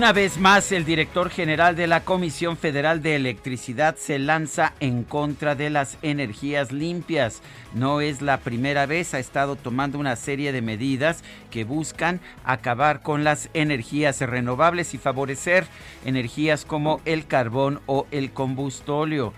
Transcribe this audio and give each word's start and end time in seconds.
Una 0.00 0.14
vez 0.14 0.38
más, 0.38 0.72
el 0.72 0.86
director 0.86 1.28
general 1.28 1.76
de 1.76 1.86
la 1.86 2.04
Comisión 2.04 2.56
Federal 2.56 3.02
de 3.02 3.16
Electricidad 3.16 3.96
se 3.96 4.18
lanza 4.18 4.72
en 4.80 5.04
contra 5.04 5.54
de 5.54 5.68
las 5.68 5.98
energías 6.00 6.72
limpias. 6.72 7.42
No 7.74 8.00
es 8.00 8.22
la 8.22 8.38
primera 8.38 8.86
vez, 8.86 9.12
ha 9.12 9.18
estado 9.18 9.56
tomando 9.56 9.98
una 9.98 10.16
serie 10.16 10.52
de 10.52 10.62
medidas 10.62 11.22
que 11.50 11.64
buscan 11.64 12.22
acabar 12.46 13.02
con 13.02 13.24
las 13.24 13.50
energías 13.52 14.22
renovables 14.22 14.94
y 14.94 14.98
favorecer 14.98 15.66
energías 16.06 16.64
como 16.64 17.02
el 17.04 17.26
carbón 17.26 17.82
o 17.84 18.06
el 18.10 18.30
combustóleo. 18.30 19.34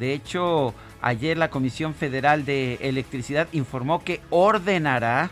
De 0.00 0.14
hecho, 0.14 0.72
ayer 1.02 1.36
la 1.36 1.50
Comisión 1.50 1.92
Federal 1.92 2.46
de 2.46 2.78
Electricidad 2.80 3.48
informó 3.52 4.02
que 4.02 4.22
ordenará 4.30 5.30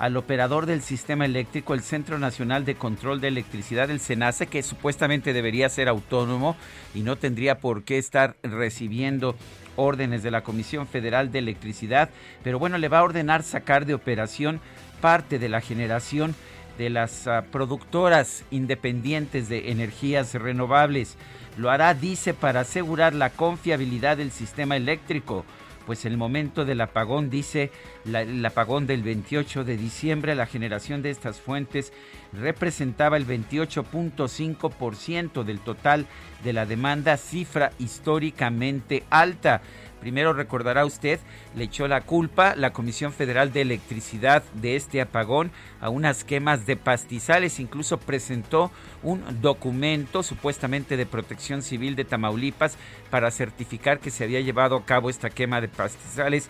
al 0.00 0.16
operador 0.16 0.64
del 0.64 0.80
sistema 0.80 1.26
eléctrico, 1.26 1.74
el 1.74 1.82
Centro 1.82 2.18
Nacional 2.18 2.64
de 2.64 2.74
Control 2.74 3.20
de 3.20 3.28
Electricidad, 3.28 3.90
el 3.90 4.00
SENACE, 4.00 4.46
que 4.46 4.62
supuestamente 4.62 5.34
debería 5.34 5.68
ser 5.68 5.88
autónomo 5.88 6.56
y 6.94 7.00
no 7.02 7.16
tendría 7.16 7.58
por 7.58 7.84
qué 7.84 7.98
estar 7.98 8.34
recibiendo 8.42 9.36
órdenes 9.76 10.22
de 10.22 10.30
la 10.30 10.42
Comisión 10.42 10.86
Federal 10.86 11.30
de 11.30 11.40
Electricidad, 11.40 12.08
pero 12.42 12.58
bueno, 12.58 12.78
le 12.78 12.88
va 12.88 13.00
a 13.00 13.04
ordenar 13.04 13.42
sacar 13.42 13.84
de 13.84 13.92
operación 13.92 14.62
parte 15.02 15.38
de 15.38 15.50
la 15.50 15.60
generación 15.60 16.34
de 16.78 16.88
las 16.88 17.26
uh, 17.26 17.44
productoras 17.50 18.44
independientes 18.50 19.50
de 19.50 19.70
energías 19.70 20.32
renovables. 20.32 21.18
Lo 21.58 21.70
hará, 21.70 21.92
dice, 21.92 22.32
para 22.32 22.60
asegurar 22.60 23.14
la 23.14 23.28
confiabilidad 23.28 24.16
del 24.16 24.30
sistema 24.30 24.76
eléctrico 24.78 25.44
pues 25.90 26.04
el 26.04 26.16
momento 26.16 26.64
del 26.64 26.82
apagón, 26.82 27.30
dice 27.30 27.72
el 28.04 28.46
apagón 28.46 28.86
del 28.86 29.02
28 29.02 29.64
de 29.64 29.76
diciembre, 29.76 30.36
la 30.36 30.46
generación 30.46 31.02
de 31.02 31.10
estas 31.10 31.40
fuentes 31.40 31.92
representaba 32.32 33.16
el 33.16 33.26
28.5% 33.26 35.42
del 35.42 35.58
total 35.58 36.06
de 36.44 36.52
la 36.52 36.64
demanda, 36.64 37.16
cifra 37.16 37.72
históricamente 37.80 39.02
alta. 39.10 39.62
Primero 40.00 40.32
recordará 40.32 40.84
usted, 40.84 41.20
le 41.54 41.64
echó 41.64 41.86
la 41.86 42.00
culpa 42.00 42.54
la 42.56 42.72
Comisión 42.72 43.12
Federal 43.12 43.52
de 43.52 43.60
Electricidad 43.60 44.42
de 44.54 44.76
este 44.76 45.00
apagón 45.00 45.50
a 45.80 45.90
unas 45.90 46.24
quemas 46.24 46.66
de 46.66 46.76
pastizales. 46.76 47.60
Incluso 47.60 47.98
presentó 47.98 48.70
un 49.02 49.22
documento 49.42 50.22
supuestamente 50.22 50.96
de 50.96 51.06
protección 51.06 51.62
civil 51.62 51.96
de 51.96 52.04
Tamaulipas 52.04 52.76
para 53.10 53.30
certificar 53.30 54.00
que 54.00 54.10
se 54.10 54.24
había 54.24 54.40
llevado 54.40 54.76
a 54.76 54.84
cabo 54.84 55.10
esta 55.10 55.30
quema 55.30 55.60
de 55.60 55.68
pastizales. 55.68 56.48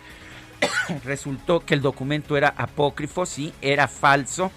Resultó 1.03 1.59
que 1.59 1.73
el 1.73 1.81
documento 1.81 2.37
era 2.37 2.53
apócrifo, 2.55 3.25
sí, 3.25 3.53
era 3.61 3.87
falso 3.87 4.51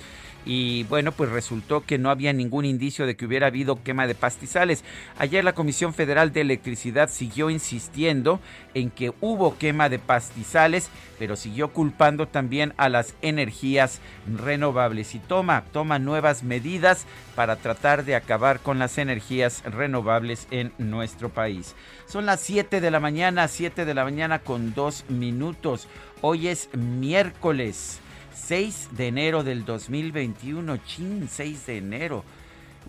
y 0.44 0.84
bueno, 0.84 1.12
pues 1.12 1.30
resultó 1.30 1.84
que 1.84 1.98
no 1.98 2.10
había 2.10 2.32
ningún 2.32 2.64
indicio 2.64 3.06
de 3.06 3.16
que 3.16 3.26
hubiera 3.26 3.46
habido 3.46 3.82
quema 3.82 4.06
de 4.06 4.14
pastizales. 4.14 4.84
Ayer 5.18 5.44
la 5.44 5.54
Comisión 5.54 5.94
Federal 5.94 6.32
de 6.32 6.42
Electricidad 6.42 7.08
siguió 7.08 7.50
insistiendo 7.50 8.40
en 8.74 8.90
que 8.90 9.12
hubo 9.20 9.56
quema 9.56 9.88
de 9.88 9.98
pastizales, 9.98 10.90
pero 11.18 11.36
siguió 11.36 11.72
culpando 11.72 12.28
también 12.28 12.74
a 12.76 12.88
las 12.88 13.14
energías 13.22 14.00
renovables 14.26 15.14
y 15.14 15.18
toma, 15.18 15.64
toma 15.72 15.98
nuevas 15.98 16.42
medidas 16.42 17.06
para 17.34 17.56
tratar 17.56 18.04
de 18.04 18.14
acabar 18.14 18.60
con 18.60 18.78
las 18.78 18.98
energías 18.98 19.62
renovables 19.64 20.46
en 20.50 20.72
nuestro 20.78 21.30
país. 21.30 21.74
Son 22.06 22.26
las 22.26 22.40
7 22.40 22.80
de 22.80 22.90
la 22.90 23.00
mañana, 23.00 23.48
7 23.48 23.84
de 23.84 23.94
la 23.94 24.04
mañana 24.04 24.40
con 24.40 24.74
2 24.74 25.06
minutos. 25.08 25.88
Hoy 26.20 26.48
es 26.48 26.68
miércoles. 26.74 28.00
6 28.46 28.90
de 28.92 29.08
enero 29.08 29.42
del 29.42 29.64
2021, 29.64 30.76
chin, 30.78 31.28
6 31.30 31.66
de 31.66 31.78
enero. 31.78 32.24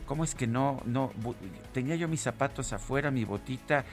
¿Cómo 0.05 0.25
es 0.25 0.35
que 0.35 0.47
no, 0.47 0.81
no, 0.85 1.13
tenía 1.73 1.95
yo 1.95 2.09
mis 2.09 2.21
zapatos 2.21 2.73
afuera, 2.73 3.09
mi 3.09 3.23
botita 3.23 3.85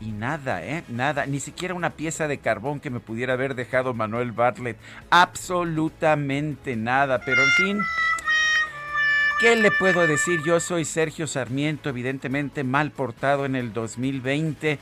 y 0.00 0.12
nada, 0.12 0.64
¿eh? 0.64 0.82
Nada, 0.88 1.26
ni 1.26 1.38
siquiera 1.38 1.74
una 1.74 1.90
pieza 1.90 2.26
de 2.26 2.38
carbón 2.38 2.80
que 2.80 2.88
me 2.88 3.00
pudiera 3.00 3.34
haber 3.34 3.54
dejado 3.54 3.92
Manuel 3.92 4.32
Bartlett. 4.32 4.78
Absolutamente 5.10 6.74
nada, 6.76 7.20
pero 7.24 7.42
en 7.42 7.50
fin. 7.50 7.78
¿Qué 9.40 9.56
le 9.56 9.70
puedo 9.70 10.06
decir? 10.06 10.40
Yo 10.44 10.58
soy 10.58 10.86
Sergio 10.86 11.26
Sarmiento, 11.26 11.90
evidentemente 11.90 12.64
mal 12.64 12.92
portado 12.92 13.44
en 13.44 13.56
el 13.56 13.74
2020 13.74 14.78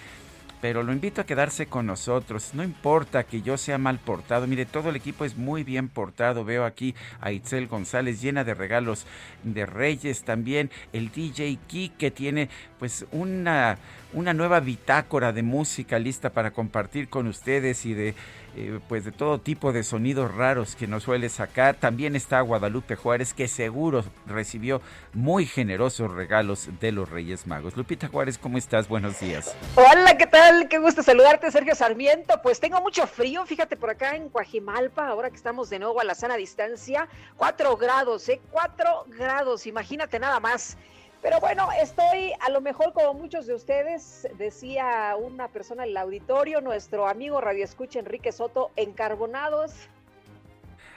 pero 0.60 0.82
lo 0.82 0.92
invito 0.92 1.20
a 1.20 1.26
quedarse 1.26 1.66
con 1.66 1.86
nosotros. 1.86 2.50
No 2.54 2.62
importa 2.62 3.24
que 3.24 3.42
yo 3.42 3.56
sea 3.56 3.78
mal 3.78 3.98
portado. 3.98 4.46
Mire, 4.46 4.66
todo 4.66 4.90
el 4.90 4.96
equipo 4.96 5.24
es 5.24 5.36
muy 5.36 5.64
bien 5.64 5.88
portado. 5.88 6.44
Veo 6.44 6.64
aquí 6.64 6.94
a 7.20 7.32
Itzel 7.32 7.68
González 7.68 8.20
llena 8.20 8.44
de 8.44 8.54
regalos 8.54 9.06
de 9.44 9.66
Reyes. 9.66 10.24
También 10.24 10.70
el 10.92 11.10
DJ 11.10 11.58
Key 11.68 11.90
que 11.90 12.10
tiene 12.10 12.48
pues 12.78 13.06
una, 13.12 13.78
una 14.12 14.34
nueva 14.34 14.60
bitácora 14.60 15.32
de 15.32 15.42
música 15.42 15.98
lista 15.98 16.30
para 16.30 16.50
compartir 16.50 17.08
con 17.08 17.26
ustedes 17.26 17.86
y 17.86 17.94
de 17.94 18.14
eh, 18.58 18.80
pues 18.88 19.04
de 19.04 19.12
todo 19.12 19.38
tipo 19.38 19.72
de 19.72 19.84
sonidos 19.84 20.34
raros 20.34 20.74
que 20.74 20.88
nos 20.88 21.04
suele 21.04 21.28
sacar. 21.28 21.76
También 21.76 22.16
está 22.16 22.40
Guadalupe 22.40 22.96
Juárez, 22.96 23.32
que 23.32 23.46
seguro 23.46 24.04
recibió 24.26 24.82
muy 25.12 25.46
generosos 25.46 26.12
regalos 26.12 26.68
de 26.80 26.90
los 26.90 27.08
Reyes 27.08 27.46
Magos. 27.46 27.76
Lupita 27.76 28.08
Juárez, 28.08 28.36
¿cómo 28.36 28.58
estás? 28.58 28.88
Buenos 28.88 29.20
días. 29.20 29.54
Hola, 29.76 30.16
¿qué 30.18 30.26
tal? 30.26 30.68
Qué 30.68 30.78
gusto 30.78 31.04
saludarte, 31.04 31.52
Sergio 31.52 31.76
Sarmiento. 31.76 32.42
Pues 32.42 32.58
tengo 32.58 32.80
mucho 32.80 33.06
frío, 33.06 33.46
fíjate 33.46 33.76
por 33.76 33.90
acá 33.90 34.16
en 34.16 34.28
Coajimalpa, 34.28 35.06
ahora 35.06 35.30
que 35.30 35.36
estamos 35.36 35.70
de 35.70 35.78
nuevo 35.78 36.00
a 36.00 36.04
la 36.04 36.16
sana 36.16 36.36
distancia. 36.36 37.06
Cuatro 37.36 37.76
grados, 37.76 38.28
¿eh? 38.28 38.40
Cuatro 38.50 39.04
grados, 39.06 39.68
imagínate 39.68 40.18
nada 40.18 40.40
más. 40.40 40.76
Pero 41.22 41.40
bueno, 41.40 41.68
estoy 41.80 42.32
a 42.40 42.50
lo 42.50 42.60
mejor 42.60 42.92
como 42.92 43.12
muchos 43.14 43.46
de 43.46 43.54
ustedes, 43.54 44.28
decía 44.38 45.16
una 45.20 45.48
persona 45.48 45.82
en 45.82 45.90
el 45.90 45.96
auditorio, 45.96 46.60
nuestro 46.60 47.08
amigo 47.08 47.40
Radio 47.40 47.64
Escucha 47.64 47.98
Enrique 47.98 48.30
Soto, 48.30 48.70
encarbonados. 48.76 49.88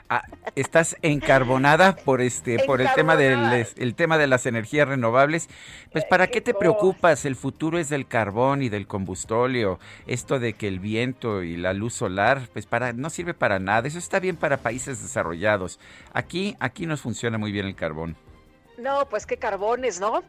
Ah, 0.08 0.24
estás 0.56 0.96
encarbonada 1.00 1.96
por 1.96 2.20
este 2.20 2.58
por 2.66 2.82
el 2.82 2.88
tema 2.94 3.16
del 3.16 3.66
el 3.76 3.94
tema 3.94 4.18
de 4.18 4.26
las 4.26 4.44
energías 4.44 4.86
renovables. 4.86 5.48
Pues 5.90 6.04
para 6.04 6.26
qué 6.26 6.42
te 6.42 6.52
preocupas? 6.52 7.24
El 7.24 7.34
futuro 7.34 7.78
es 7.78 7.88
del 7.88 8.06
carbón 8.06 8.62
y 8.62 8.68
del 8.68 8.86
combustóleo. 8.86 9.78
Esto 10.06 10.38
de 10.38 10.52
que 10.52 10.68
el 10.68 10.80
viento 10.80 11.42
y 11.42 11.56
la 11.56 11.72
luz 11.72 11.94
solar, 11.94 12.42
pues 12.52 12.66
para 12.66 12.92
no 12.92 13.08
sirve 13.08 13.32
para 13.32 13.58
nada. 13.58 13.88
Eso 13.88 13.98
está 13.98 14.20
bien 14.20 14.36
para 14.36 14.58
países 14.58 15.02
desarrollados. 15.02 15.80
Aquí 16.12 16.56
aquí 16.60 16.84
nos 16.84 17.00
funciona 17.00 17.38
muy 17.38 17.50
bien 17.50 17.66
el 17.66 17.74
carbón. 17.74 18.14
No, 18.82 19.08
pues 19.08 19.26
qué 19.26 19.36
carbones, 19.36 20.00
¿no? 20.00 20.22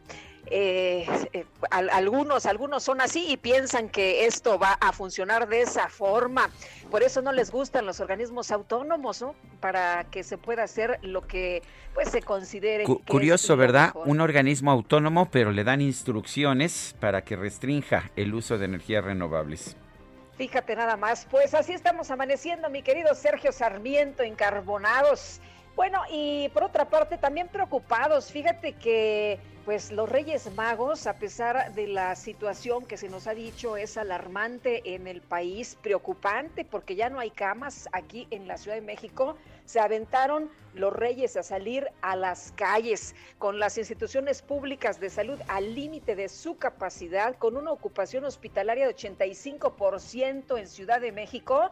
Eh, 0.46 1.06
eh, 1.32 1.46
algunos, 1.70 2.44
algunos 2.44 2.82
son 2.82 3.00
así 3.00 3.26
y 3.28 3.38
piensan 3.38 3.88
que 3.88 4.26
esto 4.26 4.58
va 4.58 4.72
a 4.72 4.92
funcionar 4.92 5.48
de 5.48 5.62
esa 5.62 5.88
forma. 5.88 6.50
Por 6.90 7.02
eso 7.02 7.22
no 7.22 7.32
les 7.32 7.50
gustan 7.50 7.86
los 7.86 8.00
organismos 8.00 8.50
autónomos, 8.50 9.22
¿no? 9.22 9.34
Para 9.60 10.04
que 10.04 10.22
se 10.22 10.36
pueda 10.36 10.64
hacer 10.64 10.98
lo 11.02 11.26
que 11.26 11.62
pues 11.94 12.10
se 12.10 12.20
considere. 12.20 12.84
curioso, 12.84 13.56
¿verdad? 13.56 13.92
Un 14.04 14.20
organismo 14.20 14.70
autónomo, 14.70 15.30
pero 15.30 15.50
le 15.50 15.64
dan 15.64 15.80
instrucciones 15.80 16.94
para 17.00 17.24
que 17.24 17.36
restrinja 17.36 18.10
el 18.16 18.34
uso 18.34 18.58
de 18.58 18.66
energías 18.66 19.04
renovables. 19.04 19.76
Fíjate 20.36 20.74
nada 20.74 20.96
más, 20.96 21.26
pues 21.30 21.54
así 21.54 21.72
estamos 21.72 22.10
amaneciendo, 22.10 22.68
mi 22.68 22.82
querido 22.82 23.14
Sergio 23.14 23.52
Sarmiento, 23.52 24.24
encarbonados. 24.24 25.40
Bueno, 25.76 26.02
y 26.08 26.48
por 26.50 26.62
otra 26.62 26.88
parte, 26.88 27.18
también 27.18 27.48
preocupados. 27.48 28.30
Fíjate 28.30 28.74
que 28.74 29.40
pues 29.64 29.90
los 29.90 30.08
Reyes 30.08 30.54
Magos, 30.54 31.06
a 31.06 31.14
pesar 31.14 31.72
de 31.72 31.88
la 31.88 32.14
situación 32.16 32.84
que 32.84 32.98
se 32.98 33.08
nos 33.08 33.26
ha 33.26 33.34
dicho 33.34 33.76
es 33.78 33.96
alarmante 33.96 34.94
en 34.94 35.06
el 35.06 35.22
país, 35.22 35.76
preocupante 35.80 36.66
porque 36.66 36.94
ya 36.94 37.08
no 37.08 37.18
hay 37.18 37.30
camas 37.30 37.88
aquí 37.92 38.28
en 38.30 38.46
la 38.46 38.58
Ciudad 38.58 38.76
de 38.76 38.82
México, 38.82 39.36
se 39.64 39.80
aventaron 39.80 40.50
los 40.74 40.92
Reyes 40.92 41.36
a 41.36 41.42
salir 41.42 41.88
a 42.02 42.14
las 42.14 42.52
calles 42.52 43.16
con 43.38 43.58
las 43.58 43.78
instituciones 43.78 44.42
públicas 44.42 45.00
de 45.00 45.08
salud 45.08 45.40
al 45.48 45.74
límite 45.74 46.14
de 46.14 46.28
su 46.28 46.56
capacidad, 46.58 47.34
con 47.36 47.56
una 47.56 47.72
ocupación 47.72 48.24
hospitalaria 48.26 48.86
de 48.86 48.94
85% 48.94 50.58
en 50.58 50.68
Ciudad 50.68 51.00
de 51.00 51.10
México 51.10 51.70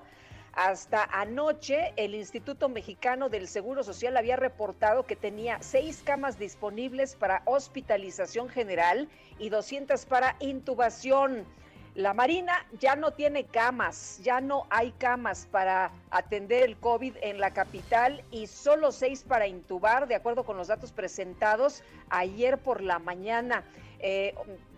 hasta 0.52 1.04
anoche, 1.04 1.94
el 1.96 2.14
Instituto 2.14 2.68
Mexicano 2.68 3.30
del 3.30 3.48
Seguro 3.48 3.82
Social 3.82 4.16
había 4.18 4.36
reportado 4.36 5.04
que 5.04 5.16
tenía 5.16 5.56
seis 5.62 6.02
camas 6.04 6.38
disponibles 6.38 7.16
para 7.16 7.42
hospitalización 7.46 8.50
general 8.50 9.08
y 9.38 9.48
200 9.48 10.04
para 10.04 10.36
intubación. 10.40 11.46
La 11.94 12.12
Marina 12.12 12.66
ya 12.80 12.96
no 12.96 13.12
tiene 13.12 13.44
camas, 13.44 14.20
ya 14.22 14.40
no 14.40 14.66
hay 14.68 14.92
camas 14.92 15.46
para 15.50 15.90
atender 16.10 16.62
el 16.62 16.76
COVID 16.78 17.16
en 17.22 17.38
la 17.38 17.52
capital 17.52 18.22
y 18.30 18.46
solo 18.46 18.92
seis 18.92 19.24
para 19.26 19.46
intubar, 19.46 20.06
de 20.06 20.14
acuerdo 20.14 20.44
con 20.44 20.56
los 20.56 20.68
datos 20.68 20.92
presentados 20.92 21.82
ayer 22.10 22.58
por 22.58 22.82
la 22.82 22.98
mañana. 22.98 23.64
Eh, 24.00 24.34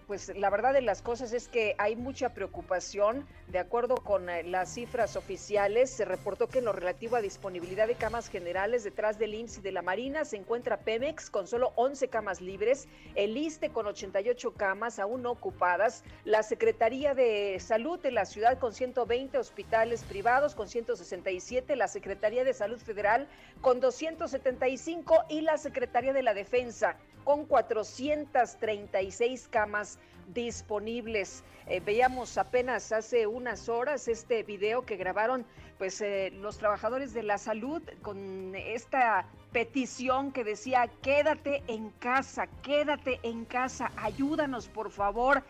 pues 0.07 0.33
la 0.37 0.51
verdad 0.51 0.73
de 0.73 0.83
las 0.83 1.03
cosas 1.03 1.33
es 1.33 1.49
que 1.49 1.75
hay 1.79 1.97
mucha 1.97 2.35
preocupación. 2.35 3.27
De 3.49 3.59
acuerdo 3.59 3.97
con 3.97 4.29
eh, 4.29 4.43
las 4.43 4.75
cifras 4.75 5.17
oficiales, 5.17 5.91
se 5.91 6.05
reportó 6.05 6.49
que 6.49 6.59
en 6.59 6.67
lo 6.67 6.73
relativo 6.73 7.17
a 7.17 7.21
disponibilidad 7.21 7.87
de 7.87 7.95
camas 7.95 8.29
generales 8.29 8.85
detrás 8.85 9.19
del 9.19 9.35
IMSS 9.35 9.59
y 9.59 9.61
de 9.63 9.73
la 9.73 9.83
Marina 9.83 10.25
se 10.25 10.37
encuentra 10.37 10.79
Pemex 10.79 11.31
con 11.31 11.47
solo 11.47 11.73
11 11.77 12.09
camas 12.09 12.41
libres, 12.41 12.89
el 13.15 13.37
ISTE 13.37 13.71
con 13.71 13.87
88 13.87 14.53
camas 14.53 14.99
aún 14.99 15.23
no 15.23 15.31
ocupadas, 15.31 16.05
la 16.25 16.43
Secretaría 16.43 17.15
de 17.15 17.59
Salud 17.61 17.99
de 18.01 18.11
la 18.11 18.25
ciudad 18.25 18.59
con 18.59 18.73
120 18.73 19.39
hospitales 19.39 20.03
privados 20.05 20.55
con 20.55 20.69
167, 20.69 21.77
la 21.77 21.89
Secretaría 21.89 22.45
de 22.45 22.55
Salud 22.55 22.79
Federal 22.79 23.29
con 23.61 23.81
275 23.81 25.25
y 25.29 25.41
la 25.41 25.57
Secretaría 25.57 26.13
de 26.13 26.23
la 26.23 26.35
Defensa 26.35 26.97
con 27.25 27.47
436 27.47 29.49
camas 29.49 29.94
disponibles. 30.33 31.45
Eh, 31.67 31.81
veíamos 31.81 32.37
apenas 32.39 32.93
hace 32.93 33.27
unas 33.27 33.69
horas 33.69 34.09
este 34.09 34.43
video 34.43 34.85
que 34.85 34.97
grabaron 34.97 35.45
pues 35.79 36.01
eh, 36.01 36.31
los 36.41 36.59
trabajadores 36.59 37.13
de 37.15 37.23
la 37.23 37.39
salud 37.39 37.83
con 38.03 38.55
esta 38.55 39.27
petición 39.53 40.33
que 40.33 40.45
decía 40.45 40.89
quédate 41.03 41.63
en 41.69 41.91
casa, 41.91 42.47
quédate 42.63 43.21
en 43.23 43.45
casa, 43.45 43.91
ayúdanos 43.97 44.69
por 44.69 44.91
favor. 44.91 45.43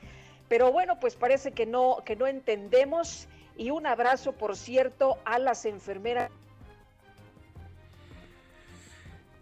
Pero 0.49 0.73
bueno, 0.73 1.01
pues 1.01 1.17
parece 1.17 1.53
que 1.53 1.67
no 1.67 2.03
que 2.05 2.17
no 2.17 2.27
entendemos 2.27 3.29
y 3.57 3.71
un 3.71 3.87
abrazo 3.87 4.33
por 4.33 4.57
cierto 4.57 5.19
a 5.25 5.39
las 5.39 5.65
enfermeras 5.65 6.31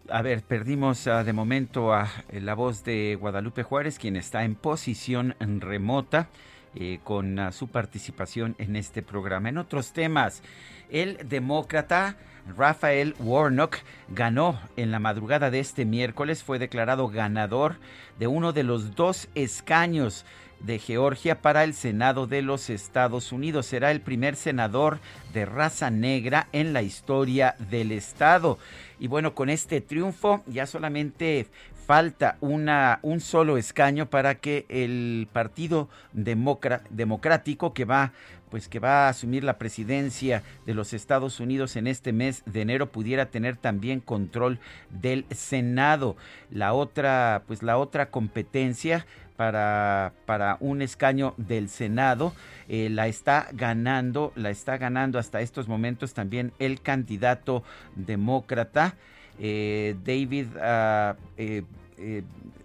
a 0.08 0.22
ver, 0.22 0.43
perdimos 0.43 1.06
uh, 1.06 1.25
de 1.25 1.32
momento 1.32 1.93
a 1.93 2.10
eh, 2.31 2.40
la 2.40 2.54
voz 2.54 2.84
de 2.84 3.16
Guadalupe 3.20 3.62
Juárez, 3.62 3.99
quien 3.99 4.16
está 4.16 4.44
en 4.44 4.54
posición 4.54 5.34
remota 5.40 6.28
eh, 6.75 7.00
con 7.04 7.38
uh, 7.38 7.52
su 7.52 7.69
participación 7.69 8.54
en 8.58 8.76
este 8.76 9.02
programa. 9.02 9.49
En 9.49 9.58
otros 9.58 9.93
temas, 9.93 10.43
el 10.90 11.19
demócrata 11.28 12.16
Rafael 12.56 13.14
Warnock 13.20 13.76
ganó 14.08 14.58
en 14.76 14.90
la 14.90 14.99
madrugada 14.99 15.50
de 15.50 15.60
este 15.60 15.84
miércoles, 15.84 16.43
fue 16.43 16.58
declarado 16.58 17.08
ganador 17.08 17.76
de 18.19 18.26
uno 18.26 18.52
de 18.52 18.64
los 18.64 18.96
dos 18.96 19.28
escaños 19.34 20.25
de 20.64 20.78
Georgia 20.78 21.40
para 21.40 21.64
el 21.64 21.75
Senado 21.75 22.26
de 22.26 22.43
los 22.43 22.70
Estados 22.70 23.32
Unidos. 23.32 23.66
Será 23.66 23.90
el 23.90 24.00
primer 24.00 24.37
senador 24.37 25.00
de 25.32 25.44
raza 25.44 25.90
negra 25.90 26.49
en 26.52 26.72
la 26.72 26.82
historia 26.82 27.56
del 27.70 27.93
Estado. 27.93 28.58
Y 29.02 29.08
bueno, 29.08 29.34
con 29.34 29.50
este 29.50 29.81
triunfo 29.81 30.44
ya 30.46 30.64
solamente 30.64 31.49
falta 31.88 32.37
una, 32.40 33.00
un 33.02 33.19
solo 33.19 33.56
escaño 33.56 34.08
para 34.08 34.37
que 34.37 34.64
el 34.69 35.26
Partido 35.32 35.88
Democrático 36.12 37.75
que 37.75 37.84
va 37.84 38.12
pues 38.49 38.69
que 38.69 38.81
va 38.81 39.06
a 39.06 39.08
asumir 39.08 39.44
la 39.44 39.56
presidencia 39.56 40.43
de 40.66 40.75
los 40.75 40.93
Estados 40.93 41.40
Unidos 41.40 41.75
en 41.75 41.87
este 41.87 42.12
mes 42.12 42.43
de 42.44 42.60
enero 42.60 42.93
pudiera 42.93 43.31
tener 43.31 43.56
también 43.56 44.00
control 44.00 44.60
del 44.90 45.25
Senado. 45.31 46.16
La 46.50 46.75
otra, 46.75 47.44
pues 47.46 47.62
la 47.62 47.78
otra 47.78 48.10
competencia 48.10 49.06
para, 49.43 50.12
para 50.25 50.56
un 50.61 50.83
escaño 50.83 51.35
del 51.37 51.69
Senado. 51.69 52.33
Eh, 52.69 52.89
la 52.91 53.09
está 53.09 53.49
ganando, 53.53 54.33
la 54.37 54.50
está 54.50 54.79
ganando 54.79 55.19
hasta 55.19 55.41
estos 55.41 55.67
momentos 55.67 56.15
también 56.15 56.53
el 56.61 56.81
candidato 56.81 57.65
demócrata 57.97 58.94
eh, 59.41 59.97
David, 60.05 60.47
uh, 60.55 61.17
eh, 61.37 61.65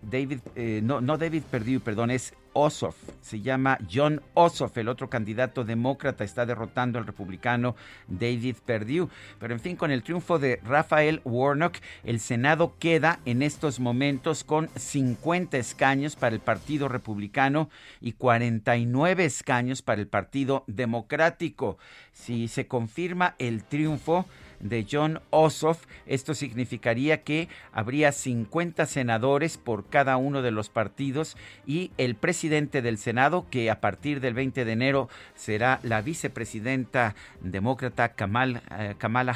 David, 0.03 0.39
no, 0.83 1.01
no 1.01 1.17
David 1.17 1.41
Perdue, 1.49 1.79
perdón, 1.79 2.11
es 2.11 2.35
Ossoff, 2.57 2.95
se 3.21 3.41
llama 3.41 3.77
John 3.91 4.19
Ossoff, 4.33 4.75
el 4.77 4.89
otro 4.89 5.11
candidato 5.11 5.63
demócrata 5.63 6.23
está 6.23 6.43
derrotando 6.47 6.97
al 6.97 7.05
republicano 7.05 7.75
David 8.07 8.55
Perdue. 8.65 9.09
Pero 9.39 9.53
en 9.53 9.59
fin, 9.59 9.75
con 9.75 9.91
el 9.91 10.01
triunfo 10.01 10.39
de 10.39 10.59
Rafael 10.63 11.21
Warnock, 11.23 11.77
el 12.03 12.19
Senado 12.19 12.73
queda 12.79 13.19
en 13.25 13.43
estos 13.43 13.79
momentos 13.79 14.43
con 14.43 14.69
50 14.75 15.57
escaños 15.57 16.15
para 16.15 16.33
el 16.33 16.41
Partido 16.41 16.89
Republicano 16.89 17.69
y 18.01 18.13
49 18.13 19.25
escaños 19.25 19.83
para 19.83 20.01
el 20.01 20.07
Partido 20.07 20.63
Democrático. 20.65 21.77
Si 22.11 22.47
se 22.47 22.65
confirma 22.65 23.35
el 23.37 23.63
triunfo, 23.63 24.25
de 24.59 24.85
John 24.89 25.21
Ossoff. 25.29 25.85
Esto 26.05 26.33
significaría 26.33 27.23
que 27.23 27.47
habría 27.71 28.11
50 28.11 28.85
senadores 28.85 29.57
por 29.57 29.87
cada 29.87 30.17
uno 30.17 30.41
de 30.41 30.51
los 30.51 30.69
partidos 30.69 31.37
y 31.65 31.91
el 31.97 32.15
presidente 32.15 32.81
del 32.81 32.97
Senado, 32.97 33.45
que 33.49 33.69
a 33.69 33.81
partir 33.81 34.19
del 34.19 34.33
20 34.33 34.65
de 34.65 34.71
enero 34.71 35.09
será 35.35 35.79
la 35.83 36.01
vicepresidenta 36.01 37.15
demócrata 37.41 38.13
eh, 38.15 38.95
Kamala 38.97 39.31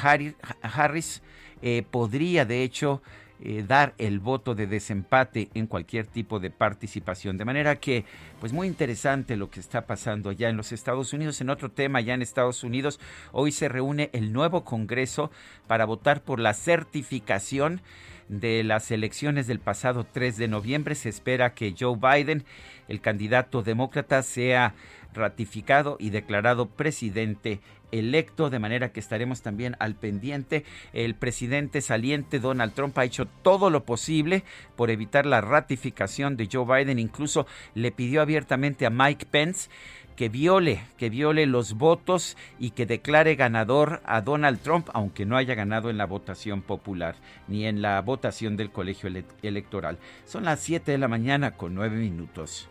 Harris, 0.62 1.22
eh, 1.62 1.84
podría 1.90 2.44
de 2.44 2.62
hecho 2.62 3.02
eh, 3.44 3.64
dar 3.66 3.94
el 3.98 4.20
voto 4.20 4.54
de 4.54 4.68
desempate 4.68 5.50
en 5.54 5.66
cualquier 5.66 6.06
tipo 6.06 6.38
de 6.38 6.50
participación. 6.50 7.38
De 7.38 7.44
manera 7.44 7.74
que, 7.74 8.04
pues 8.38 8.52
muy 8.52 8.68
interesante 8.68 9.36
lo 9.36 9.50
que 9.50 9.58
está 9.58 9.84
pasando 9.84 10.30
allá 10.30 10.48
en 10.48 10.56
los 10.56 10.70
Estados 10.70 11.12
Unidos. 11.12 11.40
En 11.40 11.50
otro 11.50 11.68
tema, 11.68 12.00
ya 12.00 12.14
en 12.14 12.22
Estados 12.22 12.62
Unidos, 12.62 13.00
hoy 13.32 13.50
se 13.50 13.68
reúne 13.68 14.10
el 14.12 14.32
nuevo 14.32 14.64
Congreso 14.64 15.32
para 15.66 15.86
votar 15.86 16.22
por 16.22 16.38
la 16.38 16.54
certificación 16.54 17.80
de 18.28 18.62
las 18.62 18.92
elecciones 18.92 19.48
del 19.48 19.58
pasado 19.58 20.06
3 20.10 20.36
de 20.36 20.46
noviembre. 20.46 20.94
Se 20.94 21.08
espera 21.08 21.52
que 21.52 21.74
Joe 21.76 21.96
Biden, 21.96 22.44
el 22.86 23.00
candidato 23.00 23.64
demócrata, 23.64 24.22
sea 24.22 24.74
ratificado 25.14 25.96
y 25.98 26.10
declarado 26.10 26.68
presidente 26.68 27.60
electo, 27.92 28.50
de 28.50 28.58
manera 28.58 28.90
que 28.90 29.00
estaremos 29.00 29.42
también 29.42 29.76
al 29.78 29.94
pendiente. 29.94 30.64
El 30.92 31.14
presidente 31.14 31.80
saliente 31.80 32.40
Donald 32.40 32.74
Trump 32.74 32.98
ha 32.98 33.04
hecho 33.04 33.26
todo 33.26 33.70
lo 33.70 33.84
posible 33.84 34.42
por 34.74 34.90
evitar 34.90 35.26
la 35.26 35.40
ratificación 35.40 36.36
de 36.36 36.48
Joe 36.50 36.64
Biden, 36.64 36.98
incluso 36.98 37.46
le 37.74 37.92
pidió 37.92 38.22
abiertamente 38.22 38.86
a 38.86 38.90
Mike 38.90 39.26
Pence 39.30 39.70
que 40.16 40.28
viole, 40.28 40.82
que 40.98 41.10
viole 41.10 41.46
los 41.46 41.74
votos 41.74 42.36
y 42.58 42.70
que 42.70 42.86
declare 42.86 43.34
ganador 43.34 44.02
a 44.04 44.20
Donald 44.20 44.60
Trump, 44.60 44.88
aunque 44.92 45.26
no 45.26 45.36
haya 45.36 45.54
ganado 45.54 45.90
en 45.90 45.98
la 45.98 46.06
votación 46.06 46.62
popular 46.62 47.16
ni 47.48 47.66
en 47.66 47.82
la 47.82 48.00
votación 48.02 48.56
del 48.56 48.70
colegio 48.70 49.10
electoral. 49.42 49.98
Son 50.24 50.44
las 50.44 50.60
7 50.60 50.92
de 50.92 50.98
la 50.98 51.08
mañana 51.08 51.52
con 51.52 51.74
9 51.74 51.96
minutos. 51.96 52.68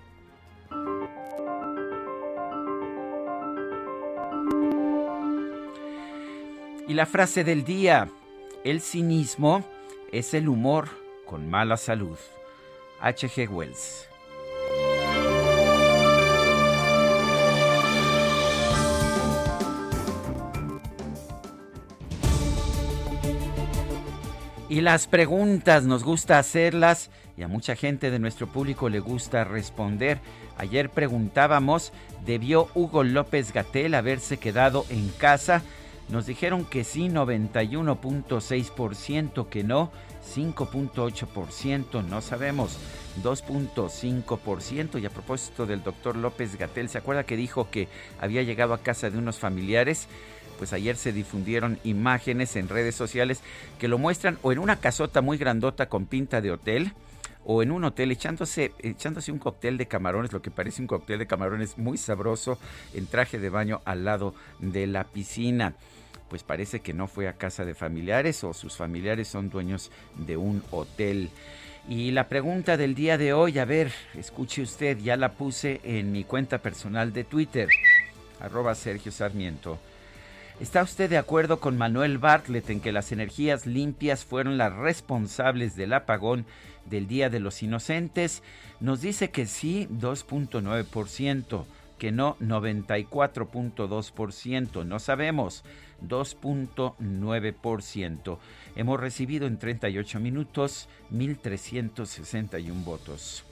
Y 6.92 6.94
la 6.94 7.06
frase 7.06 7.46
del 7.46 7.64
día, 7.64 8.10
el 8.66 8.82
cinismo 8.82 9.64
es 10.12 10.34
el 10.34 10.50
humor 10.50 10.90
con 11.26 11.50
mala 11.50 11.78
salud. 11.78 12.18
H.G. 13.00 13.48
Wells. 13.48 14.10
Y 24.68 24.82
las 24.82 25.08
preguntas 25.08 25.86
nos 25.86 26.04
gusta 26.04 26.40
hacerlas 26.40 27.10
y 27.38 27.44
a 27.44 27.48
mucha 27.48 27.78
gente 27.78 28.12
de 28.12 28.20
nuestro 28.20 28.48
público 28.48 28.90
le 28.90 29.00
gusta 29.00 29.46
responder. 29.46 30.20
Ayer 30.58 30.90
preguntábamos, 30.90 31.94
¿debió 32.26 32.68
Hugo 32.76 33.06
López 33.06 33.54
Gatel 33.54 33.96
haberse 33.96 34.36
quedado 34.36 34.86
en 34.90 35.08
casa? 35.08 35.64
Nos 36.12 36.26
dijeron 36.26 36.66
que 36.66 36.84
sí, 36.84 37.08
91.6%, 37.08 39.48
que 39.48 39.64
no, 39.64 39.94
5.8%, 40.36 42.04
no 42.04 42.20
sabemos, 42.20 42.78
2.5%. 43.24 45.02
Y 45.02 45.06
a 45.06 45.10
propósito 45.10 45.66
del 45.66 45.84
doctor 45.84 46.18
López 46.18 46.58
Gatel, 46.58 46.90
¿se 46.90 46.98
acuerda 46.98 47.24
que 47.24 47.38
dijo 47.38 47.70
que 47.72 47.88
había 48.20 48.44
llegado 48.44 48.74
a 48.74 48.80
casa 48.80 49.10
de 49.10 49.18
unos 49.18 49.40
familiares? 49.40 50.10
Pues 50.58 50.74
ayer 50.74 50.98
se 50.98 51.14
difundieron 51.14 51.80
imágenes 51.86 52.58
en 52.58 52.68
redes 52.68 52.96
sociales 52.96 53.40
que 53.80 53.88
lo 53.88 53.98
muestran 53.98 54.38
o 54.42 54.52
en 54.52 54.60
una 54.60 54.76
casota 54.76 55.22
muy 55.22 55.38
grandota 55.38 55.88
con 55.88 56.08
pinta 56.08 56.42
de 56.42 56.52
hotel, 56.52 56.92
o 57.46 57.64
en 57.64 57.72
un 57.72 57.86
hotel 57.86 58.12
echándose, 58.12 58.74
echándose 58.80 59.32
un 59.32 59.40
cóctel 59.40 59.78
de 59.78 59.88
camarones, 59.88 60.32
lo 60.32 60.42
que 60.42 60.52
parece 60.52 60.82
un 60.82 60.88
cóctel 60.88 61.20
de 61.20 61.26
camarones 61.26 61.78
muy 61.78 61.98
sabroso 61.98 62.60
en 62.94 63.08
traje 63.08 63.40
de 63.40 63.50
baño 63.50 63.82
al 63.86 64.04
lado 64.06 64.36
de 64.60 64.88
la 64.88 65.06
piscina. 65.06 65.74
Pues 66.32 66.44
parece 66.44 66.80
que 66.80 66.94
no 66.94 67.08
fue 67.08 67.28
a 67.28 67.34
casa 67.34 67.66
de 67.66 67.76
familiares 67.76 68.46
o 68.46 68.54
sus 68.54 68.78
familiares 68.78 69.28
son 69.28 69.50
dueños 69.50 69.92
de 70.16 70.38
un 70.38 70.64
hotel. 70.72 71.30
Y 71.90 72.12
la 72.12 72.30
pregunta 72.30 72.78
del 72.78 72.96
día 72.96 73.18
de 73.18 73.34
hoy, 73.34 73.60
a 73.60 73.66
ver, 73.66 73.92
escuche 74.14 74.62
usted, 74.62 74.98
ya 75.00 75.18
la 75.18 75.34
puse 75.34 75.82
en 75.84 76.14
mi 76.14 76.24
cuenta 76.24 76.60
personal 76.60 77.12
de 77.12 77.26
Twitter, 77.26 77.68
arroba 78.40 78.76
Sergio 78.76 79.12
Sarmiento. 79.12 79.78
¿Está 80.62 80.84
usted 80.84 81.10
de 81.10 81.18
acuerdo 81.18 81.60
con 81.60 81.78
Manuel 81.78 82.18
Bartlett 82.18 82.70
en 82.70 82.80
que 82.80 82.94
las 82.94 83.12
energías 83.12 83.66
limpias 83.66 84.24
fueron 84.24 84.58
las 84.58 84.74
responsables 84.74 85.76
del 85.76 85.92
apagón 85.92 86.46
del 86.86 87.08
Día 87.08 87.30
de 87.30 87.42
los 87.42 87.62
Inocentes, 87.62 88.42
nos 88.80 89.02
dice 89.02 89.32
que 89.32 89.48
sí 89.48 89.90
2.9%, 89.92 91.66
que 92.02 92.12
no 92.12 92.36
94.2%, 92.40 94.86
no 94.88 94.98
sabemos 94.98 95.64
2.9%. 96.02 98.40
Hemos 98.76 99.00
recibido 99.00 99.46
en 99.46 99.60
38 99.60 100.20
minutos 100.20 100.90
1.361 101.14 102.84
votos. 102.84 103.44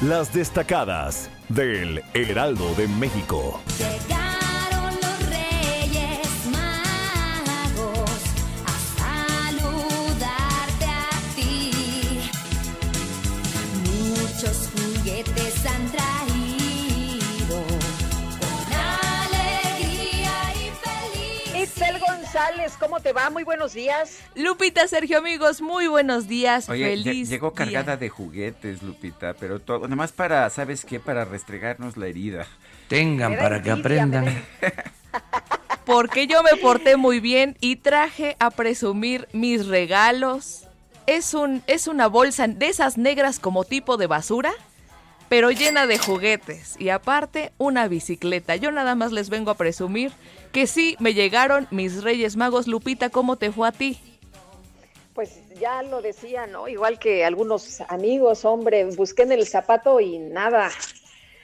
Las 0.00 0.32
destacadas 0.32 1.28
del 1.50 2.02
Heraldo 2.14 2.74
de 2.76 2.88
México. 2.88 3.60
¿Cómo 22.78 23.00
te 23.00 23.12
va? 23.12 23.30
Muy 23.30 23.44
buenos 23.44 23.74
días. 23.74 24.18
Lupita, 24.34 24.86
Sergio, 24.88 25.18
amigos, 25.18 25.60
muy 25.60 25.86
buenos 25.88 26.26
días. 26.26 26.66
Feliz 26.66 27.28
Llegó 27.28 27.52
cargada 27.52 27.96
de 27.96 28.08
juguetes, 28.08 28.82
Lupita, 28.82 29.34
pero 29.34 29.60
todo, 29.60 29.80
nada 29.80 29.96
más 29.96 30.12
para, 30.12 30.48
¿sabes 30.50 30.84
qué? 30.84 31.00
Para 31.00 31.24
restregarnos 31.24 31.96
la 31.96 32.06
herida. 32.06 32.46
Tengan 32.88 33.36
para 33.36 33.62
que 33.62 33.70
aprendan. 33.70 34.44
Porque 35.84 36.26
yo 36.26 36.42
me 36.42 36.56
porté 36.56 36.96
muy 36.96 37.20
bien 37.20 37.56
y 37.60 37.76
traje 37.76 38.36
a 38.38 38.50
presumir 38.50 39.28
mis 39.32 39.66
regalos. 39.66 40.64
Es, 41.06 41.34
un, 41.34 41.62
es 41.66 41.88
una 41.88 42.06
bolsa 42.06 42.46
de 42.46 42.68
esas 42.68 42.96
negras 42.96 43.38
como 43.38 43.64
tipo 43.64 43.96
de 43.96 44.06
basura 44.06 44.52
pero 45.28 45.52
llena 45.52 45.86
de 45.86 45.96
juguetes 45.96 46.74
y 46.80 46.88
aparte 46.88 47.52
una 47.56 47.86
bicicleta. 47.86 48.56
Yo 48.56 48.72
nada 48.72 48.96
más 48.96 49.12
les 49.12 49.30
vengo 49.30 49.52
a 49.52 49.56
presumir 49.56 50.10
que 50.52 50.66
sí 50.66 50.96
me 50.98 51.14
llegaron 51.14 51.66
mis 51.70 52.02
Reyes 52.02 52.36
Magos. 52.36 52.66
Lupita, 52.66 53.10
¿cómo 53.10 53.36
te 53.36 53.52
fue 53.52 53.68
a 53.68 53.72
ti? 53.72 53.98
Pues 55.14 55.40
ya 55.60 55.82
lo 55.82 56.02
decía, 56.02 56.46
¿no? 56.46 56.68
Igual 56.68 56.98
que 56.98 57.24
algunos 57.24 57.80
amigos, 57.88 58.44
hombre, 58.44 58.84
busqué 58.84 59.22
en 59.22 59.32
el 59.32 59.46
zapato 59.46 60.00
y 60.00 60.18
nada. 60.18 60.70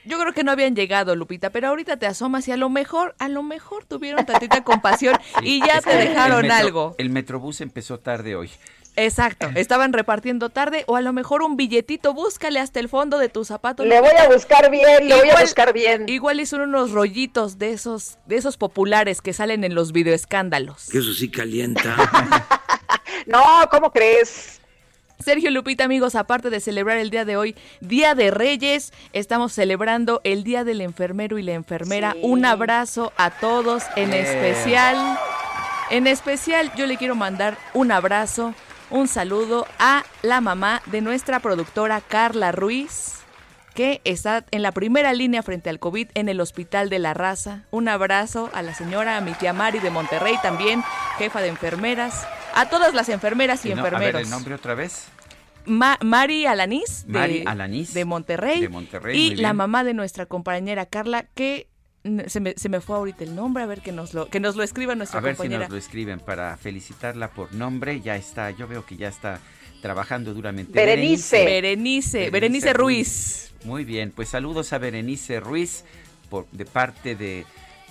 Yo 0.05 0.17
creo 0.17 0.31
que 0.31 0.45
no 0.45 0.51
habían 0.51 0.73
llegado, 0.73 1.17
Lupita, 1.17 1.49
pero 1.49 1.67
ahorita 1.67 1.97
te 1.97 2.05
asomas 2.05 2.47
y 2.47 2.53
a 2.53 2.57
lo 2.57 2.69
mejor, 2.69 3.13
a 3.19 3.27
lo 3.27 3.43
mejor 3.43 3.83
tuvieron 3.83 4.25
tantita 4.25 4.63
compasión 4.63 5.17
y 5.43 5.59
ya 5.59 5.81
te 5.81 5.95
dejaron 5.97 6.49
algo. 6.49 6.95
El 6.97 7.09
Metrobús 7.09 7.59
empezó 7.59 7.99
tarde 7.99 8.35
hoy. 8.35 8.49
Exacto, 8.97 9.51
estaban 9.53 9.93
repartiendo 9.93 10.49
tarde 10.49 10.83
o 10.87 10.95
a 10.95 11.01
lo 11.01 11.13
mejor 11.13 11.43
un 11.43 11.55
billetito, 11.55 12.15
búscale 12.15 12.59
hasta 12.59 12.79
el 12.79 12.89
fondo 12.89 13.19
de 13.19 13.29
tu 13.29 13.45
zapato. 13.45 13.85
Le 13.85 14.01
voy 14.01 14.15
a 14.17 14.27
buscar 14.27 14.71
bien, 14.71 15.07
le 15.07 15.15
voy 15.15 15.29
a 15.29 15.39
buscar 15.39 15.71
bien. 15.71 16.09
Igual 16.09 16.45
son 16.47 16.61
unos 16.61 16.91
rollitos 16.91 17.59
de 17.59 17.73
esos, 17.73 18.17
de 18.25 18.37
esos 18.37 18.57
populares 18.57 19.21
que 19.21 19.33
salen 19.33 19.63
en 19.63 19.75
los 19.75 19.91
videoescándalos. 19.91 20.89
Que 20.91 20.97
eso 20.97 21.13
sí 21.13 21.29
calienta. 21.29 21.95
no, 23.27 23.43
¿cómo 23.69 23.91
crees? 23.91 24.59
Sergio 25.19 25.51
Lupita, 25.51 25.83
amigos, 25.83 26.15
aparte 26.15 26.49
de 26.49 26.59
celebrar 26.59 26.97
el 26.97 27.11
día 27.11 27.23
de 27.23 27.37
hoy, 27.37 27.55
Día 27.81 28.15
de 28.15 28.31
Reyes, 28.31 28.93
estamos 29.13 29.53
celebrando 29.53 30.21
el 30.23 30.43
Día 30.43 30.63
del 30.63 30.81
Enfermero 30.81 31.37
y 31.37 31.43
la 31.43 31.53
Enfermera. 31.53 32.15
Un 32.23 32.45
abrazo 32.45 33.13
a 33.15 33.29
todos, 33.29 33.83
en 33.95 34.13
especial, 34.13 35.19
en 35.91 36.07
especial 36.07 36.71
yo 36.75 36.87
le 36.87 36.97
quiero 36.97 37.15
mandar 37.15 37.59
un 37.75 37.91
abrazo 37.91 38.55
un 38.89 39.07
saludo 39.07 39.67
a 39.79 40.03
la 40.21 40.41
mamá 40.41 40.81
de 40.85 41.01
nuestra 41.01 41.39
productora 41.39 42.01
Carla 42.01 42.51
Ruiz 42.51 43.17
que 43.77 44.01
está 44.05 44.43
en 44.49 44.63
la 44.63 44.71
primera 44.71 45.13
línea 45.13 45.43
frente 45.43 45.69
al 45.69 45.77
COVID 45.77 46.07
en 46.15 46.29
el 46.29 46.41
Hospital 46.41 46.89
de 46.89 46.97
la 46.97 47.13
Raza. 47.13 47.61
Un 47.69 47.87
abrazo 47.87 48.49
a 48.55 48.63
la 48.63 48.73
señora, 48.73 49.17
a 49.17 49.21
mi 49.21 49.33
tía 49.33 49.53
Mari 49.53 49.77
de 49.77 49.91
Monterrey 49.91 50.33
también, 50.41 50.83
jefa 51.19 51.41
de 51.41 51.49
enfermeras, 51.49 52.27
a 52.55 52.69
todas 52.69 52.95
las 52.95 53.07
enfermeras 53.09 53.63
y, 53.65 53.71
enfermeros. 53.71 54.01
A 54.01 54.03
ver, 54.03 54.15
el 54.15 54.31
nombre 54.31 54.55
otra 54.55 54.73
vez. 54.73 55.05
Mari 55.67 56.47
Alanís 56.47 57.05
de, 57.05 57.43
de 57.93 58.05
Monterrey, 58.05 58.61
de 58.61 58.69
Monterrey 58.69 59.15
y 59.15 59.35
la 59.35 59.53
mamá 59.53 59.83
de 59.83 59.93
nuestra 59.93 60.25
compañera 60.25 60.87
Carla 60.87 61.27
que 61.35 61.69
se 62.27 62.39
me, 62.39 62.53
se 62.55 62.69
me, 62.69 62.81
fue 62.81 62.95
ahorita 62.95 63.23
el 63.23 63.35
nombre, 63.35 63.63
a 63.63 63.65
ver 63.65 63.81
que 63.81 63.91
nos 63.91 64.13
lo, 64.13 64.27
que 64.29 64.39
nos 64.39 64.55
lo 64.55 64.63
escriba 64.63 64.95
nuestra 64.95 65.21
compañera. 65.21 65.43
A 65.43 65.47
ver 65.47 65.57
si 65.57 65.61
nos 65.63 65.69
lo 65.71 65.77
escriben 65.77 66.19
para 66.19 66.57
felicitarla 66.57 67.29
por 67.31 67.53
nombre. 67.53 68.01
Ya 68.01 68.15
está, 68.15 68.51
yo 68.51 68.67
veo 68.67 68.85
que 68.85 68.97
ya 68.97 69.07
está 69.07 69.39
trabajando 69.81 70.33
duramente. 70.33 70.73
Berenice. 70.73 71.45
Berenice, 71.45 72.29
Berenice, 72.29 72.73
Ruiz. 72.73 73.53
Muy 73.63 73.85
bien, 73.85 74.11
pues 74.15 74.29
saludos 74.29 74.73
a 74.73 74.77
Berenice 74.77 75.39
Ruiz 75.39 75.83
por, 76.29 76.47
de 76.51 76.65
parte 76.65 77.15
de, 77.15 77.45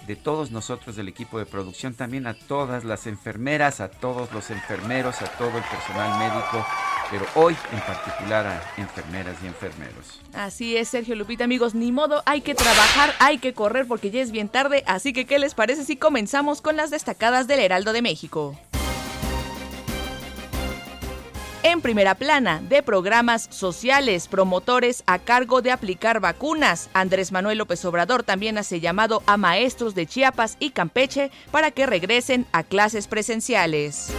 de 0.07 0.17
todos 0.17 0.51
nosotros 0.51 0.97
del 0.97 1.09
equipo 1.09 1.39
de 1.39 1.47
producción, 1.47 1.95
también 1.95 2.27
a 2.27 2.35
todas 2.35 2.85
las 2.85 3.07
enfermeras, 3.07 3.81
a 3.81 3.91
todos 3.91 4.33
los 4.33 4.51
enfermeros, 4.51 5.23
a 5.23 5.27
todo 5.27 5.57
el 5.57 5.65
personal 5.65 6.19
médico 6.19 6.65
pero 7.11 7.27
hoy 7.35 7.57
en 7.73 7.81
particular 7.81 8.47
a 8.47 8.81
enfermeras 8.81 9.37
y 9.43 9.47
enfermeros. 9.47 10.21
Así 10.33 10.77
es, 10.77 10.89
Sergio 10.89 11.15
Lupita, 11.15 11.45
amigos, 11.45 11.75
ni 11.75 11.93
modo, 11.93 12.23
hay 12.27 12.41
que 12.41 12.55
trabajar, 12.55 13.15
hay 13.19 13.39
que 13.39 13.55
correr 13.55 13.87
porque 13.87 14.11
ya 14.11 14.21
es 14.21 14.31
bien 14.31 14.49
tarde, 14.49 14.83
así 14.87 15.13
que 15.13 15.27
¿qué 15.27 15.39
les 15.39 15.55
parece 15.55 15.85
si 15.85 15.97
comenzamos 15.97 16.61
con 16.61 16.77
las 16.77 16.91
destacadas 16.91 17.47
del 17.47 17.61
Heraldo 17.61 17.93
de 17.93 18.03
México? 18.03 18.57
En 21.69 21.81
primera 21.81 22.15
plana, 22.15 22.63
de 22.69 22.81
programas 22.81 23.49
sociales, 23.51 24.29
promotores 24.29 25.03
a 25.09 25.19
cargo 25.19 25.63
de 25.63 25.73
aplicar 25.73 26.21
vacunas. 26.21 26.89
Andrés 26.95 27.33
Manuel 27.33 27.59
López 27.59 27.85
Obrador 27.85 28.23
también 28.23 28.57
hace 28.57 28.79
llamado 28.79 29.25
a 29.27 29.37
maestros 29.37 29.97
de 29.97 30.07
Chiapas 30.07 30.57
y 30.61 30.71
Campeche 30.71 31.33
para 31.51 31.73
que 31.73 31.87
regresen 31.87 32.47
a 32.53 32.63
clases 32.63 33.09
presenciales 33.09 34.13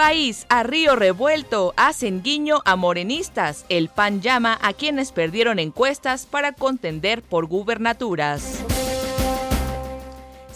país, 0.00 0.46
a 0.48 0.62
Río 0.62 0.96
Revuelto, 0.96 1.74
hacen 1.76 2.22
guiño 2.22 2.62
a 2.64 2.74
morenistas. 2.74 3.66
El 3.68 3.90
PAN 3.90 4.22
llama 4.22 4.58
a 4.62 4.72
quienes 4.72 5.12
perdieron 5.12 5.58
encuestas 5.58 6.24
para 6.24 6.52
contender 6.52 7.20
por 7.22 7.44
gubernaturas. 7.44 8.64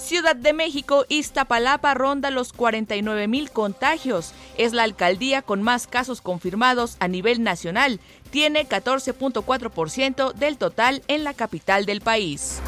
Ciudad 0.04 0.36
de 0.36 0.52
México, 0.52 1.06
Iztapalapa 1.08 1.94
ronda 1.94 2.30
los 2.30 2.52
49 2.52 3.26
mil 3.26 3.50
contagios. 3.50 4.34
Es 4.58 4.74
la 4.74 4.82
alcaldía 4.82 5.40
con 5.40 5.62
más 5.62 5.86
casos 5.86 6.20
confirmados 6.20 6.98
a 7.00 7.08
nivel 7.08 7.42
nacional. 7.42 8.00
Tiene 8.28 8.68
14.4% 8.68 10.34
del 10.34 10.58
total 10.58 11.02
en 11.08 11.24
la 11.24 11.32
capital 11.32 11.86
del 11.86 12.02
país. 12.02 12.60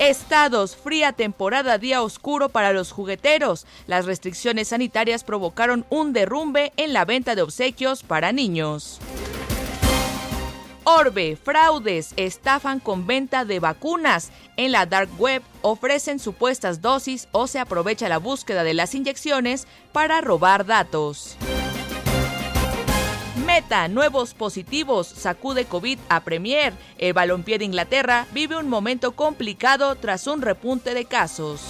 Estados, 0.00 0.74
fría 0.74 1.12
temporada, 1.12 1.78
día 1.78 2.02
oscuro 2.02 2.48
para 2.48 2.72
los 2.72 2.90
jugueteros. 2.90 3.64
Las 3.86 4.04
restricciones 4.04 4.68
sanitarias 4.68 5.22
provocaron 5.22 5.86
un 5.90 6.12
derrumbe 6.12 6.72
en 6.76 6.92
la 6.92 7.04
venta 7.04 7.36
de 7.36 7.42
obsequios 7.42 8.02
para 8.02 8.32
niños. 8.32 8.98
Orbe, 10.84 11.36
fraudes, 11.36 12.12
estafan 12.16 12.80
con 12.80 13.06
venta 13.06 13.44
de 13.44 13.60
vacunas. 13.60 14.30
En 14.56 14.72
la 14.72 14.84
dark 14.84 15.10
web 15.18 15.42
ofrecen 15.62 16.18
supuestas 16.18 16.82
dosis 16.82 17.28
o 17.30 17.46
se 17.46 17.60
aprovecha 17.60 18.08
la 18.08 18.18
búsqueda 18.18 18.64
de 18.64 18.74
las 18.74 18.94
inyecciones 18.94 19.68
para 19.92 20.20
robar 20.20 20.66
datos. 20.66 21.36
Meta, 23.46 23.86
nuevos 23.88 24.34
positivos, 24.34 25.06
sacude 25.06 25.66
COVID 25.66 25.98
a 26.08 26.20
Premier. 26.20 26.72
El 26.98 27.12
balompié 27.12 27.58
de 27.58 27.64
Inglaterra 27.64 28.26
vive 28.32 28.56
un 28.56 28.68
momento 28.68 29.12
complicado 29.12 29.94
tras 29.96 30.26
un 30.26 30.42
repunte 30.42 30.94
de 30.94 31.04
casos. 31.04 31.60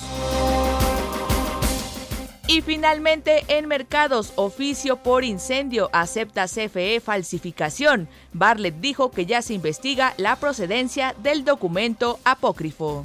Y 2.48 2.60
finalmente, 2.60 3.44
en 3.48 3.68
mercados, 3.68 4.32
oficio 4.36 4.96
por 4.96 5.24
incendio 5.24 5.88
acepta 5.92 6.46
CFE 6.46 7.00
falsificación. 7.00 8.08
Barlett 8.32 8.76
dijo 8.76 9.10
que 9.10 9.26
ya 9.26 9.42
se 9.42 9.54
investiga 9.54 10.14
la 10.16 10.36
procedencia 10.36 11.14
del 11.22 11.44
documento 11.44 12.18
apócrifo. 12.24 13.04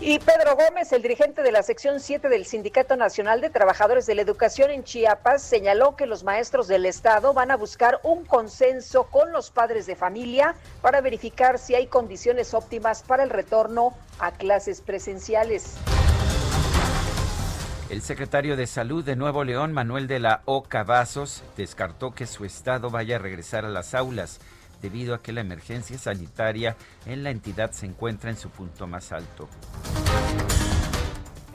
Y 0.00 0.18
Pedro 0.18 0.56
Gómez, 0.56 0.92
el 0.92 1.00
dirigente 1.00 1.42
de 1.42 1.50
la 1.50 1.62
sección 1.62 2.00
7 2.00 2.28
del 2.28 2.44
Sindicato 2.44 2.96
Nacional 2.96 3.40
de 3.40 3.48
Trabajadores 3.48 4.04
de 4.04 4.14
la 4.14 4.22
Educación 4.22 4.70
en 4.70 4.84
Chiapas, 4.84 5.42
señaló 5.42 5.96
que 5.96 6.06
los 6.06 6.22
maestros 6.22 6.68
del 6.68 6.84
Estado 6.84 7.32
van 7.32 7.50
a 7.50 7.56
buscar 7.56 7.98
un 8.02 8.24
consenso 8.26 9.04
con 9.04 9.32
los 9.32 9.50
padres 9.50 9.86
de 9.86 9.96
familia 9.96 10.54
para 10.82 11.00
verificar 11.00 11.58
si 11.58 11.74
hay 11.74 11.86
condiciones 11.86 12.52
óptimas 12.52 13.02
para 13.02 13.22
el 13.22 13.30
retorno 13.30 13.94
a 14.18 14.32
clases 14.32 14.82
presenciales. 14.82 15.76
El 17.88 18.02
secretario 18.02 18.56
de 18.56 18.66
Salud 18.66 19.02
de 19.02 19.16
Nuevo 19.16 19.44
León, 19.44 19.72
Manuel 19.72 20.08
de 20.08 20.18
la 20.18 20.42
O. 20.44 20.64
Cavazos, 20.64 21.42
descartó 21.56 22.12
que 22.12 22.26
su 22.26 22.44
estado 22.44 22.90
vaya 22.90 23.16
a 23.16 23.20
regresar 23.20 23.64
a 23.64 23.70
las 23.70 23.94
aulas 23.94 24.40
debido 24.82 25.14
a 25.14 25.22
que 25.22 25.32
la 25.32 25.40
emergencia 25.40 25.98
sanitaria 25.98 26.76
en 27.06 27.22
la 27.22 27.30
entidad 27.30 27.72
se 27.72 27.86
encuentra 27.86 28.30
en 28.30 28.36
su 28.36 28.50
punto 28.50 28.86
más 28.86 29.12
alto. 29.12 29.48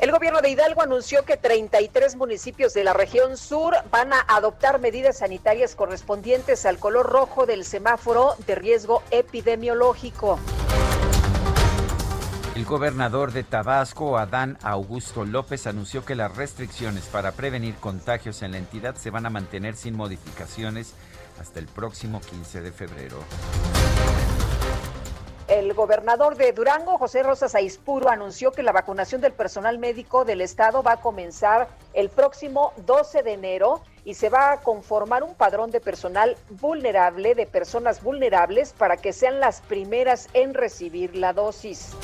El 0.02 0.12
gobierno 0.12 0.42
de 0.42 0.50
Hidalgo 0.50 0.82
anunció 0.82 1.26
que 1.26 1.38
33 1.38 2.16
municipios 2.16 2.74
de 2.74 2.84
la 2.84 2.94
región 2.94 3.38
sur 3.38 3.76
van 3.92 4.14
a 4.14 4.22
adoptar 4.22 4.80
medidas 4.80 5.20
sanitarias 5.20 5.76
correspondientes 5.76 6.66
al 6.66 6.80
color 6.80 7.08
rojo 7.08 7.46
del 7.46 7.64
semáforo 7.66 8.36
de 8.48 8.56
riesgo 8.56 9.04
epidemiológico. 9.12 10.40
El 12.56 12.66
gobernador 12.66 13.32
de 13.32 13.44
Tabasco, 13.44 14.18
Adán 14.18 14.58
Augusto 14.62 15.24
López, 15.24 15.68
anunció 15.68 16.04
que 16.04 16.16
las 16.16 16.36
restricciones 16.36 17.06
para 17.06 17.32
prevenir 17.34 17.76
contagios 17.76 18.42
en 18.42 18.52
la 18.52 18.58
entidad 18.58 18.96
se 18.96 19.10
van 19.10 19.26
a 19.28 19.30
mantener 19.30 19.76
sin 19.76 19.96
modificaciones 19.96 20.96
hasta 21.42 21.60
el 21.60 21.68
próximo 21.68 22.22
15 22.22 22.62
de 22.62 22.72
febrero. 22.72 23.18
El 25.48 25.74
gobernador 25.74 26.38
de 26.38 26.54
Durango, 26.54 26.98
José 26.98 27.24
Rosas 27.24 27.56
Aispuro, 27.56 28.10
anunció 28.10 28.54
que 28.54 28.64
la 28.64 28.72
vacunación 28.72 29.20
del 29.20 29.34
personal 29.34 29.80
médico 29.80 30.24
del 30.24 30.40
estado 30.40 30.82
va 30.82 30.94
a 30.94 31.02
comenzar 31.02 31.68
el 31.94 32.08
próximo 32.08 32.72
12 32.86 33.24
de 33.24 33.34
enero 33.34 33.82
y 34.06 34.14
se 34.14 34.30
va 34.30 34.54
a 34.54 34.62
conformar 34.62 35.24
un 35.24 35.36
padrón 35.36 35.72
de 35.72 35.82
personal 35.82 36.38
vulnerable, 36.52 37.36
de 37.36 37.48
personas 37.48 38.02
vulnerables, 38.02 38.72
para 38.72 38.96
que 38.96 39.12
sean 39.12 39.42
las 39.42 39.60
primeras 39.60 40.30
en 40.34 40.54
recibir 40.54 41.18
la 41.18 41.34
dosis 41.34 41.96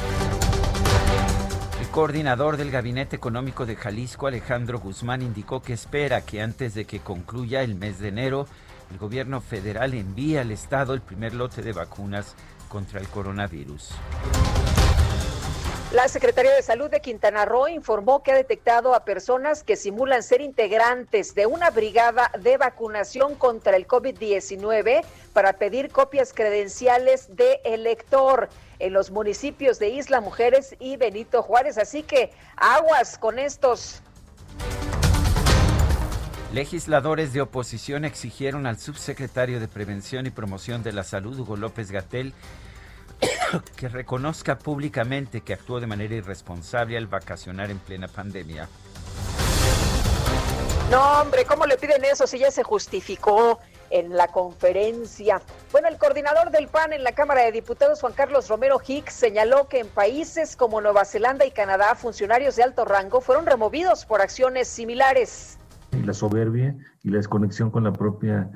coordinador 1.98 2.58
del 2.58 2.70
Gabinete 2.70 3.16
Económico 3.16 3.66
de 3.66 3.76
Jalisco, 3.76 4.28
Alejandro 4.28 4.78
Guzmán, 4.78 5.24
indicó 5.24 5.64
que 5.64 5.74
espera 5.74 6.22
que 6.22 6.44
antes 6.44 6.76
de 6.76 6.86
que 6.86 7.00
concluya 7.00 7.64
el 7.64 7.74
mes 7.74 7.98
de 7.98 8.10
enero, 8.10 8.46
el 8.92 8.98
gobierno 8.98 9.42
federal 9.42 9.94
envíe 9.94 10.38
al 10.38 10.52
Estado 10.52 10.94
el 10.94 11.02
primer 11.02 11.34
lote 11.34 11.62
de 11.62 11.74
vacunas 11.74 12.36
contra 12.70 13.00
el 13.00 13.08
coronavirus. 13.08 13.92
La 15.94 16.10
Secretaría 16.10 16.54
de 16.54 16.62
Salud 16.62 16.90
de 16.90 17.00
Quintana 17.00 17.46
Roo 17.46 17.70
informó 17.70 18.22
que 18.22 18.34
ha 18.34 18.36
detectado 18.36 18.94
a 18.94 19.06
personas 19.06 19.64
que 19.64 19.78
simulan 19.78 20.22
ser 20.22 20.42
integrantes 20.42 21.34
de 21.34 21.46
una 21.46 21.70
brigada 21.70 22.30
de 22.38 22.58
vacunación 22.58 23.36
contra 23.36 23.78
el 23.78 23.88
COVID-19 23.88 25.06
para 25.32 25.54
pedir 25.54 25.90
copias 25.90 26.34
credenciales 26.34 27.34
de 27.38 27.62
elector 27.64 28.50
en 28.80 28.92
los 28.92 29.12
municipios 29.12 29.80
de 29.80 29.88
Isla 29.90 30.20
Mujeres 30.20 30.76
y 30.78 30.98
Benito 30.98 31.42
Juárez. 31.42 31.78
Así 31.78 32.04
que 32.04 32.34
aguas 32.58 33.18
con 33.18 33.40
estos. 33.40 34.04
Legisladores 36.54 37.34
de 37.34 37.42
oposición 37.42 38.06
exigieron 38.06 38.68
al 38.68 38.80
subsecretario 38.80 39.60
de 39.60 39.68
Prevención 39.68 40.26
y 40.28 40.30
Promoción 40.30 40.82
de 40.82 40.94
la 40.94 41.04
Salud, 41.04 41.38
Hugo 41.38 41.58
López 41.58 41.92
Gatel, 41.92 42.34
que 43.76 43.90
reconozca 43.90 44.58
públicamente 44.58 45.42
que 45.42 45.54
actuó 45.54 45.82
de 45.82 45.88
manera 45.88 46.16
irresponsable 46.16 46.98
al 46.98 47.08
vacacionar 47.08 47.70
en 47.70 47.80
plena 47.80 48.08
pandemia. 48.08 48.70
No, 50.90 51.22
hombre, 51.22 51.44
¿cómo 51.44 51.66
le 51.66 51.78
piden 51.78 52.06
eso 52.06 52.26
si 52.26 52.40
ya 52.40 52.50
se 52.52 52.64
justificó? 52.64 53.60
en 53.90 54.18
la 54.18 54.28
conferencia. 54.28 55.42
Bueno, 55.72 55.88
el 55.88 55.98
coordinador 55.98 56.52
del 56.52 56.68
PAN 56.68 56.92
en 56.92 57.06
la 57.06 57.14
Cámara 57.14 57.44
de 57.44 57.54
Diputados, 57.54 58.02
Juan 58.02 58.12
Carlos 58.12 58.50
Romero 58.50 58.82
Hicks, 58.86 59.14
señaló 59.14 59.70
que 59.70 59.80
en 59.80 59.88
países 59.88 60.58
como 60.58 60.82
Nueva 60.82 61.06
Zelanda 61.06 61.46
y 61.46 61.52
Canadá, 61.52 61.96
funcionarios 61.96 62.58
de 62.58 62.64
alto 62.64 62.84
rango 62.84 63.22
fueron 63.22 63.46
removidos 63.46 64.04
por 64.04 64.22
acciones 64.22 64.68
similares. 64.68 65.58
La 65.92 66.14
soberbia 66.14 66.78
y 67.04 67.10
la 67.10 67.18
desconexión 67.18 67.72
con 67.72 67.84
la 67.84 67.94
propia 67.94 68.50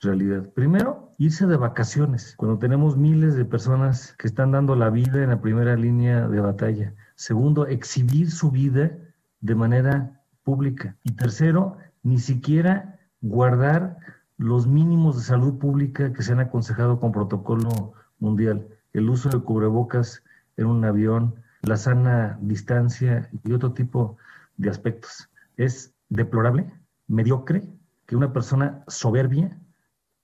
realidad. 0.00 0.48
Primero, 0.54 1.14
irse 1.18 1.46
de 1.46 1.56
vacaciones, 1.56 2.34
cuando 2.36 2.58
tenemos 2.58 2.96
miles 2.96 3.34
de 3.34 3.44
personas 3.44 4.14
que 4.18 4.28
están 4.28 4.52
dando 4.52 4.76
la 4.76 4.90
vida 4.90 5.22
en 5.22 5.30
la 5.30 5.40
primera 5.40 5.76
línea 5.76 6.28
de 6.28 6.40
batalla. 6.40 6.94
Segundo, 7.16 7.66
exhibir 7.66 8.30
su 8.30 8.50
vida 8.50 8.92
de 9.40 9.54
manera 9.54 10.22
pública. 10.44 10.96
Y 11.02 11.12
tercero, 11.12 11.76
ni 12.02 12.18
siquiera 12.18 12.98
guardar 13.20 13.98
los 14.36 14.66
mínimos 14.68 15.16
de 15.16 15.22
salud 15.22 15.58
pública 15.58 16.12
que 16.12 16.22
se 16.22 16.32
han 16.32 16.40
aconsejado 16.40 17.00
con 17.00 17.10
protocolo 17.10 17.92
mundial, 18.20 18.68
el 18.92 19.10
uso 19.10 19.28
de 19.28 19.40
cubrebocas 19.40 20.22
en 20.56 20.66
un 20.66 20.84
avión, 20.84 21.34
la 21.62 21.76
sana 21.76 22.38
distancia 22.40 23.28
y 23.44 23.52
otro 23.52 23.72
tipo 23.72 24.16
de 24.56 24.70
aspectos. 24.70 25.28
Es 25.56 25.92
deplorable, 26.08 26.70
mediocre, 27.06 27.62
que 28.06 28.16
una 28.16 28.32
persona 28.32 28.84
soberbia 28.86 29.58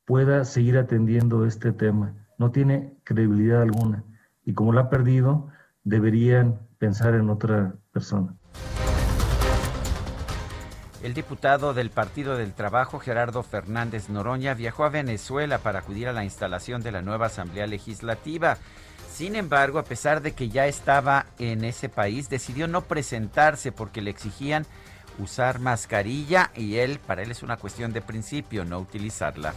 pueda 0.04 0.44
seguir 0.44 0.78
atendiendo 0.78 1.46
este 1.46 1.72
tema. 1.72 2.14
No 2.38 2.50
tiene 2.50 2.94
credibilidad 3.04 3.62
alguna. 3.62 4.04
Y 4.44 4.54
como 4.54 4.72
la 4.72 4.82
ha 4.82 4.90
perdido, 4.90 5.48
deberían 5.84 6.60
pensar 6.78 7.14
en 7.14 7.30
otra 7.30 7.74
persona. 7.92 8.34
El 11.02 11.12
diputado 11.12 11.74
del 11.74 11.90
Partido 11.90 12.38
del 12.38 12.54
Trabajo, 12.54 12.98
Gerardo 12.98 13.42
Fernández 13.42 14.08
Noroña, 14.08 14.54
viajó 14.54 14.84
a 14.84 14.88
Venezuela 14.88 15.58
para 15.58 15.80
acudir 15.80 16.08
a 16.08 16.14
la 16.14 16.24
instalación 16.24 16.82
de 16.82 16.92
la 16.92 17.02
nueva 17.02 17.26
Asamblea 17.26 17.66
Legislativa. 17.66 18.56
Sin 19.10 19.36
embargo, 19.36 19.78
a 19.78 19.84
pesar 19.84 20.22
de 20.22 20.32
que 20.32 20.48
ya 20.48 20.66
estaba 20.66 21.26
en 21.38 21.64
ese 21.64 21.90
país, 21.90 22.30
decidió 22.30 22.68
no 22.68 22.80
presentarse 22.80 23.70
porque 23.70 24.00
le 24.00 24.10
exigían 24.10 24.64
usar 25.18 25.58
mascarilla 25.58 26.50
y 26.54 26.76
él, 26.76 26.98
para 26.98 27.22
él 27.22 27.30
es 27.30 27.42
una 27.42 27.56
cuestión 27.56 27.92
de 27.92 28.00
principio 28.00 28.64
no 28.64 28.78
utilizarla. 28.78 29.54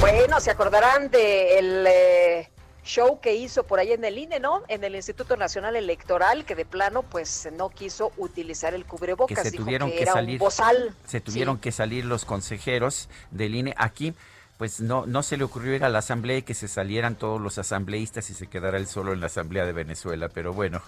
Bueno, 0.00 0.40
se 0.40 0.50
acordarán 0.50 1.10
del 1.10 1.86
eh, 1.86 2.50
show 2.84 3.20
que 3.20 3.34
hizo 3.34 3.64
por 3.64 3.78
ahí 3.78 3.92
en 3.92 4.04
el 4.04 4.18
INE, 4.18 4.38
¿no? 4.38 4.62
En 4.68 4.84
el 4.84 4.94
Instituto 4.94 5.36
Nacional 5.36 5.76
Electoral, 5.76 6.44
que 6.44 6.54
de 6.54 6.64
plano 6.64 7.02
pues 7.02 7.48
no 7.56 7.70
quiso 7.70 8.12
utilizar 8.16 8.74
el 8.74 8.84
cubrebocas. 8.84 9.42
Que 9.42 9.50
se 9.50 9.56
tuvieron 9.56 9.90
que, 9.90 10.04
salir. 10.04 10.40
Se 11.06 11.20
tuvieron 11.20 11.58
que 11.58 11.72
salir 11.72 12.04
los 12.04 12.24
consejeros 12.24 13.08
del 13.30 13.54
INE 13.54 13.74
aquí. 13.78 14.14
Pues 14.58 14.80
no, 14.80 15.04
no 15.06 15.24
se 15.24 15.36
le 15.36 15.44
ocurrió 15.44 15.74
ir 15.74 15.84
a 15.84 15.88
la 15.88 15.98
asamblea 15.98 16.38
y 16.38 16.42
que 16.42 16.54
se 16.54 16.68
salieran 16.68 17.16
todos 17.16 17.40
los 17.40 17.58
asambleístas 17.58 18.30
y 18.30 18.34
se 18.34 18.46
quedara 18.46 18.76
él 18.76 18.86
solo 18.86 19.12
en 19.12 19.20
la 19.20 19.26
asamblea 19.26 19.66
de 19.66 19.72
Venezuela, 19.72 20.28
pero 20.28 20.52
bueno. 20.52 20.80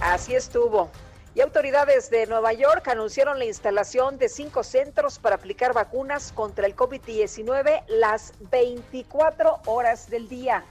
Así 0.00 0.34
estuvo. 0.34 0.90
Y 1.34 1.40
autoridades 1.40 2.10
de 2.10 2.26
Nueva 2.26 2.52
York 2.52 2.86
anunciaron 2.88 3.38
la 3.38 3.44
instalación 3.44 4.18
de 4.18 4.28
cinco 4.28 4.62
centros 4.62 5.18
para 5.18 5.36
aplicar 5.36 5.72
vacunas 5.72 6.32
contra 6.32 6.66
el 6.66 6.74
COVID-19 6.74 7.84
las 7.88 8.32
24 8.50 9.60
horas 9.66 10.08
del 10.10 10.28
día. 10.28 10.64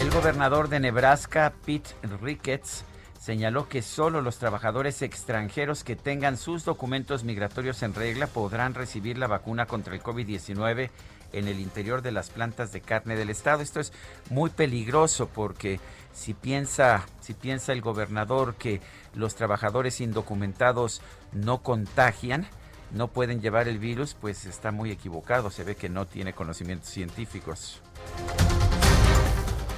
El 0.00 0.10
gobernador 0.10 0.68
de 0.68 0.80
Nebraska, 0.80 1.54
Pete 1.64 1.90
Ricketts, 2.20 2.84
señaló 3.18 3.68
que 3.68 3.80
solo 3.80 4.20
los 4.20 4.38
trabajadores 4.38 5.00
extranjeros 5.00 5.84
que 5.84 5.96
tengan 5.96 6.36
sus 6.36 6.64
documentos 6.64 7.24
migratorios 7.24 7.82
en 7.82 7.94
regla 7.94 8.26
podrán 8.26 8.74
recibir 8.74 9.16
la 9.16 9.26
vacuna 9.26 9.66
contra 9.66 9.94
el 9.94 10.02
COVID-19 10.02 10.90
en 11.32 11.48
el 11.48 11.60
interior 11.60 12.02
de 12.02 12.12
las 12.12 12.30
plantas 12.30 12.72
de 12.72 12.80
carne 12.80 13.16
del 13.16 13.30
estado. 13.30 13.62
Esto 13.62 13.80
es 13.80 13.92
muy 14.30 14.50
peligroso 14.50 15.28
porque 15.28 15.80
si 16.14 16.32
piensa, 16.32 17.04
si 17.20 17.34
piensa 17.34 17.72
el 17.72 17.82
gobernador 17.82 18.54
que 18.54 18.80
los 19.12 19.34
trabajadores 19.34 20.00
indocumentados 20.00 21.02
no 21.32 21.62
contagian, 21.62 22.46
no 22.92 23.08
pueden 23.08 23.40
llevar 23.40 23.68
el 23.68 23.78
virus, 23.78 24.14
pues 24.14 24.46
está 24.46 24.70
muy 24.70 24.90
equivocado. 24.90 25.50
Se 25.50 25.64
ve 25.64 25.74
que 25.74 25.88
no 25.88 26.06
tiene 26.06 26.32
conocimientos 26.32 26.88
científicos. 26.88 27.82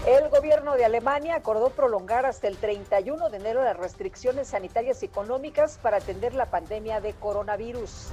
El 0.07 0.29
gobierno 0.29 0.77
de 0.77 0.85
Alemania 0.85 1.35
acordó 1.35 1.71
prolongar 1.71 2.27
hasta 2.27 2.47
el 2.47 2.59
31 2.59 3.29
de 3.29 3.39
enero 3.39 3.65
las 3.65 3.77
restricciones 3.77 4.49
sanitarias 4.49 5.03
y 5.03 5.07
económicas 5.07 5.81
para 5.83 5.97
atender 5.97 6.35
la 6.35 6.47
pandemia 6.47 7.01
de 7.01 7.15
coronavirus. 7.15 8.13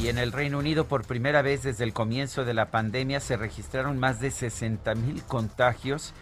Y 0.00 0.08
en 0.08 0.18
el 0.18 0.32
Reino 0.32 0.58
Unido, 0.58 0.86
por 0.86 1.04
primera 1.04 1.42
vez 1.42 1.62
desde 1.62 1.84
el 1.84 1.92
comienzo 1.92 2.44
de 2.44 2.54
la 2.54 2.70
pandemia, 2.70 3.18
se 3.20 3.36
registraron 3.36 3.98
más 3.98 4.20
de 4.20 4.30
60 4.30 4.94
mil 4.94 5.22
contagios 5.24 6.14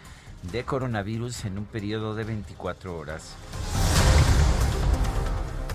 de 0.43 0.63
coronavirus 0.65 1.45
en 1.45 1.57
un 1.57 1.65
periodo 1.65 2.15
de 2.15 2.23
24 2.23 2.97
horas. 2.97 3.35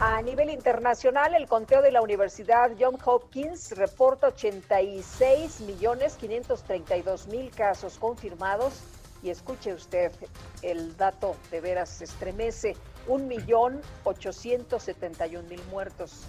A 0.00 0.20
nivel 0.22 0.50
internacional, 0.50 1.34
el 1.34 1.46
conteo 1.46 1.80
de 1.80 1.92
la 1.92 2.02
Universidad 2.02 2.72
Johns 2.78 3.00
Hopkins 3.04 3.72
reporta 3.72 4.28
86 4.28 5.60
millones 5.60 6.16
532 6.16 7.28
mil 7.28 7.50
casos 7.50 7.98
confirmados. 7.98 8.80
Y 9.22 9.30
escuche 9.30 9.72
usted, 9.72 10.12
el 10.60 10.96
dato 10.98 11.36
de 11.50 11.60
veras 11.62 12.02
estremece, 12.02 12.76
millón 13.08 13.80
871 14.04 15.48
mil 15.48 15.62
muertos. 15.70 16.26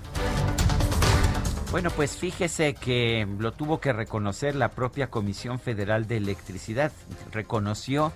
Bueno, 1.75 1.89
pues 1.89 2.15
fíjese 2.15 2.73
que 2.73 3.27
lo 3.37 3.51
tuvo 3.51 3.81
que 3.81 3.91
reconocer 3.91 4.55
la 4.55 4.69
propia 4.69 5.07
Comisión 5.07 5.59
Federal 5.59 6.07
de 6.07 6.15
Electricidad. 6.15 6.93
Reconoció 7.33 8.13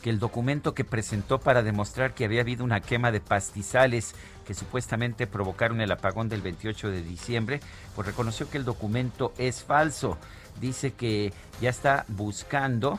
que 0.00 0.08
el 0.08 0.18
documento 0.18 0.72
que 0.72 0.84
presentó 0.84 1.38
para 1.38 1.62
demostrar 1.62 2.14
que 2.14 2.24
había 2.24 2.40
habido 2.40 2.64
una 2.64 2.80
quema 2.80 3.12
de 3.12 3.20
pastizales 3.20 4.14
que 4.46 4.54
supuestamente 4.54 5.26
provocaron 5.26 5.82
el 5.82 5.92
apagón 5.92 6.30
del 6.30 6.40
28 6.40 6.88
de 6.88 7.02
diciembre, 7.02 7.60
pues 7.94 8.06
reconoció 8.06 8.48
que 8.48 8.56
el 8.56 8.64
documento 8.64 9.34
es 9.36 9.62
falso. 9.62 10.16
Dice 10.58 10.94
que 10.94 11.34
ya 11.60 11.68
está 11.68 12.06
buscando, 12.08 12.98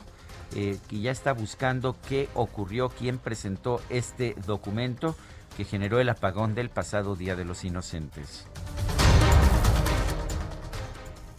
eh, 0.54 0.78
que 0.88 1.00
ya 1.00 1.10
está 1.10 1.32
buscando 1.32 1.96
qué 2.08 2.28
ocurrió, 2.34 2.88
quién 2.88 3.18
presentó 3.18 3.82
este 3.88 4.36
documento 4.46 5.16
que 5.56 5.64
generó 5.64 5.98
el 5.98 6.08
apagón 6.08 6.54
del 6.54 6.70
pasado 6.70 7.16
Día 7.16 7.34
de 7.34 7.44
los 7.44 7.64
Inocentes. 7.64 8.46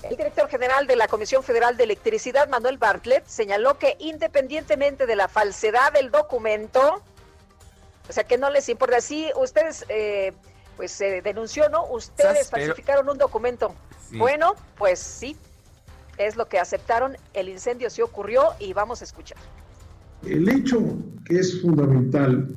El 0.09 0.17
director 0.17 0.47
general 0.47 0.85
de 0.85 0.95
la 0.95 1.07
Comisión 1.07 1.41
Federal 1.41 1.77
de 1.77 1.83
Electricidad, 1.83 2.47
Manuel 2.47 2.77
Bartlett, 2.77 3.25
señaló 3.25 3.79
que 3.79 3.95
independientemente 3.99 5.07
de 5.07 5.15
la 5.15 5.27
falsedad 5.27 5.93
del 5.93 6.11
documento, 6.11 7.01
o 8.07 8.13
sea 8.13 8.23
que 8.23 8.37
no 8.37 8.51
les 8.51 8.69
importa, 8.69 9.01
si 9.01 9.31
ustedes, 9.35 9.83
eh, 9.89 10.31
pues 10.77 10.91
se 10.91 11.23
denunció, 11.23 11.69
¿no? 11.69 11.87
Ustedes 11.87 12.51
falsificaron 12.51 13.09
un 13.09 13.17
documento. 13.17 13.73
Bueno, 14.11 14.55
pues 14.77 14.99
sí, 14.99 15.35
es 16.19 16.35
lo 16.35 16.47
que 16.47 16.59
aceptaron, 16.59 17.17
el 17.33 17.49
incendio 17.49 17.89
sí 17.89 18.03
ocurrió 18.03 18.49
y 18.59 18.73
vamos 18.73 19.01
a 19.01 19.05
escuchar. 19.05 19.39
El 20.23 20.47
hecho 20.47 20.79
que 21.25 21.39
es 21.39 21.61
fundamental 21.61 22.47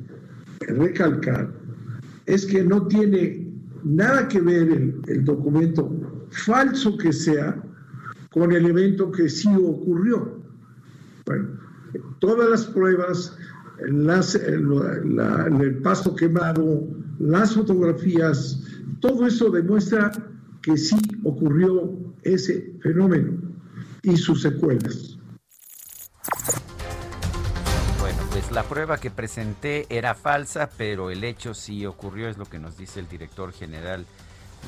recalcar 0.61 1.48
es 2.26 2.44
que 2.44 2.62
no 2.62 2.87
tiene 2.88 3.46
nada 3.84 4.28
que 4.28 4.40
ver 4.40 4.68
el 4.68 5.24
documento 5.24 5.90
falso 6.31 6.97
que 6.97 7.12
sea, 7.12 7.62
con 8.31 8.53
el 8.53 8.67
evento 8.67 9.11
que 9.11 9.29
sí 9.29 9.49
ocurrió. 9.49 10.43
Bueno, 11.27 11.49
todas 12.19 12.49
las 12.49 12.64
pruebas, 12.67 13.37
las, 13.87 14.35
el 14.35 15.81
pasto 15.83 16.14
quemado, 16.14 16.87
las 17.19 17.55
fotografías, 17.55 18.62
todo 19.01 19.27
eso 19.27 19.51
demuestra 19.51 20.11
que 20.62 20.77
sí 20.77 20.97
ocurrió 21.25 21.97
ese 22.23 22.75
fenómeno 22.83 23.33
y 24.03 24.17
sus 24.17 24.43
secuelas. 24.43 25.19
Bueno, 28.01 28.19
pues 28.31 28.51
la 28.53 28.62
prueba 28.64 28.99
que 28.99 29.11
presenté 29.11 29.87
era 29.88 30.14
falsa, 30.14 30.69
pero 30.77 31.11
el 31.11 31.25
hecho 31.25 31.55
sí 31.55 31.87
ocurrió, 31.87 32.29
es 32.29 32.38
lo 32.38 32.47
que 32.47 32.59
nos 32.59 32.77
dice 32.77 33.01
el 33.01 33.09
director 33.09 33.53
general 33.53 34.05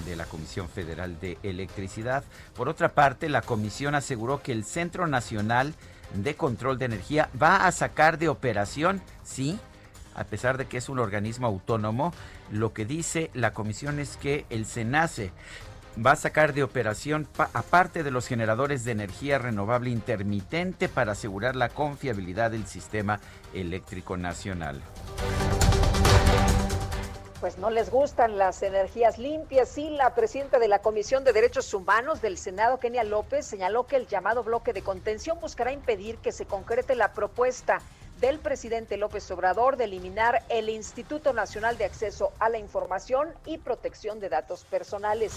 de 0.05 0.17
la 0.17 0.25
Comisión 0.25 0.69
Federal 0.69 1.19
de 1.21 1.39
Electricidad. 1.43 2.25
Por 2.55 2.69
otra 2.69 2.91
parte, 2.91 3.29
la 3.29 3.43
comisión 3.43 3.95
aseguró 3.95 4.43
que 4.43 4.53
el 4.53 4.65
Centro 4.65 5.07
Nacional 5.07 5.75
de 6.15 6.35
Control 6.35 6.79
de 6.79 6.87
Energía 6.87 7.29
va 7.41 7.67
a 7.67 7.73
sacar 7.73 8.19
de 8.19 8.29
operación, 8.29 9.01
sí, 9.23 9.59
a 10.15 10.25
pesar 10.25 10.59
de 10.59 10.67
que 10.67 10.79
es 10.79 10.89
un 10.89 10.99
organismo 10.99 11.47
autónomo, 11.47 12.13
lo 12.51 12.73
que 12.73 12.85
dice 12.85 13.31
la 13.35 13.53
comisión 13.53 13.99
es 14.01 14.17
que 14.17 14.45
el 14.51 14.67
SENACE 14.67 15.33
va 16.05 16.13
a 16.13 16.17
sacar 16.17 16.55
de 16.55 16.63
operación 16.63 17.27
aparte 17.53 18.03
de 18.03 18.11
los 18.11 18.27
generadores 18.27 18.85
de 18.85 18.93
energía 18.93 19.39
renovable 19.39 19.91
intermitente 19.91 20.89
para 20.89 21.13
asegurar 21.13 21.57
la 21.57 21.69
confiabilidad 21.69 22.53
del 22.53 22.67
sistema 22.67 23.21
eléctrico 23.53 24.17
nacional 24.17 24.81
pues 27.41 27.57
no 27.57 27.71
les 27.71 27.91
gustan 27.91 28.37
las 28.37 28.63
energías 28.63 29.19
limpias 29.19 29.77
y 29.79 29.89
la 29.89 30.15
presidenta 30.15 30.59
de 30.59 30.69
la 30.69 30.81
Comisión 30.81 31.25
de 31.25 31.33
Derechos 31.33 31.73
Humanos 31.73 32.21
del 32.21 32.37
Senado, 32.37 32.79
Kenia 32.79 33.03
López, 33.03 33.47
señaló 33.47 33.87
que 33.87 33.97
el 33.97 34.07
llamado 34.07 34.45
bloque 34.45 34.75
de 34.75 34.83
contención 34.83 35.41
buscará 35.41 35.73
impedir 35.73 36.19
que 36.19 36.33
se 36.33 36.45
concrete 36.45 36.95
la 36.95 37.15
propuesta 37.15 37.81
del 38.21 38.41
presidente 38.41 38.99
López 38.99 39.31
Obrador 39.31 39.79
de 39.79 39.85
eliminar 39.85 40.43
el 40.51 40.69
Instituto 40.69 41.33
Nacional 41.33 41.79
de 41.79 41.87
Acceso 41.87 42.33
a 42.39 42.51
la 42.51 42.59
Información 42.59 43.31
y 43.47 43.57
Protección 43.57 44.21
de 44.21 44.29
Datos 44.29 44.67
Personales. 44.67 45.33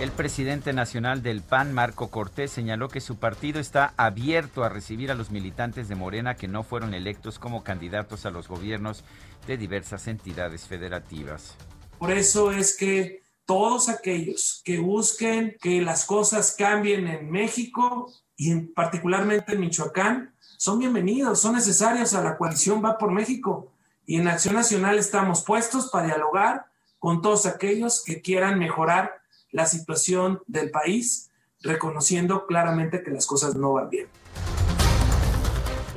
El 0.00 0.12
presidente 0.12 0.72
nacional 0.72 1.22
del 1.22 1.42
PAN, 1.42 1.74
Marco 1.74 2.08
Cortés, 2.08 2.50
señaló 2.50 2.88
que 2.88 3.02
su 3.02 3.18
partido 3.18 3.60
está 3.60 3.92
abierto 3.98 4.64
a 4.64 4.70
recibir 4.70 5.10
a 5.10 5.14
los 5.14 5.30
militantes 5.30 5.90
de 5.90 5.94
Morena 5.94 6.36
que 6.36 6.48
no 6.48 6.62
fueron 6.62 6.94
electos 6.94 7.38
como 7.38 7.62
candidatos 7.62 8.24
a 8.24 8.30
los 8.30 8.48
gobiernos 8.48 9.04
de 9.46 9.58
diversas 9.58 10.08
entidades 10.08 10.66
federativas. 10.66 11.54
Por 11.98 12.12
eso 12.12 12.50
es 12.50 12.78
que 12.78 13.20
todos 13.44 13.90
aquellos 13.90 14.62
que 14.64 14.78
busquen 14.78 15.58
que 15.60 15.82
las 15.82 16.06
cosas 16.06 16.54
cambien 16.56 17.06
en 17.06 17.30
México 17.30 18.10
y 18.38 18.52
en, 18.52 18.72
particularmente 18.72 19.52
en 19.52 19.60
Michoacán, 19.60 20.34
son 20.56 20.78
bienvenidos, 20.78 21.42
son 21.42 21.56
necesarios 21.56 22.14
a 22.14 22.24
la 22.24 22.38
coalición 22.38 22.82
Va 22.82 22.96
por 22.96 23.12
México. 23.12 23.74
Y 24.06 24.16
en 24.16 24.28
Acción 24.28 24.54
Nacional 24.54 24.98
estamos 24.98 25.44
puestos 25.44 25.90
para 25.90 26.06
dialogar 26.06 26.64
con 26.98 27.20
todos 27.20 27.44
aquellos 27.44 28.02
que 28.02 28.22
quieran 28.22 28.58
mejorar 28.58 29.19
la 29.52 29.66
situación 29.66 30.42
del 30.46 30.70
país, 30.70 31.30
reconociendo 31.62 32.46
claramente 32.46 33.02
que 33.02 33.10
las 33.10 33.26
cosas 33.26 33.54
no 33.54 33.72
van 33.74 33.90
bien. 33.90 34.06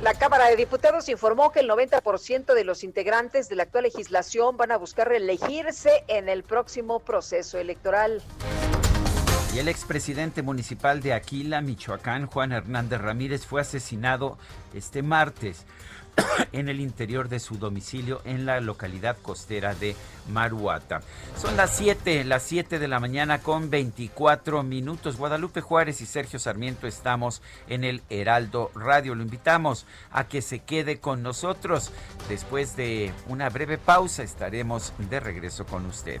La 0.02 0.12
Cámara 0.12 0.48
de 0.48 0.56
Diputados 0.56 1.08
informó 1.08 1.50
que 1.50 1.60
el 1.60 1.70
90% 1.70 2.52
de 2.52 2.64
los 2.64 2.84
integrantes 2.84 3.48
de 3.48 3.56
la 3.56 3.62
actual 3.62 3.84
legislación 3.84 4.56
van 4.58 4.70
a 4.70 4.76
buscar 4.76 5.08
reelegirse 5.08 6.04
en 6.08 6.28
el 6.28 6.42
próximo 6.42 7.00
proceso 7.00 7.58
electoral. 7.58 8.22
Y 9.54 9.60
el 9.60 9.68
expresidente 9.68 10.42
municipal 10.42 11.00
de 11.00 11.14
Aquila, 11.14 11.62
Michoacán, 11.62 12.26
Juan 12.26 12.52
Hernández 12.52 13.00
Ramírez, 13.00 13.46
fue 13.46 13.60
asesinado 13.60 14.36
este 14.74 15.02
martes 15.02 15.64
en 16.52 16.68
el 16.68 16.80
interior 16.80 17.28
de 17.28 17.40
su 17.40 17.58
domicilio 17.58 18.20
en 18.24 18.46
la 18.46 18.60
localidad 18.60 19.16
costera 19.20 19.74
de 19.74 19.96
Maruata. 20.28 21.02
Son 21.36 21.56
las 21.56 21.76
7, 21.76 22.24
las 22.24 22.42
7 22.44 22.78
de 22.78 22.88
la 22.88 23.00
mañana 23.00 23.40
con 23.40 23.70
24 23.70 24.62
minutos. 24.62 25.16
Guadalupe 25.16 25.60
Juárez 25.60 26.00
y 26.00 26.06
Sergio 26.06 26.38
Sarmiento 26.38 26.86
estamos 26.86 27.42
en 27.68 27.84
el 27.84 28.02
Heraldo 28.10 28.70
Radio. 28.74 29.14
Lo 29.14 29.22
invitamos 29.22 29.86
a 30.10 30.24
que 30.28 30.42
se 30.42 30.60
quede 30.60 31.00
con 31.00 31.22
nosotros. 31.22 31.92
Después 32.28 32.76
de 32.76 33.12
una 33.26 33.48
breve 33.50 33.78
pausa 33.78 34.22
estaremos 34.22 34.92
de 34.98 35.20
regreso 35.20 35.66
con 35.66 35.86
usted. 35.86 36.20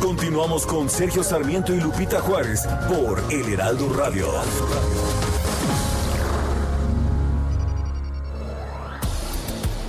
Continuamos 0.00 0.66
con 0.66 0.90
Sergio 0.90 1.22
Sarmiento 1.22 1.72
y 1.72 1.80
Lupita 1.80 2.20
Juárez 2.20 2.66
por 2.88 3.22
El 3.30 3.52
Heraldo 3.52 3.92
Radio. 3.94 4.26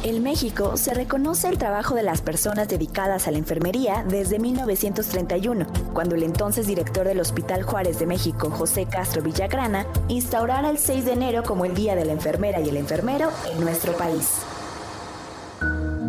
En 0.03 0.21
México 0.21 0.77
se 0.77 0.93
reconoce 0.93 1.49
el 1.49 1.57
trabajo 1.57 1.95
de 1.95 2.03
las 2.03 2.21
personas 2.21 2.67
dedicadas 2.67 3.27
a 3.27 3.31
la 3.31 3.39
enfermería 3.39 4.05
desde 4.07 4.37
1931, 4.37 5.65
cuando 5.93 6.13
el 6.13 6.21
entonces 6.21 6.67
director 6.67 7.07
del 7.07 7.19
Hospital 7.19 7.63
Juárez 7.63 7.97
de 7.97 8.05
México, 8.05 8.51
José 8.51 8.85
Castro 8.85 9.23
Villagrana, 9.23 9.87
instaurara 10.07 10.69
el 10.69 10.77
6 10.77 11.05
de 11.05 11.13
enero 11.13 11.41
como 11.41 11.65
el 11.65 11.73
Día 11.73 11.95
de 11.95 12.05
la 12.05 12.11
Enfermera 12.11 12.61
y 12.61 12.69
el 12.69 12.77
Enfermero 12.77 13.31
en 13.51 13.61
nuestro 13.61 13.93
país. 13.93 14.45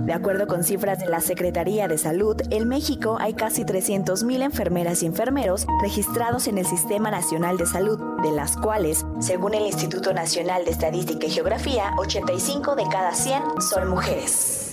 De 0.07 0.13
acuerdo 0.13 0.47
con 0.47 0.63
cifras 0.63 1.01
de 1.01 1.09
la 1.09 1.21
Secretaría 1.21 1.89
de 1.89 1.99
Salud, 1.99 2.37
en 2.51 2.69
México 2.69 3.17
hay 3.19 3.35
casi 3.35 3.65
300.000 3.65 4.41
enfermeras 4.45 5.03
y 5.03 5.07
enfermeros 5.07 5.67
registrados 5.83 6.47
en 6.47 6.59
el 6.59 6.65
Sistema 6.65 7.11
Nacional 7.11 7.57
de 7.57 7.67
Salud, 7.67 7.99
de 8.23 8.31
las 8.31 8.57
cuales, 8.57 9.05
según 9.19 9.55
el 9.55 9.67
Instituto 9.67 10.13
Nacional 10.15 10.65
de 10.65 10.71
Estadística 10.71 11.27
y 11.27 11.31
Geografía, 11.31 11.93
85 11.99 12.77
de 12.77 12.85
cada 12.85 13.15
100 13.15 13.43
son 13.61 13.89
mujeres. 13.89 14.66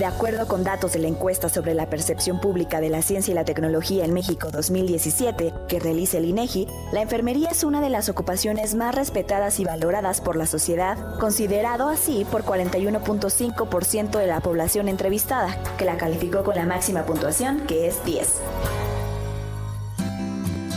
De 0.00 0.06
acuerdo 0.06 0.48
con 0.48 0.64
datos 0.64 0.94
de 0.94 0.98
la 0.98 1.08
encuesta 1.08 1.50
sobre 1.50 1.74
la 1.74 1.90
percepción 1.90 2.40
pública 2.40 2.80
de 2.80 2.88
la 2.88 3.02
ciencia 3.02 3.32
y 3.32 3.34
la 3.34 3.44
tecnología 3.44 4.06
en 4.06 4.14
México 4.14 4.48
2017 4.50 5.52
que 5.68 5.78
realiza 5.78 6.16
el 6.16 6.24
INEGI, 6.24 6.66
la 6.90 7.02
enfermería 7.02 7.50
es 7.50 7.64
una 7.64 7.82
de 7.82 7.90
las 7.90 8.08
ocupaciones 8.08 8.74
más 8.74 8.94
respetadas 8.94 9.60
y 9.60 9.64
valoradas 9.64 10.22
por 10.22 10.36
la 10.36 10.46
sociedad, 10.46 11.18
considerado 11.18 11.90
así 11.90 12.26
por 12.30 12.44
41.5% 12.44 14.18
de 14.18 14.26
la 14.26 14.40
población 14.40 14.88
entrevistada, 14.88 15.54
que 15.76 15.84
la 15.84 15.98
calificó 15.98 16.44
con 16.44 16.54
la 16.54 16.64
máxima 16.64 17.04
puntuación, 17.04 17.66
que 17.66 17.86
es 17.86 18.02
10. 18.06 18.40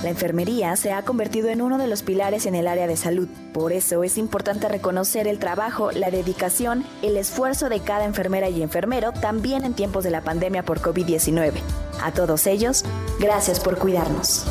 La 0.03 0.09
enfermería 0.09 0.75
se 0.75 0.91
ha 0.91 1.03
convertido 1.03 1.47
en 1.47 1.61
uno 1.61 1.77
de 1.77 1.87
los 1.87 2.03
pilares 2.03 2.45
en 2.45 2.55
el 2.55 2.67
área 2.67 2.87
de 2.87 2.97
salud. 2.97 3.29
Por 3.53 3.71
eso 3.71 4.03
es 4.03 4.17
importante 4.17 4.67
reconocer 4.67 5.29
el 5.29 5.39
trabajo, 5.39 5.91
la 5.93 6.11
dedicación, 6.11 6.85
el 7.01 7.15
esfuerzo 7.15 7.69
de 7.69 7.79
cada 7.79 8.03
enfermera 8.03 8.49
y 8.49 8.61
enfermero 8.61 9.13
también 9.13 9.63
en 9.63 9.73
tiempos 9.73 10.03
de 10.03 10.11
la 10.11 10.21
pandemia 10.21 10.63
por 10.63 10.81
COVID-19. 10.81 11.53
A 12.01 12.11
todos 12.11 12.47
ellos, 12.47 12.83
gracias 13.17 13.61
por 13.61 13.77
cuidarnos. 13.77 14.45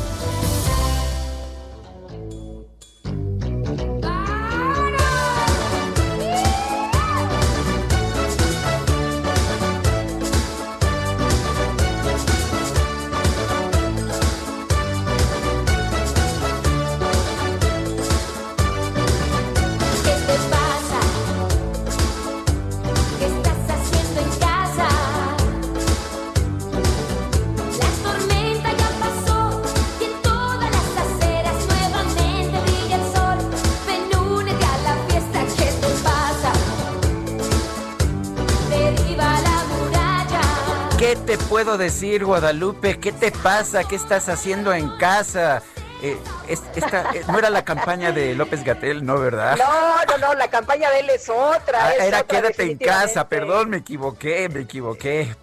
Puedo 41.73 41.83
decir, 41.85 42.23
Guadalupe? 42.23 42.99
¿Qué 42.99 43.11
te 43.11 43.31
pasa? 43.31 43.83
¿Qué 43.83 43.95
estás 43.95 44.29
haciendo 44.29 44.71
en 44.73 44.95
casa? 44.97 45.63
Eh, 46.03 46.19
es- 46.47 46.61
esta, 46.75 47.09
eh, 47.15 47.23
no 47.27 47.39
era 47.39 47.49
la 47.49 47.65
campaña 47.65 48.11
de 48.11 48.35
López 48.35 48.63
Gatel, 48.63 49.03
¿no, 49.03 49.17
verdad? 49.17 49.57
No, 49.57 50.05
no, 50.05 50.17
no, 50.27 50.33
la 50.35 50.49
campaña 50.49 50.91
de 50.91 50.99
él 50.99 51.09
es 51.09 51.27
otra. 51.29 51.85
Ah, 51.87 51.93
es 51.93 52.03
era 52.03 52.19
otra, 52.21 52.41
quédate 52.41 52.63
en 52.73 52.77
casa, 52.77 53.27
perdón, 53.27 53.71
me 53.71 53.77
equivoqué, 53.77 54.49
me 54.49 54.59
equivoqué. 54.61 55.35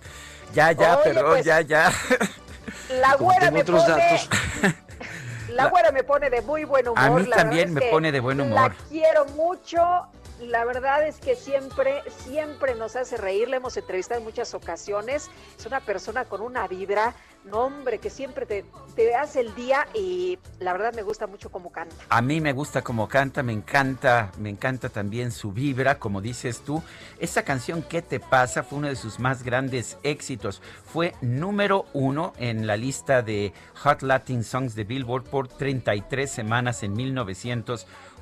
Ya, 0.54 0.70
ya, 0.70 0.98
Oye, 0.98 1.04
perdón, 1.14 1.30
pues, 1.30 1.44
ya, 1.44 1.62
ya. 1.62 1.92
La 3.00 3.16
güera 3.16 3.50
me 3.50 3.62
otros 3.62 3.82
pone. 3.82 3.96
datos. 3.96 4.28
La 5.48 5.66
güera 5.66 5.90
me 5.90 6.04
pone 6.04 6.30
de 6.30 6.42
muy 6.42 6.62
buen 6.64 6.86
humor. 6.86 6.98
A 7.04 7.10
mí 7.10 7.26
la 7.26 7.36
también 7.36 7.74
me 7.74 7.80
pone 7.90 8.12
de 8.12 8.20
buen 8.20 8.40
humor. 8.40 8.70
La 8.70 8.88
quiero 8.88 9.24
mucho. 9.34 9.82
La 10.40 10.64
verdad 10.64 11.06
es 11.06 11.18
que 11.18 11.36
siempre, 11.36 12.02
siempre 12.24 12.74
nos 12.74 12.96
hace 12.96 13.16
reír. 13.16 13.48
La 13.48 13.56
hemos 13.56 13.76
entrevistado 13.76 14.18
en 14.20 14.24
muchas 14.24 14.54
ocasiones. 14.54 15.30
Es 15.58 15.66
una 15.66 15.80
persona 15.80 16.24
con 16.24 16.40
una 16.40 16.66
vibra, 16.66 17.14
no 17.44 17.66
hombre, 17.66 17.98
que 17.98 18.08
siempre 18.08 18.46
te, 18.46 18.64
te 18.94 19.14
hace 19.14 19.40
el 19.40 19.54
día 19.54 19.86
y 19.94 20.38
la 20.58 20.72
verdad 20.72 20.94
me 20.94 21.02
gusta 21.02 21.26
mucho 21.26 21.50
cómo 21.50 21.70
canta. 21.70 21.94
A 22.08 22.22
mí 22.22 22.40
me 22.40 22.52
gusta 22.52 22.82
como 22.82 23.08
canta, 23.08 23.42
me 23.42 23.52
encanta, 23.52 24.32
me 24.38 24.48
encanta 24.48 24.88
también 24.88 25.30
su 25.30 25.52
vibra, 25.52 25.98
como 25.98 26.20
dices 26.20 26.60
tú. 26.60 26.82
Esa 27.18 27.42
canción 27.42 27.82
¿Qué 27.82 28.00
te 28.02 28.18
pasa? 28.20 28.62
fue 28.62 28.78
uno 28.78 28.88
de 28.88 28.96
sus 28.96 29.18
más 29.18 29.42
grandes 29.42 29.98
éxitos. 30.02 30.62
Fue 30.84 31.14
número 31.20 31.86
uno 31.92 32.32
en 32.38 32.66
la 32.66 32.76
lista 32.76 33.22
de 33.22 33.52
Hot 33.82 34.02
Latin 34.02 34.42
Songs 34.42 34.74
de 34.74 34.84
Billboard 34.84 35.24
por 35.24 35.48
33 35.48 36.30
semanas 36.30 36.82
en 36.82 36.94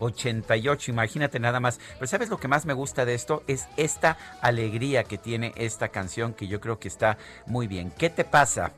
1988. 0.00 0.90
Imagínate 0.90 1.38
nada 1.38 1.60
más. 1.60 1.78
Pero 1.94 2.06
¿sabes 2.06 2.28
lo 2.28 2.38
que 2.38 2.48
más 2.48 2.66
me 2.66 2.72
gusta 2.72 3.04
de 3.04 3.14
esto? 3.14 3.42
Es 3.46 3.66
esta 3.76 4.16
alegría 4.40 5.04
que 5.04 5.18
tiene 5.18 5.52
esta 5.56 5.88
canción 5.88 6.34
que 6.34 6.46
yo 6.46 6.60
creo 6.60 6.78
que 6.78 6.88
está 6.88 7.18
muy 7.46 7.66
bien. 7.66 7.90
¿Qué 7.90 8.10
te 8.10 8.24
pasa? 8.24 8.72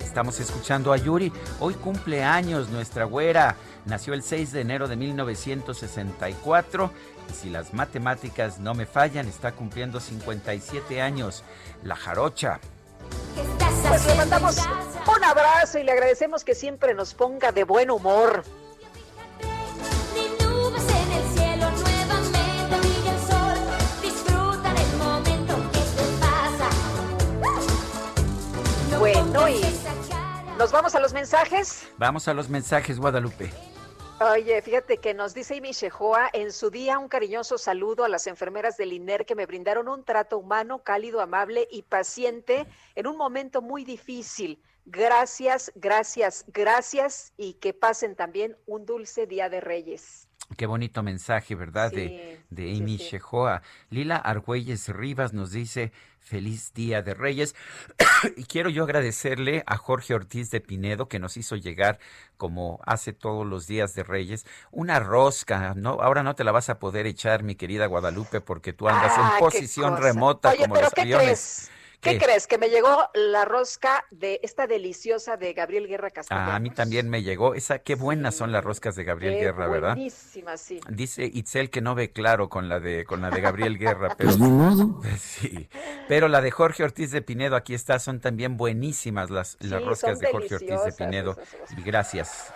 Estamos 0.00 0.40
escuchando 0.40 0.92
a 0.92 0.96
Yuri. 0.96 1.32
Hoy 1.60 1.74
cumple 1.74 2.22
años 2.22 2.68
nuestra 2.68 3.04
güera. 3.04 3.56
Nació 3.86 4.14
el 4.14 4.22
6 4.22 4.52
de 4.52 4.60
enero 4.60 4.88
de 4.88 4.96
1964 4.96 6.90
y 7.30 7.32
si 7.34 7.50
las 7.50 7.72
matemáticas 7.72 8.58
no 8.58 8.74
me 8.74 8.86
fallan, 8.86 9.26
está 9.28 9.52
cumpliendo 9.52 10.00
57 10.00 11.00
años. 11.00 11.44
La 11.82 11.96
jarocha. 11.96 12.60
Pues 13.88 14.06
le 14.06 14.14
mandamos 14.16 14.56
un 14.58 15.24
abrazo 15.24 15.78
y 15.78 15.84
le 15.84 15.92
agradecemos 15.92 16.44
que 16.44 16.54
siempre 16.54 16.94
nos 16.94 17.14
ponga 17.14 17.52
de 17.52 17.64
buen 17.64 17.90
humor. 17.90 18.42
Bueno, 29.36 29.48
y 29.50 29.60
nos 30.56 30.72
vamos 30.72 30.94
a 30.94 31.00
los 31.00 31.12
mensajes. 31.12 31.86
Vamos 31.98 32.26
a 32.26 32.32
los 32.32 32.48
mensajes, 32.48 32.98
Guadalupe. 32.98 33.50
Oye, 34.18 34.62
fíjate 34.62 34.96
que 34.96 35.12
nos 35.12 35.34
dice 35.34 35.58
Amy 35.58 35.72
Shehoa 35.72 36.30
en 36.32 36.50
su 36.52 36.70
día 36.70 36.98
un 36.98 37.08
cariñoso 37.08 37.58
saludo 37.58 38.04
a 38.04 38.08
las 38.08 38.26
enfermeras 38.26 38.78
del 38.78 38.94
INER 38.94 39.26
que 39.26 39.34
me 39.34 39.44
brindaron 39.44 39.88
un 39.88 40.04
trato 40.04 40.38
humano, 40.38 40.82
cálido, 40.82 41.20
amable 41.20 41.68
y 41.70 41.82
paciente 41.82 42.66
en 42.94 43.06
un 43.06 43.18
momento 43.18 43.60
muy 43.60 43.84
difícil. 43.84 44.62
Gracias, 44.86 45.70
gracias, 45.74 46.46
gracias 46.48 47.34
y 47.36 47.54
que 47.54 47.74
pasen 47.74 48.16
también 48.16 48.56
un 48.64 48.86
dulce 48.86 49.26
día 49.26 49.50
de 49.50 49.60
Reyes. 49.60 50.25
Qué 50.56 50.66
bonito 50.66 51.02
mensaje, 51.02 51.54
¿verdad? 51.54 51.90
de, 51.90 52.40
de 52.50 52.76
Amy 52.76 52.96
Shehoa. 52.98 53.62
Lila 53.90 54.16
Argüelles 54.16 54.88
Rivas 54.88 55.32
nos 55.32 55.50
dice 55.50 55.92
feliz 56.18 56.72
día 56.74 57.02
de 57.02 57.14
Reyes. 57.14 57.54
y 58.36 58.44
quiero 58.44 58.70
yo 58.70 58.84
agradecerle 58.84 59.62
a 59.66 59.76
Jorge 59.76 60.14
Ortiz 60.14 60.50
de 60.50 60.60
Pinedo 60.60 61.08
que 61.08 61.18
nos 61.18 61.36
hizo 61.36 61.56
llegar, 61.56 61.98
como 62.36 62.80
hace 62.84 63.12
todos 63.12 63.46
los 63.46 63.66
días 63.66 63.94
de 63.94 64.02
Reyes, 64.02 64.46
una 64.70 65.00
rosca. 65.00 65.74
No, 65.74 65.98
ahora 66.00 66.22
no 66.22 66.34
te 66.34 66.44
la 66.44 66.52
vas 66.52 66.68
a 66.68 66.78
poder 66.78 67.06
echar, 67.06 67.42
mi 67.42 67.54
querida 67.54 67.86
Guadalupe, 67.86 68.40
porque 68.40 68.72
tú 68.72 68.88
andas 68.88 69.12
Ah, 69.16 69.22
en 69.22 69.34
qué 69.34 69.44
posición 69.44 69.96
remota 69.96 70.50
Oye, 70.50 70.58
como 70.60 70.76
los 70.76 70.90
¿qué 70.92 71.02
aviones. 71.02 71.70
¿Qué, 72.00 72.18
crees? 72.18 72.46
Que 72.46 72.58
me 72.58 72.68
llegó 72.68 73.08
la 73.14 73.44
rosca 73.44 74.04
de 74.10 74.40
esta 74.42 74.66
deliciosa 74.66 75.36
de 75.36 75.52
Gabriel 75.52 75.86
Guerra 75.88 76.10
Castellanos. 76.10 76.52
Ah, 76.52 76.56
a 76.56 76.60
mí 76.60 76.70
también 76.70 77.08
me 77.08 77.22
llegó. 77.22 77.54
Esa, 77.54 77.78
qué 77.80 77.94
buenas 77.94 78.34
son 78.34 78.52
las 78.52 78.64
roscas 78.64 78.94
de 78.96 79.04
Gabriel 79.04 79.34
Qué 79.34 79.40
Guerra, 79.40 79.68
¿verdad? 79.68 79.94
Buenísima, 79.94 80.56
sí. 80.56 80.80
Dice 80.88 81.24
Itzel 81.24 81.70
que 81.70 81.80
no 81.80 81.94
ve 81.94 82.12
claro 82.12 82.48
con 82.48 82.68
la 82.68 82.80
de 82.80 83.04
con 83.04 83.20
la 83.22 83.30
de 83.30 83.40
Gabriel 83.40 83.78
Guerra, 83.78 84.14
pero 84.18 84.30
Pues 85.00 85.20
sí. 85.20 85.68
Pero 86.08 86.28
la 86.28 86.40
de 86.40 86.50
Jorge 86.50 86.84
Ortiz 86.84 87.10
de 87.10 87.22
Pinedo 87.22 87.56
aquí 87.56 87.74
está, 87.74 87.98
son 87.98 88.20
también 88.20 88.56
buenísimas 88.56 89.30
las, 89.30 89.56
las 89.60 89.80
Sí, 89.80 89.88
roscas 89.88 90.18
de 90.18 90.30
Jorge 90.30 90.54
Ortiz 90.54 90.84
de 90.84 90.92
Pinedo. 90.92 91.32
esas 91.32 91.52
roscas. 91.52 91.78
Y 91.78 91.82
gracias. 91.82 92.52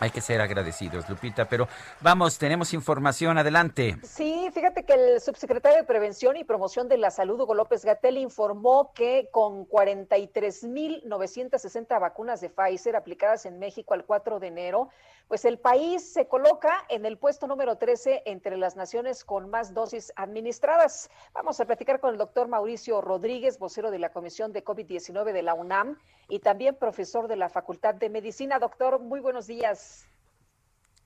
Hay 0.00 0.10
que 0.10 0.20
ser 0.20 0.40
agradecidos, 0.40 1.08
Lupita, 1.08 1.48
pero 1.48 1.66
vamos, 2.00 2.38
tenemos 2.38 2.72
información, 2.72 3.36
adelante. 3.36 3.96
Sí, 4.04 4.48
fíjate 4.54 4.84
que 4.84 4.92
el 4.92 5.20
subsecretario 5.20 5.78
de 5.78 5.84
Prevención 5.84 6.36
y 6.36 6.44
Promoción 6.44 6.88
de 6.88 6.98
la 6.98 7.10
Salud, 7.10 7.40
Hugo 7.40 7.54
López 7.54 7.84
Gatel, 7.84 8.16
informó 8.16 8.92
que 8.94 9.28
con 9.32 9.66
43.960 9.66 12.00
vacunas 12.00 12.40
de 12.40 12.48
Pfizer 12.48 12.94
aplicadas 12.94 13.44
en 13.44 13.58
México 13.58 13.94
al 13.94 14.04
4 14.04 14.38
de 14.38 14.46
enero, 14.46 14.90
pues 15.28 15.44
el 15.44 15.58
país 15.58 16.10
se 16.10 16.26
coloca 16.26 16.84
en 16.88 17.04
el 17.04 17.18
puesto 17.18 17.46
número 17.46 17.76
13 17.76 18.22
entre 18.24 18.56
las 18.56 18.76
naciones 18.76 19.24
con 19.24 19.50
más 19.50 19.74
dosis 19.74 20.10
administradas. 20.16 21.10
Vamos 21.34 21.60
a 21.60 21.66
platicar 21.66 22.00
con 22.00 22.12
el 22.12 22.18
doctor 22.18 22.48
Mauricio 22.48 23.02
Rodríguez, 23.02 23.58
vocero 23.58 23.90
de 23.90 23.98
la 23.98 24.10
Comisión 24.10 24.52
de 24.52 24.64
COVID-19 24.64 25.32
de 25.32 25.42
la 25.42 25.52
UNAM 25.52 25.98
y 26.28 26.38
también 26.38 26.76
profesor 26.76 27.28
de 27.28 27.36
la 27.36 27.50
Facultad 27.50 27.94
de 27.94 28.08
Medicina. 28.08 28.58
Doctor, 28.58 29.00
muy 29.00 29.20
buenos 29.20 29.46
días. 29.46 30.08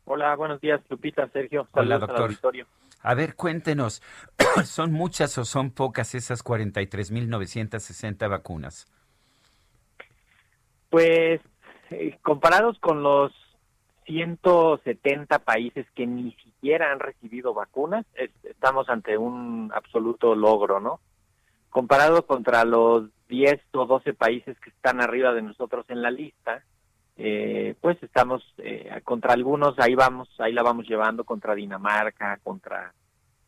Hola, 0.04 0.36
buenos 0.36 0.60
días, 0.60 0.80
Lupita, 0.88 1.28
Sergio. 1.28 1.68
Hola, 1.72 1.96
al 1.96 2.00
doctor. 2.00 2.22
auditorio. 2.22 2.66
A 3.02 3.14
ver, 3.14 3.34
cuéntenos, 3.34 4.02
¿son 4.64 4.92
muchas 4.92 5.36
o 5.38 5.44
son 5.44 5.72
pocas 5.72 6.14
esas 6.14 6.44
43.960 6.44 8.30
vacunas? 8.30 8.86
Pues 10.90 11.40
eh, 11.90 12.18
comparados 12.22 12.78
con 12.78 13.02
los 13.02 13.32
170 14.06 15.38
países 15.40 15.86
que 15.94 16.06
ni 16.06 16.32
siquiera 16.32 16.92
han 16.92 17.00
recibido 17.00 17.54
vacunas, 17.54 18.04
es- 18.14 18.30
estamos 18.44 18.88
ante 18.88 19.16
un 19.18 19.70
absoluto 19.74 20.34
logro, 20.34 20.80
¿no? 20.80 21.00
Comparado 21.70 22.26
contra 22.26 22.64
los 22.64 23.08
10 23.28 23.60
o 23.72 23.86
12 23.86 24.12
países 24.14 24.58
que 24.60 24.70
están 24.70 25.00
arriba 25.00 25.32
de 25.32 25.42
nosotros 25.42 25.86
en 25.88 26.02
la 26.02 26.10
lista, 26.10 26.62
eh, 27.16 27.74
pues 27.80 28.02
estamos 28.02 28.42
eh, 28.58 29.00
contra 29.04 29.32
algunos, 29.34 29.78
ahí 29.78 29.94
vamos, 29.94 30.28
ahí 30.38 30.52
la 30.52 30.62
vamos 30.62 30.86
llevando 30.88 31.24
contra 31.24 31.54
Dinamarca, 31.54 32.38
contra 32.42 32.92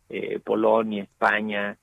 eh, 0.09 0.39
Polonia, 0.41 1.03
España, 1.05 1.77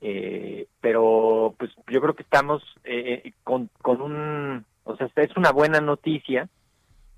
eh, 0.00 0.66
pero 0.80 1.54
pues 1.58 1.70
yo 1.88 2.00
creo 2.00 2.14
que 2.14 2.22
estamos 2.22 2.62
eh, 2.84 3.32
con, 3.42 3.68
con 3.82 4.00
un, 4.00 4.64
o 4.84 4.96
sea, 4.96 5.08
es 5.16 5.36
una 5.36 5.50
buena 5.50 5.80
noticia 5.80 6.48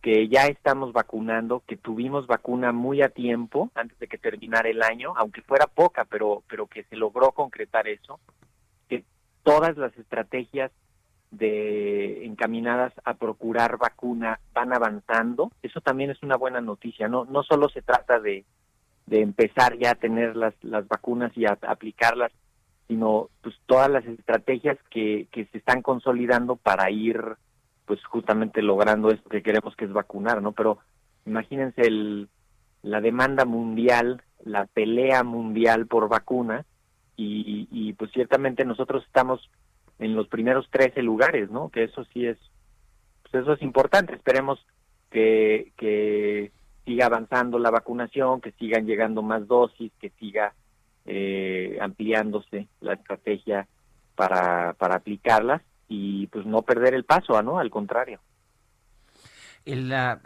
que 0.06 0.28
ya 0.28 0.46
estamos 0.46 0.92
vacunando, 0.92 1.64
que 1.66 1.76
tuvimos 1.76 2.28
vacuna 2.28 2.70
muy 2.70 3.02
a 3.02 3.08
tiempo 3.08 3.72
antes 3.74 3.98
de 3.98 4.06
que 4.06 4.18
terminara 4.18 4.68
el 4.68 4.80
año, 4.84 5.14
aunque 5.16 5.42
fuera 5.42 5.66
poca, 5.66 6.04
pero 6.04 6.44
pero 6.48 6.68
que 6.68 6.84
se 6.84 6.94
logró 6.94 7.32
concretar 7.32 7.88
eso, 7.88 8.20
que 8.88 9.02
todas 9.42 9.76
las 9.76 9.98
estrategias 9.98 10.70
de 11.32 12.24
encaminadas 12.24 12.92
a 13.04 13.14
procurar 13.14 13.78
vacuna 13.78 14.38
van 14.54 14.72
avanzando, 14.72 15.50
eso 15.60 15.80
también 15.80 16.10
es 16.10 16.22
una 16.22 16.36
buena 16.36 16.60
noticia, 16.60 17.08
no 17.08 17.24
no 17.24 17.42
solo 17.42 17.68
se 17.68 17.82
trata 17.82 18.20
de 18.20 18.44
de 19.06 19.22
empezar 19.22 19.76
ya 19.76 19.90
a 19.90 19.96
tener 19.96 20.36
las, 20.36 20.54
las 20.62 20.86
vacunas 20.86 21.36
y 21.36 21.46
a, 21.46 21.58
aplicarlas, 21.62 22.30
sino 22.86 23.28
pues 23.42 23.56
todas 23.66 23.90
las 23.90 24.04
estrategias 24.04 24.78
que, 24.88 25.26
que 25.32 25.46
se 25.46 25.58
están 25.58 25.82
consolidando 25.82 26.54
para 26.54 26.92
ir 26.92 27.20
pues 27.86 28.04
justamente 28.04 28.62
logrando 28.62 29.10
esto 29.10 29.28
que 29.28 29.42
queremos 29.42 29.74
que 29.76 29.84
es 29.84 29.92
vacunar, 29.92 30.42
¿no? 30.42 30.52
Pero 30.52 30.78
imagínense 31.24 31.82
el, 31.82 32.28
la 32.82 33.00
demanda 33.00 33.44
mundial, 33.44 34.22
la 34.44 34.66
pelea 34.66 35.22
mundial 35.22 35.86
por 35.86 36.08
vacuna 36.08 36.64
y, 37.16 37.68
y 37.70 37.92
pues 37.94 38.10
ciertamente 38.12 38.64
nosotros 38.64 39.04
estamos 39.06 39.48
en 39.98 40.14
los 40.14 40.28
primeros 40.28 40.68
13 40.70 41.02
lugares, 41.02 41.50
¿no? 41.50 41.70
Que 41.70 41.84
eso 41.84 42.04
sí 42.12 42.26
es, 42.26 42.38
pues 43.22 43.42
eso 43.42 43.54
es 43.54 43.62
importante. 43.62 44.14
Esperemos 44.14 44.64
que, 45.10 45.72
que 45.76 46.52
siga 46.84 47.06
avanzando 47.06 47.58
la 47.58 47.70
vacunación, 47.70 48.40
que 48.40 48.52
sigan 48.52 48.86
llegando 48.86 49.22
más 49.22 49.46
dosis, 49.46 49.92
que 50.00 50.10
siga 50.10 50.54
eh, 51.06 51.78
ampliándose 51.80 52.68
la 52.80 52.94
estrategia 52.94 53.66
para, 54.14 54.74
para 54.74 54.96
aplicarlas 54.96 55.62
y 55.88 56.26
pues 56.28 56.46
no 56.46 56.62
perder 56.62 56.94
el 56.94 57.04
paso, 57.04 57.40
¿no? 57.42 57.58
Al 57.58 57.70
contrario. 57.70 58.20
La, 59.64 60.20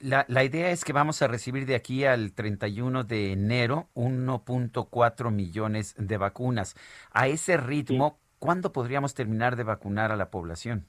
la, 0.00 0.24
la 0.28 0.44
idea 0.44 0.70
es 0.70 0.84
que 0.84 0.92
vamos 0.92 1.22
a 1.22 1.28
recibir 1.28 1.66
de 1.66 1.74
aquí 1.74 2.04
al 2.04 2.32
31 2.32 3.04
de 3.04 3.32
enero 3.32 3.88
1.4 3.94 5.30
millones 5.32 5.94
de 5.98 6.16
vacunas. 6.16 6.76
A 7.10 7.26
ese 7.26 7.56
ritmo, 7.56 8.18
¿cuándo 8.38 8.72
podríamos 8.72 9.14
terminar 9.14 9.56
de 9.56 9.64
vacunar 9.64 10.12
a 10.12 10.16
la 10.16 10.30
población? 10.30 10.86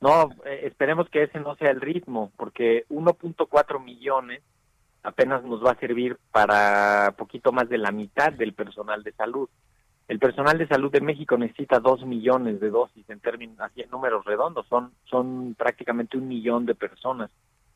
No, 0.00 0.28
eh, 0.44 0.60
esperemos 0.64 1.08
que 1.08 1.22
ese 1.22 1.40
no 1.40 1.56
sea 1.56 1.70
el 1.70 1.80
ritmo, 1.80 2.32
porque 2.36 2.84
1.4 2.90 3.82
millones 3.82 4.42
apenas 5.02 5.42
nos 5.44 5.64
va 5.64 5.70
a 5.70 5.78
servir 5.78 6.18
para 6.32 7.14
poquito 7.16 7.52
más 7.52 7.68
de 7.68 7.78
la 7.78 7.92
mitad 7.92 8.32
del 8.32 8.52
personal 8.52 9.02
de 9.02 9.12
salud. 9.12 9.48
El 10.08 10.18
personal 10.20 10.56
de 10.56 10.68
salud 10.68 10.92
de 10.92 11.00
México 11.00 11.36
necesita 11.36 11.80
2 11.80 12.06
millones 12.06 12.60
de 12.60 12.70
dosis 12.70 13.08
en 13.10 13.20
términos, 13.20 13.58
así 13.60 13.82
en 13.82 13.90
números 13.90 14.24
redondos, 14.24 14.66
son, 14.68 14.92
son 15.04 15.54
prácticamente 15.54 16.16
un 16.16 16.28
millón 16.28 16.64
de 16.64 16.74
personas 16.74 17.30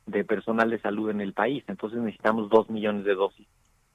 de 0.07 0.25
personal 0.25 0.71
de 0.71 0.81
salud 0.81 1.11
en 1.11 1.21
el 1.21 1.33
país, 1.33 1.65
entonces 1.67 1.99
necesitamos 2.01 2.49
2 2.49 2.71
millones 2.71 3.05
de 3.05 3.15
dosis 3.15 3.47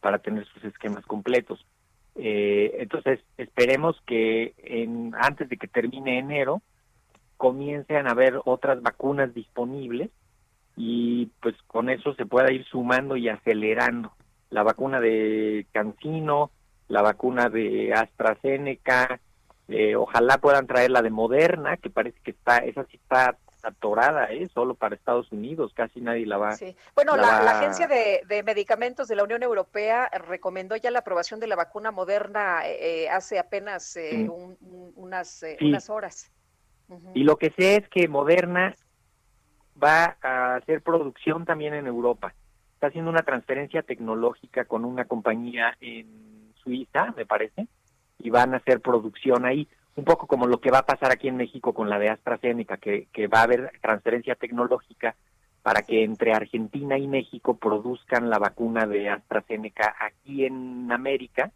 para 0.02 0.20
tener 0.20 0.46
sus 0.48 0.64
esquemas 0.66 1.06
completos. 1.06 1.66
Eh, 2.16 2.78
entonces, 2.80 3.20
esperemos 3.38 4.02
que 4.06 4.54
en, 4.58 5.14
antes 5.16 5.50
de 5.50 5.58
que 5.58 5.68
termine 5.68 6.20
enero, 6.20 6.62
comiencen 7.38 8.08
a 8.08 8.12
haber 8.12 8.40
otras 8.46 8.82
vacunas 8.82 9.34
disponibles 9.34 10.10
y 10.78 11.28
pues 11.42 11.56
con 11.68 11.90
eso 11.90 12.14
se 12.16 12.26
pueda 12.26 12.52
ir 12.52 12.66
sumando 12.66 13.18
y 13.18 13.30
acelerando. 13.30 14.12
La 14.50 14.64
vacuna 14.64 15.00
de 15.02 15.66
Cancino, 15.72 16.52
la 16.88 17.02
vacuna 17.02 17.50
de 17.50 17.94
AstraZeneca, 17.94 19.20
eh, 19.68 19.96
ojalá 19.96 20.38
puedan 20.38 20.68
traer 20.68 20.92
la 20.92 21.02
de 21.02 21.10
Moderna, 21.10 21.78
que 21.78 21.90
parece 21.90 22.20
que 22.24 22.32
está, 22.32 22.58
esa 22.58 22.84
sí 22.86 22.98
está 22.98 23.38
atorada, 23.64 24.32
¿eh? 24.32 24.48
solo 24.54 24.76
para 24.76 24.94
Estados 24.94 25.32
Unidos, 25.32 25.74
casi 25.74 26.00
nadie 26.00 26.28
la 26.28 26.38
va. 26.38 26.52
Sí. 26.52 26.76
Bueno, 26.94 27.16
la 27.16 27.24
la, 27.24 27.28
va- 27.32 27.44
la 27.44 27.52
Agencia 27.60 27.88
de, 27.88 28.22
de 28.28 28.44
Medicamentos 28.44 29.08
de 29.08 29.16
la 29.16 29.24
Unión 29.24 29.42
Europea 29.42 30.08
recomendó 30.28 30.76
ya 30.76 30.92
la 30.92 31.00
aprobación 31.00 31.40
de 31.40 31.48
la 31.48 31.56
vacuna 31.56 31.90
moderna 31.92 32.62
eh, 32.68 33.10
hace 33.10 33.40
apenas 33.40 33.98
eh, 33.98 34.10
Sí. 34.12 34.28
un- 34.28 34.56
un- 34.62 34.94
unas, 34.96 35.42
eh, 35.42 35.56
Sí. 35.60 35.70
unas 35.70 35.90
horas. 35.90 36.32
Y 37.16 37.24
lo 37.24 37.38
que 37.38 37.50
sé 37.58 37.78
es 37.78 37.90
que 37.90 38.08
Moderna 38.08 38.76
va 39.84 40.16
a 40.22 40.56
hacer 40.58 40.84
producción 40.84 41.44
también 41.46 41.74
en 41.74 41.88
Europa. 41.88 42.36
Está 42.76 42.88
haciendo 42.88 43.10
una 43.10 43.24
transferencia 43.24 43.82
tecnológica 43.82 44.66
con 44.66 44.86
una 44.86 45.06
compañía 45.06 45.76
en 45.82 46.35
Suiza, 46.66 47.14
me 47.16 47.26
parece, 47.26 47.68
y 48.20 48.30
van 48.30 48.54
a 48.54 48.58
hacer 48.58 48.82
producción 48.82 49.46
ahí. 49.46 49.70
Un 49.96 50.04
poco 50.04 50.28
como 50.28 50.46
lo 50.46 50.60
que 50.60 50.72
va 50.72 50.80
a 50.80 50.86
pasar 50.86 51.14
aquí 51.14 51.30
en 51.30 51.38
México 51.38 51.74
con 51.74 51.90
la 51.90 51.98
de 51.98 52.10
AstraZeneca, 52.10 52.76
que, 52.76 53.08
que 53.14 53.28
va 53.28 53.40
a 53.40 53.44
haber 53.44 53.72
transferencia 53.82 54.36
tecnológica 54.36 55.16
para 55.64 55.84
que 55.84 56.04
entre 56.04 56.34
Argentina 56.34 56.98
y 56.98 57.08
México 57.08 57.58
produzcan 57.58 58.30
la 58.30 58.38
vacuna 58.38 58.86
de 58.86 59.10
AstraZeneca 59.10 59.96
aquí 60.00 60.46
en 60.46 60.92
América, 60.92 61.52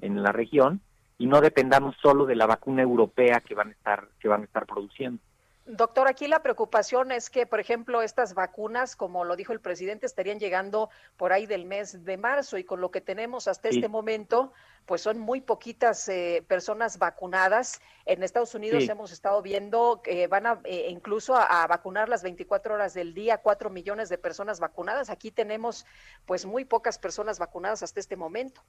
en 0.00 0.22
la 0.22 0.32
región, 0.32 0.80
y 1.18 1.26
no 1.26 1.40
dependamos 1.40 1.94
solo 2.02 2.24
de 2.24 2.34
la 2.34 2.46
vacuna 2.46 2.82
europea 2.82 3.40
que 3.40 3.54
van 3.54 3.68
a 3.68 3.72
estar 3.72 4.08
que 4.20 4.28
van 4.28 4.40
a 4.40 4.44
estar 4.44 4.66
produciendo. 4.66 5.20
Doctor, 5.64 6.08
aquí 6.08 6.26
la 6.26 6.42
preocupación 6.42 7.12
es 7.12 7.30
que, 7.30 7.46
por 7.46 7.60
ejemplo, 7.60 8.02
estas 8.02 8.34
vacunas, 8.34 8.96
como 8.96 9.24
lo 9.24 9.36
dijo 9.36 9.52
el 9.52 9.60
presidente, 9.60 10.06
estarían 10.06 10.40
llegando 10.40 10.90
por 11.16 11.32
ahí 11.32 11.46
del 11.46 11.66
mes 11.66 12.04
de 12.04 12.16
marzo 12.16 12.58
y 12.58 12.64
con 12.64 12.80
lo 12.80 12.90
que 12.90 13.00
tenemos 13.00 13.46
hasta 13.46 13.70
Sí. 13.70 13.76
este 13.76 13.88
momento, 13.88 14.52
pues 14.86 15.02
son 15.02 15.20
muy 15.20 15.40
poquitas 15.40 16.08
eh, 16.08 16.44
personas 16.48 16.98
vacunadas. 16.98 17.80
En 18.06 18.24
Estados 18.24 18.56
Unidos 18.56 18.82
Sí. 18.82 18.90
hemos 18.90 19.12
estado 19.12 19.40
viendo 19.40 20.02
que 20.02 20.26
van 20.26 20.46
a 20.46 20.60
eh, 20.64 20.88
incluso 20.90 21.36
a, 21.36 21.62
a 21.62 21.66
vacunar 21.68 22.08
las 22.08 22.24
24 22.24 22.74
horas 22.74 22.92
del 22.92 23.14
día, 23.14 23.38
4 23.38 23.70
millones 23.70 24.08
de 24.08 24.18
personas 24.18 24.58
vacunadas. 24.58 25.10
Aquí 25.10 25.30
tenemos 25.30 25.86
pues 26.26 26.44
muy 26.44 26.64
pocas 26.64 26.98
personas 26.98 27.38
vacunadas 27.38 27.84
hasta 27.84 28.00
este 28.00 28.16
momento. 28.16 28.62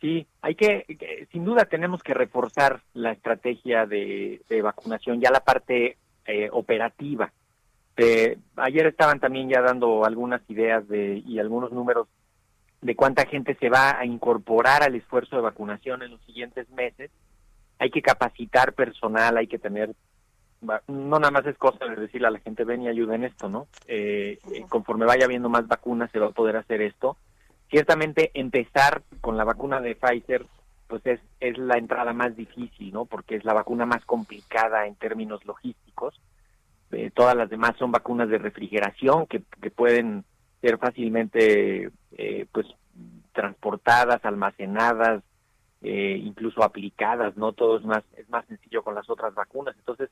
Sí, 0.00 0.26
hay 0.40 0.54
que, 0.54 1.26
sin 1.30 1.44
duda 1.44 1.66
tenemos 1.66 2.02
que 2.02 2.14
reforzar 2.14 2.80
la 2.94 3.12
estrategia 3.12 3.84
de, 3.84 4.40
de 4.48 4.62
vacunación, 4.62 5.20
ya 5.20 5.30
la 5.30 5.40
parte 5.40 5.98
eh, 6.24 6.48
operativa. 6.52 7.30
Eh, 7.98 8.38
ayer 8.56 8.86
estaban 8.86 9.20
también 9.20 9.50
ya 9.50 9.60
dando 9.60 10.06
algunas 10.06 10.40
ideas 10.48 10.88
de, 10.88 11.22
y 11.26 11.38
algunos 11.38 11.70
números 11.70 12.08
de 12.80 12.96
cuánta 12.96 13.26
gente 13.26 13.54
se 13.56 13.68
va 13.68 13.98
a 13.98 14.06
incorporar 14.06 14.82
al 14.82 14.94
esfuerzo 14.94 15.36
de 15.36 15.42
vacunación 15.42 16.02
en 16.02 16.12
los 16.12 16.22
siguientes 16.22 16.66
meses. 16.70 17.10
Hay 17.78 17.90
que 17.90 18.00
capacitar 18.00 18.72
personal, 18.72 19.36
hay 19.36 19.48
que 19.48 19.58
tener, 19.58 19.90
no 20.62 21.18
nada 21.18 21.30
más 21.30 21.44
es 21.44 21.58
cosa 21.58 21.84
de 21.84 21.96
decirle 21.96 22.28
a 22.28 22.30
la 22.30 22.38
gente 22.38 22.64
ven 22.64 22.82
y 22.82 22.88
ayuden 22.88 23.16
en 23.16 23.24
esto, 23.24 23.50
¿no? 23.50 23.66
Eh, 23.86 24.38
conforme 24.70 25.04
vaya 25.04 25.26
habiendo 25.26 25.50
más 25.50 25.68
vacunas 25.68 26.10
se 26.10 26.18
va 26.18 26.28
a 26.28 26.30
poder 26.30 26.56
hacer 26.56 26.80
esto 26.80 27.18
ciertamente 27.70 28.30
empezar 28.34 29.02
con 29.20 29.36
la 29.36 29.44
vacuna 29.44 29.80
de 29.80 29.94
Pfizer 29.94 30.46
pues 30.90 31.06
es, 31.06 31.20
es 31.38 31.56
la 31.56 31.78
entrada 31.78 32.12
más 32.12 32.36
difícil, 32.36 32.92
¿no? 32.92 33.04
Porque 33.04 33.36
es 33.36 33.44
la 33.44 33.54
vacuna 33.54 33.86
más 33.86 34.04
complicada 34.04 34.86
en 34.86 34.96
términos 34.96 35.44
logísticos. 35.46 36.20
Eh, 36.90 37.12
todas 37.14 37.36
las 37.36 37.48
demás 37.48 37.76
son 37.78 37.92
vacunas 37.92 38.28
de 38.28 38.38
refrigeración 38.38 39.26
que, 39.26 39.42
que 39.62 39.70
pueden 39.70 40.24
ser 40.60 40.78
fácilmente 40.78 41.90
eh, 42.18 42.46
pues 42.50 42.66
transportadas, 43.32 44.24
almacenadas, 44.24 45.22
eh, 45.82 46.20
incluso 46.20 46.64
aplicadas, 46.64 47.36
¿no? 47.36 47.52
Todo 47.52 47.78
es 47.78 47.84
más, 47.84 48.02
es 48.16 48.28
más 48.28 48.44
sencillo 48.46 48.82
con 48.82 48.96
las 48.96 49.08
otras 49.08 49.32
vacunas. 49.32 49.76
Entonces, 49.78 50.10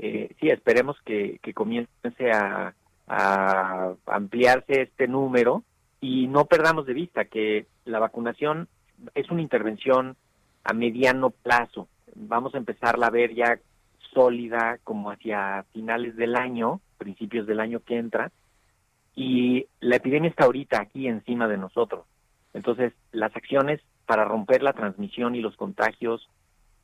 eh, 0.00 0.34
sí, 0.40 0.50
esperemos 0.50 0.96
que, 1.04 1.38
que 1.40 1.54
comience 1.54 2.32
a, 2.32 2.74
a 3.06 3.94
ampliarse 4.06 4.82
este 4.82 5.06
número 5.06 5.62
y 6.00 6.26
no 6.26 6.44
perdamos 6.44 6.86
de 6.86 6.94
vista 6.94 7.24
que 7.24 7.66
la 7.84 7.98
vacunación 7.98 8.68
es 9.14 9.30
una 9.30 9.42
intervención 9.42 10.16
a 10.64 10.72
mediano 10.72 11.30
plazo. 11.30 11.88
Vamos 12.14 12.54
a 12.54 12.58
empezarla 12.58 13.06
a 13.06 13.10
ver 13.10 13.34
ya 13.34 13.58
sólida 14.12 14.78
como 14.84 15.10
hacia 15.10 15.64
finales 15.72 16.16
del 16.16 16.36
año, 16.36 16.80
principios 16.98 17.46
del 17.46 17.60
año 17.60 17.80
que 17.80 17.98
entra, 17.98 18.32
y 19.14 19.66
la 19.80 19.96
epidemia 19.96 20.30
está 20.30 20.44
ahorita 20.44 20.80
aquí 20.80 21.06
encima 21.06 21.48
de 21.48 21.56
nosotros. 21.58 22.04
Entonces, 22.52 22.92
las 23.12 23.34
acciones 23.36 23.80
para 24.06 24.24
romper 24.24 24.62
la 24.62 24.72
transmisión 24.72 25.34
y 25.34 25.40
los 25.40 25.56
contagios 25.56 26.28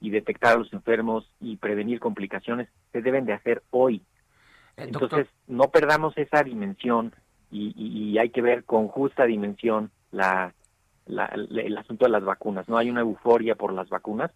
y 0.01 0.11
detectar 0.11 0.55
a 0.55 0.59
los 0.59 0.73
enfermos 0.73 1.31
y 1.41 1.57
prevenir 1.57 2.01
complicaciones 2.01 2.69
se 2.93 3.01
deben 3.01 3.25
de 3.25 3.35
hacer 3.35 3.63
hoy. 3.71 4.03
Eh, 4.77 4.85
Entonces, 4.85 5.29
no 5.47 5.71
perdamos 5.71 6.17
esa 6.19 6.43
dimensión 6.43 7.15
y, 7.53 8.19
hay 8.19 8.31
que 8.31 8.43
ver 8.43 8.65
con 8.65 8.89
justa 8.89 9.25
dimensión 9.27 9.91
la, 10.11 10.55
la- 11.07 11.33
la- 11.37 11.63
el 11.63 11.77
asunto 11.77 12.05
de 12.07 12.11
las 12.11 12.25
vacunas. 12.25 12.69
No 12.69 12.79
hay 12.79 12.91
una 12.91 13.01
euforia 13.03 13.55
por 13.55 13.73
las 13.73 13.89
vacunas 13.89 14.31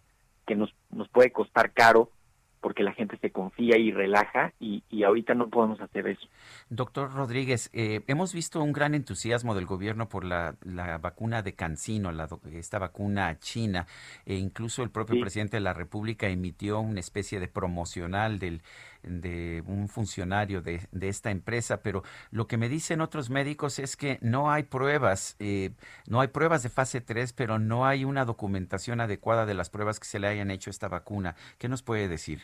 que 0.45 0.55
nos, 0.55 0.73
nos 0.91 1.09
puede 1.09 1.31
costar 1.31 1.71
caro 1.73 2.11
porque 2.59 2.81
la 2.83 2.91
gente 2.93 3.17
se 3.19 3.29
confía 3.31 3.77
y 3.77 3.91
relaja 3.91 4.51
y, 4.59 4.83
y 4.89 5.03
ahorita 5.03 5.35
no 5.35 5.47
podemos 5.47 5.79
hacer 5.79 6.07
eso. 6.07 6.27
Doctor 6.69 7.13
Rodríguez, 7.13 7.69
eh, 7.71 8.01
hemos 8.07 8.33
visto 8.33 8.61
un 8.63 8.73
gran 8.73 8.95
entusiasmo 8.95 9.53
del 9.53 9.67
gobierno 9.67 10.09
por 10.09 10.25
la, 10.25 10.55
la 10.63 10.97
vacuna 10.97 11.43
de 11.43 11.53
Cancino, 11.53 12.11
la, 12.11 12.27
esta 12.51 12.79
vacuna 12.79 13.37
china. 13.39 13.85
E 14.25 14.35
incluso 14.35 14.81
el 14.83 14.89
propio 14.89 15.15
Sí. 15.15 15.21
presidente 15.21 15.57
de 15.57 15.61
la 15.61 15.73
República 15.73 16.27
emitió 16.29 16.79
una 16.79 16.99
especie 16.99 17.39
de 17.39 17.47
promocional 17.47 18.39
del, 18.39 18.63
de 19.07 19.63
un 19.65 19.87
funcionario 19.87 20.61
de, 20.61 20.81
de 20.91 21.07
esta 21.09 21.31
empresa. 21.31 21.81
Pero 21.81 22.03
lo 22.31 22.47
que 22.47 22.57
me 22.57 22.69
dicen 22.69 23.01
otros 23.01 23.29
médicos 23.29 23.79
es 23.79 23.97
que 23.97 24.19
no 24.21 24.51
hay 24.51 24.63
pruebas, 24.63 25.35
eh, 25.39 25.71
no 26.07 26.21
hay 26.21 26.27
pruebas 26.27 26.63
de 26.63 26.69
fase 26.69 27.01
3, 27.01 27.33
pero 27.33 27.59
no 27.59 27.85
hay 27.85 28.05
una 28.05 28.25
documentación 28.25 29.01
adecuada 29.01 29.45
de 29.45 29.53
las 29.53 29.69
pruebas 29.69 29.99
que 29.99 30.05
se 30.05 30.19
le 30.19 30.27
hayan 30.27 30.51
hecho 30.51 30.69
a 30.69 30.71
esta 30.71 30.87
vacuna. 30.87 31.35
¿Qué 31.57 31.69
nos 31.69 31.83
puede 31.83 32.07
decir? 32.07 32.41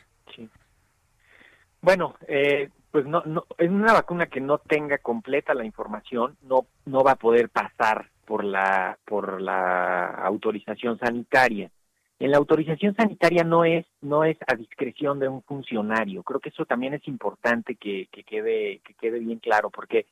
Bueno, 1.81 2.15
eh, 2.27 2.69
pues 2.91 3.05
no, 3.05 3.23
no, 3.25 3.45
es 3.57 3.69
una 3.69 3.91
vacuna 3.93 4.27
que 4.27 4.39
no 4.39 4.57
tenga 4.57 4.97
completa 4.99 5.53
la 5.53 5.65
información, 5.65 6.37
no, 6.43 6.67
no 6.85 7.03
va 7.03 7.11
a 7.11 7.15
poder 7.17 7.49
pasar 7.49 8.09
por 8.25 8.43
la, 8.43 8.97
por 9.05 9.41
la 9.41 10.05
autorización 10.05 10.97
sanitaria. 10.97 11.71
En 12.19 12.31
la 12.31 12.37
autorización 12.37 12.95
sanitaria 12.95 13.43
no 13.43 13.65
es, 13.65 13.85
no 14.01 14.23
es 14.23 14.37
a 14.47 14.55
discreción 14.55 15.19
de 15.19 15.27
un 15.27 15.41
funcionario. 15.43 16.23
Creo 16.23 16.39
que 16.39 16.49
eso 16.49 16.65
también 16.65 16.93
es 16.93 17.07
importante 17.07 17.75
que, 17.75 18.07
que 18.11 18.23
quede, 18.23 18.79
que 18.79 18.93
quede 18.93 19.19
bien 19.19 19.39
claro, 19.39 19.69
porque 19.69 20.05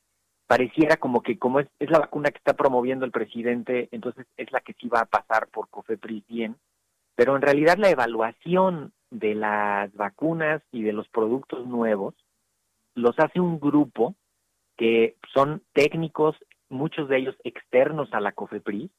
pareciera 0.46 0.98
como 0.98 1.22
que 1.22 1.38
como 1.38 1.60
es, 1.60 1.68
es 1.78 1.90
la 1.90 2.00
vacuna 2.00 2.30
que 2.30 2.36
está 2.36 2.52
promoviendo 2.52 3.06
el 3.06 3.10
presidente, 3.10 3.88
entonces 3.90 4.26
es 4.36 4.52
la 4.52 4.60
que 4.60 4.74
sí 4.74 4.88
va 4.88 5.00
a 5.00 5.06
pasar 5.06 5.48
por 5.48 5.68
COFEPRIS 5.70 6.26
bien, 6.26 6.56
pero 7.14 7.36
en 7.36 7.42
realidad 7.42 7.78
la 7.78 7.90
evaluación 7.90 8.92
de 9.10 9.34
las 9.34 9.92
vacunas 9.94 10.62
y 10.72 10.82
de 10.82 10.92
los 10.92 11.08
productos 11.08 11.66
nuevos 11.66 12.14
los 12.94 13.18
hace 13.18 13.40
un 13.40 13.60
grupo 13.60 14.14
que 14.76 15.16
son 15.32 15.62
técnicos, 15.72 16.36
muchos 16.68 17.08
de 17.08 17.18
ellos 17.18 17.36
externos 17.44 18.12
a 18.12 18.20
la 18.20 18.32
COFEPRIS, 18.32 18.90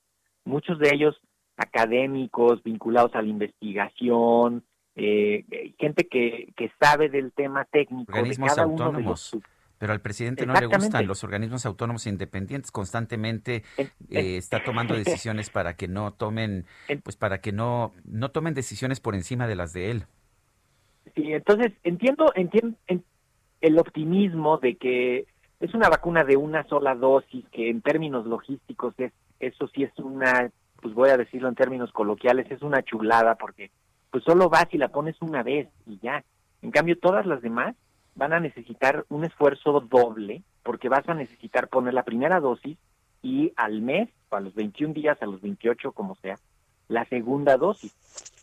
muchos 0.46 0.80
de 0.80 0.90
ellos 0.94 1.20
académicos 1.58 2.64
vinculados 2.64 3.14
a 3.16 3.22
la 3.22 3.28
investigación, 3.28 4.64
eh, 4.96 5.74
gente 5.80 6.08
que, 6.08 6.54
que 6.56 6.72
sabe 6.80 7.10
del 7.10 7.32
tema 7.32 7.66
técnico 7.66 8.12
de 8.12 8.20
organismos 8.20 8.50
cada 8.50 8.68
uno 8.68 8.92
de 8.92 9.04
los 9.04 9.34
autónomos. 9.34 9.38
Pero 9.78 9.92
al 9.92 10.02
presidente 10.02 10.46
no 10.46 10.54
le 10.54 10.68
gustan 10.68 11.08
los 11.08 11.24
organismos 11.26 11.66
autónomos 11.66 12.08
independientes. 12.08 12.72
Constantemente 12.72 13.64
eh, 13.78 14.38
está 14.38 14.64
tomando 14.64 14.94
decisiones 14.94 15.50
para 15.50 15.76
que 15.76 15.90
no 15.90 16.14
tomen, 16.14 16.66
pues 17.04 17.18
para 17.18 17.42
que 17.42 17.52
no 17.52 17.92
no 18.06 18.32
tomen 18.32 18.54
decisiones 18.54 19.02
por 19.02 19.14
encima 19.14 19.46
de 19.46 19.56
las 19.56 19.74
de 19.74 19.92
él. 19.92 20.06
Sí, 21.16 21.34
entonces 21.34 21.74
entiendo, 21.84 22.32
entiendo 22.36 22.78
el 23.60 23.78
optimismo 23.78 24.58
de 24.58 24.78
que 24.78 25.26
es 25.60 25.74
una 25.74 25.90
vacuna 25.90 26.24
de 26.24 26.36
una 26.36 26.64
sola 26.68 26.96
dosis, 26.96 27.46
que 27.52 27.70
en 27.70 27.82
términos 27.82 28.26
logísticos 28.26 28.94
es, 28.98 29.12
eso 29.40 29.68
sí 29.68 29.84
es 29.84 29.98
una, 29.98 30.52
pues 30.84 30.94
voy 30.94 31.10
a 31.12 31.18
decirlo 31.18 31.48
en 31.48 31.56
términos 31.56 31.94
coloquiales, 31.94 32.52
es 32.52 32.62
una 32.62 32.84
chulada 32.84 33.36
porque 33.36 33.72
pues 34.12 34.22
solo 34.26 34.50
vas 34.50 34.68
y 34.72 34.78
la 34.78 34.90
pones 34.90 35.16
una 35.22 35.42
vez 35.42 35.70
y 35.88 35.98
ya. 36.00 36.26
En 36.62 36.72
cambio, 36.72 37.00
todas 37.00 37.26
las 37.26 37.42
demás 37.42 37.74
van 38.16 38.34
a 38.34 38.42
necesitar 38.42 39.06
un 39.08 39.24
esfuerzo 39.24 39.80
doble 39.80 40.44
porque 40.62 40.90
vas 40.90 41.08
a 41.08 41.14
necesitar 41.14 41.70
poner 41.70 41.94
la 41.94 42.04
primera 42.04 42.42
dosis 42.42 42.78
y 43.22 43.54
al 43.56 43.82
mes, 43.82 44.10
o 44.30 44.36
a 44.36 44.42
los 44.42 44.54
21 44.56 44.94
días, 44.94 45.18
a 45.22 45.26
los 45.26 45.42
28, 45.42 45.94
como 45.94 46.16
sea, 46.16 46.38
la 46.90 47.06
segunda 47.06 47.56
dosis. 47.56 47.96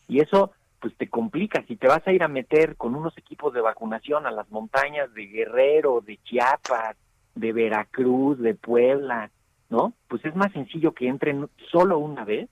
Y 0.09 0.20
eso 0.20 0.53
pues 0.80 0.97
te 0.97 1.11
complica. 1.11 1.62
Si 1.68 1.76
te 1.76 1.88
vas 1.88 2.07
a 2.07 2.12
ir 2.12 2.22
a 2.22 2.28
meter 2.28 2.76
con 2.76 2.95
unos 2.95 3.16
equipos 3.18 3.53
de 3.53 3.61
vacunación 3.61 4.26
a 4.26 4.30
las 4.30 4.51
montañas 4.51 5.12
de 5.12 5.26
Guerrero, 5.26 6.01
de 6.01 6.16
Chiapas, 6.24 6.97
de 7.34 7.53
Veracruz, 7.53 8.38
de 8.38 8.55
Puebla, 8.55 9.30
¿no? 9.71 9.95
Pues 10.09 10.25
es 10.25 10.37
más 10.37 10.53
sencillo 10.53 10.93
que 10.93 11.09
entren 11.09 11.49
solo 11.71 11.99
una 11.99 12.25
vez 12.25 12.49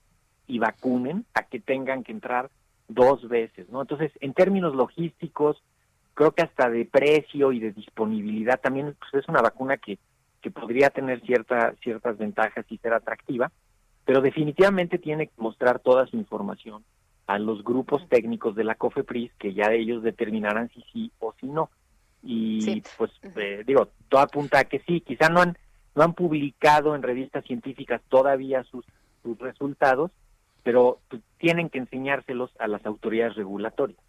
y 0.47 0.57
vacunen 0.57 1.25
a 1.33 1.43
que 1.43 1.59
tengan 1.59 2.03
que 2.03 2.11
entrar 2.11 2.49
dos 2.87 3.27
veces, 3.27 3.69
¿no? 3.69 3.81
Entonces, 3.81 4.11
en 4.19 4.33
términos 4.33 4.73
logísticos, 4.73 5.61
creo 6.15 6.31
que 6.31 6.41
hasta 6.41 6.69
de 6.69 6.85
precio 6.85 7.51
y 7.51 7.59
de 7.59 7.71
disponibilidad 7.71 8.59
también 8.59 8.95
pues, 8.99 9.23
es 9.23 9.29
una 9.29 9.41
vacuna 9.41 9.77
que, 9.77 9.99
que 10.41 10.49
podría 10.49 10.89
tener 10.89 11.21
cierta, 11.21 11.75
ciertas 11.83 12.17
ventajas 12.17 12.65
y 12.69 12.77
ser 12.79 12.93
atractiva, 12.93 13.51
pero 14.05 14.21
definitivamente 14.21 14.97
tiene 14.97 15.27
que 15.27 15.33
mostrar 15.37 15.79
toda 15.79 16.07
su 16.07 16.17
información 16.17 16.83
a 17.27 17.37
los 17.37 17.63
grupos 17.63 18.07
técnicos 18.09 18.55
de 18.55 18.63
la 18.63 18.73
COFEPRIS 18.73 19.31
que 19.37 19.53
ya 19.53 19.71
ellos 19.71 20.01
determinarán 20.01 20.69
si 20.69 20.83
sí 20.91 21.11
o 21.19 21.35
si 21.39 21.45
no. 21.45 21.69
Y 22.23 22.81
pues 22.97 23.11
eh, 23.35 23.63
digo, 23.67 23.89
todo 24.09 24.21
apunta 24.21 24.59
a 24.59 24.63
que 24.63 24.79
sí, 24.79 25.01
quizá 25.01 25.29
no 25.29 25.41
han 25.41 25.57
no 25.95 26.03
han 26.03 26.13
publicado 26.13 26.95
en 26.95 27.03
revistas 27.03 27.45
científicas 27.45 28.01
todavía 28.09 28.63
sus, 28.63 28.85
sus 29.23 29.37
resultados, 29.39 30.11
pero 30.63 30.99
pues, 31.09 31.21
tienen 31.37 31.69
que 31.69 31.79
enseñárselos 31.79 32.51
a 32.59 32.67
las 32.67 32.85
autoridades 32.85 33.35
regulatorias. 33.35 33.99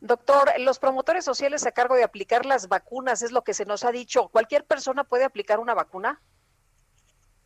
Doctor, 0.00 0.50
los 0.58 0.78
promotores 0.78 1.24
sociales 1.24 1.66
a 1.66 1.72
cargo 1.72 1.94
de 1.94 2.04
aplicar 2.04 2.44
las 2.44 2.68
vacunas 2.68 3.22
es 3.22 3.32
lo 3.32 3.42
que 3.42 3.54
se 3.54 3.64
nos 3.64 3.84
ha 3.84 3.92
dicho. 3.92 4.28
¿Cualquier 4.28 4.64
persona 4.64 5.04
puede 5.04 5.24
aplicar 5.24 5.60
una 5.60 5.74
vacuna? 5.74 6.20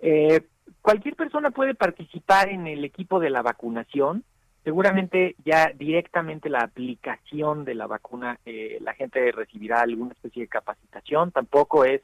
Eh, 0.00 0.42
cualquier 0.80 1.14
persona 1.14 1.50
puede 1.50 1.74
participar 1.74 2.48
en 2.48 2.66
el 2.66 2.84
equipo 2.84 3.20
de 3.20 3.30
la 3.30 3.42
vacunación, 3.42 4.24
seguramente 4.64 5.36
ya 5.44 5.72
directamente 5.74 6.48
la 6.48 6.60
aplicación 6.60 7.64
de 7.64 7.74
la 7.74 7.86
vacuna, 7.86 8.38
eh, 8.44 8.78
la 8.80 8.94
gente 8.94 9.32
recibirá 9.32 9.80
alguna 9.80 10.12
especie 10.12 10.42
de 10.42 10.48
capacitación, 10.48 11.32
tampoco 11.32 11.84
es 11.84 12.02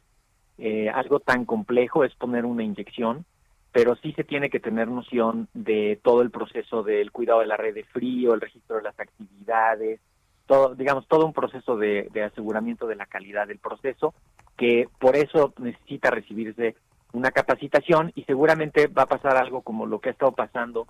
eh, 0.58 0.88
algo 0.88 1.20
tan 1.20 1.44
complejo, 1.44 2.04
es 2.04 2.14
poner 2.14 2.44
una 2.44 2.62
inyección, 2.62 3.24
pero 3.72 3.96
sí 3.96 4.12
se 4.12 4.22
tiene 4.22 4.50
que 4.50 4.60
tener 4.60 4.86
noción 4.86 5.48
de 5.52 5.98
todo 6.02 6.22
el 6.22 6.30
proceso 6.30 6.84
del 6.84 7.10
cuidado 7.10 7.40
de 7.40 7.46
la 7.46 7.56
red 7.56 7.74
de 7.74 7.82
frío, 7.82 8.32
el 8.32 8.40
registro 8.40 8.76
de 8.76 8.82
las 8.82 8.98
actividades, 9.00 10.00
todo, 10.46 10.74
digamos, 10.74 11.08
todo 11.08 11.26
un 11.26 11.32
proceso 11.32 11.76
de, 11.76 12.08
aseguramiento 12.24 12.86
de 12.86 12.96
la 12.96 13.06
calidad 13.06 13.48
del 13.48 13.58
proceso, 13.58 14.14
que 14.56 14.88
por 15.00 15.16
eso 15.16 15.52
necesita 15.58 16.10
recibirse 16.10 16.76
una 17.12 17.30
capacitación 17.30 18.12
y 18.14 18.22
seguramente 18.24 18.86
va 18.86 19.02
a 19.02 19.08
pasar 19.08 19.36
algo 19.36 19.62
como 19.62 19.86
lo 19.86 20.00
que 20.00 20.10
ha 20.10 20.12
estado 20.12 20.32
pasando 20.32 20.86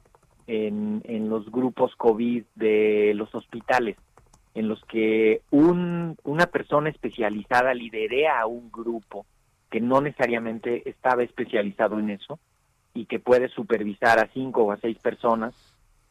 en, 0.46 1.00
en 1.04 1.30
los 1.30 1.50
grupos 1.50 1.94
COVID 1.96 2.44
de 2.54 3.12
los 3.14 3.34
hospitales, 3.34 3.96
en 4.54 4.68
los 4.68 4.84
que 4.84 5.40
un, 5.50 6.16
una 6.24 6.46
persona 6.46 6.90
especializada 6.90 7.72
liderea 7.72 8.40
a 8.40 8.46
un 8.46 8.70
grupo 8.70 9.24
que 9.74 9.80
no 9.80 10.00
necesariamente 10.00 10.88
estaba 10.88 11.24
especializado 11.24 11.98
en 11.98 12.10
eso 12.10 12.38
y 12.94 13.06
que 13.06 13.18
puede 13.18 13.48
supervisar 13.48 14.20
a 14.20 14.28
cinco 14.32 14.62
o 14.62 14.70
a 14.70 14.76
seis 14.76 14.96
personas 14.98 15.52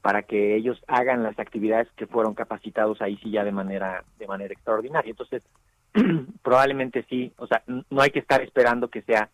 para 0.01 0.23
que 0.23 0.57
ellos 0.57 0.83
hagan 0.85 1.23
las 1.23 1.39
actividades 1.39 1.87
que 1.95 2.05
fueron 2.05 2.33
capacitados 2.33 3.01
ahí 3.01 3.17
sí 3.23 3.31
ya 3.31 3.45
de 3.45 3.53
manera 3.53 4.03
de 4.19 4.27
manera 4.27 4.53
extraordinaria. 4.53 5.11
Entonces, 5.11 5.47
probablemente 6.43 7.05
sí, 7.09 7.31
o 7.37 7.47
sea, 7.47 7.63
no 7.67 8.01
hay 8.01 8.09
que 8.09 8.19
estar 8.19 8.41
esperando 8.41 8.89
que 8.89 9.01
sea 9.03 9.29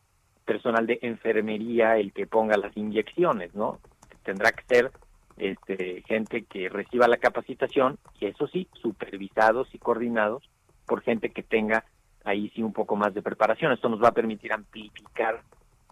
personal 0.46 0.86
de 0.86 1.00
enfermería 1.02 1.98
el 1.98 2.14
que 2.14 2.28
ponga 2.28 2.56
las 2.56 2.78
inyecciones, 2.78 3.56
¿no? 3.56 3.80
Tendrá 4.22 4.52
que 4.52 4.64
ser 4.66 4.92
este, 5.38 6.04
gente 6.04 6.44
que 6.44 6.70
reciba 6.70 7.08
la 7.08 7.18
capacitación 7.18 7.98
y 8.20 8.28
eso 8.28 8.48
sí, 8.48 8.68
supervisados 8.80 9.74
y 9.74 9.80
coordinados 9.80 10.48
por 10.86 11.02
gente 11.02 11.32
que 11.32 11.42
tenga 11.42 11.84
ahí 12.30 12.50
sí 12.56 12.64
un 12.64 12.74
poco 12.74 12.96
más 12.96 13.14
de 13.14 13.22
preparación. 13.22 13.72
Esto 13.72 13.90
nos 13.90 14.02
va 14.02 14.10
a 14.10 14.14
permitir 14.14 14.54
amplificar 14.54 15.42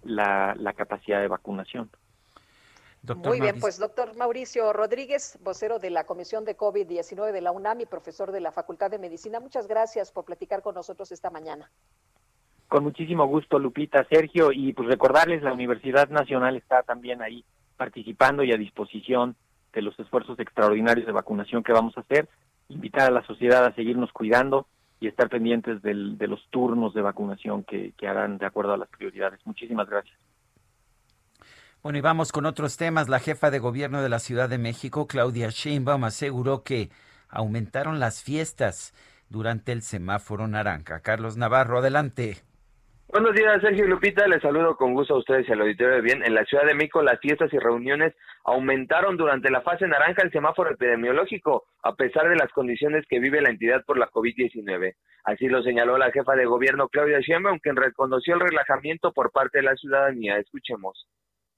la, 0.03 0.55
la 0.57 0.73
capacidad 0.73 1.19
de 1.19 1.27
vacunación. 1.27 1.89
Muy 3.15 3.39
bien, 3.39 3.59
pues 3.59 3.79
doctor 3.79 4.15
Mauricio 4.17 4.73
Rodríguez, 4.73 5.37
vocero 5.41 5.79
de 5.79 5.89
la 5.89 6.03
Comisión 6.03 6.43
de 6.43 6.57
COVID-19 6.57 7.31
de 7.31 7.41
la 7.41 7.51
UNAM 7.51 7.81
y 7.81 7.85
profesor 7.85 8.31
de 8.31 8.41
la 8.41 8.51
Facultad 8.51 8.91
de 8.91 8.99
Medicina, 8.99 9.39
muchas 9.39 9.67
gracias 9.67 10.11
por 10.11 10.25
platicar 10.25 10.61
con 10.61 10.75
nosotros 10.75 11.11
esta 11.11 11.29
mañana. 11.29 11.71
Con 12.67 12.83
muchísimo 12.83 13.25
gusto, 13.25 13.59
Lupita, 13.59 14.05
Sergio, 14.09 14.51
y 14.51 14.73
pues 14.73 14.89
recordarles, 14.89 15.41
la 15.41 15.53
Universidad 15.53 16.09
Nacional 16.09 16.57
está 16.57 16.83
también 16.83 17.21
ahí 17.21 17.45
participando 17.77 18.43
y 18.43 18.51
a 18.51 18.57
disposición 18.57 19.37
de 19.71 19.83
los 19.83 19.97
esfuerzos 19.99 20.37
extraordinarios 20.39 21.05
de 21.05 21.13
vacunación 21.13 21.63
que 21.63 21.71
vamos 21.71 21.95
a 21.97 22.01
hacer, 22.01 22.27
invitar 22.67 23.07
a 23.07 23.11
la 23.11 23.25
sociedad 23.25 23.63
a 23.63 23.73
seguirnos 23.73 24.11
cuidando 24.11 24.67
y 24.99 25.07
estar 25.07 25.29
pendientes 25.29 25.81
del- 25.81 26.17
de 26.17 26.27
los 26.27 26.45
turnos 26.49 26.93
de 26.93 27.01
vacunación 27.01 27.63
que, 27.63 27.93
que 27.97 28.07
harán 28.07 28.37
de 28.37 28.45
acuerdo 28.45 28.73
a 28.73 28.77
las 28.77 28.89
prioridades. 28.89 29.39
Muchísimas 29.45 29.87
gracias. 29.89 30.17
Bueno, 31.83 31.99
y 31.99 32.01
vamos 32.01 32.31
con 32.31 32.45
otros 32.45 32.75
temas. 32.77 33.07
La 33.07 33.19
jefa 33.19 33.51
de 33.51 33.59
gobierno 33.59 34.01
de 34.01 34.09
la 34.09 34.19
Ciudad 34.19 34.49
de 34.49 34.57
México, 34.57 35.07
Claudia 35.07 35.49
Sheinbaum, 35.49 36.03
aseguró 36.03 36.63
que 36.63 36.89
aumentaron 37.29 37.99
las 37.99 38.23
fiestas 38.23 38.93
durante 39.29 39.71
el 39.71 39.81
semáforo 39.83 40.47
naranja. 40.47 41.01
Carlos 41.01 41.37
Navarro, 41.37 41.79
adelante. 41.79 42.37
Buenos 43.09 43.33
días, 43.35 43.61
Sergio 43.61 43.85
y 43.85 43.87
Lupita. 43.87 44.27
Les 44.27 44.41
saludo 44.41 44.75
con 44.75 44.93
gusto 44.93 45.15
a 45.15 45.19
ustedes 45.19 45.47
y 45.47 45.53
al 45.53 45.61
auditorio 45.61 45.95
de 45.95 46.01
bien. 46.01 46.23
En 46.25 46.35
la 46.35 46.43
Ciudad 46.43 46.65
de 46.65 46.73
México, 46.73 47.01
las 47.01 47.17
fiestas 47.21 47.51
y 47.53 47.57
reuniones 47.57 48.13
aumentaron 48.43 49.15
durante 49.15 49.49
la 49.49 49.61
fase 49.61 49.87
naranja 49.87 50.23
el 50.23 50.31
semáforo 50.31 50.71
epidemiológico, 50.71 51.63
a 51.83 51.95
pesar 51.95 52.27
de 52.27 52.35
las 52.35 52.51
condiciones 52.51 53.05
que 53.07 53.21
vive 53.21 53.41
la 53.41 53.49
entidad 53.49 53.85
por 53.85 53.97
la 53.97 54.09
COVID-19. 54.09 54.95
Así 55.23 55.47
lo 55.47 55.63
señaló 55.63 55.97
la 55.97 56.11
jefa 56.11 56.35
de 56.35 56.45
gobierno, 56.45 56.89
Claudia 56.89 57.21
Sheinbaum, 57.21 57.59
quien 57.59 57.77
reconoció 57.77 58.33
el 58.33 58.41
relajamiento 58.41 59.13
por 59.13 59.31
parte 59.31 59.59
de 59.59 59.63
la 59.63 59.75
ciudadanía. 59.77 60.37
Escuchemos. 60.37 61.07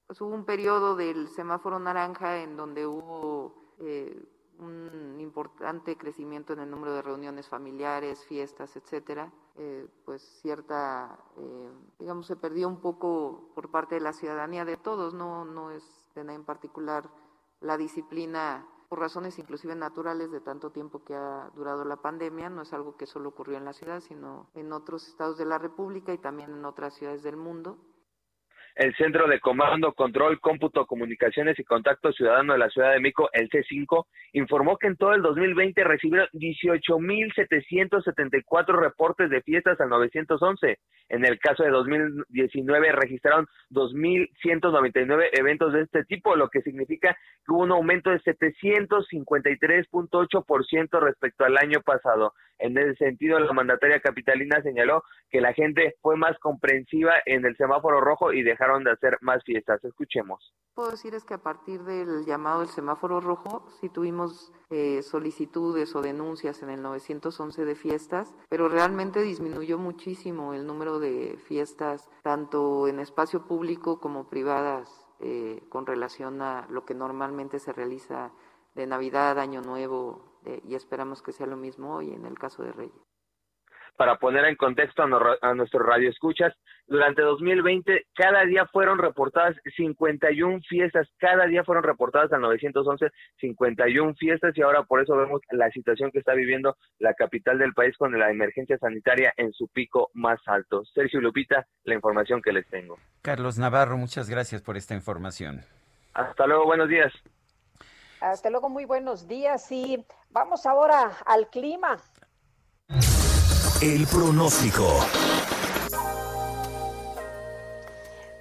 pues 0.06 0.22
hubo 0.22 0.36
un 0.36 0.46
periodo 0.46 0.96
del 0.96 1.30
semáforo 1.30 1.80
naranja 1.80 2.44
en 2.44 2.58
donde 2.58 2.86
hubo 2.86 3.76
eh, 3.82 4.16
un 4.60 5.20
importante 5.20 5.98
crecimiento 5.98 6.54
en 6.54 6.60
el 6.60 6.70
número 6.70 6.94
de 6.94 7.02
reuniones 7.02 7.48
familiares, 7.48 8.26
fiestas, 8.26 8.76
etcétera. 8.76 9.32
Eh, 9.56 9.88
pues 10.06 10.22
cierta, 10.42 11.20
eh, 11.38 11.72
digamos, 12.00 12.28
se 12.28 12.36
perdió 12.36 12.68
un 12.68 12.80
poco 12.80 13.52
por 13.56 13.70
parte 13.70 13.96
de 13.96 14.02
la 14.02 14.14
ciudadanía 14.14 14.66
de 14.66 14.78
todos, 14.78 15.14
no, 15.14 15.46
no 15.46 15.72
es 15.72 15.84
de 16.16 16.24
nadie 16.24 16.38
en 16.38 16.46
particular 16.46 17.10
la 17.62 17.78
disciplina 17.78 18.66
por 18.90 19.00
razones 19.00 19.38
inclusive 19.38 19.76
naturales 19.76 20.32
de 20.32 20.42
tanto 20.42 20.72
tiempo 20.72 21.04
que 21.04 21.14
ha 21.14 21.52
durado 21.56 21.86
la 21.86 21.98
pandemia, 21.98 22.50
no 22.50 22.64
es 22.64 22.74
algo 22.74 22.98
que 22.98 23.06
solo 23.06 23.30
ocurrió 23.30 23.58
en 23.58 23.66
la 23.66 23.74
ciudad, 23.74 24.02
sino 24.02 24.48
en 24.56 24.74
otros 24.74 25.08
estados 25.08 25.38
de 25.38 25.46
la 25.46 25.60
República 25.60 26.12
y 26.12 26.18
también 26.18 26.52
en 26.52 26.66
otras 26.66 26.96
ciudades 26.96 27.22
del 27.22 27.38
mundo. 27.38 27.78
El 28.80 28.96
Centro 28.96 29.28
de 29.28 29.40
Comando, 29.42 29.92
Control, 29.92 30.40
Cómputo, 30.40 30.86
Comunicaciones 30.86 31.60
y 31.60 31.66
Contacto 31.66 32.14
Ciudadano 32.14 32.54
de 32.54 32.60
la 32.60 32.70
Ciudad 32.70 32.94
de 32.94 33.02
México, 33.02 33.30
el 33.34 33.50
C5, 33.50 34.06
informó 34.32 34.78
que 34.78 34.88
en 34.88 34.96
todo 34.96 35.14
el 35.14 35.22
2020 35.22 35.84
recibieron 35.84 36.30
18.774 36.32 38.80
reportes 38.80 39.30
de 39.30 39.42
fiestas 39.42 39.82
al 39.82 39.90
911. 39.90 40.80
En 41.10 41.26
el 41.26 41.38
caso 41.40 41.64
de 41.64 41.72
2019 41.72 42.94
registraron 42.94 43.48
2.199 43.72 45.28
eventos 45.34 45.74
de 45.74 45.82
este 45.82 46.06
tipo, 46.06 46.38
lo 46.38 46.48
que 46.48 46.62
significa 46.62 47.18
que 47.46 47.52
hubo 47.52 47.64
un 47.64 47.74
aumento 47.74 48.12
de 48.12 48.22
753.8% 48.22 51.02
respecto 51.02 51.44
al 51.44 51.58
año 51.58 51.82
pasado. 51.82 52.34
En 52.60 52.78
ese 52.78 52.96
sentido, 52.96 53.40
la 53.40 53.54
mandataria 53.54 54.02
capitalina 54.02 54.62
señaló 54.62 55.04
que 55.30 55.40
la 55.40 55.54
gente 55.54 55.96
fue 56.02 56.18
más 56.18 56.38
comprensiva 56.40 57.14
en 57.26 57.46
el 57.46 57.56
semáforo 57.56 58.02
rojo 58.02 58.34
y 58.34 58.44
dejaron 58.44 58.84
de 58.84 58.92
hacer 58.92 59.18
más 59.22 59.44
fiestas. 59.44 59.84
Escuchemos. 59.84 60.54
puedo 60.76 60.92
decir 60.92 61.16
es 61.16 61.24
que 61.24 61.34
a 61.34 61.44
partir 61.44 61.84
del 61.84 62.26
llamado 62.26 62.60
del 62.60 62.70
semáforo 62.70 63.22
rojo 63.22 63.66
sí 63.80 63.90
tuvimos 63.90 64.54
eh, 64.70 65.02
solicitudes 65.02 65.96
o 65.96 66.02
denuncias 66.02 66.62
en 66.62 66.70
el 66.70 66.82
911 66.82 67.66
de 67.66 67.76
fiestas, 67.76 68.36
pero 68.50 68.70
realmente 68.70 69.22
disminuyó 69.22 69.78
muchísimo 69.78 70.54
el 70.54 70.68
número 70.68 71.00
de 71.00 71.38
fiestas 71.48 72.10
tanto 72.24 72.88
en 72.88 73.00
espacio 73.00 73.46
público 73.46 74.00
como 74.00 74.30
privadas 74.30 75.08
eh, 75.22 75.62
con 75.70 75.86
relación 75.86 76.42
a 76.42 76.68
lo 76.70 76.86
que 76.86 76.94
normalmente 76.94 77.60
se 77.60 77.74
realiza 77.74 78.32
de 78.76 78.88
Navidad, 78.88 79.40
Año 79.40 79.62
Nuevo 79.62 80.29
eh, 80.46 80.62
y 80.68 80.76
esperamos 80.76 81.22
que 81.22 81.32
sea 81.32 81.48
lo 81.48 81.58
mismo 81.58 81.96
hoy 81.96 82.12
en 82.14 82.26
el 82.26 82.38
caso 82.38 82.64
de 82.64 82.72
Reyes. 82.72 82.94
Para 83.98 84.18
poner 84.18 84.46
en 84.46 84.56
contexto 84.56 85.04
a, 85.04 85.08
no- 85.08 85.20
a 85.42 85.54
nuestros 85.54 85.86
radioescuchas, 85.86 86.54
durante 86.88 87.22
2020 87.22 88.06
cada 88.16 88.46
día 88.46 88.66
fueron 88.68 88.98
reportadas 88.98 89.58
51 89.76 90.62
fiestas, 90.70 91.10
cada 91.18 91.46
día 91.48 91.66
fueron 91.66 91.84
reportadas 91.84 92.32
al 92.32 92.40
911 92.40 93.08
51 93.42 94.14
fiestas 94.16 94.58
y 94.58 94.62
ahora 94.62 94.84
por 94.84 95.02
eso 95.02 95.18
vemos 95.18 95.42
la 95.52 95.70
situación 95.72 96.12
que 96.12 96.20
está 96.20 96.34
viviendo 96.34 96.78
la 97.00 97.14
capital 97.14 97.58
del 97.60 97.74
país 97.74 97.98
con 97.98 98.18
la 98.18 98.32
emergencia 98.32 98.78
sanitaria 98.78 99.34
en 99.36 99.52
su 99.52 99.68
pico 99.68 100.10
más 100.14 100.40
alto. 100.46 100.86
Sergio 100.94 101.20
Lupita, 101.20 101.68
la 101.84 101.94
información 101.96 102.42
que 102.42 102.54
les 102.54 102.66
tengo. 102.70 102.98
Carlos 103.22 103.58
Navarro, 103.60 103.98
muchas 103.98 104.30
gracias 104.30 104.62
por 104.62 104.78
esta 104.78 104.94
información. 104.96 105.60
Hasta 106.14 106.48
luego, 106.48 106.64
buenos 106.66 106.88
días. 106.88 107.12
Hasta 108.22 108.50
luego, 108.50 108.68
muy 108.68 108.84
buenos 108.84 109.28
días 109.28 109.72
y 109.72 110.06
vamos 110.30 110.66
ahora 110.66 111.18
al 111.26 111.50
clima. 111.50 112.02
El 113.82 114.06
pronóstico. 114.08 115.00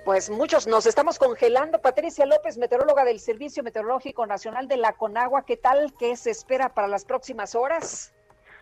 Pues 0.05 0.31
muchos 0.31 0.66
nos 0.66 0.87
estamos 0.87 1.18
congelando. 1.18 1.81
Patricia 1.81 2.26
López, 2.26 2.59
meteoróloga 2.59 3.05
del 3.05 3.20
Servicio 3.20 3.62
Meteorológico 3.62 4.26
Nacional 4.26 4.66
de 4.66 4.79
la 4.79 4.95
Conagua, 4.95 5.45
¿qué 5.45 5.57
tal? 5.57 5.95
¿Qué 5.97 6.16
se 6.16 6.31
espera 6.31 6.74
para 6.74 6.89
las 6.89 7.05
próximas 7.05 7.55
horas? 7.55 8.12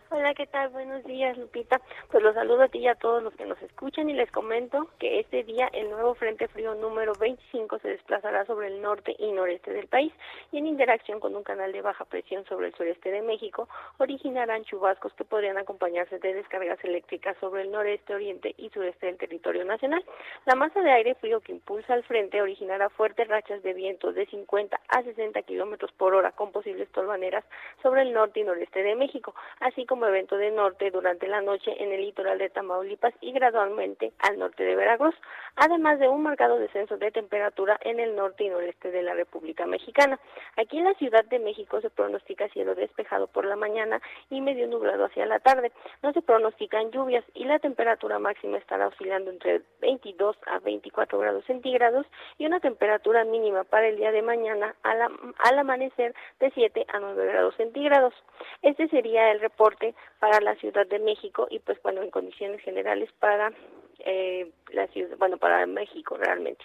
Hola, 0.08 0.34
¿qué 0.34 0.46
tal? 0.46 0.68
Buenos 0.68 1.02
días, 1.02 1.36
Lupita. 1.36 1.80
Pues 2.12 2.22
los 2.22 2.32
saludo 2.32 2.62
a 2.62 2.68
ti 2.68 2.78
y 2.78 2.86
a 2.86 2.94
todos 2.94 3.24
los 3.24 3.34
que 3.34 3.44
nos 3.44 3.60
escuchan 3.60 4.08
y 4.08 4.12
les 4.12 4.30
comento 4.30 4.88
que 5.00 5.18
este 5.18 5.42
día 5.42 5.68
el 5.72 5.90
nuevo 5.90 6.14
Frente 6.14 6.46
Frío 6.46 6.76
número 6.76 7.12
25 7.18 7.80
se 7.80 7.88
desplazará 7.88 8.46
sobre 8.46 8.68
el 8.68 8.80
norte 8.80 9.16
y 9.18 9.32
noreste 9.32 9.72
del 9.72 9.88
país 9.88 10.12
y 10.52 10.58
en 10.58 10.68
interacción 10.68 11.18
con 11.18 11.34
un 11.34 11.42
canal 11.42 11.72
de 11.72 11.82
baja 11.82 12.04
presión 12.04 12.44
sobre 12.44 12.68
el 12.68 12.74
sureste 12.76 13.10
de 13.10 13.20
México 13.20 13.68
originarán 13.98 14.62
chubascos 14.62 15.12
que 15.14 15.24
podrían 15.24 15.58
acompañarse 15.58 16.20
de 16.20 16.34
descargas 16.34 16.78
eléctricas 16.84 17.36
sobre 17.40 17.62
el 17.62 17.72
noreste, 17.72 18.14
oriente 18.14 18.54
y 18.58 18.70
sureste 18.70 19.06
del 19.06 19.18
territorio 19.18 19.64
nacional. 19.64 20.04
La 20.44 20.54
masa 20.54 20.82
de 20.82 20.92
aire 20.92 21.16
frío 21.16 21.40
que 21.40 21.50
impulsa 21.50 21.94
al 21.94 22.04
frente 22.04 22.40
originará 22.40 22.90
fuertes 22.90 23.26
rachas 23.26 23.60
de 23.64 23.74
vientos 23.74 24.14
de 24.14 24.26
50 24.26 24.80
a 24.88 25.02
60 25.02 25.42
kilómetros 25.42 25.90
por 25.92 26.14
hora 26.14 26.30
con 26.30 26.52
posibles 26.52 26.88
tolvaneras 26.92 27.44
sobre 27.82 28.02
el 28.02 28.12
norte 28.12 28.38
y 28.38 28.44
noreste 28.44 28.84
de 28.84 28.94
México, 28.94 29.34
así 29.58 29.84
como 29.84 29.95
como 29.96 30.08
evento 30.08 30.36
de 30.36 30.50
norte 30.50 30.90
durante 30.90 31.26
la 31.26 31.40
noche 31.40 31.74
en 31.82 31.90
el 31.90 32.02
litoral 32.02 32.36
de 32.36 32.50
Tamaulipas 32.50 33.14
y 33.22 33.32
gradualmente 33.32 34.12
al 34.18 34.38
norte 34.38 34.62
de 34.62 34.76
Veracruz, 34.76 35.14
además 35.56 35.98
de 35.98 36.06
un 36.06 36.22
marcado 36.22 36.58
descenso 36.58 36.98
de 36.98 37.10
temperatura 37.10 37.78
en 37.80 37.98
el 37.98 38.14
norte 38.14 38.44
y 38.44 38.50
noreste 38.50 38.90
de 38.90 39.02
la 39.02 39.14
República 39.14 39.64
Mexicana. 39.64 40.20
Aquí 40.58 40.76
en 40.76 40.84
la 40.84 40.92
Ciudad 40.96 41.24
de 41.24 41.38
México 41.38 41.80
se 41.80 41.88
pronostica 41.88 42.46
cielo 42.50 42.74
despejado 42.74 43.26
por 43.26 43.46
la 43.46 43.56
mañana 43.56 44.02
y 44.28 44.42
medio 44.42 44.66
nublado 44.66 45.06
hacia 45.06 45.24
la 45.24 45.38
tarde. 45.38 45.72
No 46.02 46.12
se 46.12 46.20
pronostican 46.20 46.90
lluvias 46.90 47.24
y 47.32 47.44
la 47.44 47.58
temperatura 47.58 48.18
máxima 48.18 48.58
estará 48.58 48.88
oscilando 48.88 49.30
entre 49.30 49.62
22 49.80 50.36
a 50.44 50.58
24 50.58 51.18
grados 51.18 51.42
centígrados 51.46 52.04
y 52.36 52.44
una 52.44 52.60
temperatura 52.60 53.24
mínima 53.24 53.64
para 53.64 53.88
el 53.88 53.96
día 53.96 54.12
de 54.12 54.20
mañana 54.20 54.74
al, 54.82 55.00
am- 55.00 55.32
al 55.38 55.58
amanecer 55.58 56.14
de 56.38 56.50
7 56.50 56.84
a 56.92 56.98
9 57.00 57.26
grados 57.28 57.54
centígrados. 57.56 58.12
Este 58.60 58.88
sería 58.88 59.32
el 59.32 59.40
reporte 59.40 59.85
para 60.18 60.40
la 60.40 60.54
Ciudad 60.56 60.86
de 60.86 60.98
México 60.98 61.46
y 61.50 61.58
pues 61.58 61.80
bueno, 61.82 62.02
en 62.02 62.10
condiciones 62.10 62.60
generales 62.62 63.10
para 63.18 63.52
eh, 64.00 64.50
la 64.72 64.86
ciudad, 64.88 65.16
bueno, 65.18 65.38
para 65.38 65.66
México 65.66 66.16
realmente. 66.16 66.64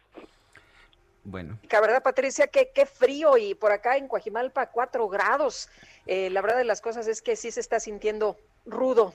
Bueno, 1.23 1.59
La 1.69 1.81
verdad, 1.81 2.01
Patricia, 2.01 2.47
qué, 2.47 2.71
qué 2.73 2.85
frío 2.85 3.37
y 3.37 3.53
por 3.53 3.71
acá 3.71 3.97
en 3.97 4.07
Coajimalpa, 4.07 4.71
cuatro 4.71 5.07
grados. 5.07 5.69
Eh, 6.07 6.31
la 6.31 6.41
verdad 6.41 6.57
de 6.57 6.63
las 6.63 6.81
cosas 6.81 7.07
es 7.07 7.21
que 7.21 7.35
sí 7.35 7.51
se 7.51 7.59
está 7.59 7.79
sintiendo 7.79 8.37
rudo. 8.65 9.13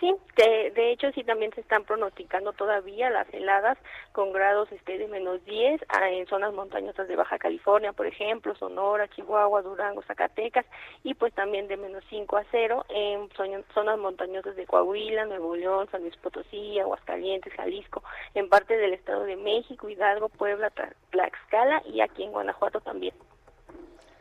Sí, 0.00 0.14
de, 0.34 0.70
de 0.70 0.92
hecho 0.92 1.12
sí 1.12 1.22
también 1.24 1.52
se 1.52 1.60
están 1.60 1.84
pronosticando 1.84 2.54
todavía 2.54 3.10
las 3.10 3.28
heladas 3.34 3.76
con 4.12 4.32
grados 4.32 4.72
este 4.72 4.96
de 4.96 5.06
menos 5.08 5.44
10 5.44 5.78
a- 5.90 6.08
en 6.08 6.26
zonas 6.26 6.54
montañosas 6.54 7.06
de 7.06 7.16
Baja 7.16 7.38
California, 7.38 7.92
por 7.92 8.06
ejemplo, 8.06 8.54
Sonora, 8.54 9.08
Chihuahua, 9.08 9.60
Durango, 9.60 10.00
Zacatecas 10.02 10.64
y 11.04 11.12
pues 11.12 11.34
también 11.34 11.68
de 11.68 11.76
menos 11.76 12.02
5 12.08 12.38
a 12.38 12.44
0 12.50 12.86
en 12.88 13.28
zonas- 13.36 13.98
montañosas 13.98 14.56
de 14.56 14.66
Coahuila, 14.66 15.26
Nuevo 15.26 15.54
León, 15.54 15.86
San 15.92 16.00
Luis 16.00 16.16
Potosí, 16.16 16.78
Aguascalientes, 16.78 17.52
Jalisco, 17.52 18.02
en 18.34 18.48
parte 18.48 18.78
del 18.78 18.94
Estado 18.94 19.24
de 19.24 19.36
México, 19.36 19.90
Hidalgo, 19.90 20.30
Puebla, 20.30 20.70
Tla- 20.70 20.94
Tlaxcala 21.10 21.82
y 21.84 22.00
aquí 22.00 22.22
en 22.22 22.32
Guanajuato 22.32 22.80
también. 22.80 23.14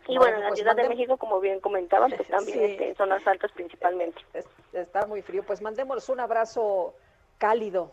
Y 0.09 0.17
Bueno, 0.17 0.19
bueno, 0.19 0.37
en 0.37 0.41
la 0.43 0.47
pues 0.49 0.59
Ciudad 0.59 0.75
de 0.75 0.89
México, 0.89 1.17
como 1.17 1.39
bien 1.39 1.59
comentaban, 1.59 2.11
pues 2.11 2.27
también 2.27 2.57
Sí. 2.57 2.65
este, 2.65 2.89
en 2.89 2.95
zonas 2.95 3.25
altas 3.27 3.51
principalmente. 3.53 4.19
Está 4.73 5.05
muy 5.05 5.21
frío. 5.21 5.43
Pues 5.43 5.61
mandémosles 5.61 6.09
un 6.09 6.19
abrazo 6.19 6.95
cálido. 7.37 7.91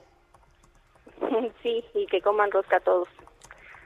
Sí, 1.63 1.85
y 1.95 2.07
que 2.07 2.21
coman 2.21 2.51
rosca 2.51 2.81
todos. 2.81 3.09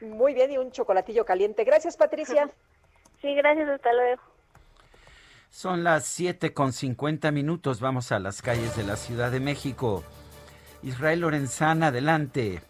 Muy 0.01 0.33
bien, 0.33 0.51
y 0.51 0.57
un 0.57 0.71
chocolatillo 0.71 1.25
caliente. 1.25 1.63
Gracias, 1.63 1.97
Patricia. 1.97 2.49
Sí, 3.21 3.35
gracias, 3.35 3.69
hasta 3.69 3.93
luego. 3.93 4.19
son 5.51 5.83
las 5.83 6.05
7 6.05 6.55
con 6.55 6.73
50 6.73 7.29
minutos. 7.29 7.79
Vamos 7.79 8.11
a 8.11 8.17
las 8.17 8.41
calles 8.41 8.75
de 8.75 8.83
la 8.83 8.95
Ciudad 8.95 9.29
de 9.29 9.39
México. 9.39 10.03
Israel 10.81 11.19
Lorenzana, 11.19 11.87
adelante. 11.87 12.61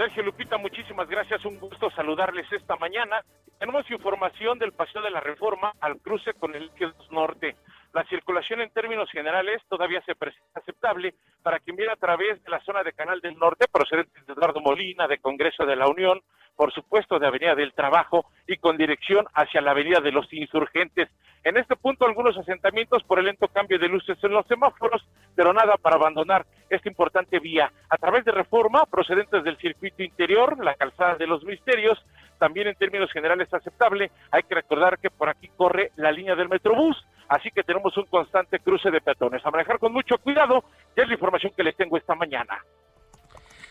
Sergio 0.00 0.22
Lupita, 0.22 0.56
muchísimas 0.56 1.10
gracias. 1.10 1.44
Un 1.44 1.60
gusto 1.60 1.90
saludarles 1.90 2.50
esta 2.50 2.74
mañana. 2.76 3.22
Tenemos 3.58 3.84
información 3.90 4.58
del 4.58 4.72
Paseo 4.72 5.02
de 5.02 5.10
la 5.10 5.20
Reforma 5.20 5.74
al 5.78 5.98
cruce 5.98 6.32
con 6.32 6.54
el 6.54 6.70
Eje 6.74 6.86
2 6.86 7.12
Norte. 7.12 7.56
La 7.92 8.02
circulación 8.04 8.62
en 8.62 8.70
términos 8.70 9.10
generales 9.10 9.60
todavía 9.68 10.00
se 10.06 10.14
presenta 10.14 10.60
aceptable 10.60 11.12
para 11.42 11.58
quien 11.58 11.76
viene 11.76 11.92
a 11.92 11.96
través 11.96 12.42
de 12.42 12.50
la 12.50 12.60
zona 12.60 12.82
de 12.82 12.94
Canal 12.94 13.20
del 13.20 13.36
Norte, 13.36 13.66
procedente 13.70 14.22
de 14.26 14.32
Eduardo 14.32 14.62
Molina, 14.62 15.06
de 15.06 15.18
Congreso 15.18 15.66
de 15.66 15.76
la 15.76 15.86
Unión, 15.86 16.22
por 16.60 16.74
supuesto 16.74 17.18
de 17.18 17.26
Avenida 17.26 17.54
del 17.54 17.72
Trabajo 17.72 18.26
y 18.46 18.58
con 18.58 18.76
dirección 18.76 19.24
hacia 19.32 19.62
la 19.62 19.70
Avenida 19.70 20.02
de 20.02 20.12
los 20.12 20.30
Insurgentes. 20.30 21.08
En 21.42 21.56
este 21.56 21.74
punto 21.74 22.04
algunos 22.04 22.36
asentamientos 22.36 23.02
por 23.04 23.18
el 23.18 23.24
lento 23.24 23.48
cambio 23.48 23.78
de 23.78 23.88
luces 23.88 24.18
en 24.22 24.32
los 24.32 24.46
semáforos, 24.46 25.02
pero 25.34 25.54
nada 25.54 25.78
para 25.80 25.96
abandonar 25.96 26.44
esta 26.68 26.86
importante 26.86 27.38
vía. 27.38 27.72
A 27.88 27.96
través 27.96 28.26
de 28.26 28.32
reforma, 28.32 28.84
procedentes 28.84 29.42
del 29.42 29.56
circuito 29.56 30.02
interior, 30.02 30.62
la 30.62 30.74
calzada 30.74 31.14
de 31.14 31.26
los 31.26 31.42
misterios, 31.44 31.98
también 32.38 32.66
en 32.66 32.74
términos 32.74 33.10
generales 33.10 33.48
aceptable. 33.54 34.10
Hay 34.30 34.42
que 34.42 34.56
recordar 34.56 34.98
que 34.98 35.08
por 35.08 35.30
aquí 35.30 35.48
corre 35.56 35.92
la 35.96 36.12
línea 36.12 36.34
del 36.34 36.50
Metrobús, 36.50 37.02
así 37.30 37.50
que 37.52 37.62
tenemos 37.62 37.96
un 37.96 38.04
constante 38.04 38.58
cruce 38.58 38.90
de 38.90 39.00
peatones. 39.00 39.40
A 39.46 39.50
manejar 39.50 39.78
con 39.78 39.94
mucho 39.94 40.18
cuidado, 40.18 40.62
ya 40.94 41.04
es 41.04 41.08
la 41.08 41.14
información 41.14 41.54
que 41.56 41.64
les 41.64 41.74
tengo 41.74 41.96
esta 41.96 42.14
mañana. 42.14 42.62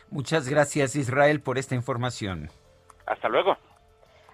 Muchas 0.09 0.49
gracias, 0.49 0.95
Israel, 0.95 1.39
por 1.39 1.59
esta 1.59 1.75
información. 1.75 2.49
Hasta 3.09 3.27
luego. 3.27 3.57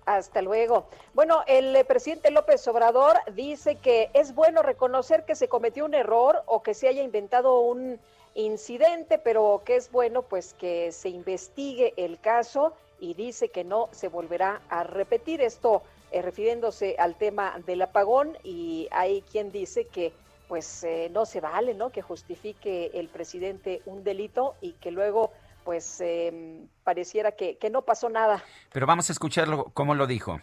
Hasta 0.06 0.42
luego. 0.44 0.88
Bueno, 1.16 1.44
el 1.48 1.76
eh, 1.76 1.84
presidente 1.84 2.30
López 2.30 2.68
Obrador 2.68 3.16
dice 3.34 3.78
que 3.78 4.12
es 4.14 4.36
bueno 4.36 4.62
reconocer 4.62 5.26
que 5.26 5.34
se 5.34 5.48
cometió 5.48 5.86
un 5.86 5.96
error 5.96 6.44
o 6.46 6.62
que 6.62 6.76
se 6.76 6.88
haya 6.88 7.02
inventado 7.02 7.60
un 7.60 8.00
incidente, 8.36 9.18
pero 9.18 9.64
que 9.66 9.78
es 9.78 9.92
bueno 9.92 10.22
pues 10.22 10.54
que 10.54 10.92
se 10.92 11.10
investigue 11.10 11.94
el 11.98 12.20
caso 12.20 12.74
y 13.00 13.14
dice 13.14 13.50
que 13.50 13.64
no 13.64 13.90
se 13.92 14.10
volverá 14.10 14.62
a 14.70 14.84
repetir 14.84 15.42
esto 15.42 15.82
eh, 16.12 16.22
refiriéndose 16.22 16.98
al 17.00 17.16
tema 17.16 17.60
del 17.66 17.82
apagón 17.82 18.38
y 18.44 18.88
hay 18.92 19.22
quien 19.22 19.52
dice 19.52 19.88
que 19.88 20.14
pues 20.48 20.84
eh, 20.84 21.10
no 21.12 21.26
se 21.26 21.40
vale, 21.40 21.74
¿no? 21.74 21.90
Que 21.90 22.02
justifique 22.04 22.92
el 22.94 23.08
presidente 23.08 23.82
un 23.86 24.04
delito 24.04 24.54
y 24.62 24.74
que 24.74 24.92
luego 24.92 25.32
pues 25.66 26.00
eh, 26.00 26.68
pareciera 26.84 27.34
que, 27.34 27.58
que 27.58 27.70
no 27.70 27.82
pasó 27.82 28.08
nada. 28.08 28.42
Pero 28.72 28.86
vamos 28.86 29.10
a 29.10 29.12
escucharlo 29.12 29.72
cómo 29.74 29.96
lo 29.96 30.08
dijo. 30.08 30.40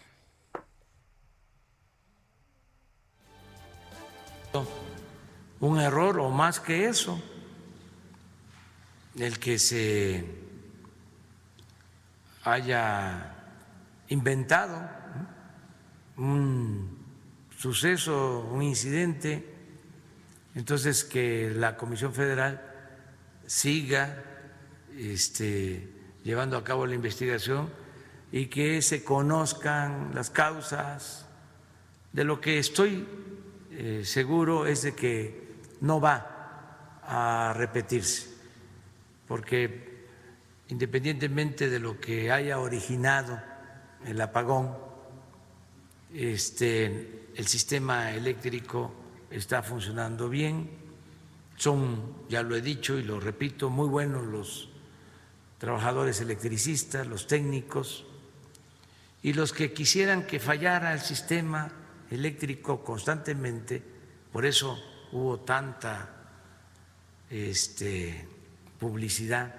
un 5.61 5.79
error 5.79 6.19
o 6.19 6.29
más 6.29 6.59
que 6.59 6.89
eso, 6.89 7.19
el 9.17 9.39
que 9.39 9.57
se 9.57 10.25
haya 12.43 13.33
inventado 14.09 14.89
un 16.17 17.03
suceso, 17.57 18.41
un 18.51 18.61
incidente, 18.61 19.55
entonces 20.53 21.05
que 21.05 21.49
la 21.55 21.77
Comisión 21.77 22.13
Federal 22.13 22.61
siga 23.47 24.32
este, 24.97 25.89
llevando 26.23 26.57
a 26.57 26.63
cabo 26.63 26.85
la 26.85 26.95
investigación 26.95 27.69
y 28.31 28.47
que 28.47 28.81
se 28.81 29.03
conozcan 29.03 30.11
las 30.13 30.29
causas. 30.29 31.25
De 32.11 32.23
lo 32.23 32.41
que 32.41 32.59
estoy 32.59 33.07
eh, 33.71 34.01
seguro 34.05 34.65
es 34.65 34.83
de 34.83 34.95
que 34.95 35.55
no 35.81 35.99
va 35.99 36.99
a 37.03 37.53
repetirse, 37.55 38.29
porque 39.27 40.07
independientemente 40.69 41.69
de 41.69 41.79
lo 41.79 41.99
que 41.99 42.31
haya 42.31 42.59
originado 42.59 43.39
el 44.05 44.19
apagón, 44.21 44.75
este, 46.13 47.27
el 47.35 47.47
sistema 47.47 48.11
eléctrico 48.11 48.93
está 49.29 49.63
funcionando 49.63 50.29
bien, 50.29 50.69
son, 51.55 52.25
ya 52.29 52.43
lo 52.43 52.55
he 52.55 52.61
dicho 52.61 52.97
y 52.97 53.03
lo 53.03 53.19
repito, 53.19 53.69
muy 53.69 53.87
buenos 53.87 54.25
los 54.25 54.72
trabajadores 55.63 56.19
electricistas, 56.19 57.07
los 57.07 57.25
técnicos, 57.25 58.05
y 59.21 59.31
los 59.31 59.53
que 59.53 59.71
quisieran 59.71 60.27
que 60.27 60.41
fallara 60.41 60.91
el 60.91 60.99
sistema 60.99 61.71
eléctrico 62.11 62.83
constantemente, 62.83 63.81
por 64.33 64.45
eso 64.45 64.77
hubo 65.13 65.39
tanta 65.39 66.09
este, 67.29 68.27
publicidad 68.77 69.55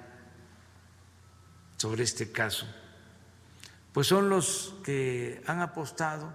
sobre 1.79 2.05
este 2.05 2.31
caso, 2.31 2.67
pues 3.91 4.07
son 4.07 4.29
los 4.29 4.75
que 4.85 5.43
han 5.47 5.63
apostado 5.63 6.35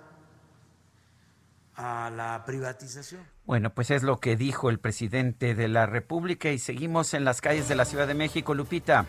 a 1.75 2.09
la 2.09 2.43
privatización. 2.43 3.21
Bueno, 3.45 3.71
pues 3.75 3.91
es 3.91 4.01
lo 4.01 4.19
que 4.19 4.35
dijo 4.35 4.71
el 4.71 4.79
presidente 4.79 5.53
de 5.53 5.67
la 5.67 5.85
República 5.85 6.49
y 6.49 6.57
seguimos 6.57 7.13
en 7.13 7.23
las 7.23 7.39
calles 7.39 7.69
de 7.69 7.75
la 7.75 7.85
Ciudad 7.85 8.07
de 8.07 8.15
México, 8.15 8.55
Lupita. 8.55 9.05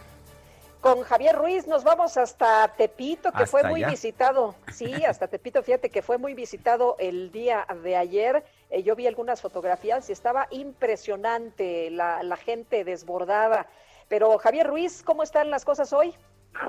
Con 0.80 1.02
Javier 1.02 1.36
Ruiz 1.36 1.66
nos 1.66 1.84
vamos 1.84 2.16
hasta 2.16 2.68
Tepito, 2.68 3.32
que 3.32 3.44
fue 3.44 3.60
¿Hasta 3.60 3.70
muy 3.70 3.82
allá? 3.84 3.90
visitado. 3.90 4.54
Sí, 4.72 5.04
hasta 5.04 5.28
Tepito, 5.28 5.62
fíjate 5.62 5.90
que 5.90 6.00
fue 6.00 6.16
muy 6.16 6.32
visitado 6.32 6.96
el 6.98 7.30
día 7.30 7.66
de 7.82 7.96
ayer. 7.96 8.42
Eh, 8.70 8.82
yo 8.82 8.96
vi 8.96 9.06
algunas 9.06 9.42
fotografías 9.42 10.08
y 10.08 10.12
estaba 10.12 10.46
impresionante 10.50 11.90
la, 11.90 12.22
la 12.22 12.36
gente 12.36 12.84
desbordada. 12.84 13.66
Pero 14.08 14.38
Javier 14.38 14.66
Ruiz, 14.68 15.02
¿cómo 15.02 15.22
están 15.22 15.50
las 15.50 15.66
cosas 15.66 15.92
hoy? 15.92 16.14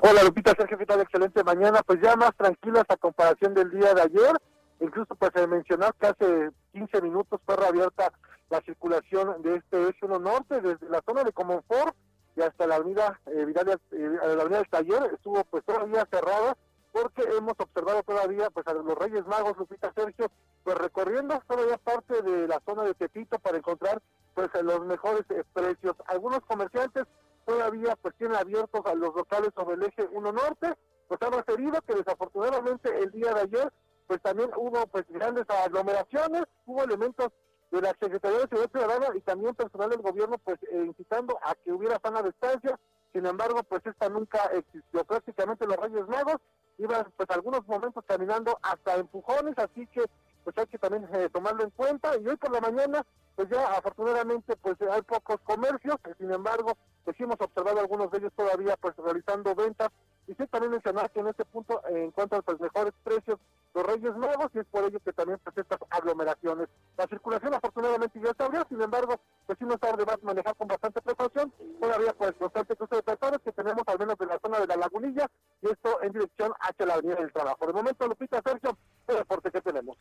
Hola 0.02 0.22
Lupita, 0.22 0.52
Sergio, 0.56 0.76
¿qué 0.76 0.86
tal? 0.86 1.00
Excelente 1.00 1.42
mañana. 1.42 1.80
Pues 1.86 1.98
ya 2.02 2.14
más 2.14 2.36
tranquilas 2.36 2.84
a 2.88 2.96
comparación 2.98 3.54
del 3.54 3.70
día 3.70 3.94
de 3.94 4.02
ayer. 4.02 4.36
Incluso 4.80 5.14
pues 5.14 5.30
eh, 5.36 5.46
mencionar 5.46 5.94
que 5.94 6.06
hace 6.08 6.50
15 6.72 7.00
minutos 7.00 7.40
fue 7.46 7.56
reabierta 7.56 8.12
la 8.50 8.60
circulación 8.60 9.40
de 9.40 9.56
este 9.56 9.88
eje 9.88 10.04
1 10.04 10.18
norte 10.18 10.60
desde 10.60 10.86
la 10.90 11.00
zona 11.06 11.24
de 11.24 11.32
Comonfort 11.32 11.96
y 12.36 12.42
hasta 12.42 12.66
la 12.66 12.76
avenida 12.76 13.20
eh, 13.26 13.46
eh, 13.46 14.18
la 14.36 14.42
avenida 14.42 14.64
Taller 14.70 15.10
estuvo 15.14 15.44
pues 15.44 15.64
todavía 15.64 16.06
cerrada 16.10 16.56
porque 16.92 17.22
hemos 17.22 17.54
observado 17.58 18.02
todavía 18.02 18.50
pues 18.50 18.66
a 18.66 18.74
los 18.74 18.98
Reyes 18.98 19.26
Magos, 19.26 19.56
Lupita 19.56 19.92
Sergio, 19.94 20.30
pues 20.62 20.76
recorriendo 20.76 21.42
todavía 21.48 21.78
parte 21.78 22.20
de 22.20 22.46
la 22.46 22.60
zona 22.66 22.84
de 22.84 22.94
Tepito 22.94 23.38
para 23.38 23.56
encontrar 23.56 24.02
pues 24.34 24.48
los 24.62 24.84
mejores 24.84 25.24
eh, 25.30 25.42
precios. 25.54 25.94
Algunos 26.06 26.40
comerciantes 26.40 27.04
todavía 27.46 27.96
pues 27.96 28.14
tienen 28.16 28.36
abiertos 28.36 28.84
a 28.84 28.94
los 28.94 29.14
locales 29.14 29.50
sobre 29.56 29.76
el 29.76 29.84
eje 29.84 30.06
1 30.12 30.32
norte, 30.32 30.74
pues 31.08 31.20
han 31.22 31.32
referido 31.32 31.80
que 31.82 31.94
desafortunadamente 31.94 32.90
el 32.98 33.10
día 33.10 33.32
de 33.34 33.40
ayer 33.40 33.72
pues 34.06 34.20
también 34.20 34.50
hubo 34.56 34.86
pues 34.88 35.04
grandes 35.08 35.44
aglomeraciones, 35.48 36.44
hubo 36.66 36.84
elementos 36.84 37.28
de 37.72 37.80
la 37.80 37.96
Secretaría 37.98 38.38
de 38.38 38.48
Seguridad 38.48 38.70
Ciudadana 38.70 39.06
y 39.16 39.20
también 39.22 39.54
personal 39.54 39.90
del 39.90 40.02
gobierno 40.02 40.36
pues 40.38 40.58
eh, 40.70 40.84
incitando 40.86 41.38
a 41.42 41.54
que 41.54 41.72
hubiera 41.72 41.98
sana 42.02 42.22
distancia, 42.22 42.78
sin 43.12 43.24
embargo 43.24 43.62
pues 43.62 43.80
esta 43.86 44.08
nunca 44.10 44.38
existió, 44.54 45.04
prácticamente 45.04 45.66
los 45.66 45.76
Reyes 45.76 46.06
Magos 46.06 46.36
iban 46.76 47.10
pues 47.16 47.30
algunos 47.30 47.66
momentos 47.66 48.04
caminando 48.06 48.58
hasta 48.62 48.96
empujones, 48.96 49.58
así 49.58 49.86
que 49.86 50.02
pues 50.44 50.56
hay 50.58 50.66
que 50.66 50.78
también 50.78 51.08
eh, 51.12 51.28
tomarlo 51.32 51.64
en 51.64 51.70
cuenta 51.70 52.16
y 52.18 52.26
hoy 52.26 52.36
por 52.36 52.52
la 52.52 52.60
mañana 52.60 53.04
pues 53.34 53.48
ya 53.48 53.64
afortunadamente 53.76 54.56
pues 54.56 54.76
hay 54.82 55.02
pocos 55.02 55.40
comercios, 55.40 55.96
sin 56.18 56.30
embargo 56.30 56.76
pues 57.04 57.18
hemos 57.20 57.40
observado 57.40 57.80
algunos 57.80 58.10
de 58.10 58.18
ellos 58.18 58.32
todavía 58.36 58.76
pues 58.76 58.94
realizando 58.96 59.54
ventas 59.54 59.88
y 60.26 60.34
sí 60.34 60.46
también 60.46 60.72
mencionar 60.72 61.10
que 61.10 61.20
en 61.20 61.28
este 61.28 61.44
punto 61.44 61.80
eh, 61.88 62.04
encuentran 62.04 62.42
pues 62.42 62.60
mejores 62.60 62.92
precios 63.02 63.38
los 63.74 63.86
Reyes 63.86 64.14
Nuevos 64.16 64.48
y 64.54 64.58
es 64.58 64.66
por 64.66 64.84
ello 64.84 65.00
que 65.00 65.12
también 65.12 65.40
pues 65.42 65.56
estas 65.56 65.78
aglomeraciones. 65.90 66.68
La 66.96 67.06
circulación 67.06 67.54
afortunadamente 67.54 68.20
ya 68.20 68.32
se 68.36 68.44
abrió, 68.44 68.64
sin 68.68 68.80
embargo 68.82 69.18
pues 69.46 69.58
sí 69.58 69.64
nos 69.64 69.80
de 69.80 70.06
más 70.06 70.22
manejar 70.22 70.54
con 70.56 70.68
bastante 70.68 71.00
precaución, 71.00 71.52
todavía 71.80 72.12
pues 72.12 72.38
bastante 72.38 72.76
cruce 72.76 72.96
de 72.96 73.38
que 73.44 73.52
tenemos 73.52 73.82
al 73.86 73.98
menos 73.98 74.16
de 74.18 74.26
la 74.26 74.38
zona 74.38 74.60
de 74.60 74.66
la 74.66 74.76
lagunilla 74.76 75.28
y 75.62 75.70
esto 75.70 76.02
en 76.02 76.12
dirección 76.12 76.52
hacia 76.60 76.86
la 76.86 76.94
avenida 76.94 77.16
del 77.16 77.32
trabajo. 77.32 77.66
De 77.66 77.72
momento 77.72 78.06
Lupita 78.06 78.40
Sergio, 78.44 78.76
el 79.08 79.18
reporte 79.18 79.50
que 79.50 79.60
tenemos. 79.60 79.96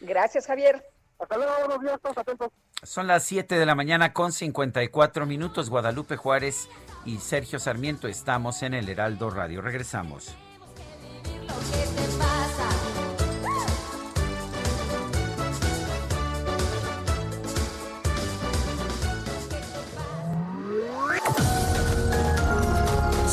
Gracias, 0.00 0.46
Javier. 0.46 0.84
Hasta 1.18 1.36
luego, 1.36 1.52
buenos 1.66 1.80
días, 1.82 2.00
todos 2.00 2.16
atentos. 2.18 2.48
Son 2.82 3.06
las 3.06 3.24
7 3.24 3.58
de 3.58 3.66
la 3.66 3.74
mañana 3.74 4.12
con 4.12 4.32
54 4.32 5.26
minutos. 5.26 5.68
Guadalupe 5.68 6.16
Juárez 6.16 6.68
y 7.04 7.18
Sergio 7.18 7.58
Sarmiento 7.58 8.08
estamos 8.08 8.62
en 8.62 8.74
el 8.74 8.88
Heraldo 8.88 9.28
Radio. 9.28 9.60
Regresamos. 9.60 10.34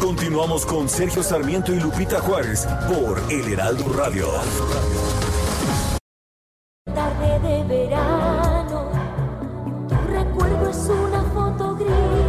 Continuamos 0.00 0.66
con 0.66 0.88
Sergio 0.88 1.22
Sarmiento 1.22 1.72
y 1.72 1.80
Lupita 1.80 2.20
Juárez 2.20 2.66
por 2.88 3.20
El 3.30 3.52
Heraldo 3.52 3.92
Radio. 3.92 4.26
Tarde 6.84 7.38
de 7.40 7.64
verano, 7.64 8.90
tu 9.88 9.94
recuerdo 10.12 10.70
es 10.70 10.88
una 10.88 11.22
foto 11.32 11.74
gris 11.76 12.19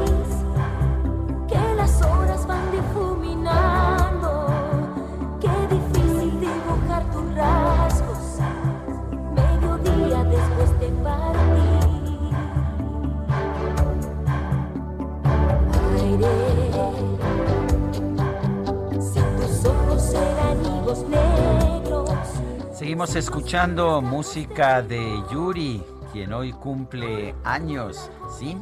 Seguimos 22.92 23.16
escuchando 23.16 24.02
música 24.02 24.82
de 24.82 25.24
Yuri, 25.32 25.82
quien 26.12 26.34
hoy 26.34 26.52
cumple 26.52 27.34
años, 27.46 28.12
¿sí? 28.38 28.58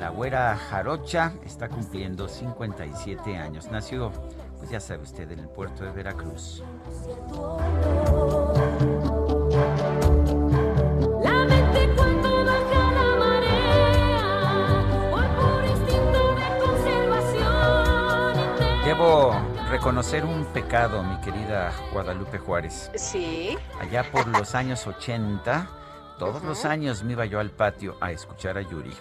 La 0.00 0.08
güera 0.08 0.56
jarocha 0.56 1.34
está 1.44 1.68
cumpliendo 1.68 2.26
57 2.26 3.36
años. 3.36 3.70
Nació, 3.70 4.10
pues 4.58 4.70
ya 4.70 4.80
sabe 4.80 5.04
usted, 5.04 5.30
en 5.30 5.38
el 5.38 5.48
puerto 5.48 5.84
de 5.84 5.92
Veracruz. 5.92 6.64
La 11.22 11.40
reconocer 19.70 20.24
un 20.24 20.44
pecado, 20.46 21.02
mi 21.02 21.18
querida 21.20 21.72
Guadalupe 21.92 22.38
Juárez. 22.38 22.90
Sí. 22.96 23.56
Allá 23.80 24.10
por 24.10 24.26
los 24.26 24.54
años 24.54 24.86
80, 24.86 25.68
todos 26.18 26.42
los 26.42 26.64
años 26.64 27.02
me 27.04 27.12
iba 27.12 27.24
yo 27.26 27.38
al 27.40 27.50
patio 27.50 27.96
a 28.00 28.10
escuchar 28.12 28.58
a 28.58 28.62
Yuri. 28.62 28.92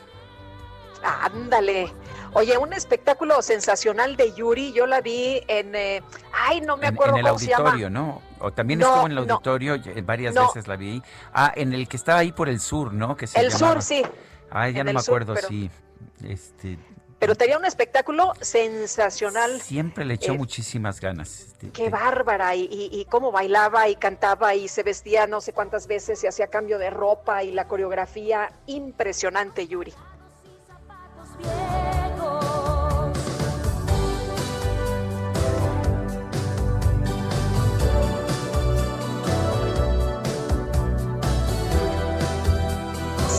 Ándale. 1.02 1.94
Oye, 2.34 2.58
un 2.58 2.74
espectáculo 2.74 3.42
sensacional 3.42 4.16
de 4.18 4.34
Yuri, 4.34 4.74
yo 4.74 4.86
la 4.86 5.00
vi 5.02 5.42
en... 5.48 5.74
eh, 5.74 6.04
ay, 6.34 6.60
no 6.62 6.76
me 6.78 6.88
En, 6.88 6.94
acuerdo 6.94 7.14
en 7.14 7.20
el 7.20 7.26
cómo 7.28 7.40
se 7.40 7.46
llama. 7.48 7.60
auditorio, 7.70 7.90
¿no? 7.90 8.22
O 8.40 8.52
también 8.52 8.80
No, 8.80 8.88
estuvo 8.88 9.06
en 9.06 9.12
el 9.14 9.18
auditorio, 9.20 9.76
ya- 9.78 9.94
varias 10.04 10.36
No. 10.36 10.48
veces 10.48 10.68
la 10.68 10.76
vi. 10.76 11.02
Ah, 11.34 11.52
en 11.56 11.74
el 11.74 11.88
que 11.88 11.96
estaba 11.98 12.20
ahí 12.20 12.32
por 12.34 12.50
el 12.50 12.60
sur, 12.60 12.94
¿no? 12.94 13.16
Que 13.16 13.28
se 13.28 13.40
El 13.40 13.50
llamaba- 13.50 13.74
sur, 13.76 13.82
sí. 13.82 14.04
Ay, 14.52 14.74
ya 14.74 14.82
en 14.82 14.86
no 14.86 14.90
el 14.92 14.96
me 14.98 15.02
sur, 15.02 15.14
acuerdo, 15.22 15.34
pero- 15.36 15.48
sí. 15.48 15.72
Este, 16.24 16.78
Pero 17.20 17.36
tenía 17.36 17.58
un 17.58 17.66
espectáculo 17.66 18.34
sensacional. 18.40 19.60
siempre 19.62 20.06
le 20.06 20.14
echó 20.14 20.34
Eh, 20.34 20.38
muchísimas 20.38 21.02
ganas. 21.02 21.48
Qué 21.74 21.90
bárbara, 21.90 22.56
y, 22.56 22.62
y- 22.72 22.90
y 22.98 23.06
cómo 23.06 23.32
bailaba 23.32 23.90
y 23.90 23.96
cantaba 23.98 24.56
y 24.56 24.70
se 24.70 24.84
vestía 24.84 25.28
no 25.28 25.42
sé 25.42 25.52
cuántas 25.52 25.86
veces 25.88 26.24
y 26.24 26.28
hacía 26.28 26.48
cambio 26.48 26.80
de 26.80 26.90
ropa 26.90 27.44
y 27.44 27.52
la 27.52 27.68
coreografía 27.68 28.54
impresionante, 28.68 29.68
Yuri. 29.68 29.94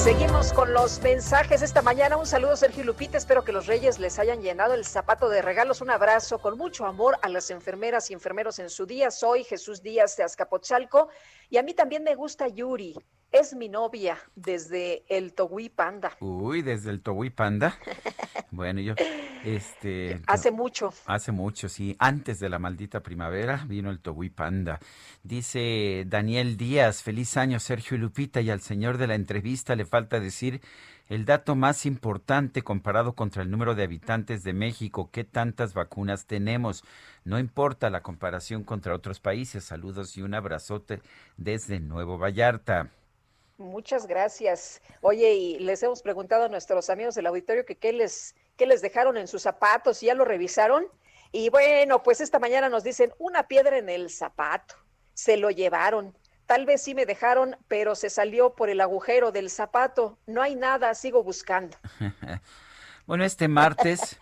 Seguimos 0.02 0.54
con 0.54 0.72
los 0.72 1.02
mensajes 1.02 1.60
esta 1.60 1.82
mañana. 1.82 2.16
Un 2.16 2.24
saludo, 2.24 2.56
Sergio 2.56 2.84
Lupita. 2.84 3.18
Espero 3.18 3.44
que 3.44 3.52
los 3.52 3.66
Reyes 3.66 3.98
les 3.98 4.18
hayan 4.18 4.40
llenado 4.40 4.72
el 4.72 4.86
zapato 4.86 5.28
de 5.28 5.42
regalos. 5.42 5.82
Un 5.82 5.90
abrazo 5.90 6.38
con 6.38 6.56
mucho 6.56 6.86
amor 6.86 7.18
a 7.20 7.28
las 7.28 7.50
enfermeras 7.50 8.10
y 8.10 8.14
enfermeros 8.14 8.58
en 8.60 8.70
su 8.70 8.86
día. 8.86 9.10
Soy 9.10 9.44
Jesús 9.44 9.82
Díaz 9.82 10.16
de 10.16 10.24
Azcapotzalco 10.24 11.10
y 11.50 11.58
a 11.58 11.62
mí 11.62 11.74
también 11.74 12.02
me 12.02 12.14
gusta 12.14 12.48
Yuri. 12.48 12.96
Es 13.30 13.54
mi 13.54 13.68
novia 13.68 14.18
desde 14.34 15.04
el 15.08 15.34
Togui 15.34 15.68
Panda. 15.68 16.16
Uy, 16.18 16.62
desde 16.62 16.90
el 16.90 17.00
Togui 17.00 17.30
Panda. 17.30 17.78
Bueno, 18.50 18.80
yo, 18.80 18.94
este... 19.44 20.20
Hace 20.26 20.50
mucho. 20.50 20.92
Hace 21.06 21.30
mucho, 21.30 21.68
sí. 21.68 21.94
Antes 22.00 22.40
de 22.40 22.48
la 22.48 22.58
maldita 22.58 23.00
primavera 23.00 23.64
vino 23.68 23.90
el 23.90 24.00
Togui 24.00 24.30
Panda. 24.30 24.80
Dice 25.22 26.02
Daniel 26.08 26.56
Díaz, 26.56 27.04
feliz 27.04 27.36
año 27.36 27.60
Sergio 27.60 27.96
y 27.96 28.00
Lupita 28.00 28.40
y 28.40 28.50
al 28.50 28.62
señor 28.62 28.98
de 28.98 29.06
la 29.06 29.14
entrevista 29.14 29.76
le 29.76 29.84
falta 29.90 30.20
decir 30.20 30.62
el 31.10 31.24
dato 31.24 31.56
más 31.56 31.86
importante 31.86 32.62
comparado 32.62 33.14
contra 33.16 33.42
el 33.42 33.50
número 33.50 33.74
de 33.74 33.82
habitantes 33.82 34.44
de 34.44 34.52
México, 34.52 35.10
qué 35.12 35.24
tantas 35.24 35.74
vacunas 35.74 36.26
tenemos. 36.26 36.84
No 37.24 37.40
importa 37.40 37.90
la 37.90 38.00
comparación 38.00 38.62
contra 38.62 38.94
otros 38.94 39.18
países. 39.18 39.64
Saludos 39.64 40.16
y 40.16 40.22
un 40.22 40.34
abrazote 40.34 41.02
desde 41.36 41.80
Nuevo 41.80 42.16
Vallarta. 42.16 42.90
Muchas 43.58 44.06
gracias. 44.06 44.80
Oye, 45.00 45.34
y 45.34 45.58
les 45.58 45.82
hemos 45.82 46.00
preguntado 46.00 46.44
a 46.44 46.48
nuestros 46.48 46.88
amigos 46.88 47.16
del 47.16 47.26
auditorio 47.26 47.66
que 47.66 47.76
qué 47.76 47.92
les, 47.92 48.36
qué 48.56 48.66
les 48.66 48.80
dejaron 48.80 49.16
en 49.16 49.26
sus 49.26 49.42
zapatos, 49.42 50.02
¿y 50.04 50.06
ya 50.06 50.14
lo 50.14 50.24
revisaron? 50.24 50.86
Y 51.32 51.50
bueno, 51.50 52.04
pues 52.04 52.20
esta 52.20 52.38
mañana 52.38 52.68
nos 52.68 52.84
dicen 52.84 53.12
una 53.18 53.48
piedra 53.48 53.78
en 53.78 53.88
el 53.88 54.10
zapato, 54.10 54.76
se 55.12 55.36
lo 55.36 55.50
llevaron. 55.50 56.16
Tal 56.50 56.66
vez 56.66 56.82
sí 56.82 56.96
me 56.96 57.06
dejaron, 57.06 57.56
pero 57.68 57.94
se 57.94 58.10
salió 58.10 58.56
por 58.56 58.70
el 58.70 58.80
agujero 58.80 59.30
del 59.30 59.50
zapato. 59.50 60.18
No 60.26 60.42
hay 60.42 60.56
nada, 60.56 60.92
sigo 60.94 61.22
buscando. 61.22 61.76
Bueno, 63.06 63.24
este 63.24 63.46
martes 63.48 64.18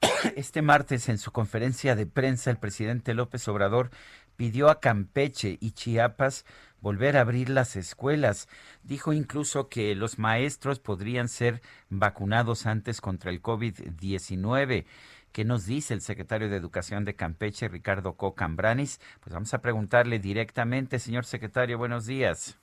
Este 0.36 0.62
martes 0.62 1.08
en 1.08 1.18
su 1.18 1.32
conferencia 1.32 1.96
de 1.96 2.06
prensa 2.06 2.50
el 2.50 2.56
presidente 2.56 3.12
López 3.12 3.46
Obrador 3.48 3.90
pidió 4.36 4.70
a 4.70 4.80
Campeche 4.80 5.58
y 5.60 5.72
Chiapas 5.72 6.46
volver 6.80 7.16
a 7.16 7.20
abrir 7.20 7.50
las 7.50 7.76
escuelas. 7.76 8.48
Dijo 8.82 9.12
incluso 9.12 9.68
que 9.68 9.94
los 9.94 10.18
maestros 10.18 10.80
podrían 10.80 11.28
ser 11.28 11.60
vacunados 11.90 12.64
antes 12.64 13.02
contra 13.02 13.30
el 13.30 13.42
COVID-19. 13.42 14.86
¿Qué 15.32 15.44
nos 15.44 15.64
dice 15.64 15.94
el 15.94 16.00
secretario 16.00 16.48
de 16.48 16.56
Educación 16.56 17.04
de 17.04 17.14
Campeche, 17.14 17.68
Ricardo 17.68 18.14
Cocambranis? 18.14 19.00
Pues 19.20 19.32
vamos 19.32 19.54
a 19.54 19.60
preguntarle 19.60 20.18
directamente, 20.18 20.98
señor 20.98 21.24
secretario, 21.24 21.78
buenos 21.78 22.06
días. 22.06 22.58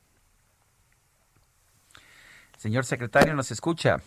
Señor 2.57 2.85
secretario, 2.85 3.33
¿nos 3.35 3.51
escucha? 3.51 4.01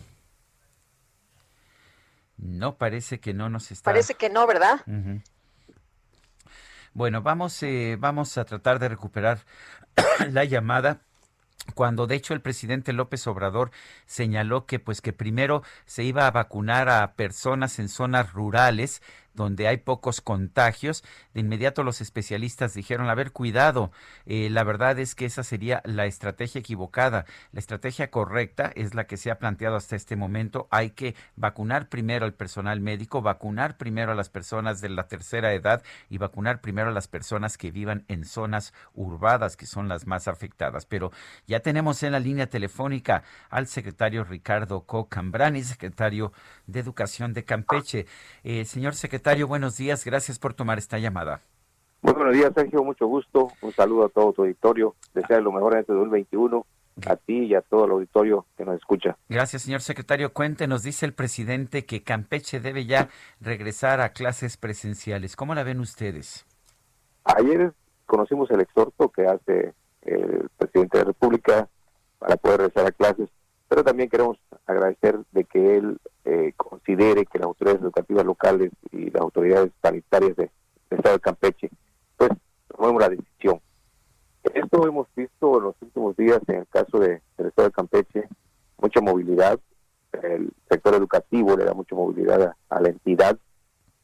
No, 2.37 2.75
parece 2.75 3.19
que 3.19 3.33
no 3.33 3.49
nos 3.49 3.71
está. 3.71 3.91
Parece 3.91 4.13
que 4.13 4.29
no, 4.29 4.45
¿verdad? 4.45 4.81
Bueno, 6.93 7.21
vamos, 7.21 7.61
eh, 7.63 7.95
vamos 7.99 8.37
a 8.37 8.45
tratar 8.45 8.77
de 8.77 8.89
recuperar 8.89 9.39
la 10.29 10.43
llamada 10.43 11.01
cuando 11.75 12.07
de 12.07 12.15
hecho 12.15 12.33
el 12.33 12.41
presidente 12.41 12.93
López 12.93 13.25
Obrador 13.27 13.71
señaló 14.05 14.65
que 14.65 14.79
pues 14.79 15.01
que 15.01 15.13
primero 15.13 15.63
se 15.85 16.03
iba 16.03 16.27
a 16.27 16.31
vacunar 16.31 16.89
a 16.89 17.13
personas 17.13 17.79
en 17.79 17.89
zonas 17.89 18.33
rurales 18.33 19.01
donde 19.33 19.67
hay 19.67 19.77
pocos 19.77 20.21
contagios, 20.21 21.03
de 21.33 21.41
inmediato 21.41 21.83
los 21.83 22.01
especialistas 22.01 22.73
dijeron, 22.73 23.09
a 23.09 23.15
ver, 23.15 23.31
cuidado, 23.31 23.91
eh, 24.25 24.49
la 24.49 24.63
verdad 24.63 24.99
es 24.99 25.15
que 25.15 25.25
esa 25.25 25.43
sería 25.43 25.81
la 25.85 26.05
estrategia 26.05 26.59
equivocada. 26.59 27.25
La 27.51 27.59
estrategia 27.59 28.11
correcta 28.11 28.71
es 28.75 28.93
la 28.93 29.05
que 29.05 29.17
se 29.17 29.31
ha 29.31 29.39
planteado 29.39 29.75
hasta 29.75 29.95
este 29.95 30.15
momento. 30.15 30.67
Hay 30.71 30.91
que 30.91 31.15
vacunar 31.35 31.89
primero 31.89 32.25
al 32.25 32.33
personal 32.33 32.81
médico, 32.81 33.21
vacunar 33.21 33.77
primero 33.77 34.11
a 34.11 34.15
las 34.15 34.29
personas 34.29 34.81
de 34.81 34.89
la 34.89 35.07
tercera 35.07 35.53
edad 35.53 35.83
y 36.09 36.17
vacunar 36.17 36.61
primero 36.61 36.89
a 36.89 36.93
las 36.93 37.07
personas 37.07 37.57
que 37.57 37.71
vivan 37.71 38.05
en 38.07 38.25
zonas 38.25 38.73
urbadas, 38.93 39.57
que 39.57 39.65
son 39.65 39.87
las 39.87 40.07
más 40.07 40.27
afectadas. 40.27 40.85
Pero 40.85 41.11
ya 41.47 41.61
tenemos 41.61 42.03
en 42.03 42.11
la 42.11 42.19
línea 42.19 42.47
telefónica 42.47 43.23
al 43.49 43.67
secretario 43.67 44.23
Ricardo 44.23 44.81
Cocambrani, 44.85 45.63
secretario 45.63 46.33
de 46.67 46.79
Educación 46.79 47.33
de 47.33 47.43
Campeche. 47.43 48.05
Eh, 48.43 48.65
señor 48.65 48.95
secretario, 48.95 49.20
buenos 49.47 49.77
días. 49.77 50.05
Gracias 50.05 50.39
por 50.39 50.53
tomar 50.53 50.77
esta 50.77 50.97
llamada. 50.97 51.41
Muy 52.01 52.13
buenos 52.13 52.33
días, 52.33 52.51
Sergio. 52.55 52.83
Mucho 52.83 53.05
gusto. 53.07 53.49
Un 53.61 53.71
saludo 53.73 54.05
a 54.05 54.09
todo 54.09 54.33
tu 54.33 54.41
auditorio. 54.41 54.95
Desear 55.13 55.41
lo 55.41 55.51
mejor 55.51 55.73
en 55.73 55.79
este 55.81 55.93
2021 55.93 56.65
a 57.07 57.15
ti 57.15 57.45
y 57.45 57.55
a 57.55 57.61
todo 57.61 57.85
el 57.85 57.91
auditorio 57.91 58.45
que 58.57 58.65
nos 58.65 58.75
escucha. 58.75 59.17
Gracias, 59.29 59.61
señor 59.61 59.81
secretario. 59.81 60.33
Cuéntenos, 60.33 60.83
dice 60.83 61.05
el 61.05 61.13
presidente 61.13 61.85
que 61.85 62.03
Campeche 62.03 62.59
debe 62.59 62.85
ya 62.85 63.09
regresar 63.39 64.01
a 64.01 64.13
clases 64.13 64.57
presenciales. 64.57 65.35
¿Cómo 65.35 65.55
la 65.55 65.63
ven 65.63 65.79
ustedes? 65.79 66.45
Ayer 67.23 67.73
conocimos 68.05 68.49
el 68.51 68.61
exhorto 68.61 69.09
que 69.09 69.25
hace 69.25 69.73
el 70.01 70.49
presidente 70.57 70.97
de 70.97 71.03
la 71.03 71.07
República 71.09 71.69
para 72.19 72.35
poder 72.35 72.57
regresar 72.61 72.87
a 72.87 72.91
clases, 72.91 73.29
pero 73.71 73.85
también 73.85 74.09
queremos 74.09 74.37
agradecer 74.65 75.17
de 75.31 75.45
que 75.45 75.77
él 75.77 75.97
eh, 76.25 76.51
considere 76.57 77.25
que 77.25 77.39
las 77.39 77.45
autoridades 77.47 77.81
educativas 77.81 78.25
locales 78.25 78.69
y 78.91 79.09
las 79.09 79.21
autoridades 79.21 79.71
sanitarias 79.81 80.35
de- 80.35 80.51
del 80.89 80.99
Estado 80.99 81.15
de 81.15 81.21
Campeche, 81.21 81.69
pues 82.17 82.31
tomemos 82.67 83.01
la 83.01 83.07
decisión. 83.07 83.61
Esto 84.53 84.85
hemos 84.85 85.07
visto 85.15 85.57
en 85.57 85.63
los 85.63 85.75
últimos 85.81 86.17
días 86.17 86.41
en 86.49 86.55
el 86.57 86.67
caso 86.67 86.99
de- 86.99 87.21
del 87.37 87.47
Estado 87.47 87.69
de 87.69 87.73
Campeche, 87.73 88.27
mucha 88.77 88.99
movilidad, 88.99 89.57
el 90.21 90.51
sector 90.69 90.93
educativo 90.95 91.55
le 91.55 91.63
da 91.63 91.73
mucha 91.73 91.95
movilidad 91.95 92.41
a, 92.41 92.57
a 92.75 92.81
la 92.81 92.89
entidad 92.89 93.37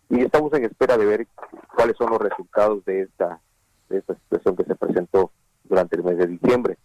y 0.09 0.21
estamos 0.21 0.53
en 0.53 0.63
espera 0.63 0.97
de 0.97 1.05
ver 1.05 1.27
cuáles 1.75 1.97
son 1.97 2.09
los 2.11 2.19
resultados 2.21 2.85
de 2.85 3.01
esta, 3.01 3.41
de 3.89 3.97
esta 3.97 4.15
situación 4.15 4.55
que 4.55 4.63
se 4.63 4.75
presentó 4.75 5.31
durante 5.65 5.97
el 5.97 6.05
mes 6.05 6.17
de 6.19 6.27
diciembre. 6.27 6.77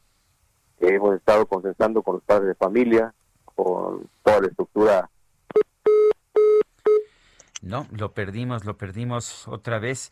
Hemos 0.82 1.14
estado 1.16 1.46
consensando 1.46 2.02
con 2.02 2.16
los 2.16 2.24
padres 2.24 2.48
de 2.48 2.54
familia, 2.54 3.14
con 3.44 4.08
toda 4.24 4.40
la 4.40 4.46
estructura 4.48 5.08
No, 7.62 7.86
lo 7.92 8.12
perdimos, 8.12 8.64
lo 8.64 8.76
perdimos 8.76 9.46
otra 9.46 9.78
vez. 9.78 10.10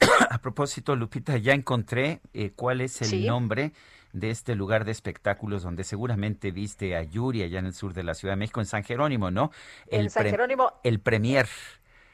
a 0.30 0.38
propósito, 0.38 0.94
Lupita, 0.94 1.36
ya 1.36 1.52
encontré 1.52 2.20
eh, 2.32 2.52
cuál 2.54 2.80
es 2.80 3.02
el 3.02 3.08
Sí. 3.08 3.26
nombre 3.26 3.72
de 4.12 4.30
este 4.30 4.54
lugar 4.54 4.84
de 4.84 4.92
espectáculos 4.92 5.62
donde 5.64 5.82
seguramente 5.84 6.52
viste 6.52 6.94
a 6.96 7.02
Yuri 7.02 7.42
allá 7.42 7.58
en 7.58 7.66
el 7.66 7.74
sur 7.74 7.92
de 7.92 8.04
la 8.04 8.14
Ciudad 8.14 8.34
de 8.34 8.36
México, 8.36 8.60
en 8.60 8.66
San 8.66 8.84
Jerónimo, 8.84 9.30
¿no? 9.32 9.50
En 9.88 10.10
San 10.10 10.26
Jerónimo. 10.26 10.74
El 10.84 11.00
Premier. 11.00 11.48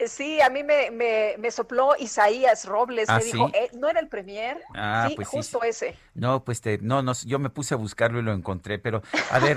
Sí, 0.07 0.40
a 0.40 0.49
mí 0.49 0.62
me, 0.62 0.90
me, 0.90 1.34
me 1.38 1.51
sopló 1.51 1.90
Isaías 1.99 2.64
Robles, 2.66 3.09
Ah, 3.09 3.18
me 3.18 3.24
dijo, 3.24 3.49
¿sí? 3.49 3.53
eh, 3.55 3.70
¿no 3.74 3.88
era 3.88 4.01
el 4.01 4.09
premier? 4.09 4.62
Ah, 4.74 5.07
sí, 5.09 5.16
pues 5.16 5.28
sí, 5.28 5.36
justo 5.36 5.62
ese. 5.62 5.96
No, 6.14 6.44
pues 6.44 6.61
te, 6.61 6.78
no, 6.78 7.03
no, 7.03 7.12
yo 7.26 7.38
me 7.38 7.51
puse 7.51 7.74
a 7.74 7.76
buscarlo 7.76 8.18
y 8.20 8.22
lo 8.22 8.32
encontré, 8.32 8.78
pero 8.78 9.03
a 9.30 9.38
ver, 9.40 9.57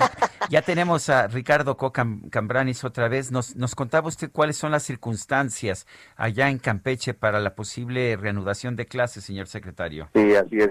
ya 0.50 0.62
tenemos 0.64 1.10
a 1.10 1.28
Ricardo 1.28 1.78
Cocam 1.78 2.30
Cambranis 2.30 2.84
otra 2.84 3.08
vez. 3.08 3.32
Nos, 3.32 3.56
nos 3.56 3.76
contaba 3.76 4.08
usted 4.08 4.32
cuáles 4.32 4.58
son 4.58 4.72
las 4.72 4.84
circunstancias 4.84 5.86
allá 6.16 6.50
en 6.50 6.60
Campeche 6.60 7.14
para 7.14 7.39
la 7.39 7.56
posible 7.56 8.16
reanudación 8.18 8.76
de 8.76 8.86
clases, 8.88 9.24
señor 9.24 9.48
secretario. 9.48 10.10
Sí, 10.14 10.36
así 10.36 10.58
es. 10.58 10.70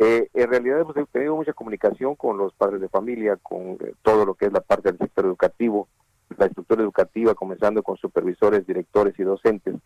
Eh, 0.00 0.28
en 0.34 0.50
realidad 0.50 0.80
hemos 0.80 0.94
tenido 1.10 1.36
mucha 1.36 1.52
comunicación 1.52 2.16
con 2.16 2.36
los 2.36 2.52
padres 2.54 2.80
de 2.80 2.88
familia, 2.88 3.36
con 3.40 3.78
eh, 3.80 3.94
todo 4.02 4.26
lo 4.26 4.34
que 4.34 4.46
es 4.46 4.52
la 4.52 4.60
parte 4.60 4.90
del 4.90 4.98
sector 4.98 5.24
educativo, 5.24 5.88
la 6.36 6.46
estructura 6.46 6.82
educativa, 6.82 7.34
comenzando 7.34 7.82
con 7.82 7.96
supervisores, 7.96 8.66
directores 8.66 9.18
y 9.18 9.22
docentes. 9.22 9.76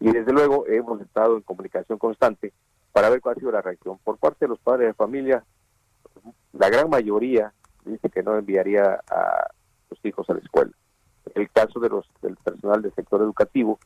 Y 0.00 0.10
desde 0.10 0.32
luego 0.32 0.66
hemos 0.66 1.00
estado 1.00 1.36
en 1.36 1.42
comunicación 1.42 1.98
constante 1.98 2.52
para 2.92 3.08
ver 3.08 3.20
cuál 3.20 3.36
ha 3.36 3.40
sido 3.40 3.52
la 3.52 3.62
reacción. 3.62 3.98
Por 4.04 4.18
parte 4.18 4.44
de 4.44 4.48
los 4.48 4.58
padres 4.58 4.88
de 4.88 4.94
familia, 4.94 5.44
la 6.52 6.68
gran 6.68 6.90
mayoría 6.90 7.52
dice 7.84 8.10
que 8.10 8.22
no 8.22 8.36
enviaría 8.36 9.00
a 9.10 9.48
sus 9.88 10.04
hijos 10.04 10.28
a 10.28 10.34
la 10.34 10.40
escuela. 10.40 10.72
El 11.34 11.50
caso 11.50 11.80
de 11.80 11.88
los 11.88 12.06
del 12.20 12.36
personal 12.36 12.82
del 12.82 12.94
sector 12.94 13.22
educativo, 13.22 13.78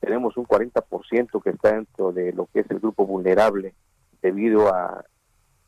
tenemos 0.00 0.36
un 0.36 0.46
40% 0.46 1.42
que 1.42 1.50
está 1.50 1.72
dentro 1.72 2.12
de 2.12 2.32
lo 2.32 2.46
que 2.46 2.60
es 2.60 2.70
el 2.70 2.78
grupo 2.78 3.04
vulnerable 3.06 3.74
debido 4.22 4.72
a 4.72 5.04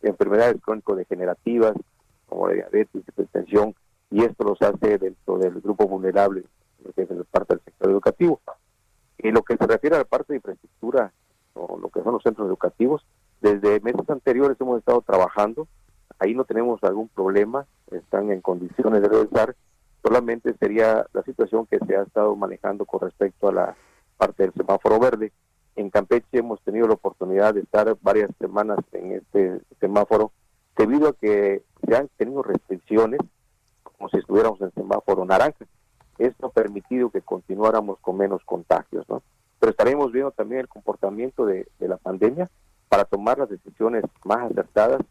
enfermedades 0.02 0.61
crónico-degenerativas 0.62 1.74
como 2.26 2.48
la 2.48 2.54
diabetes, 2.54 3.02
hipertensión, 3.06 3.74
y 4.11 4.24
esto 4.24 4.44
los 4.44 4.61
hace 4.61 4.98
dentro 4.98 5.38
del 5.38 5.61
grupo 5.61 5.86
vulnerable, 5.86 6.44
que 6.94 7.02
es 7.02 7.08
parte 7.30 7.54
del 7.54 7.64
sector 7.64 7.90
educativo. 7.90 8.40
Y 9.18 9.30
lo 9.30 9.42
que 9.42 9.56
se 9.56 9.66
refiere 9.66 9.96
a 9.96 10.00
la 10.00 10.04
parte 10.04 10.32
de 10.32 10.38
infraestructura, 10.38 11.12
o 11.54 11.78
lo 11.78 11.88
que 11.90 12.02
son 12.02 12.14
los 12.14 12.22
centros 12.22 12.48
educativos, 12.48 13.04
desde 13.40 13.80
meses 13.80 14.08
anteriores 14.08 14.56
hemos 14.61 14.78
estado 14.78 15.00
trabajando, 15.02 15.68
ahí 16.18 16.34
no 16.34 16.44
tenemos 16.44 16.82
algún 16.82 17.08
problema, 17.08 17.66
están 17.90 18.30
en 18.30 18.40
condiciones 18.40 19.00
de 19.02 19.08
regresar, 19.08 19.54
solamente 20.02 20.54
sería 20.58 21.06
la 21.12 21.22
situación 21.22 21.66
que 21.66 21.78
se 21.78 21.96
ha 21.96 22.02
estado 22.02 22.34
manejando 22.34 22.84
con 22.84 23.00
respecto 23.00 23.48
a 23.48 23.52
la 23.52 23.76
parte 24.16 24.42
del 24.42 24.52
semáforo 24.54 24.98
verde. 24.98 25.32
En 25.76 25.88
Campeche 25.88 26.38
hemos 26.38 26.61
tenido 26.62 26.88
la 26.88 26.94
oportunidad 26.94 27.54
de 27.54 27.61
estar 27.61 27.96
varias 28.02 28.30
semanas 28.38 28.78
en 28.92 29.12
este 29.12 29.61
semáforo 29.78 30.32
debido 30.76 31.08
a 31.08 31.12
que 31.12 31.62
se 31.86 31.96
han 31.96 32.08
tenido 32.16 32.42
restricciones 32.42 33.20
como 34.01 34.09
si 34.09 34.16
estuviéramos 34.16 34.59
en 34.62 34.72
semáforo 34.72 35.26
naranja. 35.26 35.66
Esto 36.16 36.46
ha 36.46 36.51
permitido 36.51 37.11
que 37.11 37.20
continuáramos 37.20 37.98
con 38.01 38.16
menos 38.16 38.42
contagios, 38.46 39.07
¿no? 39.11 39.22
Pero 39.59 39.72
estaremos 39.72 40.11
viendo 40.11 40.30
también 40.30 40.62
el 40.62 40.68
comportamiento 40.68 41.44
de, 41.44 41.68
de 41.78 41.86
la 41.86 41.98
pandemia 41.98 42.48
para 42.88 43.05
tomar 43.05 43.36
las 43.36 43.51
decisiones 43.51 44.03
más 44.24 44.51
acertadas, 44.51 45.03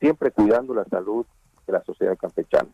siempre 0.00 0.30
cuidando 0.30 0.72
la 0.72 0.86
salud 0.86 1.26
de 1.66 1.72
la 1.74 1.84
sociedad 1.84 2.16
campechana. 2.16 2.70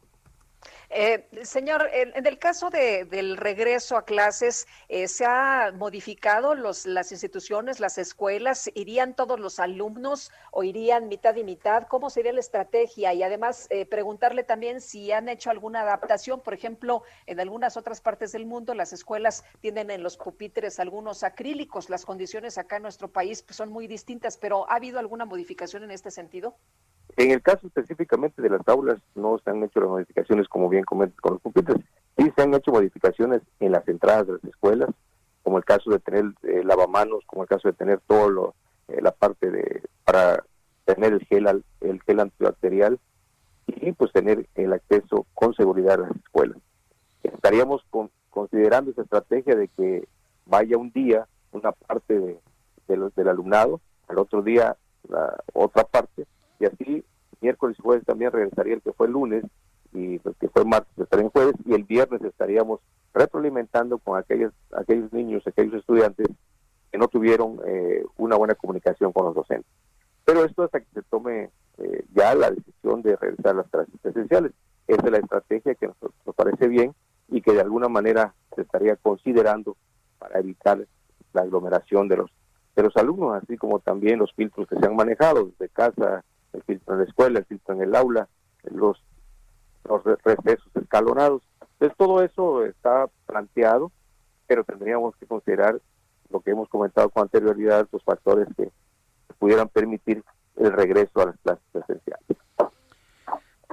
Eh, 0.96 1.26
señor, 1.42 1.88
en, 1.92 2.24
el 2.24 2.38
caso 2.38 2.70
de- 2.70 3.04
del 3.04 3.36
regreso 3.36 3.96
a 3.96 4.04
clases, 4.04 4.68
eh, 4.88 5.08
¿se 5.08 5.24
ha 5.26 5.72
modificado 5.74 6.54
los, 6.54 6.86
las 6.86 7.10
instituciones, 7.10 7.80
las 7.80 7.98
escuelas? 7.98 8.70
¿Irían 8.74 9.16
todos 9.16 9.40
los 9.40 9.58
alumnos 9.58 10.30
o 10.52 10.62
irían 10.62 11.08
mitad 11.08 11.34
y 11.34 11.42
mitad? 11.42 11.88
¿Cómo 11.88 12.10
sería 12.10 12.32
la 12.32 12.38
estrategia? 12.38 13.12
Y 13.12 13.24
además, 13.24 13.66
eh, 13.70 13.86
preguntarle 13.86 14.44
también 14.44 14.80
si 14.80 15.10
han 15.10 15.28
hecho 15.28 15.50
alguna 15.50 15.80
adaptación. 15.80 16.40
Por 16.42 16.54
ejemplo, 16.54 17.02
en 17.26 17.40
algunas 17.40 17.76
otras 17.76 18.00
partes 18.00 18.30
del 18.30 18.46
mundo, 18.46 18.72
las 18.72 18.92
escuelas 18.92 19.42
tienen 19.60 19.90
en 19.90 20.02
los 20.04 20.16
pupitres 20.16 20.78
algunos 20.78 21.24
acrílicos. 21.24 21.90
Las 21.90 22.04
condiciones 22.04 22.56
acá 22.56 22.76
en 22.76 22.82
nuestro 22.82 23.08
país 23.10 23.42
pues, 23.42 23.56
son 23.56 23.70
muy 23.72 23.88
distintas, 23.88 24.36
pero 24.38 24.70
¿ha 24.70 24.76
habido 24.76 25.00
alguna 25.00 25.24
modificación 25.24 25.82
en 25.82 25.90
este 25.90 26.12
sentido? 26.12 26.56
En 27.16 27.30
el 27.30 27.42
caso 27.42 27.66
específicamente 27.66 28.42
de 28.42 28.50
las 28.50 28.66
aulas, 28.66 28.98
no 29.14 29.38
se 29.38 29.50
han 29.50 29.62
hecho 29.62 29.80
las 29.80 29.88
modificaciones 29.88 30.48
como 30.48 30.68
bien 30.68 30.84
comentas 30.84 31.20
con 31.20 31.34
los 31.34 31.42
pupitres, 31.42 31.76
sí 32.16 32.32
se 32.34 32.42
han 32.42 32.54
hecho 32.54 32.72
modificaciones 32.72 33.42
en 33.60 33.72
las 33.72 33.86
entradas 33.86 34.26
de 34.26 34.32
las 34.34 34.44
escuelas, 34.44 34.90
como 35.42 35.58
el 35.58 35.64
caso 35.64 35.90
de 35.90 35.98
tener 36.00 36.24
eh, 36.42 36.64
lavamanos, 36.64 37.22
como 37.26 37.42
el 37.42 37.48
caso 37.48 37.68
de 37.68 37.74
tener 37.74 38.00
todo 38.06 38.30
lo, 38.30 38.54
eh, 38.88 39.00
la 39.00 39.12
parte 39.12 39.50
de 39.50 39.82
para 40.04 40.42
tener 40.86 41.12
el 41.12 41.24
gel 41.26 41.64
el 41.80 42.02
gel 42.02 42.20
antibacterial 42.20 42.98
y 43.66 43.92
pues 43.92 44.12
tener 44.12 44.46
el 44.54 44.72
acceso 44.72 45.26
con 45.34 45.54
seguridad 45.54 45.94
a 45.94 46.08
las 46.08 46.16
escuelas. 46.16 46.58
Estaríamos 47.22 47.82
con- 47.90 48.10
considerando 48.30 48.90
esa 48.90 49.02
estrategia 49.02 49.54
de 49.54 49.68
que 49.68 50.08
vaya 50.46 50.76
un 50.76 50.90
día 50.92 51.26
una 51.52 51.72
parte 51.72 52.18
de, 52.18 52.38
de 52.88 52.96
los, 52.96 53.14
del 53.14 53.28
alumnado, 53.28 53.80
al 54.08 54.18
otro 54.18 54.42
día 54.42 54.76
la 55.08 55.36
otra 55.52 55.84
parte, 55.84 56.26
y 56.64 56.66
así 56.66 57.04
miércoles 57.40 57.76
y 57.78 57.82
jueves 57.82 58.04
también 58.04 58.32
regresaría 58.32 58.74
el 58.74 58.82
que 58.82 58.92
fue 58.92 59.06
el 59.06 59.12
lunes 59.12 59.44
y 59.92 60.14
el 60.14 60.34
que 60.40 60.48
fue 60.48 60.64
martes 60.64 60.96
estaría 60.98 61.24
en 61.26 61.30
jueves 61.30 61.54
y 61.64 61.74
el 61.74 61.84
viernes 61.84 62.22
estaríamos 62.22 62.80
retroalimentando 63.12 63.98
con 63.98 64.18
aquellos 64.18 64.52
aquellos 64.72 65.12
niños, 65.12 65.46
aquellos 65.46 65.74
estudiantes 65.74 66.26
que 66.90 66.98
no 66.98 67.08
tuvieron 67.08 67.60
eh, 67.66 68.04
una 68.16 68.36
buena 68.36 68.54
comunicación 68.54 69.12
con 69.12 69.26
los 69.26 69.34
docentes. 69.34 69.70
Pero 70.24 70.44
esto 70.44 70.62
hasta 70.62 70.80
que 70.80 70.86
se 70.94 71.02
tome 71.02 71.50
eh, 71.78 72.04
ya 72.14 72.34
la 72.34 72.50
decisión 72.50 73.02
de 73.02 73.16
regresar 73.16 73.52
a 73.52 73.58
las 73.58 73.68
clases 73.68 73.94
presenciales. 74.00 74.52
Esa 74.86 75.02
es 75.04 75.12
la 75.12 75.18
estrategia 75.18 75.74
que 75.74 75.86
nos, 75.86 75.96
nos 76.24 76.34
parece 76.34 76.66
bien 76.66 76.94
y 77.28 77.42
que 77.42 77.52
de 77.52 77.60
alguna 77.60 77.88
manera 77.88 78.34
se 78.54 78.62
estaría 78.62 78.96
considerando 78.96 79.76
para 80.18 80.40
evitar 80.40 80.86
la 81.32 81.42
aglomeración 81.42 82.08
de 82.08 82.16
los 82.16 82.30
de 82.74 82.82
los 82.82 82.96
alumnos, 82.96 83.40
así 83.40 83.56
como 83.56 83.78
también 83.78 84.18
los 84.18 84.32
filtros 84.32 84.66
que 84.66 84.76
se 84.76 84.86
han 84.86 84.96
manejado 84.96 85.44
desde 85.44 85.68
casa, 85.68 86.24
el 86.54 86.62
filtro 86.62 86.94
en 86.94 87.00
la 87.00 87.06
escuela, 87.06 87.38
el 87.40 87.44
filtro 87.44 87.74
en 87.74 87.82
el 87.82 87.94
aula, 87.94 88.28
los, 88.64 89.02
los 89.84 90.02
re- 90.04 90.16
recesos 90.24 90.70
escalonados. 90.74 91.42
Entonces 91.72 91.96
todo 91.98 92.22
eso 92.22 92.64
está 92.64 93.06
planteado, 93.26 93.92
pero 94.46 94.64
tendríamos 94.64 95.14
que 95.16 95.26
considerar 95.26 95.80
lo 96.30 96.40
que 96.40 96.52
hemos 96.52 96.68
comentado 96.68 97.10
con 97.10 97.24
anterioridad, 97.24 97.86
los 97.92 98.02
factores 98.02 98.48
que 98.56 98.70
pudieran 99.38 99.68
permitir 99.68 100.24
el 100.56 100.72
regreso 100.72 101.20
a 101.20 101.26
las 101.26 101.36
clases 101.38 101.64
presenciales. 101.72 102.38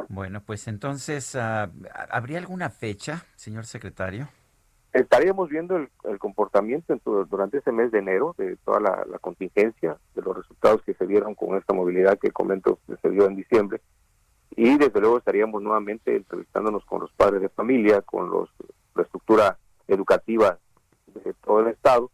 Bueno, 0.10 0.42
pues 0.42 0.68
entonces, 0.68 1.36
ah, 1.36 1.70
¿habría 2.10 2.40
alguna 2.40 2.70
fecha, 2.70 3.26
señor 3.36 3.66
secretario? 3.66 4.28
Estaríamos 4.94 5.50
viendo 5.50 5.78
el, 5.78 5.90
comportamiento 6.20 6.92
en 6.92 7.02
durante 7.30 7.60
ese 7.60 7.72
mes 7.72 7.92
de 7.92 8.00
enero 8.00 8.36
de 8.38 8.58
toda 8.58 8.82
la, 8.82 9.06
contingencia, 9.20 9.98
de 10.16 10.22
los 10.22 10.36
resultados 10.36 10.82
que 10.82 10.94
se 10.94 11.08
dieron 11.08 11.34
con 11.34 11.58
esta 11.58 11.74
movilidad 11.74 12.20
que 12.20 12.32
comento 12.32 12.78
que 12.88 12.98
se 12.98 13.10
dio 13.10 13.26
en 13.26 13.38
diciembre. 13.38 13.82
Y 14.54 14.78
desde 14.78 15.00
luego 15.00 15.18
estaríamos 15.18 15.62
nuevamente 15.62 16.18
entrevistándonos 16.18 16.84
con 16.84 17.00
los 17.00 17.12
padres 17.14 17.42
de 17.42 17.48
familia, 17.48 18.02
con 18.02 18.30
los, 18.30 18.50
la 18.94 19.04
estructura 19.04 19.58
educativa 19.88 20.60
de 21.08 21.34
todo 21.36 21.62
el 21.62 21.68
Estado 21.68 22.12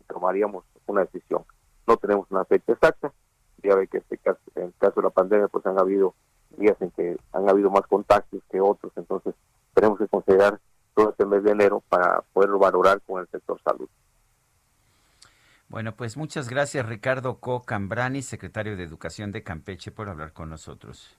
y 0.00 0.04
tomaríamos 0.04 0.64
una 0.86 1.04
decisión. 1.04 1.44
No 1.88 1.96
tenemos 1.96 2.30
una 2.30 2.44
fecha 2.44 2.72
exacta. 2.72 3.12
Ya 3.62 3.74
ve 3.74 3.88
que 3.88 3.98
este 3.98 4.18
caso, 4.18 4.40
en 4.54 4.64
el 4.64 4.74
caso 4.78 5.00
de 5.00 5.02
la 5.02 5.10
pandemia 5.10 5.48
pues 5.48 5.66
han 5.66 5.80
habido 5.80 6.14
días 6.56 6.80
en 6.80 6.92
que 6.92 7.16
han 7.32 7.48
habido 7.48 7.70
más 7.70 7.86
contagios 7.88 8.42
que 8.50 8.60
otros, 8.60 8.92
entonces 8.96 9.34
tenemos 9.74 9.98
que 9.98 10.08
considerar 10.08 10.60
todo 10.94 11.10
este 11.10 11.24
mes 11.26 11.42
de 11.42 11.52
enero 11.52 11.82
para 11.88 12.22
poderlo 12.32 12.58
valorar 12.58 13.00
con 13.02 13.20
el 13.20 13.28
sector 13.28 13.60
salud. 13.62 13.88
Bueno, 15.68 15.94
pues 15.94 16.16
muchas 16.16 16.48
gracias 16.48 16.88
Ricardo 16.88 17.38
Co. 17.38 17.62
Cambrani, 17.62 18.22
secretario 18.22 18.76
de 18.76 18.82
Educación 18.82 19.30
de 19.30 19.44
Campeche, 19.44 19.92
por 19.92 20.08
hablar 20.08 20.32
con 20.32 20.50
nosotros. 20.50 21.16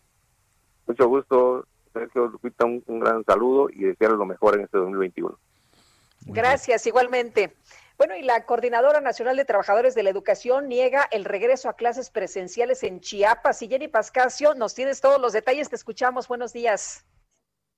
Mucho 0.87 1.07
gusto, 1.07 1.65
Sergio 1.93 2.27
Lupita, 2.27 2.65
un, 2.65 2.83
un 2.87 2.99
gran 2.99 3.23
saludo 3.23 3.69
y 3.69 3.85
desearles 3.85 4.19
lo 4.19 4.25
mejor 4.25 4.55
en 4.55 4.65
este 4.65 4.77
2021. 4.77 5.37
Gracias, 6.25 6.85
igualmente. 6.85 7.55
Bueno, 7.97 8.15
y 8.15 8.23
la 8.23 8.45
Coordinadora 8.45 8.99
Nacional 8.99 9.37
de 9.37 9.45
Trabajadores 9.45 9.95
de 9.95 10.03
la 10.03 10.09
Educación 10.09 10.67
niega 10.67 11.07
el 11.11 11.23
regreso 11.23 11.69
a 11.69 11.73
clases 11.73 12.09
presenciales 12.09 12.83
en 12.83 12.99
Chiapas. 12.99 13.61
Y 13.61 13.67
Jenny 13.67 13.87
Pascasio, 13.87 14.55
nos 14.55 14.73
tienes 14.73 15.01
todos 15.01 15.21
los 15.21 15.33
detalles, 15.33 15.69
te 15.69 15.75
escuchamos. 15.75 16.27
Buenos 16.27 16.51
días. 16.51 17.05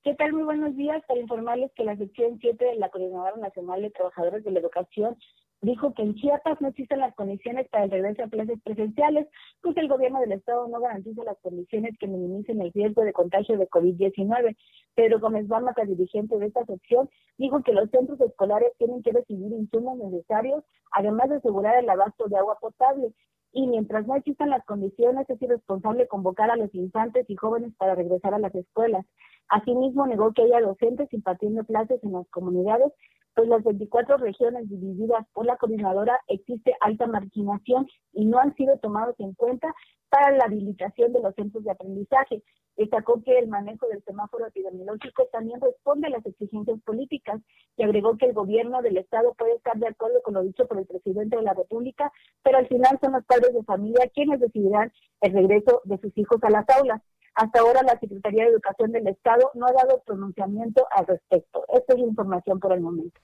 ¿Qué 0.04 0.14
tal? 0.16 0.34
Muy 0.34 0.42
buenos 0.42 0.76
días. 0.76 1.02
Para 1.08 1.18
informarles 1.18 1.72
que 1.72 1.82
la 1.82 1.96
sección 1.96 2.36
7 2.38 2.62
de 2.62 2.74
la 2.74 2.90
Coordinadora 2.90 3.36
Nacional 3.38 3.80
de 3.80 3.88
Trabajadores 3.88 4.44
de 4.44 4.50
la 4.50 4.60
Educación 4.60 5.16
dijo 5.62 5.94
que 5.94 6.02
en 6.02 6.14
Chiapas 6.16 6.60
no 6.60 6.68
existen 6.68 6.98
las 6.98 7.14
condiciones 7.14 7.66
para 7.70 7.84
el 7.84 7.90
regreso 7.90 8.22
a 8.22 8.28
clases 8.28 8.60
presenciales, 8.62 9.26
pues 9.62 9.74
el 9.78 9.88
gobierno 9.88 10.20
del 10.20 10.32
estado 10.32 10.68
no 10.68 10.78
garantiza 10.78 11.24
las 11.24 11.38
condiciones 11.38 11.96
que 11.98 12.06
minimicen 12.06 12.60
el 12.60 12.70
riesgo 12.74 13.00
de 13.00 13.14
contagio 13.14 13.56
de 13.56 13.66
COVID-19. 13.66 14.54
Pedro 14.94 15.20
Gómez 15.20 15.48
Bármaca, 15.48 15.86
dirigente 15.86 16.36
de 16.36 16.48
esta 16.48 16.66
sección, 16.66 17.08
dijo 17.38 17.62
que 17.62 17.72
los 17.72 17.88
centros 17.88 18.20
escolares 18.20 18.72
tienen 18.76 19.02
que 19.02 19.12
recibir 19.12 19.52
insumos 19.52 19.96
necesarios, 19.96 20.64
además 20.92 21.30
de 21.30 21.36
asegurar 21.36 21.82
el 21.82 21.88
abasto 21.88 22.28
de 22.28 22.36
agua 22.36 22.58
potable. 22.60 23.14
Y 23.52 23.68
mientras 23.68 24.06
no 24.06 24.16
existan 24.16 24.50
las 24.50 24.66
condiciones, 24.66 25.30
es 25.30 25.40
irresponsable 25.40 26.08
convocar 26.08 26.50
a 26.50 26.56
los 26.56 26.74
infantes 26.74 27.24
y 27.30 27.36
jóvenes 27.36 27.72
para 27.78 27.94
regresar 27.94 28.34
a 28.34 28.38
las 28.38 28.54
escuelas. 28.54 29.06
Asimismo, 29.48 30.06
negó 30.06 30.32
que 30.32 30.42
haya 30.42 30.60
docentes 30.60 31.12
impartiendo 31.12 31.64
clases 31.64 32.02
en 32.02 32.12
las 32.12 32.28
comunidades, 32.28 32.92
pues 33.34 33.48
las 33.48 33.62
24 33.64 34.16
regiones 34.16 34.68
divididas 34.68 35.26
por 35.32 35.44
la 35.46 35.56
coordinadora 35.56 36.20
existe 36.28 36.74
alta 36.80 37.06
marginación 37.06 37.86
y 38.12 38.24
no 38.24 38.38
han 38.38 38.54
sido 38.54 38.78
tomados 38.78 39.16
en 39.18 39.34
cuenta 39.34 39.74
para 40.08 40.30
la 40.30 40.44
habilitación 40.44 41.12
de 41.12 41.20
los 41.20 41.34
centros 41.34 41.64
de 41.64 41.72
aprendizaje. 41.72 42.42
Destacó 42.76 43.22
que 43.22 43.38
el 43.38 43.48
manejo 43.48 43.86
del 43.88 44.02
semáforo 44.04 44.46
epidemiológico 44.46 45.28
también 45.32 45.60
responde 45.60 46.08
a 46.08 46.10
las 46.10 46.26
exigencias 46.26 46.80
políticas 46.82 47.40
y 47.76 47.84
agregó 47.84 48.16
que 48.16 48.26
el 48.26 48.32
gobierno 48.32 48.82
del 48.82 48.96
Estado 48.96 49.34
puede 49.34 49.54
estar 49.54 49.76
de 49.76 49.88
acuerdo 49.88 50.22
con 50.22 50.34
lo 50.34 50.42
dicho 50.42 50.66
por 50.66 50.78
el 50.78 50.86
presidente 50.86 51.36
de 51.36 51.42
la 51.42 51.54
República, 51.54 52.12
pero 52.42 52.58
al 52.58 52.68
final 52.68 52.98
son 53.00 53.12
los 53.12 53.24
padres 53.24 53.54
de 53.54 53.62
familia 53.64 54.10
quienes 54.12 54.40
decidirán 54.40 54.92
el 55.20 55.32
regreso 55.32 55.82
de 55.84 55.98
sus 55.98 56.16
hijos 56.18 56.42
a 56.42 56.50
las 56.50 56.68
aulas. 56.70 57.00
Hasta 57.34 57.60
ahora 57.60 57.82
la 57.82 57.98
Secretaría 57.98 58.44
de 58.44 58.50
Educación 58.50 58.92
del 58.92 59.08
Estado 59.08 59.50
no 59.54 59.66
ha 59.66 59.72
dado 59.72 60.02
pronunciamiento 60.06 60.86
al 60.92 61.06
respecto. 61.06 61.64
Esta 61.72 61.94
es 61.94 62.00
la 62.00 62.06
información 62.06 62.60
por 62.60 62.72
el 62.72 62.80
momento. 62.80 63.20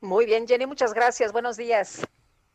Muy 0.00 0.26
bien, 0.26 0.46
Jenny, 0.46 0.66
muchas 0.66 0.92
gracias. 0.92 1.32
Buenos 1.32 1.56
días. 1.56 2.06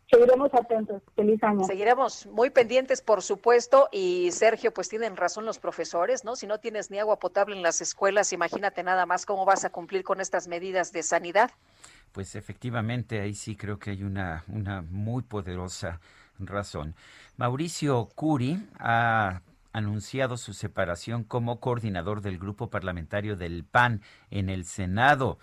Seguiremos 0.09 0.53
atentos. 0.53 1.01
Feliz 1.15 1.41
año. 1.43 1.63
Seguiremos 1.63 2.27
muy 2.27 2.51
pendientes, 2.51 3.01
por 3.01 3.23
supuesto. 3.23 3.89
Y 3.91 4.31
Sergio, 4.31 4.71
pues 4.71 4.87
tienen 4.89 5.17
razón 5.17 5.45
los 5.45 5.57
profesores, 5.57 6.23
¿no? 6.23 6.35
Si 6.35 6.45
no 6.45 6.59
tienes 6.59 6.91
ni 6.91 6.99
agua 6.99 7.17
potable 7.17 7.55
en 7.55 7.63
las 7.63 7.81
escuelas, 7.81 8.31
imagínate 8.31 8.83
nada 8.83 9.07
más 9.07 9.25
cómo 9.25 9.45
vas 9.45 9.65
a 9.65 9.71
cumplir 9.71 10.03
con 10.03 10.21
estas 10.21 10.47
medidas 10.47 10.91
de 10.91 11.01
sanidad. 11.01 11.51
Pues 12.11 12.35
efectivamente, 12.35 13.19
ahí 13.19 13.33
sí 13.33 13.55
creo 13.55 13.79
que 13.79 13.91
hay 13.91 14.03
una, 14.03 14.43
una 14.47 14.83
muy 14.83 15.23
poderosa 15.23 15.99
razón. 16.37 16.95
Mauricio 17.37 18.07
Curi 18.15 18.59
ha 18.79 19.41
anunciado 19.75 20.37
su 20.37 20.53
separación 20.53 21.25
como 21.25 21.59
coordinador 21.59 22.21
del 22.21 22.39
grupo 22.39 22.69
parlamentario 22.69 23.35
del 23.35 23.65
PAN 23.65 24.01
en 24.31 24.49
el 24.49 24.63
Senado. 24.63 25.37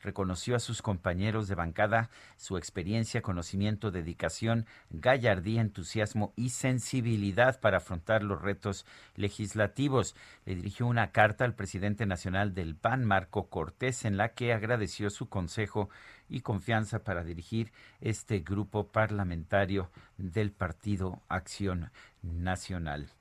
Reconoció 0.00 0.56
a 0.56 0.60
sus 0.60 0.82
compañeros 0.82 1.46
de 1.46 1.54
bancada 1.54 2.10
su 2.36 2.56
experiencia, 2.56 3.22
conocimiento, 3.22 3.92
dedicación, 3.92 4.66
gallardía, 4.90 5.60
entusiasmo 5.60 6.32
y 6.34 6.50
sensibilidad 6.50 7.60
para 7.60 7.76
afrontar 7.76 8.24
los 8.24 8.42
retos 8.42 8.86
legislativos. 9.14 10.16
Le 10.44 10.56
dirigió 10.56 10.88
una 10.88 11.12
carta 11.12 11.44
al 11.44 11.54
presidente 11.54 12.06
nacional 12.06 12.54
del 12.54 12.74
PAN, 12.74 13.04
Marco 13.04 13.48
Cortés, 13.48 14.04
en 14.04 14.16
la 14.16 14.30
que 14.30 14.52
agradeció 14.52 15.10
su 15.10 15.28
consejo 15.28 15.90
y 16.28 16.40
confianza 16.40 17.04
para 17.04 17.22
dirigir 17.22 17.72
este 18.00 18.40
grupo 18.40 18.88
parlamentario 18.88 19.92
del 20.18 20.50
Partido 20.50 21.22
Acción 21.28 21.92
Nacional. 22.22 23.15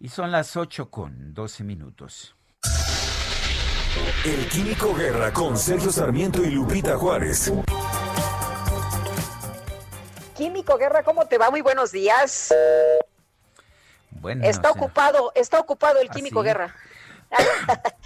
Y 0.00 0.08
son 0.08 0.30
las 0.30 0.56
8 0.56 0.90
con 0.90 1.34
12 1.34 1.64
minutos. 1.64 2.36
El 4.24 4.48
Químico 4.48 4.94
Guerra 4.94 5.32
con 5.32 5.56
Sergio 5.56 5.90
Sarmiento 5.90 6.44
y 6.44 6.50
Lupita 6.50 6.96
Juárez. 6.96 7.52
Químico 10.36 10.76
Guerra, 10.78 11.02
¿cómo 11.02 11.26
te 11.26 11.36
va? 11.36 11.50
Muy 11.50 11.62
buenos 11.62 11.90
días. 11.90 12.54
Bueno, 14.10 14.44
Está 14.44 14.70
o 14.70 14.74
sea, 14.74 14.82
ocupado, 14.82 15.32
está 15.34 15.58
ocupado 15.58 16.00
el 16.00 16.08
¿Ah, 16.10 16.14
Químico 16.14 16.42
sí? 16.42 16.46
Guerra. 16.46 16.74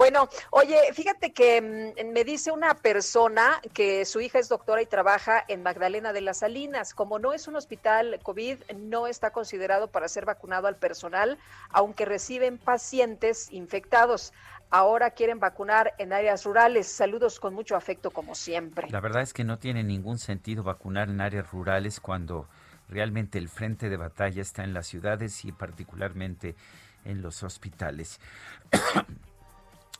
Bueno, 0.00 0.30
oye, 0.48 0.78
fíjate 0.94 1.34
que 1.34 1.60
mm, 1.60 2.12
me 2.14 2.24
dice 2.24 2.50
una 2.50 2.72
persona 2.72 3.60
que 3.74 4.06
su 4.06 4.22
hija 4.22 4.38
es 4.38 4.48
doctora 4.48 4.80
y 4.80 4.86
trabaja 4.86 5.44
en 5.46 5.62
Magdalena 5.62 6.14
de 6.14 6.22
las 6.22 6.38
Salinas. 6.38 6.94
Como 6.94 7.18
no 7.18 7.34
es 7.34 7.48
un 7.48 7.56
hospital 7.56 8.18
COVID, 8.22 8.62
no 8.78 9.06
está 9.06 9.30
considerado 9.30 9.88
para 9.88 10.08
ser 10.08 10.24
vacunado 10.24 10.68
al 10.68 10.76
personal, 10.76 11.36
aunque 11.68 12.06
reciben 12.06 12.56
pacientes 12.56 13.52
infectados. 13.52 14.32
Ahora 14.70 15.10
quieren 15.10 15.38
vacunar 15.38 15.92
en 15.98 16.14
áreas 16.14 16.46
rurales. 16.46 16.86
Saludos 16.86 17.38
con 17.38 17.52
mucho 17.52 17.76
afecto, 17.76 18.10
como 18.10 18.34
siempre. 18.34 18.88
La 18.88 19.00
verdad 19.00 19.20
es 19.20 19.34
que 19.34 19.44
no 19.44 19.58
tiene 19.58 19.84
ningún 19.84 20.18
sentido 20.18 20.62
vacunar 20.62 21.10
en 21.10 21.20
áreas 21.20 21.50
rurales 21.50 22.00
cuando 22.00 22.48
realmente 22.88 23.36
el 23.36 23.50
frente 23.50 23.90
de 23.90 23.98
batalla 23.98 24.40
está 24.40 24.64
en 24.64 24.72
las 24.72 24.86
ciudades 24.86 25.44
y 25.44 25.52
particularmente 25.52 26.56
en 27.04 27.20
los 27.20 27.42
hospitales. 27.42 28.18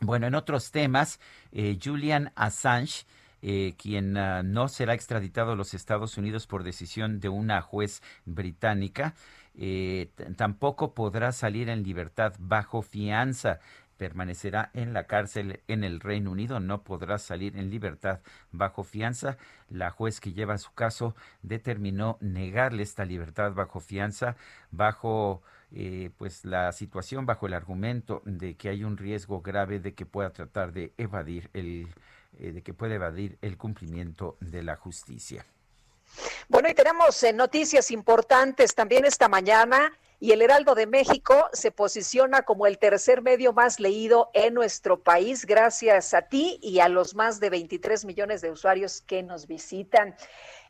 Bueno, 0.03 0.27
en 0.27 0.35
otros 0.35 0.71
temas, 0.71 1.21
eh, 1.53 1.79
Julian 1.83 2.33
Assange, 2.35 3.05
eh, 3.43 3.75
quien 3.77 4.17
ah, 4.17 4.43
no 4.43 4.69
será 4.69 4.95
extraditado 4.95 5.53
a 5.53 5.57
los 5.57 5.75
Estados 5.75 6.17
Unidos 6.17 6.47
por 6.47 6.65
decisión 6.65 7.21
de 7.21 7.29
una 7.29 7.61
juez 7.61 8.03
británica, 8.25 9.15
eh, 9.55 10.11
tampoco 10.37 10.95
podrá 10.95 11.33
salir 11.33 11.69
en 11.69 11.83
libertad 11.83 12.35
bajo 12.39 12.83
fianza. 12.83 13.61
permanecerá 13.99 14.71
en 14.73 14.95
la 14.95 15.05
cárcel 15.05 15.61
en 15.69 15.85
el 15.85 16.01
Reino 16.01 16.31
Unido, 16.31 16.59
no 16.61 16.83
podrá 16.83 17.19
salir 17.19 17.59
en 17.59 17.69
libertad 17.69 18.21
bajo 18.51 18.83
fianza. 18.83 19.37
La 19.69 19.91
juez 19.91 20.21
que 20.21 20.33
lleva 20.33 20.57
su 20.57 20.73
caso 20.73 21.15
determinó 21.43 22.17
negarle 22.23 22.83
esta 22.83 23.05
libertad 23.05 23.53
bajo 23.53 23.81
fianza, 23.81 24.37
bajo 24.71 25.43
eh, 25.73 26.11
pues 26.19 26.45
la 26.45 26.73
situación, 26.73 27.27
bajo 27.27 27.47
el 27.47 27.55
argumento 27.55 28.23
de 28.25 28.57
que 28.57 28.69
hay 28.69 28.85
un 28.85 28.97
riesgo 28.97 29.41
grave 29.41 29.79
de 29.79 29.95
que 29.95 30.07
pueda 30.07 30.31
tratar 30.31 30.73
de 30.73 30.93
evadir 30.99 31.49
el, 31.55 31.89
eh, 32.39 32.53
de 32.53 32.63
que 32.63 32.75
pueda 32.75 32.95
evadir 32.95 33.39
el 33.41 33.57
cumplimiento 33.57 34.37
de 34.41 34.63
la 34.63 34.77
justicia. 34.77 35.45
Bueno, 36.49 36.69
y 36.69 36.75
tenemos 36.75 37.23
eh, 37.23 37.33
noticias 37.33 37.91
importantes 37.91 38.75
también 38.75 39.05
esta 39.05 39.29
mañana 39.29 39.93
y 40.19 40.33
el 40.33 40.43
Heraldo 40.43 40.75
de 40.75 40.87
México 40.87 41.49
se 41.53 41.71
posiciona 41.71 42.43
como 42.43 42.67
el 42.67 42.79
tercer 42.79 43.23
medio 43.23 43.53
más 43.53 43.81
leído 43.81 44.31
en 44.35 44.53
nuestro 44.53 45.03
país 45.03 45.47
gracias 45.47 46.13
a 46.13 46.23
ti 46.23 46.59
y 46.63 46.81
a 46.81 46.89
los 46.89 47.15
más 47.15 47.41
de 47.41 47.49
23 47.49 48.05
millones 48.05 48.43
de 48.43 48.51
usuarios 48.51 49.01
que 49.01 49.23
nos 49.23 49.47
visitan. 49.47 50.15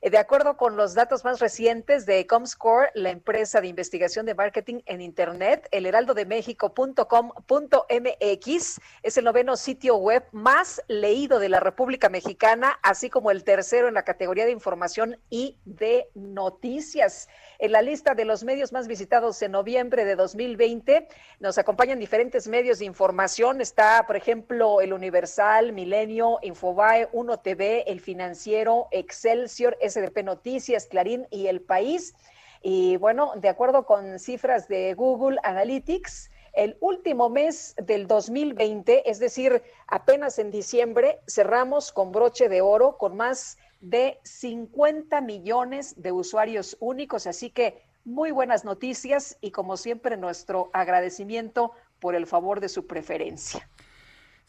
Eh, 0.03 0.09
De 0.09 0.17
acuerdo 0.17 0.57
con 0.57 0.77
los 0.77 0.95
datos 0.95 1.25
más 1.25 1.41
recientes 1.41 2.07
de 2.07 2.27
Comscore, 2.27 2.89
la 2.95 3.11
empresa 3.11 3.61
de 3.61 3.69
investigación 3.69 4.25
de 4.25 4.35
marketing 4.35 4.81
en 4.87 5.03
Internet, 5.03 5.69
el 5.73 5.85
heraldodemexico.com.mx 5.85 8.81
es 9.03 9.19
el 9.19 9.25
noveno 9.25 9.57
sitio 9.57 9.97
web 9.97 10.25
más 10.33 10.83
leído 10.89 11.39
de 11.39 11.51
la 11.51 11.61
República 11.61 12.09
Mexicana, 12.09 12.79
así 12.83 13.11
como 13.11 13.31
el 13.31 13.45
tercero 13.45 13.89
en 13.89 13.95
la 13.95 14.05
categoría 14.05 14.47
de 14.47 14.53
información 14.53 15.19
y 15.29 15.59
de 15.67 16.09
noticias. 16.15 17.29
En 17.59 17.73
la 17.73 17.83
lista 17.83 18.15
de 18.15 18.25
los 18.25 18.43
medios 18.43 18.73
más 18.73 18.89
visitados 18.89 19.43
en 19.43 19.53
noviembre 19.53 20.07
de 20.07 20.17
2020 20.17 21.09
nos 21.41 21.59
acompañan 21.59 21.99
diferentes 21.99 22.49
medios 22.49 22.79
de 22.79 22.87
información. 22.87 23.61
Está, 23.61 24.07
por 24.07 24.17
ejemplo, 24.17 24.81
El 24.81 24.95
Universal, 24.95 25.75
Milenio, 25.75 26.39
Infobae, 26.41 27.11
Uno 27.13 27.41
TV, 27.41 27.85
El 27.87 28.01
Financiero, 28.01 28.89
Excelsior, 28.93 29.77
SDP 29.91 30.23
Noticias, 30.25 30.87
Clarín 30.87 31.27
y 31.31 31.49
El 31.49 31.61
País. 31.61 32.15
Y 32.63 32.97
bueno, 32.99 33.33
de 33.37 33.49
acuerdo 33.49 33.87
con 33.87 34.19
cifras 34.19 34.69
de 34.69 34.95
Google 34.95 35.39
Analytics, 35.43 36.31
el 36.53 36.77
último 36.81 37.29
mes 37.31 37.75
del 37.77 38.07
2020, 38.07 39.09
es 39.09 39.19
decir, 39.19 39.63
apenas 39.87 40.39
en 40.39 40.51
diciembre, 40.51 41.21
cerramos 41.27 41.93
con 41.93 42.13
broche 42.13 42.49
de 42.49 42.61
oro 42.61 42.99
con 42.99 43.17
más 43.17 43.57
de 43.81 44.19
50 44.25 45.21
millones 45.21 45.95
de 45.97 46.13
usuarios 46.13 46.77
únicos. 46.81 47.27
Así 47.27 47.51
que 47.51 47.83
muy 48.05 48.31
buenas 48.31 48.65
noticias 48.65 49.39
y 49.41 49.51
como 49.51 49.77
siempre 49.77 50.17
nuestro 50.17 50.71
agradecimiento 50.73 51.73
por 51.99 52.15
el 52.15 52.27
favor 52.27 52.61
de 52.61 52.69
su 52.69 52.87
preferencia. 52.87 53.69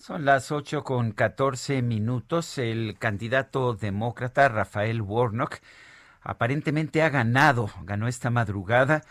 Son 0.01 0.25
las 0.25 0.51
8 0.51 0.83
con 0.83 1.11
14 1.11 1.83
minutos. 1.83 2.57
El 2.57 2.97
candidato 2.97 3.75
demócrata 3.75 4.49
Rafael 4.49 4.99
Warnock 4.99 5.59
aparentemente 6.23 7.03
ha 7.03 7.09
ganado, 7.09 7.69
ganó 7.83 8.07
esta 8.07 8.31
madrugada 8.31 9.03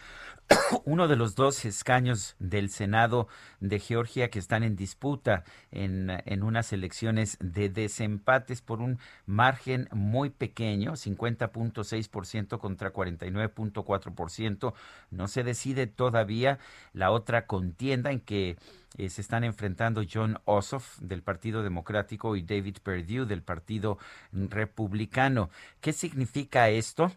uno 0.85 1.09
de 1.09 1.17
los 1.17 1.35
dos 1.35 1.65
escaños 1.65 2.37
del 2.39 2.71
Senado 2.71 3.29
de 3.61 3.79
Georgia 3.79 4.31
que 4.31 4.39
están 4.39 4.63
en 4.63 4.77
disputa 4.77 5.45
en, 5.71 6.11
en, 6.25 6.43
unas 6.43 6.73
elecciones 6.73 7.37
de 7.41 7.69
desempates 7.69 8.63
por 8.63 8.81
un 8.81 8.99
margen 9.27 9.89
muy 9.93 10.31
pequeño, 10.31 10.93
50.6% 10.93 12.59
contra 12.59 12.93
49.4%. 12.93 14.75
No 15.11 15.29
se 15.29 15.45
decide 15.45 15.87
todavía 15.87 16.59
la 16.93 17.11
otra 17.11 17.47
contienda 17.47 18.11
en 18.11 18.21
que 18.21 18.57
eh, 18.99 19.09
se 19.09 19.21
están 19.21 19.45
enfrentando 19.45 20.03
John 20.11 20.39
Ossoff 20.45 20.99
del 20.99 21.23
Partido 21.23 21.63
Democrático 21.63 22.37
y 22.37 22.43
David 22.43 22.79
Perdue 22.83 23.27
del 23.27 23.43
Partido 23.43 23.99
Republicano. 24.33 25.51
¿Qué 25.81 25.93
significa 25.93 26.69
esto? 26.69 27.13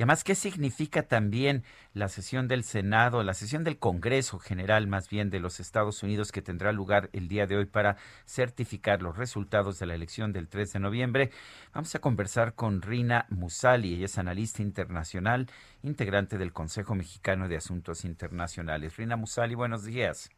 Y 0.00 0.02
además, 0.02 0.24
¿qué 0.24 0.34
significa 0.34 1.02
también 1.02 1.62
la 1.92 2.08
sesión 2.08 2.48
del 2.48 2.64
Senado, 2.64 3.22
la 3.22 3.34
sesión 3.34 3.64
del 3.64 3.78
Congreso 3.78 4.38
General 4.38 4.86
más 4.86 5.10
bien 5.10 5.28
de 5.28 5.40
los 5.40 5.60
Estados 5.60 6.02
Unidos 6.02 6.32
que 6.32 6.40
tendrá 6.40 6.72
lugar 6.72 7.10
el 7.12 7.28
día 7.28 7.46
de 7.46 7.58
hoy 7.58 7.66
para 7.66 7.98
certificar 8.24 9.02
los 9.02 9.18
resultados 9.18 9.78
de 9.78 9.84
la 9.84 9.94
elección 9.94 10.32
del 10.32 10.48
3 10.48 10.72
de 10.72 10.80
noviembre? 10.80 11.30
Vamos 11.74 11.94
a 11.94 11.98
conversar 11.98 12.54
con 12.54 12.80
Rina 12.80 13.26
Musali, 13.28 13.92
ella 13.92 14.06
es 14.06 14.16
analista 14.16 14.62
internacional, 14.62 15.48
integrante 15.82 16.38
del 16.38 16.54
Consejo 16.54 16.94
Mexicano 16.94 17.46
de 17.46 17.58
Asuntos 17.58 18.06
Internacionales. 18.06 18.96
Rina 18.96 19.16
Musali, 19.16 19.54
buenos 19.54 19.84
días. 19.84 20.30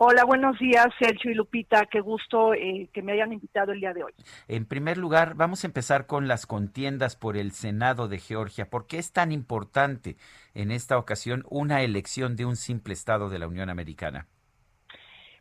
Hola, 0.00 0.24
buenos 0.24 0.56
días, 0.60 0.86
Sergio 1.00 1.32
y 1.32 1.34
Lupita. 1.34 1.86
Qué 1.86 1.98
gusto 2.00 2.54
eh, 2.54 2.88
que 2.92 3.02
me 3.02 3.14
hayan 3.14 3.32
invitado 3.32 3.72
el 3.72 3.80
día 3.80 3.92
de 3.92 4.04
hoy. 4.04 4.12
En 4.46 4.64
primer 4.64 4.96
lugar, 4.96 5.34
vamos 5.34 5.64
a 5.64 5.66
empezar 5.66 6.06
con 6.06 6.28
las 6.28 6.46
contiendas 6.46 7.16
por 7.16 7.36
el 7.36 7.50
Senado 7.50 8.06
de 8.06 8.20
Georgia. 8.20 8.70
¿Por 8.70 8.86
qué 8.86 8.98
es 8.98 9.12
tan 9.12 9.32
importante 9.32 10.16
en 10.54 10.70
esta 10.70 10.98
ocasión 10.98 11.42
una 11.50 11.82
elección 11.82 12.36
de 12.36 12.44
un 12.44 12.54
simple 12.54 12.94
Estado 12.94 13.28
de 13.28 13.40
la 13.40 13.48
Unión 13.48 13.70
Americana? 13.70 14.28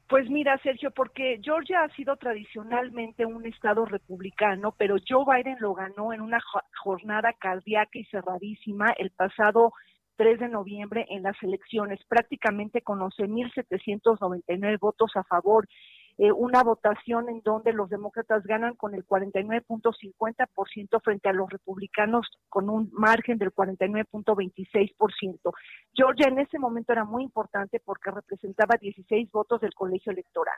Pues 0.10 0.28
mira, 0.28 0.58
Sergio, 0.64 0.90
porque 0.90 1.40
Georgia 1.44 1.84
ha 1.84 1.96
sido 1.96 2.16
tradicionalmente 2.16 3.28
un 3.28 3.46
estado 3.46 3.86
republicano, 3.86 4.74
pero 4.76 4.96
Joe 5.08 5.24
Biden 5.24 5.58
lo 5.60 5.76
ganó 5.76 6.14
en 6.14 6.22
una 6.22 6.40
jornada 6.82 7.32
cardíaca 7.34 8.00
y 8.00 8.06
cerradísima 8.06 8.88
el 8.98 9.12
pasado 9.12 9.74
3 10.18 10.40
de 10.40 10.50
noviembre 10.50 11.06
en 11.10 11.24
las 11.24 11.42
elecciones, 11.42 12.00
prácticamente 12.08 12.82
con 12.82 13.00
11.799 13.00 14.80
votos 14.80 15.12
a 15.16 15.24
favor. 15.24 15.68
Eh, 16.20 16.32
una 16.32 16.64
votación 16.64 17.30
en 17.30 17.42
donde 17.42 17.74
los 17.74 17.92
demócratas 17.92 18.44
ganan 18.44 18.74
con 18.76 18.96
el 18.96 19.06
49.50% 19.06 21.00
frente 21.04 21.30
a 21.30 21.34
los 21.34 21.48
republicanos 21.48 22.26
con 22.50 22.72
un 22.72 22.90
margen 22.92 23.38
del 23.38 23.54
49.26%. 23.54 25.54
Georgia 25.94 26.28
en 26.28 26.40
ese 26.40 26.58
momento 26.58 26.92
era 26.92 27.06
muy 27.06 27.22
importante 27.22 27.80
porque 27.80 28.10
representaba 28.10 28.78
16 28.82 29.30
votos 29.32 29.62
del 29.62 29.76
colegio 29.76 30.12
electoral. 30.12 30.58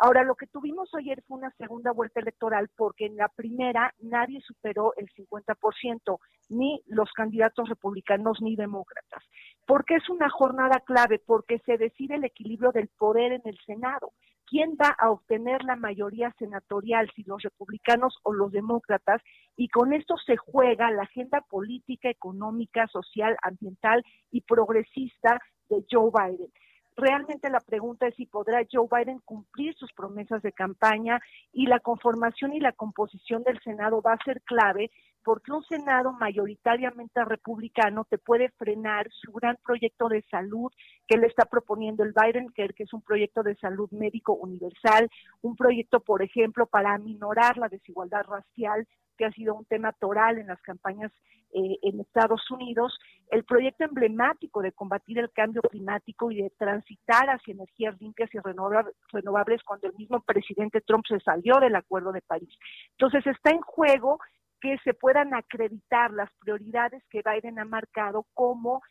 Ahora, 0.00 0.22
lo 0.22 0.36
que 0.36 0.46
tuvimos 0.46 0.88
ayer 0.94 1.24
fue 1.26 1.38
una 1.38 1.50
segunda 1.58 1.90
vuelta 1.90 2.20
electoral 2.20 2.70
porque 2.76 3.06
en 3.06 3.16
la 3.16 3.28
primera 3.28 3.92
nadie 3.98 4.40
superó 4.42 4.92
el 4.96 5.08
50%, 5.08 6.18
ni 6.50 6.80
los 6.86 7.10
candidatos 7.12 7.68
republicanos 7.68 8.38
ni 8.40 8.54
demócratas. 8.54 9.24
¿Por 9.66 9.84
qué 9.84 9.96
es 9.96 10.08
una 10.08 10.30
jornada 10.30 10.78
clave? 10.86 11.18
Porque 11.18 11.58
se 11.66 11.78
decide 11.78 12.14
el 12.14 12.24
equilibrio 12.24 12.70
del 12.70 12.88
poder 12.96 13.32
en 13.32 13.42
el 13.44 13.58
Senado. 13.66 14.12
¿Quién 14.46 14.76
va 14.80 14.94
a 14.96 15.10
obtener 15.10 15.64
la 15.64 15.74
mayoría 15.74 16.32
senatorial, 16.38 17.10
si 17.16 17.24
los 17.24 17.42
republicanos 17.42 18.16
o 18.22 18.32
los 18.32 18.52
demócratas? 18.52 19.20
Y 19.56 19.68
con 19.68 19.92
esto 19.92 20.14
se 20.24 20.36
juega 20.36 20.92
la 20.92 21.02
agenda 21.02 21.40
política, 21.50 22.08
económica, 22.08 22.86
social, 22.86 23.36
ambiental 23.42 24.04
y 24.30 24.42
progresista 24.42 25.40
de 25.68 25.84
Joe 25.90 26.10
Biden 26.14 26.52
realmente 26.98 27.48
la 27.48 27.60
pregunta 27.60 28.06
es 28.08 28.14
si 28.16 28.26
podrá 28.26 28.66
Joe 28.70 28.88
Biden 28.90 29.20
cumplir 29.24 29.74
sus 29.76 29.92
promesas 29.92 30.42
de 30.42 30.52
campaña 30.52 31.20
y 31.52 31.66
la 31.66 31.78
conformación 31.78 32.52
y 32.52 32.60
la 32.60 32.72
composición 32.72 33.44
del 33.44 33.60
Senado 33.62 34.02
va 34.02 34.14
a 34.14 34.24
ser 34.24 34.42
clave 34.42 34.90
porque 35.28 35.52
un 35.52 35.62
Senado 35.64 36.12
mayoritariamente 36.12 37.22
republicano 37.22 38.06
te 38.08 38.16
puede 38.16 38.48
frenar 38.52 39.10
su 39.10 39.30
gran 39.30 39.58
proyecto 39.62 40.08
de 40.08 40.22
salud 40.22 40.72
que 41.06 41.18
le 41.18 41.26
está 41.26 41.44
proponiendo 41.44 42.02
el 42.02 42.14
Biden 42.14 42.48
que 42.54 42.72
es 42.78 42.94
un 42.94 43.02
proyecto 43.02 43.42
de 43.42 43.54
salud 43.56 43.90
médico 43.90 44.32
universal, 44.32 45.10
un 45.42 45.54
proyecto, 45.54 46.00
por 46.00 46.22
ejemplo, 46.22 46.64
para 46.64 46.94
aminorar 46.94 47.58
la 47.58 47.68
desigualdad 47.68 48.24
racial, 48.26 48.88
que 49.18 49.26
ha 49.26 49.32
sido 49.32 49.54
un 49.54 49.66
tema 49.66 49.92
toral 49.92 50.38
en 50.38 50.46
las 50.46 50.62
campañas 50.62 51.12
eh, 51.52 51.76
en 51.82 52.00
Estados 52.00 52.50
Unidos, 52.50 52.98
el 53.30 53.44
proyecto 53.44 53.84
emblemático 53.84 54.62
de 54.62 54.72
combatir 54.72 55.18
el 55.18 55.30
cambio 55.30 55.60
climático 55.60 56.30
y 56.30 56.40
de 56.40 56.50
transitar 56.56 57.28
hacia 57.28 57.52
energías 57.52 58.00
limpias 58.00 58.30
y 58.32 58.38
renovables 58.38 59.62
cuando 59.62 59.88
el 59.88 59.94
mismo 59.94 60.20
presidente 60.20 60.80
Trump 60.80 61.04
se 61.06 61.20
salió 61.20 61.56
del 61.60 61.76
Acuerdo 61.76 62.12
de 62.12 62.22
París. 62.22 62.54
Entonces 62.92 63.26
está 63.26 63.50
en 63.50 63.60
juego 63.60 64.18
que 64.60 64.76
se 64.84 64.94
puedan 64.94 65.34
acreditar 65.34 66.10
las 66.12 66.30
prioridades 66.40 67.02
que 67.10 67.22
Biden 67.24 67.58
ha 67.58 67.64
marcado 67.64 68.26
como 68.34 68.82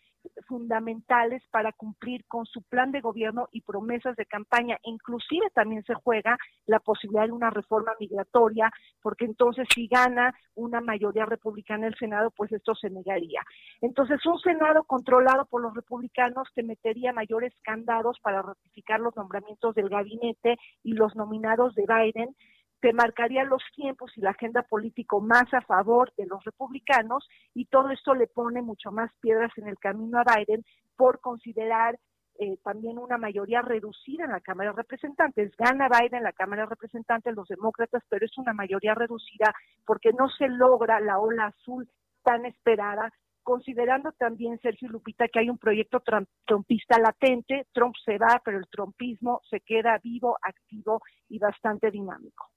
fundamentales 0.48 1.44
para 1.52 1.72
cumplir 1.72 2.26
con 2.28 2.46
su 2.46 2.62
plan 2.64 2.92
de 2.92 3.02
gobierno 3.02 3.48
y 3.52 3.62
promesas 3.62 4.16
de 4.16 4.26
campaña. 4.26 4.78
Inclusive 4.84 5.50
también 5.54 5.84
se 5.84 5.94
juega 5.94 6.38
la 6.66 6.80
posibilidad 6.80 7.26
de 7.26 7.32
una 7.32 7.50
reforma 7.50 7.94
migratoria, 8.00 8.72
porque 9.02 9.26
entonces 9.26 9.68
si 9.74 9.88
gana 9.88 10.34
una 10.56 10.82
mayoría 10.82 11.26
republicana 11.26 11.88
el 11.88 11.96
Senado, 11.96 12.32
pues 12.32 12.52
esto 12.52 12.76
se 12.76 12.90
negaría. 12.90 13.42
Entonces 13.82 14.26
un 14.26 14.40
Senado 14.40 14.84
controlado 14.84 15.46
por 15.46 15.62
los 15.62 15.74
republicanos 15.74 16.48
te 16.54 16.64
metería 16.64 17.14
mayores 17.14 17.54
candados 17.64 18.20
para 18.22 18.42
ratificar 18.42 19.00
los 19.00 19.16
nombramientos 19.16 19.76
del 19.76 19.90
gabinete 19.90 20.58
y 20.84 20.94
los 20.94 21.16
nominados 21.16 21.76
de 21.76 21.86
Biden 21.88 22.36
que 22.82 22.94
marcaría 22.94 23.44
los 23.44 23.64
tiempos 23.76 24.12
y 24.16 24.22
la 24.22 24.32
agenda 24.32 24.64
político 24.64 25.20
más 25.22 25.52
a 25.54 25.62
favor 25.62 26.14
de 26.18 26.26
los 26.26 26.44
republicanos 26.44 27.28
y 27.54 27.66
todo 27.66 27.90
esto 27.90 28.14
le 28.14 28.28
pone 28.28 28.62
mucho 28.62 28.92
más 28.92 29.12
piedras 29.20 29.52
en 29.58 29.68
el 29.68 29.78
camino 29.78 30.20
a 30.20 30.24
Biden 30.24 30.64
por 30.96 31.20
considerar 31.20 31.98
eh, 32.40 32.58
también 32.64 33.00
una 33.00 33.18
mayoría 33.18 33.62
reducida 33.62 34.26
en 34.26 34.32
la 34.32 34.42
Cámara 34.42 34.70
de 34.70 34.78
Representantes. 34.78 35.52
Gana 35.58 35.90
Biden 35.90 36.20
en 36.20 36.24
la 36.24 36.34
Cámara 36.34 36.64
de 36.64 36.70
Representantes, 36.70 37.36
los 37.36 37.48
demócratas, 37.48 38.04
pero 38.10 38.26
es 38.26 38.38
una 38.38 38.54
mayoría 38.54 38.94
reducida 38.94 39.54
porque 39.86 40.14
no 40.14 40.30
se 40.30 40.48
logra 40.48 41.00
la 41.00 41.20
ola 41.20 41.48
azul 41.48 41.90
tan 42.24 42.46
esperada 42.46 43.12
considerando 43.48 44.12
también, 44.12 44.60
Sergio 44.60 44.90
Lupita, 44.90 45.30
que 45.30 45.40
hay 45.40 45.50
un 45.50 45.58
proyecto 45.58 46.04
trumpista 46.46 47.00
latente, 47.00 47.66
Trump 47.72 47.96
se 48.04 48.18
va, 48.18 48.42
pero 48.44 48.58
el 48.58 48.68
trumpismo 48.68 49.40
se 49.50 49.62
queda 49.62 49.98
vivo, 50.04 50.38
activo 50.42 51.00
y 51.30 51.40
bastante 51.40 51.90
dinámico. 51.90 52.50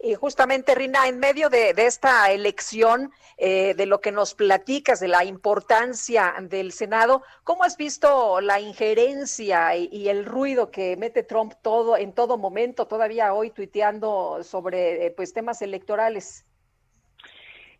Y 0.00 0.14
justamente, 0.14 0.74
Rina, 0.74 1.08
en 1.08 1.18
medio 1.18 1.48
de, 1.48 1.74
esta 1.76 2.30
elección, 2.30 3.10
eh, 3.36 3.74
de 3.74 3.86
lo 3.86 4.00
que 4.00 4.12
nos 4.12 4.34
platicas, 4.34 5.00
de 5.00 5.08
la 5.08 5.24
importancia 5.24 6.34
del 6.40 6.72
Senado, 6.72 7.22
¿cómo 7.44 7.64
has 7.64 7.76
visto 7.76 8.40
la 8.40 8.60
injerencia 8.60 9.76
y, 9.76 9.88
y 9.92 10.08
el 10.08 10.24
ruido 10.24 10.70
que 10.70 10.96
mete 10.96 11.22
Trump 11.22 11.54
todo 11.62 11.96
en 11.96 12.12
todo 12.12 12.38
momento, 12.38 12.86
todavía 12.86 13.32
hoy 13.32 13.50
tuiteando 13.50 14.42
sobre 14.42 15.06
eh, 15.06 15.10
pues 15.10 15.32
temas 15.32 15.62
electorales? 15.62 16.44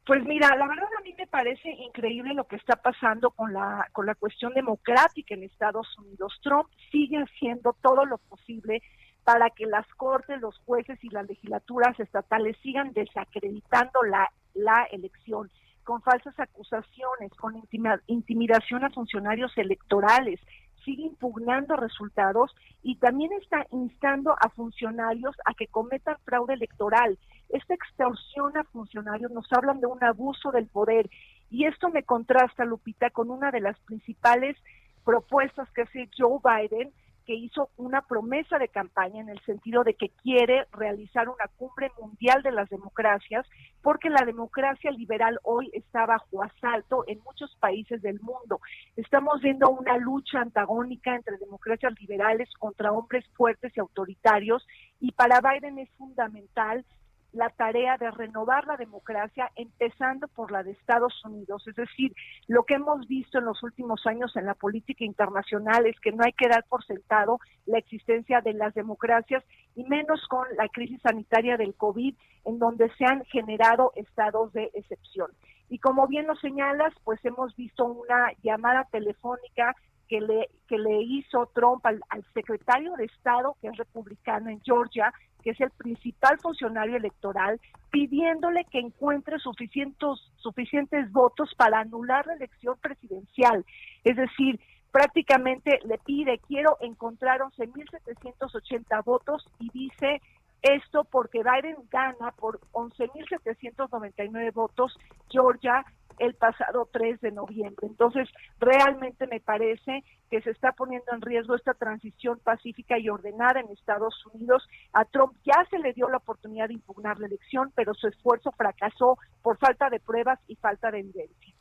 Pues 0.09 0.25
mira, 0.25 0.57
la 0.57 0.67
verdad 0.67 0.89
a 0.99 1.03
mí 1.03 1.15
me 1.19 1.27
parece 1.27 1.69
increíble 1.69 2.33
lo 2.33 2.45
que 2.45 2.57
está 2.57 2.77
pasando 2.77 3.31
con 3.31 3.53
la 3.53 3.87
con 3.93 4.07
la 4.07 4.15
cuestión 4.15 4.55
democrática 4.55 5.35
en 5.35 5.43
Estados 5.43 5.87
Unidos. 5.99 6.33
Trump 6.43 6.67
sigue 6.91 7.19
haciendo 7.19 7.77
todo 7.83 8.07
lo 8.07 8.17
posible 8.17 8.81
para 9.29 9.51
que 9.51 9.67
las 9.67 9.87
cortes, 9.97 10.41
los 10.41 10.57
jueces 10.65 10.99
y 11.05 11.11
las 11.11 11.29
legislaturas 11.29 12.01
estatales 12.01 12.57
sigan 12.63 12.95
desacreditando 12.95 14.03
la, 14.05 14.33
la 14.55 14.85
elección 14.85 15.51
con 15.85 16.01
falsas 16.01 16.33
acusaciones, 16.41 17.31
con 17.39 17.63
intimidación 18.07 18.85
a 18.85 18.91
funcionarios 18.91 19.53
electorales, 19.59 20.41
sigue 20.83 21.03
impugnando 21.03 21.77
resultados 21.77 22.57
y 22.83 22.97
también 22.97 23.31
está 23.35 23.67
instando 23.71 24.35
a 24.41 24.49
funcionarios 24.49 25.37
a 25.45 25.53
que 25.53 25.67
cometan 25.67 26.17
fraude 26.25 26.55
electoral. 26.55 27.19
Esta 27.51 27.75
extorsión 27.75 28.57
a 28.57 28.65
funcionarios 28.65 29.31
nos 29.31 29.53
hablan 29.53 29.81
de 29.81 29.89
un 29.89 30.03
abuso 30.03 30.53
del 30.53 30.69
poder 30.69 31.11
y 31.51 31.67
esto 31.67 31.91
me 31.91 32.03
contrasta, 32.03 32.65
Lupita, 32.65 33.11
con 33.11 33.31
una 33.31 33.51
de 33.51 33.61
las 33.61 33.79
principales 33.81 34.57
propuestas 35.05 35.71
que 35.73 35.83
hace 35.83 36.09
Joe 36.17 36.39
Biden, 36.43 36.95
que 37.29 37.35
hizo 37.35 37.69
una 37.77 38.01
promesa 38.01 38.59
de 38.59 38.69
campaña 38.69 39.21
en 39.21 39.29
el 39.29 39.39
sentido 39.41 39.85
de 39.85 39.93
que 39.93 40.09
quiere 40.23 40.65
realizar 40.73 41.29
una 41.29 41.45
cumbre 41.59 41.93
mundial 42.01 42.43
de 42.43 42.53
las 42.53 42.71
democracias, 42.71 43.47
porque 43.83 44.09
la 44.09 44.25
democracia 44.25 44.91
liberal 44.91 45.39
hoy 45.43 45.69
está 45.75 46.07
bajo 46.07 46.43
asalto 46.43 47.05
en 47.07 47.21
muchos 47.21 47.55
países 47.57 48.01
del 48.01 48.19
mundo. 48.21 48.63
Estamos 48.97 49.43
viendo 49.43 49.69
una 49.69 49.99
lucha 49.99 50.41
antagónica 50.41 51.15
entre 51.15 51.37
democracias 51.37 51.93
liberales 52.01 52.49
contra 52.59 52.93
hombres 52.93 53.27
fuertes 53.37 53.77
y 53.77 53.81
autoritarios, 53.81 54.67
y 54.99 55.13
para 55.13 55.43
Biden 55.43 55.79
es 55.81 55.91
fundamental 55.99 56.87
la 57.33 57.51
tarea 57.51 57.97
de 57.99 58.11
renovar 58.11 58.67
la 58.67 58.77
democracia, 58.77 59.51
empezando 59.57 60.29
por 60.29 60.51
la 60.51 60.63
de 60.63 60.73
Estados 60.73 61.15
Unidos. 61.25 61.67
Es 61.67 61.77
decir, 61.77 62.15
lo 62.47 62.65
que 62.65 62.75
hemos 62.75 63.07
visto 63.07 63.39
en 63.39 63.45
los 63.45 63.63
últimos 63.63 64.07
años 64.07 64.35
en 64.37 64.47
la 64.47 64.55
política 64.55 65.05
internacional 65.05 65.87
es 65.87 65.99
que 66.01 66.13
no 66.13 66.25
hay 66.25 66.33
que 66.33 66.49
dar 66.49 66.65
por 66.69 66.85
sentado 66.85 67.39
la 67.67 67.79
existencia 67.79 68.41
de 68.41 68.55
las 68.55 68.75
democracias 68.75 69.45
y 69.75 69.85
menos 69.85 70.27
con 70.29 70.47
la 70.57 70.69
crisis 70.69 71.01
sanitaria 71.03 71.57
del 71.57 71.75
COVID, 71.75 72.15
en 72.45 72.59
donde 72.59 72.91
se 72.97 73.05
han 73.05 73.25
generado 73.27 73.93
estados 73.95 74.53
de 74.53 74.71
excepción. 74.75 75.31
Y 75.69 75.79
como 75.79 76.07
bien 76.07 76.27
lo 76.27 76.35
señalas, 76.37 76.95
pues 77.05 77.23
hemos 77.25 77.55
visto 77.57 77.85
una 77.85 78.33
llamada 78.43 78.85
telefónica 78.91 79.75
que 80.09 80.21
le, 80.23 80.49
que 80.67 80.79
le 80.79 81.03
hizo 81.03 81.51
Trump 81.55 81.85
al, 81.85 82.01
al 82.09 82.25
secretario 82.33 82.95
de 82.95 83.05
Estado, 83.05 83.57
que 83.61 83.69
es 83.69 83.77
republicano 83.77 84.49
en 84.49 84.61
Georgia, 84.63 85.13
que 85.43 85.51
es 85.51 85.61
el 85.61 85.71
principal 85.71 86.39
funcionario 86.39 86.97
electoral, 86.97 87.61
pidiéndole 87.91 88.65
que 88.71 88.79
encuentre 88.79 89.39
suficientes, 89.39 90.19
suficientes 90.37 91.11
votos 91.13 91.55
para 91.57 91.81
anular 91.81 92.27
la 92.27 92.35
elección 92.35 92.77
presidencial. 92.81 93.65
Es 94.05 94.17
decir, 94.17 94.61
prácticamente 94.93 95.81
le 95.85 95.99
pide, 95.99 96.41
quiero 96.47 96.77
encontrar 96.81 97.41
11.780 97.41 99.05
votos 99.05 99.47
y 99.59 99.71
dice 99.71 100.21
esto 100.63 101.05
porque 101.05 101.43
Biden 101.43 101.77
gana 101.91 102.33
por 102.33 102.61
11.799 102.73 104.53
votos 104.53 104.99
Georgia 105.31 105.85
el 106.19 106.35
pasado 106.35 106.89
3 106.93 107.21
de 107.21 107.33
noviembre. 107.33 107.87
Entonces, 107.87 108.29
realmente 108.59 109.27
me 109.27 109.41
parece 109.41 110.05
que 110.31 110.41
se 110.43 110.51
está 110.51 110.73
poniendo 110.73 111.13
en 111.13 111.21
riesgo 111.21 111.55
esta 111.55 111.75
transición 111.75 112.39
pacífica 112.43 112.99
y 112.99 113.09
ordenada 113.09 113.61
en 113.61 113.71
Estados 113.71 114.15
Unidos. 114.33 114.67
A 114.93 115.05
Trump 115.05 115.35
ya 115.45 115.65
se 115.71 115.79
le 115.79 115.93
dio 115.93 116.09
la 116.09 116.19
oportunidad 116.19 116.69
de 116.69 116.75
impugnar 116.75 117.19
la 117.19 117.27
elección, 117.27 117.73
pero 117.75 117.95
su 117.95 118.09
esfuerzo 118.09 118.53
fracasó 118.53 119.19
por 119.43 119.59
falta 119.59 119.91
de 119.91 120.01
pruebas 120.01 120.39
y 120.49 120.57
falta 120.57 120.91
de 120.91 121.01
evidencia. 121.01 121.55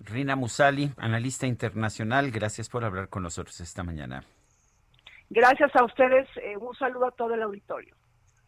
Rina 0.00 0.36
Musali, 0.36 0.90
analista 0.98 1.46
internacional, 1.46 2.30
gracias 2.30 2.68
por 2.68 2.84
hablar 2.84 3.08
con 3.08 3.22
nosotros 3.22 3.60
esta 3.60 3.82
mañana. 3.82 4.24
Gracias 5.30 5.74
a 5.74 5.84
ustedes, 5.84 6.28
eh, 6.36 6.56
un 6.56 6.74
saludo 6.76 7.06
a 7.06 7.10
todo 7.10 7.34
el 7.34 7.42
auditorio. 7.42 7.96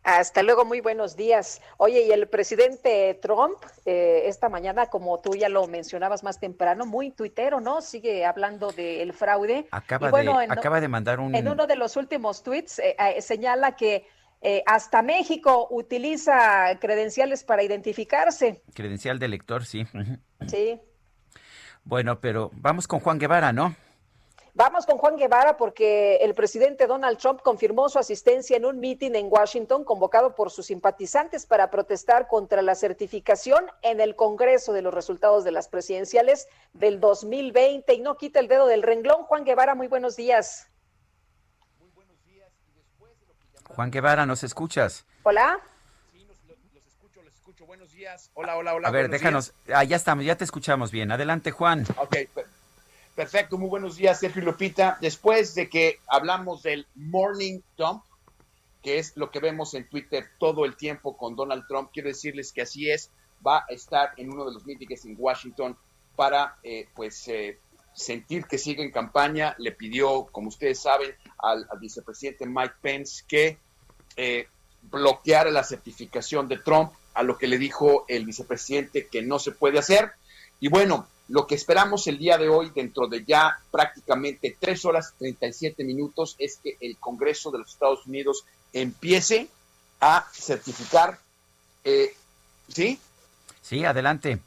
Hasta 0.05 0.43
luego, 0.43 0.65
muy 0.65 0.81
buenos 0.81 1.17
días. 1.17 1.61
Oye, 1.77 2.03
y 2.07 2.13
el 2.13 2.29
presidente 2.29 3.19
Trump, 3.21 3.57
eh, 3.85 4.23
esta 4.27 4.49
mañana, 4.49 4.87
como 4.87 5.21
tú 5.21 5.35
ya 5.35 5.49
lo 5.49 5.67
mencionabas 5.67 6.23
más 6.23 6.41
temprano, 6.41 6.87
muy 6.87 7.11
tuitero, 7.11 7.61
¿no? 7.61 7.83
Sigue 7.83 8.25
hablando 8.25 8.71
del 8.73 9.13
fraude. 9.13 9.67
Acaba, 9.71 10.09
Y 10.09 10.11
bueno, 10.11 10.39
de, 10.39 10.45
en- 10.45 10.53
acaba 10.53 10.81
de 10.81 10.89
mandar 10.89 11.21
un... 11.21 11.35
En 11.35 11.49
uno 11.49 11.67
de 11.67 11.77
los 11.77 11.97
últimos 11.97 12.43
tweets 12.43 12.79
eh, 12.79 12.97
eh, 12.99 13.21
señala 13.21 13.77
que 13.77 14.07
eh, 14.41 14.63
hasta 14.67 15.03
México 15.03 15.67
utiliza 15.71 16.79
credenciales 16.81 17.45
para 17.45 17.63
identificarse. 17.63 18.63
credencial 18.73 19.19
de 19.19 19.29
lector, 19.29 19.67
sí. 19.67 19.85
Sí. 20.47 20.81
Bueno, 21.85 22.21
pero 22.21 22.51
vamos 22.55 22.87
con 22.87 23.01
Juan 23.01 23.19
Guevara, 23.19 23.53
¿no? 23.53 23.75
Vamos 24.59 24.87
con 24.87 24.99
Juan 24.99 25.15
Guevara 25.15 25.57
porque 25.57 26.17
el 26.17 26.35
presidente 26.35 26.89
Donald 26.89 27.17
Trump 27.19 27.43
confirmó 27.43 27.89
su 27.89 28.01
asistencia 28.01 28.57
en 28.57 28.65
un 28.65 28.81
mitin 28.81 29.15
en 29.15 29.29
Washington 29.31 29.85
convocado 29.85 30.35
por 30.35 30.51
sus 30.51 30.67
simpatizantes 30.67 31.47
para 31.47 31.71
protestar 31.71 32.27
contra 32.27 32.61
la 32.61 32.75
certificación 32.75 33.67
en 33.83 34.01
el 34.01 34.17
Congreso 34.17 34.73
de 34.73 34.83
los 34.83 34.93
resultados 34.93 35.45
de 35.45 35.53
las 35.53 35.69
presidenciales 35.69 36.49
del 36.73 36.99
2020 36.99 37.95
y 37.95 38.01
no 38.01 38.17
quita 38.17 38.41
el 38.41 38.49
dedo 38.49 38.67
del 38.67 38.83
renglón. 38.83 39.23
Juan 39.23 39.45
Guevara, 39.45 39.77
muy 39.77 39.87
buenos 39.87 40.17
días. 40.17 40.69
Juan 43.77 43.93
Guevara, 43.93 44.27
¿nos 44.27 44.43
escuchas? 44.43 45.07
Hola. 45.23 45.61
Buenos 47.65 47.93
días. 47.93 48.33
Hola, 48.35 48.57
hola, 48.57 48.75
hola. 48.75 48.89
A 48.89 48.91
ver, 48.91 49.03
buenos 49.03 49.21
déjanos. 49.21 49.55
Ah, 49.73 49.85
ya 49.85 49.95
estamos, 49.95 50.25
ya 50.25 50.35
te 50.37 50.43
escuchamos 50.43 50.91
bien. 50.91 51.13
Adelante, 51.13 51.53
Juan. 51.53 51.85
Ok, 51.99 52.17
perfecto. 53.19 53.59
Muy 53.59 53.69
buenos 53.69 53.97
días, 53.97 54.21
Sergio 54.21 54.43
y 54.43 54.45
Lupita. 54.45 54.97
Después 55.01 55.57
de 55.57 55.69
que 55.69 55.99
hablamos 56.07 56.63
del 56.63 56.87
Morning 56.95 57.59
Dump, 57.77 58.05
que 58.81 59.01
es 59.01 59.17
lo 59.17 59.33
que 59.33 59.41
vemos 59.41 59.75
en 59.75 59.89
Twitter 59.89 60.29
todo 60.39 60.65
el 60.65 60.77
tiempo 60.77 61.17
con 61.17 61.35
Donald 61.35 61.65
Trump, 61.67 61.91
quiero 61.93 62.11
decirles 62.11 62.53
que 62.53 62.63
así 62.63 62.89
es. 62.89 63.11
Va 63.45 63.65
a 63.69 63.73
estar 63.73 64.13
en 64.19 64.33
uno 64.33 64.45
de 64.45 64.53
los 64.53 64.65
mítines 64.67 65.05
en 65.05 65.17
Washington 65.19 65.77
para, 66.15 66.59
eh, 66.63 66.87
pues, 66.95 67.27
eh, 67.27 67.59
sentir 67.93 68.45
que 68.45 68.57
sigue 68.57 68.85
en 68.85 68.93
campaña. 68.93 69.57
Le 69.59 69.73
pidió, 69.73 70.29
como 70.31 70.47
ustedes 70.47 70.79
saben, 70.79 71.13
al, 71.39 71.67
vicepresidente 71.81 72.47
Mike 72.47 72.75
Pence 72.81 73.25
que 73.27 73.59
eh, 74.15 74.47
bloqueara 74.83 75.51
la 75.51 75.65
certificación 75.65 76.47
de 76.47 76.59
Trump, 76.59 76.93
a 77.15 77.25
lo 77.25 77.37
que 77.37 77.49
le 77.49 77.59
dijo 77.59 78.05
el 78.07 78.25
vicepresidente 78.27 79.09
que 79.09 79.23
no 79.23 79.41
se 79.41 79.51
puede 79.51 79.81
hacer. 79.81 80.13
Y 80.61 80.69
bueno, 80.69 81.09
lo 81.29 81.47
que 81.47 81.55
esperamos 81.55 82.07
el 82.07 82.19
día 82.19 82.39
de 82.39 82.49
hoy, 82.49 82.71
dentro 82.75 83.07
de 83.07 83.25
ya 83.25 83.59
prácticamente 83.71 84.57
tres 84.59 84.85
horas 84.85 85.15
37 85.19 85.85
minutos, 85.85 86.37
es 86.39 86.59
que 86.63 86.77
el 86.81 86.97
Congreso 86.97 87.51
de 87.51 87.59
los 87.59 87.69
Estados 87.69 88.07
Unidos 88.07 88.45
empiece 88.73 89.49
a 90.01 90.27
certificar, 90.33 91.19
eh, 91.85 92.15
¿sí? 92.69 92.99
Sí, 93.63 93.85
adelante. 93.85 94.41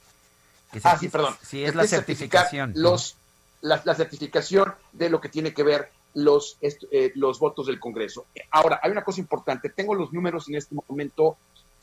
Ah, 0.83 0.97
sí, 0.97 1.09
perdón. 1.09 1.35
Sí, 1.43 1.63
es 1.63 1.75
la 1.75 1.85
certificación. 1.85 2.73
Los, 2.75 3.15
la, 3.61 3.81
la 3.85 3.93
certificación 3.93 4.73
de 4.93 5.09
lo 5.09 5.21
que 5.21 5.29
tiene 5.29 5.53
que 5.53 5.63
ver 5.63 5.91
los, 6.13 6.57
eh, 6.61 7.11
los 7.15 7.39
votos 7.39 7.67
del 7.67 7.79
Congreso. 7.79 8.25
Ahora, 8.49 8.79
hay 8.81 8.91
una 8.91 9.03
cosa 9.03 9.19
importante. 9.19 9.69
Tengo 9.69 9.95
los 9.95 10.11
números 10.13 10.49
en 10.49 10.55
este 10.55 10.75
momento 10.87 11.37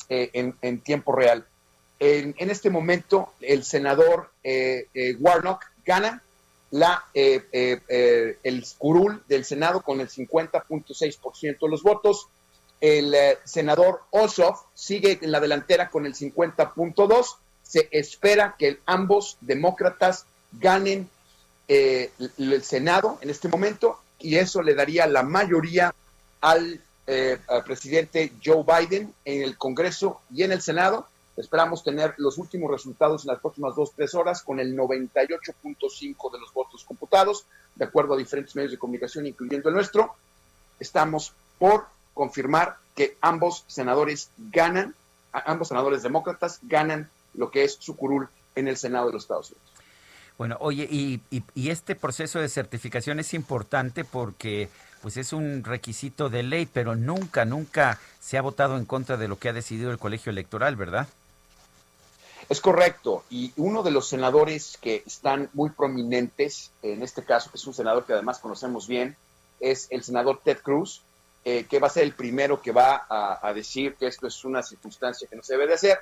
eh, 0.09 0.31
en, 0.33 0.57
en 0.63 0.81
tiempo 0.81 1.15
real. 1.15 1.47
En, 1.99 2.35
en 2.39 2.51
este 2.51 2.71
momento, 2.71 3.33
el 3.41 3.65
senador 3.65 4.31
eh, 4.45 4.87
eh, 4.95 5.17
Warnock 5.19 5.65
gana 5.85 6.23
la, 6.71 7.05
eh, 7.15 7.43
eh, 7.53 8.39
el 8.43 8.65
curul 8.77 9.23
del 9.27 9.45
Senado 9.45 9.83
con 9.83 10.01
el 10.01 10.09
50.6% 10.09 11.59
de 11.61 11.69
los 11.69 11.83
votos. 11.83 12.29
El 12.81 13.15
senador 13.45 14.03
Ossoff 14.11 14.61
sigue 14.75 15.19
en 15.21 15.33
la 15.33 15.41
delantera 15.41 15.91
con 15.91 16.07
el 16.07 16.15
50.2%. 16.15 17.37
Se 17.63 17.89
espera 17.91 18.55
que 18.59 18.79
ambos 18.87 19.37
demócratas 19.41 20.27
ganen 20.53 21.11
el, 21.67 22.11
el 22.39 22.63
Senado 22.63 23.19
en 23.21 23.31
este 23.31 23.49
momento 23.49 23.99
y 24.19 24.37
eso 24.37 24.63
le 24.63 24.75
daría 24.75 25.07
la 25.07 25.23
mayoría 25.23 25.95
al, 26.41 26.81
eh, 27.07 27.39
al 27.49 27.65
presidente 27.65 28.33
Joe 28.45 28.65
Biden 28.65 29.15
en 29.25 29.43
el 29.43 29.57
Congreso 29.57 30.21
y 30.35 30.43
en 30.43 30.53
el 30.53 30.63
Senado. 30.63 31.09
Esperamos 31.39 31.85
tener 31.85 32.15
los 32.19 32.37
últimos 32.37 32.69
resultados 32.69 33.25
en 33.25 33.29
las 33.29 33.41
próximas 33.41 33.77
dos, 33.77 33.93
tres 33.95 34.13
horas 34.15 34.43
con 34.43 34.59
el 34.59 34.77
98.5 34.77 36.33
de 36.33 36.41
los 36.41 36.53
votos 36.53 36.85
computados, 36.85 37.47
de 37.77 37.85
acuerdo 37.85 38.15
a 38.15 38.17
diferentes 38.17 38.57
medios 38.57 38.73
de 38.73 38.79
comunicación, 38.79 39.25
incluyendo 39.25 39.69
el 39.69 39.77
nuestro. 39.77 40.17
Estamos 40.81 41.33
por 41.59 41.87
confirmar 42.13 42.79
que 42.97 43.17
ambos 43.21 43.65
senadores 43.69 44.31
ganan, 44.37 44.97
ambos 45.33 45.69
senadores 45.69 46.03
demócratas 46.03 46.59
ganan 46.63 47.09
lo 47.35 47.53
que 47.53 47.63
es 47.63 47.77
su 47.79 47.97
curul 47.97 48.29
en 48.57 48.67
el 48.67 48.77
Senado 48.77 49.07
de 49.07 49.13
los 49.13 49.23
Estados 49.23 49.53
Unidos. 49.53 49.69
Bueno, 50.37 50.57
oye, 50.61 50.89
y 50.91 51.71
este 51.71 51.95
proceso 51.95 52.41
de 52.41 52.49
certificación 52.49 53.21
es 53.21 53.33
importante 53.35 54.05
porque 54.05 54.69
pues 55.03 55.17
es 55.17 55.33
un 55.33 55.63
requisito 55.65 56.29
de 56.29 56.43
ley, 56.43 56.67
pero 56.67 56.97
nunca, 56.97 57.45
nunca 57.45 58.01
se 58.21 58.39
ha 58.39 58.43
votado 58.43 58.77
en 58.77 58.85
contra 58.85 59.17
de 59.17 59.29
lo 59.29 59.39
que 59.39 59.49
ha 59.49 59.53
decidido 59.53 59.91
el 59.91 59.99
colegio 59.99 60.31
electoral, 60.31 60.77
¿verdad? 60.77 61.07
Es 62.49 62.61
correcto. 62.61 63.25
Y 63.29 63.53
uno 63.57 63.83
de 63.83 63.91
los 63.91 64.09
senadores 64.09 64.79
que 64.81 65.03
están 65.07 65.51
muy 65.53 65.71
prominentes, 65.71 66.71
en 66.83 67.03
este 67.03 67.23
caso, 67.23 67.51
que 67.51 67.59
es 67.59 67.67
un 67.67 67.75
senador 67.75 68.07
que 68.07 68.15
además 68.15 68.39
conocemos 68.39 68.89
bien, 68.89 69.17
es 69.61 69.87
el 69.91 70.03
senador 70.03 70.41
Ted 70.43 70.59
Cruz, 70.63 71.03
eh, 71.45 71.67
que 71.69 71.79
va 71.79 71.89
a 71.89 71.91
ser 71.91 72.05
el 72.05 72.15
primero 72.15 72.61
que 72.63 72.73
va 72.73 73.07
a, 73.09 73.47
a 73.47 73.53
decir 73.53 73.97
que 73.97 74.07
esto 74.07 74.27
es 74.27 74.45
una 74.45 74.63
circunstancia 74.63 75.29
que 75.29 75.37
no 75.37 75.43
se 75.43 75.55
debe 75.55 75.67
de 75.67 75.75
hacer. 75.75 75.99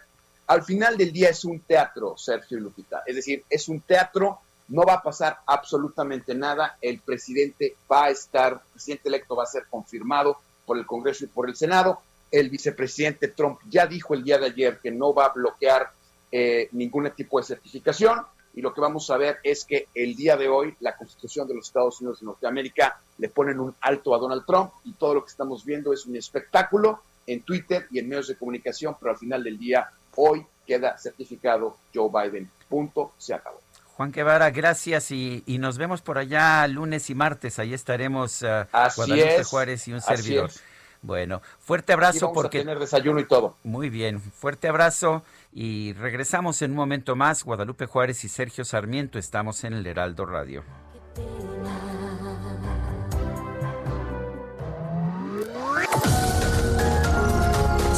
Al 0.47 0.63
final 0.63 0.97
del 0.97 1.13
día 1.13 1.31
es 1.31 1.45
un 1.45 1.61
teatro, 1.61 2.17
Sergio 2.17 2.61
Lupita. 2.61 3.03
Es 3.07 3.17
decir, 3.17 3.45
es 3.51 3.69
un 3.69 3.81
teatro, 3.81 4.39
no 4.69 4.83
va 4.83 4.95
a 4.95 5.03
pasar 5.03 5.39
absolutamente 5.47 6.35
nada. 6.35 6.79
El 6.81 7.01
presidente 7.01 7.77
va 7.91 8.05
a 8.05 8.11
estar, 8.11 8.53
el 8.53 8.71
presidente 8.73 9.09
electo 9.09 9.35
va 9.35 9.43
a 9.43 9.47
ser 9.47 9.67
confirmado 9.69 10.39
por 10.65 10.79
el 10.79 10.87
Congreso 10.87 11.25
y 11.25 11.29
por 11.29 11.49
el 11.49 11.57
Senado. 11.57 12.01
El 12.31 12.51
vicepresidente 12.51 13.29
Trump 13.29 13.59
ya 13.69 13.87
dijo 13.87 14.15
el 14.15 14.23
día 14.23 14.39
de 14.39 14.47
ayer 14.47 14.79
que 14.81 14.93
no 14.93 15.13
va 15.13 15.27
a 15.27 15.33
bloquear 15.33 15.93
eh, 16.33 16.69
ningún 16.73 17.11
tipo 17.17 17.39
de 17.39 17.47
certificación 17.47 18.21
y 18.57 18.63
lo 18.63 18.73
que 18.73 18.81
vamos 18.81 19.11
a 19.11 19.19
ver 19.19 19.39
es 19.43 19.65
que 19.65 19.89
el 19.95 20.17
día 20.17 20.37
de 20.37 20.49
hoy 20.49 20.75
la 20.81 20.97
Constitución 20.97 21.47
de 21.47 21.55
los 21.55 21.67
Estados 21.67 22.01
Unidos 22.01 22.21
de 22.21 22.27
Norteamérica 22.27 22.99
le 23.19 23.29
ponen 23.29 23.61
un 23.61 23.75
alto 23.83 24.15
a 24.15 24.19
Donald 24.19 24.45
Trump 24.47 24.73
y 24.85 24.95
todo 24.95 25.15
lo 25.15 25.25
que 25.25 25.31
estamos 25.31 25.65
viendo 25.65 25.93
es 25.93 26.07
un 26.07 26.17
espectáculo 26.17 27.03
en 27.27 27.43
Twitter 27.43 27.87
y 27.91 27.99
en 27.99 28.09
medios 28.09 28.29
de 28.29 28.37
comunicación, 28.37 28.97
pero 28.99 29.13
al 29.13 29.19
final 29.19 29.45
del 29.45 29.59
día 29.59 29.91
hoy 30.15 30.47
queda 30.67 30.97
certificado 30.97 31.77
Joe 31.95 32.11
Biden. 32.11 32.51
Punto, 32.69 33.13
se 33.19 33.35
acabó. 33.35 33.61
Juan 33.97 34.13
Guevara, 34.13 34.51
gracias 34.51 35.11
y, 35.11 35.43
y 35.47 35.59
nos 35.59 35.77
vemos 35.77 36.01
por 36.03 36.19
allá 36.19 36.67
lunes 36.67 37.11
y 37.11 37.15
martes. 37.15 37.59
Ahí 37.59 37.75
estaremos 37.75 38.43
uh, 38.43 38.67
Así 38.73 38.97
Guadalupe 38.97 39.37
es, 39.37 39.47
Juárez 39.49 39.89
y 39.89 39.93
un 39.93 40.01
servidor. 40.01 40.51
es. 40.51 40.63
Bueno, 41.07 41.41
fuerte 41.61 41.93
abrazo 41.93 42.27
vamos 42.27 42.39
a 42.39 42.43
porque 42.43 42.59
tener 42.59 42.81
desayuno 42.81 43.21
y 43.21 43.27
todo. 43.27 43.55
Muy 43.63 43.91
bien, 43.91 44.21
fuerte 44.21 44.67
abrazo 44.67 45.23
y 45.53 45.93
regresamos 45.93 46.61
en 46.63 46.73
un 46.73 46.77
momento 46.77 47.15
más. 47.15 47.45
Guadalupe 47.45 47.87
Juárez 47.87 48.25
y 48.25 48.29
Sergio 48.29 48.65
Sarmiento 48.65 49.17
estamos 49.17 49.63
en 49.63 49.75
el 49.75 49.87
Heraldo 49.87 50.27
Radio. 50.27 50.65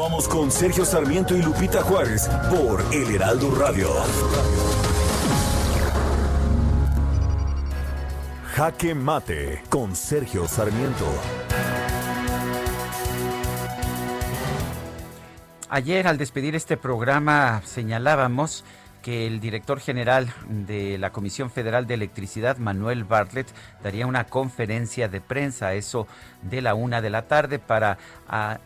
Continuamos 0.00 0.28
con 0.28 0.50
Sergio 0.50 0.86
Sarmiento 0.86 1.36
y 1.36 1.42
Lupita 1.42 1.82
Juárez 1.82 2.26
por 2.48 2.82
El 2.90 3.16
Heraldo 3.16 3.54
Radio. 3.54 3.90
Jaque 8.54 8.94
Mate 8.94 9.62
con 9.68 9.94
Sergio 9.94 10.48
Sarmiento. 10.48 11.04
Ayer 15.68 16.08
al 16.08 16.16
despedir 16.16 16.56
este 16.56 16.78
programa 16.78 17.60
señalábamos 17.66 18.64
que 19.02 19.26
el 19.26 19.40
director 19.40 19.80
general 19.80 20.32
de 20.48 20.98
la 20.98 21.10
Comisión 21.10 21.50
Federal 21.50 21.86
de 21.86 21.94
Electricidad, 21.94 22.58
Manuel 22.58 23.04
Bartlett, 23.04 23.48
daría 23.82 24.06
una 24.06 24.24
conferencia 24.24 25.08
de 25.08 25.20
prensa 25.20 25.74
eso 25.74 26.06
de 26.42 26.60
la 26.62 26.74
una 26.74 27.00
de 27.00 27.10
la 27.10 27.22
tarde 27.22 27.58
para 27.58 27.98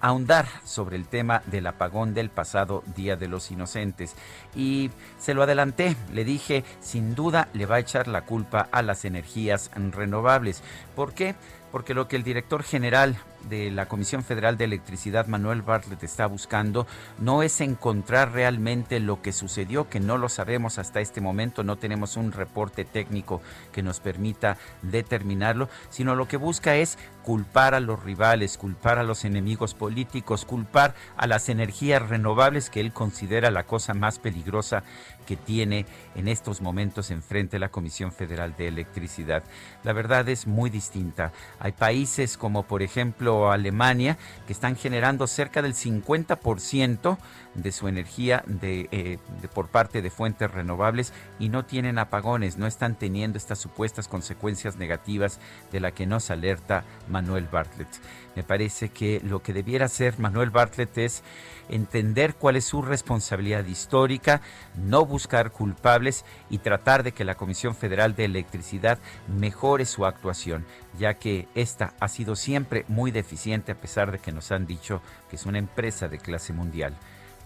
ahondar 0.01 0.47
sobre 0.65 0.97
el 0.97 1.07
tema 1.07 1.43
del 1.47 1.67
apagón 1.67 2.15
del 2.15 2.31
pasado 2.31 2.83
Día 2.97 3.17
de 3.17 3.29
los 3.29 3.51
Inocentes. 3.51 4.15
Y 4.55 4.91
se 5.19 5.35
lo 5.35 5.43
adelanté, 5.43 5.97
le 6.13 6.25
dije, 6.25 6.65
sin 6.81 7.15
duda 7.15 7.49
le 7.53 7.67
va 7.67 7.77
a 7.77 7.81
echar 7.81 8.09
la 8.09 8.23
culpa 8.23 8.69
a 8.71 8.83
las 8.83 9.05
energías 9.05 9.71
renovables. 9.93 10.63
¿Por 10.95 11.15
qué? 11.15 11.35
Porque 11.71 11.95
lo 11.95 12.09
que 12.09 12.17
el 12.17 12.23
director 12.23 12.63
general 12.63 13.17
de 13.49 13.71
la 13.71 13.87
Comisión 13.87 14.25
Federal 14.25 14.57
de 14.57 14.65
Electricidad, 14.65 15.27
Manuel 15.27 15.63
Bartlett, 15.63 16.03
está 16.03 16.27
buscando 16.27 16.87
no 17.19 17.43
es 17.43 17.61
encontrar 17.61 18.33
realmente 18.33 19.01
lo 19.01 19.23
que 19.23 19.33
sucedió, 19.33 19.89
que 19.89 20.01
no 20.01 20.19
lo 20.19 20.29
sabemos 20.29 20.79
hasta 20.79 21.01
este 21.01 21.21
momento, 21.21 21.63
no 21.63 21.77
tenemos 21.77 22.17
un 22.17 22.33
reporte 22.33 22.85
técnico 22.85 23.41
que 23.73 23.83
nos 23.83 24.01
permita 24.01 24.57
determinarlo, 24.83 25.69
sino 25.91 26.15
lo 26.15 26.29
que 26.29 26.37
busca 26.37 26.77
es 26.77 26.99
culpar 27.23 27.75
a 27.75 27.81
los 27.81 28.03
rivales, 28.03 28.59
culpar 28.59 28.99
a 28.99 29.03
los 29.03 29.25
enemigos 29.25 29.75
políticos, 29.75 30.45
culpar 30.45 30.95
a 31.17 31.27
las 31.27 31.49
energías 31.49 32.07
renovables 32.09 32.69
que 32.71 32.81
él 32.81 32.93
considera 32.93 33.51
la 33.51 33.65
cosa 33.65 33.95
más 33.95 34.19
peligrosa 34.19 34.83
que 35.25 35.37
tiene 35.37 35.87
en 36.15 36.29
estos 36.29 36.61
momentos 36.61 37.11
enfrente 37.11 37.59
la 37.59 37.71
Comisión 37.71 38.13
Federal 38.13 38.55
de 38.57 38.69
Electricidad. 38.69 39.43
La 39.83 39.93
verdad 39.93 40.29
es 40.29 40.47
muy 40.47 40.69
distinta. 40.69 41.33
Hay 41.59 41.73
países 41.73 42.37
como 42.37 42.65
por 42.65 42.83
ejemplo 42.83 43.34
Alemania 43.51 44.17
que 44.47 44.53
están 44.53 44.77
generando 44.77 45.27
cerca 45.27 45.63
del 45.63 45.75
50% 45.75 47.19
de 47.55 47.73
su 47.73 47.89
energía 47.89 48.45
eh, 48.63 49.19
de- 49.41 49.49
por 49.49 49.69
parte 49.69 50.03
de 50.03 50.11
fuentes 50.11 50.51
renovables 50.51 51.13
y 51.39 51.49
no 51.49 51.65
tienen 51.65 51.99
apagones, 51.99 52.57
no 52.59 52.67
están 52.67 52.97
teniendo 52.97 53.39
estas 53.39 53.59
supuestas 53.59 54.09
consecuencias 54.09 54.77
negativas 54.77 55.39
de 55.73 55.81
la 55.81 55.93
que 55.93 56.07
nos 56.07 56.31
alerta 56.31 56.85
Manuel 57.09 57.47
Bartlett. 57.51 57.89
Me 58.37 58.43
parece 58.43 58.89
que 58.89 59.21
lo 59.25 59.43
que 59.43 59.53
debiera 59.53 59.87
hacer 59.87 60.19
Manuel 60.19 60.51
Bartlett 60.51 60.99
es 60.99 61.23
entender 61.69 62.35
cuál 62.35 62.57
es 62.57 62.65
su 62.65 62.83
responsabilidad 62.83 63.65
histórica, 63.65 64.41
no 64.77 65.07
buscar 65.07 65.53
culpables 65.53 66.25
y 66.51 66.59
tratar 66.59 67.05
de 67.05 67.13
que 67.13 67.25
la 67.25 67.37
Comisión 67.37 67.75
Federal 67.77 68.17
de 68.17 68.25
Electricidad 68.25 68.99
mejore 69.29 69.85
su 69.87 70.05
actuación, 70.05 70.67
ya 70.99 71.15
que 71.15 71.47
esta 71.55 71.95
ha 72.01 72.09
sido 72.09 72.35
siempre 72.37 72.85
muy 72.89 73.13
deficiente 73.13 73.73
a 73.73 73.81
pesar 73.81 74.11
de 74.11 74.19
que 74.19 74.33
nos 74.33 74.51
han 74.51 74.67
dicho 74.67 75.01
que 75.31 75.37
es 75.37 75.47
una 75.47 75.59
empresa 75.59 76.09
de 76.09 76.19
clase 76.19 76.53
mundial. 76.53 76.95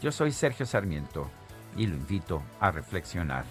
Yo 0.00 0.12
soy 0.12 0.30
Sergio 0.30 0.64
Sarmiento 0.64 1.28
y 1.76 1.86
lo 1.86 1.96
invito 1.96 2.42
a 2.60 2.70
reflexionar. 2.70 3.44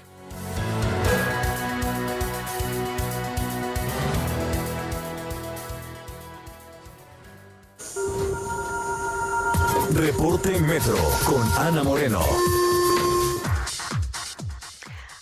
Reporte 9.93 10.59
Metro 10.59 10.95
con 11.25 11.41
Ana 11.57 11.83
Moreno. 11.83 12.21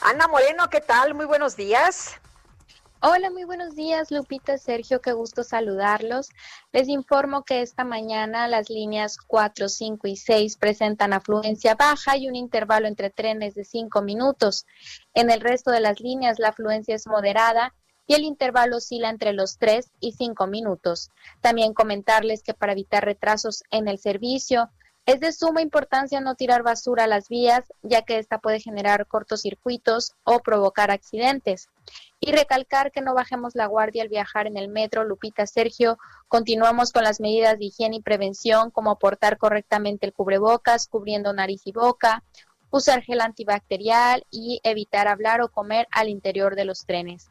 Ana 0.02 0.28
Moreno, 0.28 0.70
¿qué 0.70 0.82
tal? 0.82 1.16
Muy 1.16 1.26
buenos 1.26 1.56
días. 1.56 2.20
Hola, 3.02 3.30
muy 3.30 3.44
buenos 3.44 3.76
días, 3.76 4.10
Lupita, 4.10 4.58
Sergio, 4.58 5.02
qué 5.02 5.12
gusto 5.12 5.44
saludarlos. 5.44 6.30
Les 6.72 6.88
informo 6.88 7.44
que 7.44 7.62
esta 7.62 7.84
mañana 7.84 8.48
las 8.48 8.70
líneas 8.70 9.18
4, 9.18 9.68
5 9.68 10.08
y 10.08 10.16
6 10.16 10.58
presentan 10.58 11.12
afluencia 11.12 11.76
baja 11.76 12.16
y 12.16 12.30
un 12.30 12.36
intervalo 12.36 12.88
entre 12.88 13.10
trenes 13.10 13.54
de 13.54 13.66
5 13.66 14.02
minutos. 14.02 14.66
En 15.14 15.30
el 15.30 15.42
resto 15.42 15.72
de 15.72 15.82
las 15.82 16.00
líneas 16.00 16.40
la 16.40 16.50
afluencia 16.50 16.96
es 16.96 17.06
moderada 17.06 17.76
y 18.08 18.14
el 18.14 18.24
intervalo 18.24 18.78
oscila 18.78 19.10
entre 19.10 19.34
los 19.34 19.58
3 19.58 19.92
y 20.00 20.14
5 20.14 20.48
minutos. 20.48 21.12
También 21.42 21.74
comentarles 21.74 22.44
que 22.44 22.54
para 22.54 22.72
evitar 22.72 23.04
retrasos 23.04 23.64
en 23.72 23.90
el 23.90 24.00
servicio, 24.00 24.70
Es 25.06 25.20
de 25.20 25.32
suma 25.32 25.62
importancia 25.62 26.20
no 26.20 26.34
tirar 26.34 26.64
basura 26.64 27.04
a 27.04 27.08
las 27.08 27.30
vías, 27.30 27.72
ya 27.84 28.02
que 28.02 28.18
esta 28.18 28.40
puede 28.40 28.60
generar 28.60 29.06
cortocircuitos 29.06 30.14
o 30.24 30.40
provocar 30.40 30.90
accidentes. 30.90 31.70
Y 32.20 32.32
recalcar 32.32 32.92
que 32.92 33.02
no 33.02 33.14
bajemos 33.14 33.54
la 33.54 33.68
guardia 33.68 34.02
al 34.02 34.10
viajar 34.10 34.48
en 34.48 34.58
el 34.58 34.68
metro. 34.68 35.04
Lupita 35.04 35.46
Sergio, 35.46 36.00
continuamos 36.28 36.92
con 36.92 37.04
las 37.04 37.20
medidas 37.20 37.60
de 37.60 37.66
higiene 37.66 37.98
y 37.98 38.02
prevención, 38.02 38.72
como 38.72 38.98
portar 38.98 39.38
correctamente 39.38 40.08
el 40.08 40.14
cubrebocas, 40.14 40.88
cubriendo 40.88 41.34
nariz 41.34 41.62
y 41.66 41.72
boca, 41.72 42.24
usar 42.72 43.04
gel 43.04 43.22
antibacterial 43.22 44.26
y 44.32 44.60
evitar 44.64 45.08
hablar 45.08 45.40
o 45.42 45.50
comer 45.50 45.88
al 45.92 46.10
interior 46.10 46.56
de 46.56 46.66
los 46.66 46.88
trenes. 46.88 47.30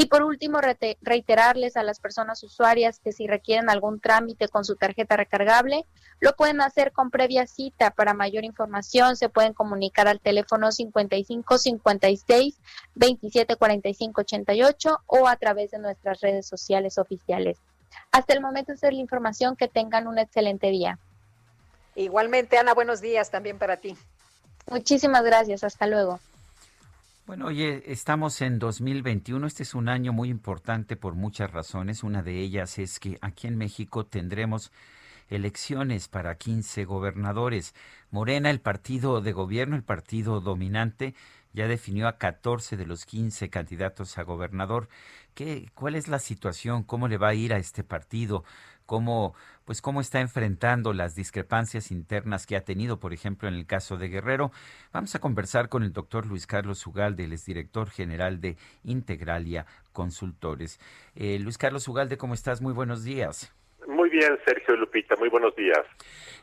Y 0.00 0.06
por 0.06 0.22
último, 0.22 0.60
reiterarles 1.00 1.76
a 1.76 1.82
las 1.82 1.98
personas 1.98 2.44
usuarias 2.44 3.00
que 3.00 3.10
si 3.10 3.26
requieren 3.26 3.68
algún 3.68 3.98
trámite 3.98 4.46
con 4.46 4.64
su 4.64 4.76
tarjeta 4.76 5.16
recargable, 5.16 5.86
lo 6.20 6.34
pueden 6.34 6.60
hacer 6.60 6.92
con 6.92 7.10
previa 7.10 7.48
cita. 7.48 7.90
Para 7.90 8.14
mayor 8.14 8.44
información, 8.44 9.16
se 9.16 9.28
pueden 9.28 9.54
comunicar 9.54 10.06
al 10.06 10.20
teléfono 10.20 10.70
55 10.70 11.58
56 11.58 12.60
27 12.94 13.56
45 13.56 14.20
88 14.20 14.98
o 15.04 15.26
a 15.26 15.34
través 15.34 15.72
de 15.72 15.80
nuestras 15.80 16.20
redes 16.20 16.46
sociales 16.46 16.96
oficiales. 16.96 17.58
Hasta 18.12 18.34
el 18.34 18.40
momento, 18.40 18.74
esa 18.74 18.86
es 18.86 18.94
la 18.94 19.00
información. 19.00 19.56
Que 19.56 19.66
tengan 19.66 20.06
un 20.06 20.20
excelente 20.20 20.68
día. 20.68 21.00
Igualmente, 21.96 22.56
Ana, 22.56 22.72
buenos 22.72 23.00
días 23.00 23.32
también 23.32 23.58
para 23.58 23.78
ti. 23.78 23.98
Muchísimas 24.70 25.24
gracias. 25.24 25.64
Hasta 25.64 25.88
luego. 25.88 26.20
Bueno, 27.28 27.48
oye, 27.48 27.82
estamos 27.92 28.40
en 28.40 28.58
2021. 28.58 29.46
Este 29.46 29.62
es 29.62 29.74
un 29.74 29.90
año 29.90 30.14
muy 30.14 30.30
importante 30.30 30.96
por 30.96 31.14
muchas 31.14 31.50
razones. 31.50 32.02
Una 32.02 32.22
de 32.22 32.40
ellas 32.40 32.78
es 32.78 32.98
que 32.98 33.18
aquí 33.20 33.46
en 33.46 33.58
México 33.58 34.06
tendremos 34.06 34.72
elecciones 35.28 36.08
para 36.08 36.36
15 36.36 36.86
gobernadores. 36.86 37.74
Morena, 38.10 38.48
el 38.48 38.62
partido 38.62 39.20
de 39.20 39.32
gobierno, 39.32 39.76
el 39.76 39.82
partido 39.82 40.40
dominante, 40.40 41.14
ya 41.52 41.68
definió 41.68 42.08
a 42.08 42.16
14 42.16 42.78
de 42.78 42.86
los 42.86 43.04
15 43.04 43.50
candidatos 43.50 44.16
a 44.16 44.22
gobernador. 44.22 44.88
¿Qué, 45.34 45.70
¿Cuál 45.74 45.96
es 45.96 46.08
la 46.08 46.20
situación? 46.20 46.82
¿Cómo 46.82 47.08
le 47.08 47.18
va 47.18 47.28
a 47.28 47.34
ir 47.34 47.52
a 47.52 47.58
este 47.58 47.84
partido? 47.84 48.42
¿Cómo, 48.88 49.34
pues, 49.66 49.82
cómo 49.82 50.00
está 50.00 50.22
enfrentando 50.22 50.94
las 50.94 51.14
discrepancias 51.14 51.90
internas 51.90 52.46
que 52.46 52.56
ha 52.56 52.62
tenido, 52.64 52.98
por 52.98 53.12
ejemplo, 53.12 53.46
en 53.46 53.52
el 53.54 53.66
caso 53.66 53.98
de 53.98 54.08
Guerrero? 54.08 54.50
Vamos 54.94 55.14
a 55.14 55.18
conversar 55.18 55.68
con 55.68 55.82
el 55.82 55.92
doctor 55.92 56.24
Luis 56.24 56.46
Carlos 56.46 56.86
Ugalde, 56.86 57.24
el 57.24 57.36
director 57.36 57.90
general 57.90 58.40
de 58.40 58.56
Integralia 58.84 59.66
Consultores. 59.92 60.80
Eh, 61.14 61.38
Luis 61.38 61.58
Carlos 61.58 61.86
Ugalde, 61.86 62.16
¿cómo 62.16 62.32
estás? 62.32 62.62
Muy 62.62 62.72
buenos 62.72 63.04
días. 63.04 63.52
Muy 63.86 64.08
bien, 64.08 64.38
Sergio 64.46 64.72
y 64.72 64.78
Lupita, 64.78 65.16
muy 65.16 65.28
buenos 65.28 65.54
días. 65.54 65.84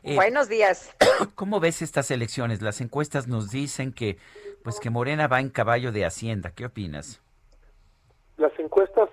Eh, 0.04 0.14
Buenos 0.14 0.48
días. 0.48 0.94
¿Cómo 1.34 1.58
ves 1.58 1.82
estas 1.82 2.12
elecciones? 2.12 2.62
Las 2.62 2.80
encuestas 2.80 3.26
nos 3.26 3.50
dicen 3.50 3.92
que, 3.92 4.18
pues, 4.62 4.78
que 4.78 4.90
Morena 4.90 5.26
va 5.26 5.40
en 5.40 5.50
caballo 5.50 5.90
de 5.90 6.04
Hacienda. 6.04 6.52
¿Qué 6.54 6.64
opinas? 6.64 7.20
Las 8.36 8.56
encuestas 8.60 9.08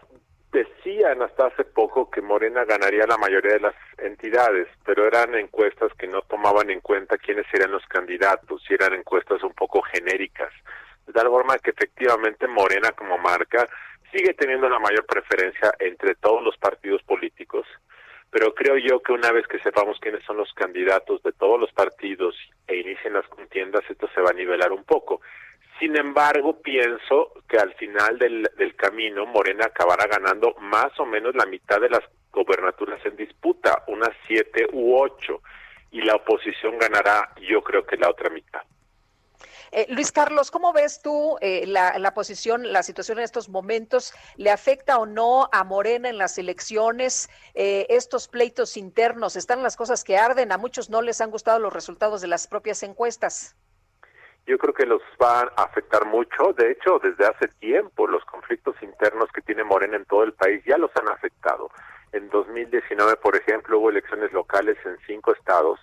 decían 0.84 1.22
hasta 1.22 1.48
hace 1.48 1.64
poco 1.64 2.10
que 2.10 2.22
Morena 2.22 2.66
ganaría 2.66 3.06
la 3.08 3.18
mayoría 3.18 3.54
de 3.54 3.60
las 3.60 3.76
entidades, 3.98 4.68
pero 4.86 5.08
eran 5.08 5.36
encuestas 5.36 5.94
que 5.98 6.08
no 6.08 6.22
tomaban 6.24 6.70
en 6.70 6.82
cuenta 6.82 7.18
quiénes 7.18 7.46
serían 7.52 7.72
los 7.72 7.86
candidatos, 7.88 8.62
y 8.70 8.74
eran 8.74 8.94
encuestas 8.94 9.44
un 9.44 9.54
poco 9.54 9.82
genéricas. 9.82 10.52
De 11.06 11.14
tal 11.14 11.28
forma 11.28 11.58
que 11.58 11.72
efectivamente 11.72 12.48
Morena 12.48 12.92
como 12.92 13.18
marca 13.18 13.68
sigue 14.12 14.34
teniendo 14.34 14.70
la 14.70 14.80
mayor 14.80 15.06
preferencia 15.06 15.74
entre 15.80 16.16
todos 16.16 16.44
los 16.44 16.58
partidos 16.58 17.02
políticos, 17.04 17.66
pero 18.30 18.54
creo 18.54 18.78
yo 18.78 19.02
que 19.02 19.12
una 19.12 19.32
vez 19.32 19.48
que 19.48 19.60
sepamos 19.60 20.00
quiénes 20.00 20.24
son 20.26 20.38
los 20.38 20.52
candidatos 20.54 21.22
de 21.24 21.32
todos 21.34 21.60
los 21.60 21.72
partidos 21.72 22.36
e 22.68 22.78
inicien 22.78 23.14
las 23.14 23.28
contiendas, 23.28 23.84
esto 23.90 24.08
se 24.14 24.22
va 24.22 24.32
a 24.32 24.34
nivelar 24.34 24.72
un 24.72 24.84
poco. 24.84 25.22
Sin 25.84 25.98
embargo, 25.98 26.62
pienso 26.62 27.34
que 27.46 27.58
al 27.58 27.74
final 27.74 28.18
del, 28.18 28.50
del 28.58 28.74
camino 28.78 29.26
Morena 29.26 29.66
acabará 29.66 30.08
ganando 30.08 30.56
más 30.62 30.98
o 30.98 31.06
menos 31.06 31.36
la 31.36 31.46
mitad 31.46 31.82
de 31.82 31.90
las 31.90 32.00
gobernaturas 32.32 33.06
en 33.06 33.18
disputa, 33.18 33.84
unas 33.88 34.12
siete 34.26 34.66
u 34.72 34.96
ocho, 34.96 35.42
y 35.92 36.02
la 36.02 36.16
oposición 36.16 36.78
ganará 36.78 37.34
yo 37.50 37.62
creo 37.62 37.86
que 37.86 37.98
la 37.98 38.10
otra 38.10 38.30
mitad. 38.30 38.62
Eh, 39.74 39.86
Luis 39.90 40.14
Carlos, 40.14 40.52
¿cómo 40.52 40.72
ves 40.72 41.02
tú 41.02 41.36
eh, 41.42 41.66
la, 41.68 42.00
la 42.00 42.14
posición, 42.14 42.72
la 42.72 42.82
situación 42.82 43.18
en 43.18 43.26
estos 43.26 43.50
momentos? 43.50 44.14
¿Le 44.38 44.52
afecta 44.52 45.00
o 45.00 45.06
no 45.06 45.50
a 45.52 45.66
Morena 45.66 46.08
en 46.08 46.18
las 46.18 46.38
elecciones 46.38 47.30
eh, 47.56 47.88
estos 47.90 48.30
pleitos 48.30 48.78
internos? 48.78 49.36
¿Están 49.36 49.62
las 49.62 49.76
cosas 49.76 50.06
que 50.06 50.16
arden? 50.16 50.54
A 50.54 50.58
muchos 50.58 50.90
no 50.90 51.02
les 51.02 51.20
han 51.20 51.30
gustado 51.30 51.60
los 51.60 51.74
resultados 51.74 52.22
de 52.22 52.28
las 52.30 52.48
propias 52.48 52.84
encuestas. 52.84 53.58
Yo 54.46 54.58
creo 54.58 54.74
que 54.74 54.86
los 54.86 55.02
van 55.18 55.48
a 55.56 55.64
afectar 55.64 56.06
mucho. 56.06 56.54
De 56.54 56.72
hecho, 56.72 57.00
desde 57.00 57.26
hace 57.26 57.48
tiempo 57.60 58.08
los 58.08 58.24
conflictos 58.26 58.76
internos 58.82 59.30
que 59.34 59.42
tiene 59.42 59.64
Morena 59.64 59.96
en 59.96 60.06
todo 60.06 60.24
el 60.24 60.34
país 60.34 60.64
ya 60.66 60.78
los 60.78 60.92
han 60.96 61.08
afectado. 61.10 61.70
En 62.12 62.30
2019, 62.30 63.16
por 63.18 63.36
ejemplo, 63.36 63.80
hubo 63.80 63.90
elecciones 63.90 64.32
locales 64.34 64.78
en 64.86 64.98
cinco 65.08 65.34
estados 65.34 65.80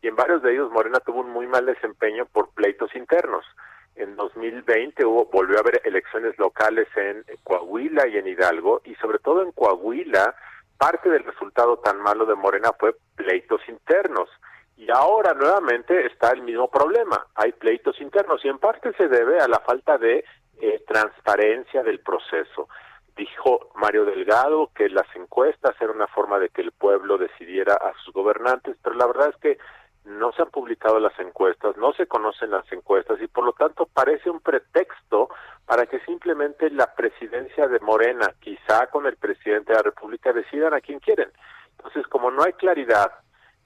y 0.00 0.08
en 0.08 0.16
varios 0.16 0.42
de 0.42 0.52
ellos 0.52 0.70
Morena 0.70 1.00
tuvo 1.00 1.20
un 1.20 1.30
muy 1.30 1.46
mal 1.46 1.66
desempeño 1.66 2.26
por 2.26 2.50
pleitos 2.50 2.94
internos. 2.94 3.44
En 3.96 4.16
2020 4.16 5.04
hubo, 5.04 5.26
volvió 5.26 5.56
a 5.56 5.60
haber 5.60 5.80
elecciones 5.84 6.38
locales 6.38 6.88
en 6.96 7.24
Coahuila 7.42 8.06
y 8.08 8.18
en 8.18 8.26
Hidalgo 8.26 8.82
y 8.84 8.94
sobre 8.96 9.18
todo 9.18 9.42
en 9.42 9.52
Coahuila 9.52 10.34
parte 10.78 11.08
del 11.08 11.24
resultado 11.24 11.78
tan 11.78 12.00
malo 12.00 12.26
de 12.26 12.34
Morena 12.34 12.70
fue 12.78 12.94
pleitos 13.16 13.60
internos. 13.68 14.28
Y 14.86 14.90
ahora 14.90 15.32
nuevamente 15.32 16.06
está 16.06 16.30
el 16.32 16.42
mismo 16.42 16.68
problema. 16.68 17.26
Hay 17.36 17.52
pleitos 17.52 17.98
internos 18.02 18.44
y 18.44 18.48
en 18.48 18.58
parte 18.58 18.92
se 18.98 19.08
debe 19.08 19.40
a 19.40 19.48
la 19.48 19.60
falta 19.60 19.96
de 19.96 20.24
eh, 20.60 20.84
transparencia 20.86 21.82
del 21.82 22.00
proceso. 22.00 22.68
Dijo 23.16 23.70
Mario 23.76 24.04
Delgado 24.04 24.70
que 24.74 24.90
las 24.90 25.06
encuestas 25.16 25.74
eran 25.80 25.96
una 25.96 26.06
forma 26.08 26.38
de 26.38 26.50
que 26.50 26.60
el 26.60 26.72
pueblo 26.72 27.16
decidiera 27.16 27.72
a 27.74 27.94
sus 28.04 28.12
gobernantes, 28.12 28.76
pero 28.82 28.94
la 28.96 29.06
verdad 29.06 29.30
es 29.30 29.36
que 29.36 29.58
no 30.04 30.32
se 30.32 30.42
han 30.42 30.50
publicado 30.50 31.00
las 31.00 31.18
encuestas, 31.18 31.78
no 31.78 31.94
se 31.94 32.06
conocen 32.06 32.50
las 32.50 32.70
encuestas 32.70 33.18
y 33.22 33.26
por 33.26 33.44
lo 33.44 33.54
tanto 33.54 33.86
parece 33.86 34.28
un 34.28 34.40
pretexto 34.40 35.30
para 35.64 35.86
que 35.86 36.00
simplemente 36.00 36.68
la 36.68 36.94
presidencia 36.94 37.68
de 37.68 37.80
Morena, 37.80 38.34
quizá 38.38 38.88
con 38.88 39.06
el 39.06 39.16
presidente 39.16 39.72
de 39.72 39.78
la 39.78 39.84
República, 39.84 40.34
decidan 40.34 40.74
a 40.74 40.82
quién 40.82 40.98
quieren. 40.98 41.30
Entonces, 41.78 42.06
como 42.08 42.30
no 42.30 42.42
hay 42.42 42.52
claridad, 42.52 43.23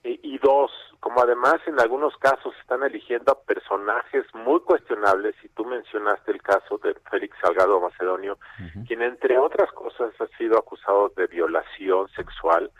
y, 0.08 0.20
y 0.22 0.38
dos, 0.38 0.70
como 1.00 1.20
además 1.20 1.56
en 1.66 1.78
algunos 1.80 2.16
casos 2.16 2.54
están 2.60 2.82
eligiendo 2.82 3.32
a 3.32 3.40
personajes 3.40 4.24
muy 4.34 4.60
cuestionables, 4.60 5.34
y 5.42 5.48
tú 5.50 5.64
mencionaste 5.64 6.32
el 6.32 6.42
caso 6.42 6.78
de 6.78 6.94
Félix 7.10 7.36
Salgado 7.40 7.80
Macedonio, 7.80 8.38
quien 8.86 9.02
entre 9.02 9.38
otras 9.38 9.70
cosas 9.72 10.12
ha 10.20 10.26
sido 10.38 10.58
acusado 10.58 11.12
de 11.16 11.26
violación 11.26 12.08
sexual, 12.10 12.70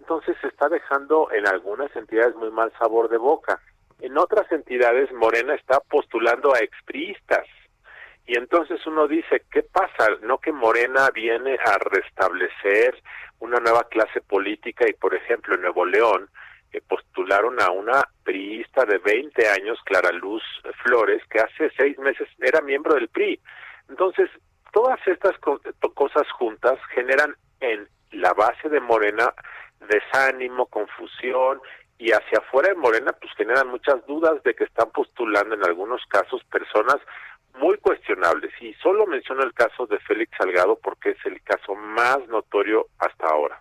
entonces 0.00 0.36
se 0.40 0.48
está 0.48 0.68
dejando 0.68 1.30
en 1.32 1.46
algunas 1.46 1.94
entidades 1.94 2.34
muy 2.36 2.50
mal 2.50 2.72
sabor 2.78 3.08
de 3.08 3.18
boca. 3.18 3.60
En 4.00 4.16
otras 4.16 4.50
entidades 4.52 5.12
Morena 5.12 5.54
está 5.54 5.80
postulando 5.80 6.54
a 6.54 6.60
expriistas. 6.60 7.46
Y 8.26 8.38
entonces 8.38 8.86
uno 8.86 9.08
dice, 9.08 9.42
¿qué 9.50 9.62
pasa? 9.62 10.08
No 10.22 10.38
que 10.38 10.52
Morena 10.52 11.10
viene 11.12 11.58
a 11.64 11.78
restablecer 11.78 13.02
una 13.40 13.58
nueva 13.58 13.84
clase 13.84 14.20
política 14.20 14.88
y, 14.88 14.92
por 14.92 15.14
ejemplo, 15.14 15.54
en 15.54 15.62
Nuevo 15.62 15.84
León 15.84 16.28
eh, 16.72 16.80
postularon 16.86 17.60
a 17.60 17.70
una 17.70 18.02
priista 18.24 18.84
de 18.84 18.98
20 18.98 19.48
años, 19.48 19.78
Clara 19.84 20.12
Luz 20.12 20.42
Flores, 20.82 21.22
que 21.30 21.40
hace 21.40 21.70
seis 21.76 21.98
meses 21.98 22.28
era 22.40 22.60
miembro 22.60 22.94
del 22.94 23.08
PRI. 23.08 23.40
Entonces, 23.88 24.28
todas 24.72 24.98
estas 25.06 25.38
co- 25.38 25.60
cosas 25.94 26.30
juntas 26.32 26.78
generan 26.94 27.34
en 27.60 27.88
la 28.12 28.32
base 28.34 28.68
de 28.68 28.80
Morena 28.80 29.32
desánimo, 29.88 30.66
confusión 30.66 31.60
y 31.98 32.12
hacia 32.12 32.38
afuera 32.38 32.68
de 32.68 32.74
Morena 32.76 33.12
pues 33.12 33.32
generan 33.36 33.68
muchas 33.68 34.04
dudas 34.06 34.42
de 34.44 34.54
que 34.54 34.64
están 34.64 34.90
postulando 34.90 35.54
en 35.54 35.64
algunos 35.64 36.04
casos 36.06 36.42
personas 36.44 36.96
muy 37.58 37.76
cuestionables 37.78 38.52
y 38.60 38.72
solo 38.74 39.06
menciono 39.06 39.42
el 39.42 39.52
caso 39.52 39.86
de 39.86 39.98
Félix 40.00 40.36
Salgado 40.36 40.78
porque 40.82 41.10
es 41.10 41.26
el 41.26 41.42
caso 41.42 41.74
más 41.74 42.18
notorio 42.28 42.86
hasta 42.98 43.26
ahora. 43.28 43.60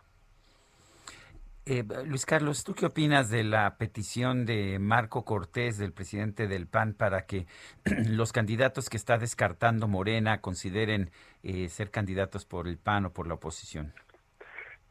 Eh, 1.70 1.84
Luis 2.06 2.26
Carlos, 2.26 2.64
¿tú 2.64 2.74
qué 2.74 2.86
opinas 2.86 3.30
de 3.30 3.44
la 3.44 3.76
petición 3.78 4.46
de 4.46 4.80
Marco 4.80 5.26
Cortés, 5.26 5.78
del 5.78 5.92
presidente 5.92 6.48
del 6.48 6.66
PAN, 6.66 6.94
para 6.94 7.26
que 7.26 7.46
los 8.10 8.32
candidatos 8.32 8.90
que 8.90 8.96
está 8.96 9.18
descartando 9.18 9.90
Morena 9.90 10.40
consideren 10.40 11.10
eh, 11.44 11.68
ser 11.68 11.92
candidatos 11.92 12.46
por 12.46 12.70
el 12.70 12.78
PAN 12.78 13.08
o 13.08 13.10
por 13.12 13.28
la 13.28 13.34
oposición? 13.34 13.94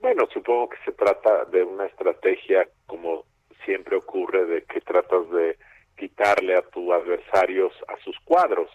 Bueno, 0.01 0.28
supongo 0.35 0.69
que 0.69 0.77
se 0.85 0.93
trata 0.93 1.47
de 1.47 1.62
una 1.62 1.86
estrategia, 1.86 2.69
como 2.85 3.24
siempre 3.65 3.97
ocurre, 3.97 4.44
de 4.44 4.65
que 4.65 4.82
tratas 4.82 5.31
de 5.31 5.57
quitarle 5.97 6.59
a 6.59 6.62
tus 6.62 6.93
adversarios 6.93 7.73
a 7.89 7.97
sus 8.05 8.19
cuadros. 8.20 8.69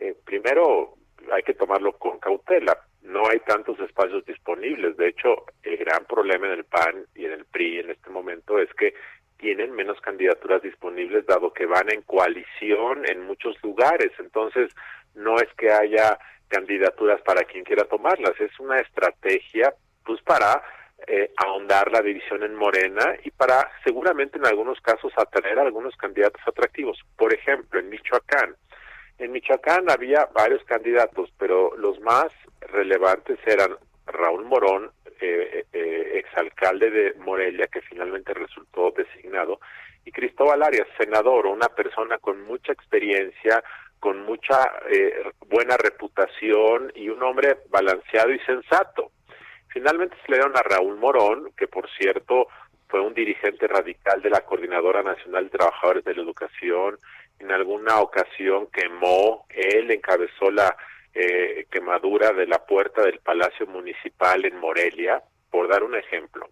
Eh, 0.00 0.16
primero, 0.24 0.96
hay 1.32 1.44
que 1.44 1.54
tomarlo 1.54 1.96
con 1.96 2.18
cautela. 2.18 2.76
No 3.06 3.28
hay 3.28 3.38
tantos 3.40 3.78
espacios 3.80 4.24
disponibles. 4.24 4.96
De 4.96 5.08
hecho, 5.08 5.44
el 5.62 5.76
gran 5.76 6.04
problema 6.04 6.46
en 6.46 6.52
el 6.52 6.64
PAN 6.64 7.06
y 7.14 7.24
en 7.24 7.32
el 7.32 7.44
PRI 7.44 7.80
en 7.80 7.90
este 7.90 8.10
momento 8.10 8.58
es 8.58 8.72
que 8.74 8.94
tienen 9.38 9.72
menos 9.72 10.00
candidaturas 10.00 10.62
disponibles 10.62 11.26
dado 11.26 11.52
que 11.52 11.66
van 11.66 11.92
en 11.92 12.02
coalición 12.02 13.08
en 13.08 13.22
muchos 13.22 13.56
lugares. 13.62 14.12
Entonces, 14.18 14.72
no 15.14 15.36
es 15.36 15.48
que 15.56 15.70
haya 15.70 16.18
candidaturas 16.48 17.20
para 17.22 17.44
quien 17.44 17.64
quiera 17.64 17.84
tomarlas, 17.84 18.40
es 18.40 18.58
una 18.60 18.78
estrategia 18.78 19.74
pues 20.04 20.22
para 20.22 20.62
eh, 21.06 21.30
ahondar 21.36 21.90
la 21.90 22.00
división 22.00 22.42
en 22.42 22.54
Morena 22.54 23.16
y 23.24 23.30
para 23.30 23.70
seguramente 23.84 24.38
en 24.38 24.46
algunos 24.46 24.80
casos 24.80 25.12
atraer 25.16 25.58
a 25.58 25.62
algunos 25.62 25.96
candidatos 25.96 26.40
atractivos. 26.46 26.98
Por 27.16 27.34
ejemplo, 27.34 27.80
en 27.80 27.88
Michoacán. 27.90 28.56
En 29.18 29.32
Michoacán 29.32 29.90
había 29.90 30.26
varios 30.34 30.62
candidatos, 30.64 31.32
pero 31.38 31.74
los 31.76 31.98
más 32.00 32.26
relevantes 32.60 33.38
eran 33.46 33.76
Raúl 34.06 34.44
Morón, 34.44 34.90
eh, 35.20 35.64
eh, 35.72 36.10
exalcalde 36.14 36.90
de 36.90 37.14
Morelia, 37.14 37.66
que 37.66 37.80
finalmente 37.80 38.34
resultó 38.34 38.90
designado, 38.90 39.60
y 40.04 40.12
Cristóbal 40.12 40.62
Arias, 40.62 40.86
senador, 40.98 41.46
una 41.46 41.68
persona 41.68 42.18
con 42.18 42.42
mucha 42.42 42.72
experiencia, 42.72 43.64
con 43.98 44.24
mucha 44.24 44.70
eh, 44.90 45.30
buena 45.48 45.76
reputación 45.76 46.92
y 46.94 47.08
un 47.08 47.22
hombre 47.22 47.56
balanceado 47.70 48.30
y 48.32 48.38
sensato. 48.40 49.10
Finalmente 49.68 50.16
se 50.24 50.30
le 50.30 50.38
dieron 50.38 50.56
a 50.56 50.62
Raúl 50.62 50.96
Morón, 50.96 51.50
que 51.56 51.66
por 51.66 51.88
cierto 51.90 52.48
fue 52.88 53.00
un 53.00 53.14
dirigente 53.14 53.66
radical 53.66 54.22
de 54.22 54.30
la 54.30 54.42
Coordinadora 54.42 55.02
Nacional 55.02 55.44
de 55.44 55.58
Trabajadores 55.58 56.04
de 56.04 56.14
la 56.14 56.22
Educación, 56.22 56.98
en 57.38 57.52
alguna 57.52 58.00
ocasión 58.00 58.68
quemó, 58.72 59.46
él 59.50 59.90
encabezó 59.90 60.50
la 60.50 60.76
eh, 61.14 61.66
quemadura 61.70 62.32
de 62.32 62.46
la 62.46 62.64
puerta 62.64 63.02
del 63.02 63.20
Palacio 63.20 63.66
Municipal 63.66 64.44
en 64.44 64.58
Morelia, 64.58 65.22
por 65.50 65.68
dar 65.68 65.82
un 65.82 65.94
ejemplo. 65.94 66.48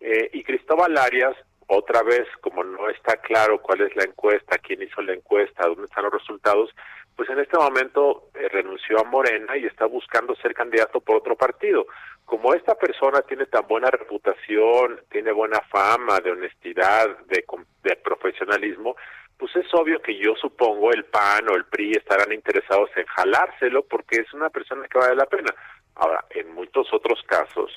Eh, 0.00 0.30
y 0.32 0.44
Cristóbal 0.44 0.96
Arias, 0.96 1.36
otra 1.66 2.02
vez, 2.02 2.26
como 2.40 2.64
no 2.64 2.88
está 2.88 3.16
claro 3.16 3.60
cuál 3.60 3.82
es 3.82 3.94
la 3.96 4.04
encuesta, 4.04 4.58
quién 4.58 4.82
hizo 4.82 5.02
la 5.02 5.14
encuesta, 5.14 5.66
dónde 5.66 5.84
están 5.84 6.04
los 6.04 6.12
resultados, 6.12 6.70
pues 7.16 7.28
en 7.30 7.40
este 7.40 7.58
momento 7.58 8.30
eh, 8.34 8.48
renunció 8.48 9.00
a 9.00 9.04
Morena 9.04 9.56
y 9.56 9.66
está 9.66 9.86
buscando 9.86 10.36
ser 10.36 10.54
candidato 10.54 11.00
por 11.00 11.16
otro 11.16 11.36
partido. 11.36 11.86
Como 12.24 12.54
esta 12.54 12.76
persona 12.76 13.22
tiene 13.22 13.46
tan 13.46 13.66
buena 13.66 13.90
reputación, 13.90 15.00
tiene 15.10 15.32
buena 15.32 15.60
fama 15.68 16.20
de 16.20 16.30
honestidad, 16.30 17.18
de, 17.26 17.44
de 17.82 17.96
profesionalismo, 17.96 18.94
pues 19.38 19.54
es 19.56 19.72
obvio 19.72 20.00
que 20.02 20.16
yo 20.18 20.34
supongo 20.34 20.92
el 20.92 21.04
PAN 21.04 21.48
o 21.48 21.54
el 21.54 21.64
PRI 21.64 21.92
estarán 21.92 22.32
interesados 22.32 22.90
en 22.96 23.06
jalárselo 23.06 23.84
porque 23.84 24.16
es 24.20 24.32
una 24.34 24.50
persona 24.50 24.86
que 24.88 24.98
vale 24.98 25.14
la 25.14 25.26
pena. 25.26 25.54
Ahora, 25.94 26.24
en 26.30 26.52
muchos 26.52 26.92
otros 26.92 27.22
casos, 27.24 27.72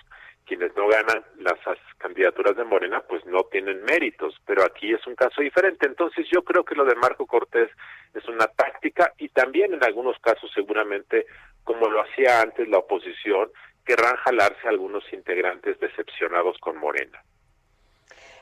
quienes 0.46 0.76
no 0.76 0.88
ganan 0.88 1.24
las 1.38 1.60
as- 1.68 1.78
candidaturas 1.98 2.56
de 2.58 2.64
Morena, 2.64 3.02
pues 3.08 3.24
no 3.26 3.44
tienen 3.44 3.84
méritos, 3.84 4.36
pero 4.46 4.64
aquí 4.64 4.92
es 4.94 5.06
un 5.08 5.16
caso 5.16 5.42
diferente. 5.42 5.86
Entonces 5.86 6.28
yo 6.34 6.44
creo 6.44 6.66
que 6.66 6.76
lo 6.76 6.84
de 6.84 6.96
Marco 6.96 7.26
Cortés 7.26 7.70
es 8.14 8.28
una 8.28 8.48
táctica 8.48 9.14
y 9.18 9.30
también 9.30 9.74
en 9.74 9.84
algunos 9.84 10.18
casos 10.20 10.52
seguramente, 10.54 11.26
como 11.64 11.88
lo 11.90 12.02
hacía 12.02 12.42
antes 12.42 12.68
la 12.68 12.80
oposición, 12.80 13.50
querrán 13.86 14.16
jalarse 14.18 14.68
algunos 14.68 15.04
integrantes 15.14 15.80
decepcionados 15.80 16.58
con 16.60 16.78
Morena. 16.78 17.22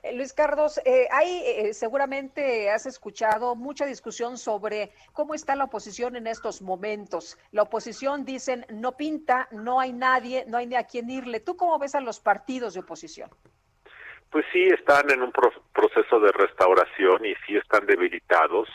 Eh, 0.03 0.13
Luis 0.15 0.33
Carlos, 0.33 0.79
eh, 0.85 1.07
hay 1.11 1.43
eh, 1.45 1.73
seguramente 1.73 2.69
has 2.69 2.85
escuchado 2.85 3.55
mucha 3.55 3.85
discusión 3.85 4.37
sobre 4.37 4.91
cómo 5.13 5.33
está 5.33 5.55
la 5.55 5.65
oposición 5.65 6.15
en 6.15 6.27
estos 6.27 6.61
momentos. 6.61 7.37
La 7.51 7.63
oposición 7.63 8.25
dicen 8.25 8.65
no 8.69 8.95
pinta, 8.95 9.47
no 9.51 9.79
hay 9.79 9.91
nadie, 9.93 10.45
no 10.47 10.57
hay 10.57 10.67
ni 10.67 10.75
a 10.75 10.83
quién 10.85 11.09
irle. 11.09 11.39
¿Tú 11.39 11.55
cómo 11.57 11.77
ves 11.79 11.95
a 11.95 12.01
los 12.01 12.19
partidos 12.19 12.73
de 12.73 12.81
oposición? 12.81 13.29
Pues 14.31 14.45
sí, 14.53 14.63
están 14.67 15.09
en 15.11 15.21
un 15.23 15.31
pro- 15.31 15.51
proceso 15.73 16.19
de 16.19 16.31
restauración 16.31 17.25
y 17.25 17.33
sí 17.47 17.57
están 17.57 17.85
debilitados, 17.87 18.69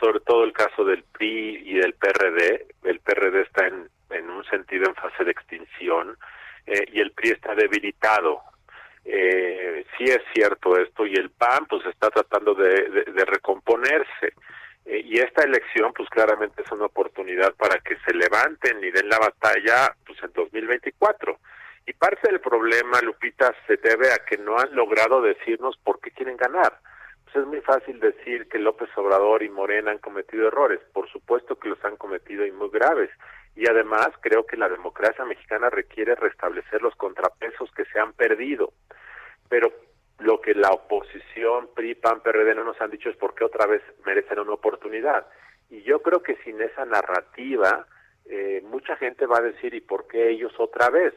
sobre 0.00 0.20
todo 0.20 0.44
el 0.44 0.52
caso 0.54 0.82
del 0.84 1.04
PRI 1.04 1.62
y 1.64 1.74
del 1.74 1.92
PRD. 1.94 2.66
El 2.84 3.00
PRD 3.00 3.42
está 3.42 3.66
en, 3.66 3.90
en 4.10 4.30
un 4.30 4.42
sentido 4.46 4.88
en 4.88 4.94
fase 4.94 5.24
de 5.24 5.30
extinción 5.30 6.16
eh, 6.66 6.86
y 6.92 7.00
el 7.00 7.12
PRI 7.12 7.32
está 7.32 7.54
debilitado. 7.54 8.40
Eh, 9.04 9.84
sí 9.96 10.04
es 10.04 10.22
cierto 10.32 10.78
esto 10.78 11.06
y 11.06 11.14
el 11.14 11.30
PAN 11.30 11.66
pues 11.66 11.84
está 11.86 12.10
tratando 12.10 12.54
de, 12.54 13.04
recomponerse. 13.26 14.32
Eh, 14.86 15.02
y 15.04 15.18
esta 15.18 15.44
elección 15.44 15.92
pues 15.92 16.08
claramente 16.10 16.62
es 16.62 16.72
una 16.72 16.86
oportunidad 16.86 17.54
para 17.54 17.78
que 17.80 17.96
se 18.06 18.14
levanten 18.14 18.82
y 18.82 18.90
den 18.90 19.08
la 19.08 19.18
batalla 19.18 19.94
pues 20.06 20.22
en 20.22 20.32
2024. 20.32 21.38
Y 21.86 21.92
parte 21.92 22.30
del 22.30 22.40
problema, 22.40 23.00
Lupita, 23.02 23.54
se 23.66 23.76
debe 23.76 24.10
a 24.10 24.24
que 24.24 24.38
no 24.38 24.58
han 24.58 24.74
logrado 24.74 25.20
decirnos 25.20 25.76
por 25.84 26.00
qué 26.00 26.10
quieren 26.10 26.36
ganar. 26.36 26.78
Pues 27.24 27.36
es 27.36 27.46
muy 27.46 27.60
fácil 27.60 28.00
decir 28.00 28.48
que 28.48 28.58
López 28.58 28.88
Obrador 28.96 29.42
y 29.42 29.50
Morena 29.50 29.90
han 29.90 29.98
cometido 29.98 30.48
errores. 30.48 30.80
Por 30.94 31.10
supuesto 31.10 31.58
que 31.58 31.68
los 31.68 31.84
han 31.84 31.96
cometido 31.96 32.46
y 32.46 32.52
muy 32.52 32.70
graves. 32.70 33.10
Y 33.56 33.68
además 33.68 34.08
creo 34.20 34.46
que 34.46 34.56
la 34.56 34.68
democracia 34.68 35.24
mexicana 35.24 35.70
requiere 35.70 36.14
restablecer 36.14 36.82
los 36.82 36.94
contrapesos 36.96 37.70
que 37.72 37.84
se 37.86 38.00
han 38.00 38.12
perdido. 38.12 38.72
Pero 39.48 39.72
lo 40.18 40.40
que 40.40 40.54
la 40.54 40.70
oposición, 40.70 41.68
PRI, 41.74 41.94
PAN, 41.94 42.20
PRD 42.20 42.54
no 42.54 42.64
nos 42.64 42.80
han 42.80 42.90
dicho 42.90 43.08
es 43.08 43.16
por 43.16 43.34
qué 43.34 43.44
otra 43.44 43.66
vez 43.66 43.82
merecen 44.04 44.40
una 44.40 44.54
oportunidad. 44.54 45.26
Y 45.70 45.82
yo 45.82 46.02
creo 46.02 46.22
que 46.22 46.36
sin 46.44 46.60
esa 46.60 46.84
narrativa, 46.84 47.86
eh, 48.26 48.62
mucha 48.64 48.96
gente 48.96 49.26
va 49.26 49.38
a 49.38 49.42
decir, 49.42 49.74
¿y 49.74 49.80
por 49.80 50.06
qué 50.06 50.30
ellos 50.30 50.52
otra 50.58 50.90
vez? 50.90 51.14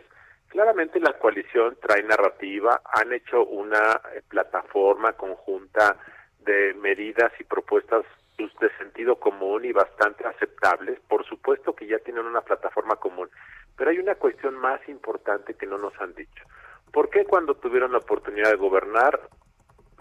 Claramente 0.49 0.99
la 0.99 1.17
coalición 1.19 1.77
trae 1.81 2.03
narrativa, 2.03 2.81
han 2.85 3.13
hecho 3.13 3.45
una 3.45 4.01
eh, 4.13 4.21
plataforma 4.27 5.13
conjunta 5.13 5.97
de 6.39 6.73
medidas 6.75 7.31
y 7.39 7.43
propuestas 7.43 8.03
pues, 8.03 8.26
de 8.37 8.69
sentido 8.77 9.15
común 9.15 9.65
y 9.65 9.71
bastante 9.71 10.25
aceptables. 10.27 10.99
Por 11.07 11.25
supuesto 11.25 11.75
que 11.75 11.87
ya 11.87 11.97
tienen 11.99 12.25
una 12.25 12.41
plataforma 12.41 12.95
común, 12.97 13.29
pero 13.75 13.89
hay 13.89 13.97
una 13.97 14.15
cuestión 14.15 14.55
más 14.55 14.79
importante 14.87 15.55
que 15.55 15.65
no 15.65 15.77
nos 15.77 15.99
han 15.99 16.13
dicho. 16.13 16.43
¿Por 16.91 17.09
qué 17.09 17.25
cuando 17.25 17.55
tuvieron 17.55 17.91
la 17.91 17.97
oportunidad 17.97 18.51
de 18.51 18.57
gobernar 18.57 19.19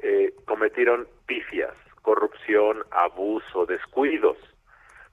eh, 0.02 0.34
cometieron 0.44 1.08
pifias, 1.26 1.72
corrupción, 2.02 2.84
abuso, 2.90 3.64
descuidos? 3.64 4.36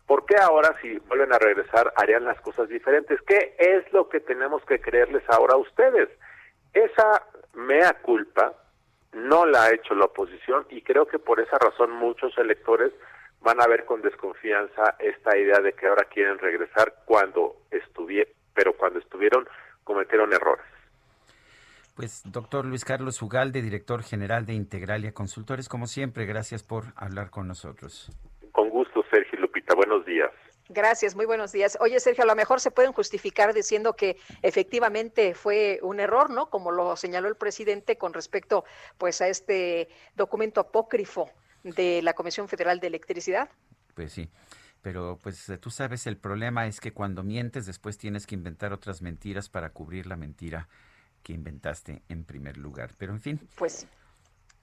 ¿Por 0.05 0.25
qué 0.25 0.35
ahora 0.35 0.75
si 0.81 0.99
vuelven 0.99 1.31
a 1.31 1.39
regresar 1.39 1.93
harían 1.95 2.25
las 2.25 2.39
cosas 2.41 2.67
diferentes? 2.67 3.21
¿Qué 3.21 3.55
es 3.57 3.91
lo 3.93 4.09
que 4.09 4.19
tenemos 4.19 4.63
que 4.65 4.81
creerles 4.81 5.23
ahora 5.29 5.53
a 5.53 5.57
ustedes? 5.59 6.09
Esa 6.73 7.25
mea 7.53 7.93
culpa 8.01 8.53
no 9.13 9.45
la 9.45 9.63
ha 9.63 9.73
hecho 9.73 9.95
la 9.95 10.05
oposición 10.05 10.65
y 10.69 10.81
creo 10.81 11.05
que 11.05 11.19
por 11.19 11.39
esa 11.39 11.57
razón 11.57 11.91
muchos 11.91 12.37
electores 12.37 12.91
van 13.43 13.61
a 13.61 13.67
ver 13.67 13.85
con 13.85 14.01
desconfianza 14.01 14.95
esta 14.99 15.37
idea 15.37 15.59
de 15.59 15.73
que 15.73 15.87
ahora 15.87 16.05
quieren 16.05 16.39
regresar 16.39 16.95
cuando 17.05 17.57
estuvieron, 17.69 18.33
pero 18.53 18.73
cuando 18.75 18.99
estuvieron 18.99 19.47
cometieron 19.83 20.31
errores. 20.33 20.65
Pues 21.95 22.23
doctor 22.25 22.65
Luis 22.65 22.85
Carlos 22.85 23.21
Ugalde, 23.21 23.61
director 23.61 24.01
general 24.01 24.45
de 24.45 24.53
Integralia 24.53 25.13
Consultores, 25.13 25.69
como 25.69 25.85
siempre, 25.85 26.25
gracias 26.25 26.63
por 26.63 26.85
hablar 26.95 27.29
con 27.29 27.47
nosotros. 27.47 28.09
Con 28.51 28.69
gusto, 28.69 29.03
Sergio 29.11 29.37
y 29.37 29.41
Lupita. 29.41 29.75
Buenos 29.75 30.05
días. 30.05 30.31
Gracias, 30.69 31.15
muy 31.15 31.25
buenos 31.25 31.51
días. 31.51 31.77
Oye, 31.81 31.99
Sergio, 31.99 32.23
a 32.23 32.27
lo 32.27 32.35
mejor 32.35 32.61
se 32.61 32.71
pueden 32.71 32.93
justificar 32.93 33.53
diciendo 33.53 33.93
que 33.93 34.15
efectivamente 34.41 35.35
fue 35.35 35.79
un 35.83 35.99
error, 35.99 36.29
¿no? 36.29 36.49
Como 36.49 36.71
lo 36.71 36.95
señaló 36.95 37.27
el 37.27 37.35
presidente 37.35 37.97
con 37.97 38.13
respecto, 38.13 38.63
pues, 38.97 39.21
a 39.21 39.27
este 39.27 39.89
documento 40.15 40.61
apócrifo 40.61 41.29
de 41.63 42.01
la 42.01 42.13
Comisión 42.13 42.47
Federal 42.47 42.79
de 42.79 42.87
Electricidad. 42.87 43.49
Pues 43.95 44.11
sí, 44.11 44.29
pero 44.81 45.17
pues 45.21 45.49
eh, 45.49 45.57
tú 45.57 45.69
sabes, 45.69 46.07
el 46.07 46.17
problema 46.17 46.67
es 46.67 46.79
que 46.79 46.93
cuando 46.93 47.23
mientes 47.23 47.65
después 47.65 47.97
tienes 47.97 48.27
que 48.27 48.35
inventar 48.35 48.73
otras 48.73 49.01
mentiras 49.01 49.49
para 49.49 49.69
cubrir 49.69 50.07
la 50.07 50.15
mentira 50.15 50.67
que 51.23 51.33
inventaste 51.33 52.01
en 52.09 52.25
primer 52.25 52.57
lugar. 52.57 52.91
Pero 52.97 53.13
en 53.13 53.21
fin, 53.21 53.39
Pues 53.55 53.87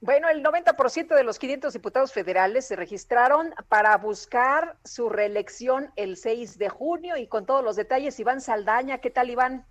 bueno, 0.02 0.30
el 0.30 0.42
90% 0.42 1.14
de 1.14 1.24
los 1.24 1.38
500 1.38 1.74
diputados 1.74 2.12
federales 2.14 2.66
se 2.66 2.74
registraron 2.74 3.54
para 3.68 3.94
buscar 3.98 4.78
su 4.82 5.10
reelección 5.10 5.90
el 5.96 6.16
6 6.16 6.56
de 6.56 6.70
junio 6.70 7.18
y 7.18 7.26
con 7.26 7.44
todos 7.44 7.62
los 7.62 7.76
detalles, 7.76 8.18
Iván 8.18 8.40
Saldaña, 8.40 8.98
¿qué 8.98 9.10
tal 9.10 9.28
Iván? 9.28 9.66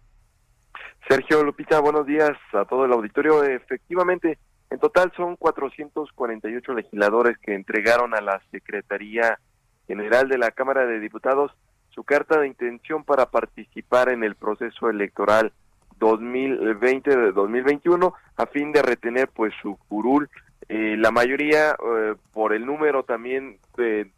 Sergio 1.08 1.44
Lupita, 1.44 1.80
buenos 1.80 2.06
días 2.06 2.38
a 2.54 2.66
todo 2.66 2.86
el 2.86 2.94
auditorio. 2.94 3.44
Efectivamente, 3.44 4.38
en 4.70 4.80
total 4.80 5.12
son 5.16 5.36
448 5.36 6.74
legisladores 6.74 7.38
que 7.40 7.56
entregaron 7.56 8.14
a 8.14 8.22
la 8.22 8.42
Secretaría 8.52 9.40
General 9.88 10.30
de 10.30 10.38
la 10.38 10.52
Cámara 10.52 10.86
de 10.86 11.00
Diputados 11.00 11.52
su 11.90 12.04
carta 12.04 12.40
de 12.40 12.48
intención 12.48 13.04
para 13.04 13.26
participar 13.26 14.10
en 14.10 14.24
el 14.24 14.36
proceso 14.36 14.90
electoral 14.90 15.52
2020 15.98 17.18
de 17.18 17.32
2021 17.32 18.14
a 18.38 18.46
fin 18.46 18.72
de 18.72 18.84
retener 18.84 19.28
pues 19.28 19.54
su 19.62 19.76
curul. 19.88 20.30
Eh, 20.70 20.96
la 20.98 21.10
mayoría 21.10 21.72
eh, 21.72 22.16
por 22.32 22.54
el 22.54 22.66
número 22.66 23.04
también 23.04 23.58
de, 23.76 24.12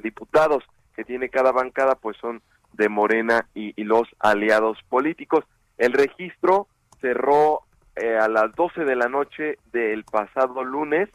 diputados 0.00 0.64
que 0.96 1.04
tiene 1.04 1.28
cada 1.28 1.52
bancada 1.52 1.94
pues 1.94 2.16
son 2.16 2.42
de 2.72 2.88
Morena 2.88 3.46
y 3.54 3.84
los 3.84 4.08
aliados 4.18 4.78
políticos. 4.88 5.44
El 5.76 5.92
registro 5.92 6.66
cerró 7.00 7.62
eh, 8.00 8.16
a 8.18 8.28
las 8.28 8.54
12 8.54 8.84
de 8.84 8.96
la 8.96 9.08
noche 9.08 9.58
del 9.72 10.04
pasado 10.04 10.64
lunes 10.64 11.08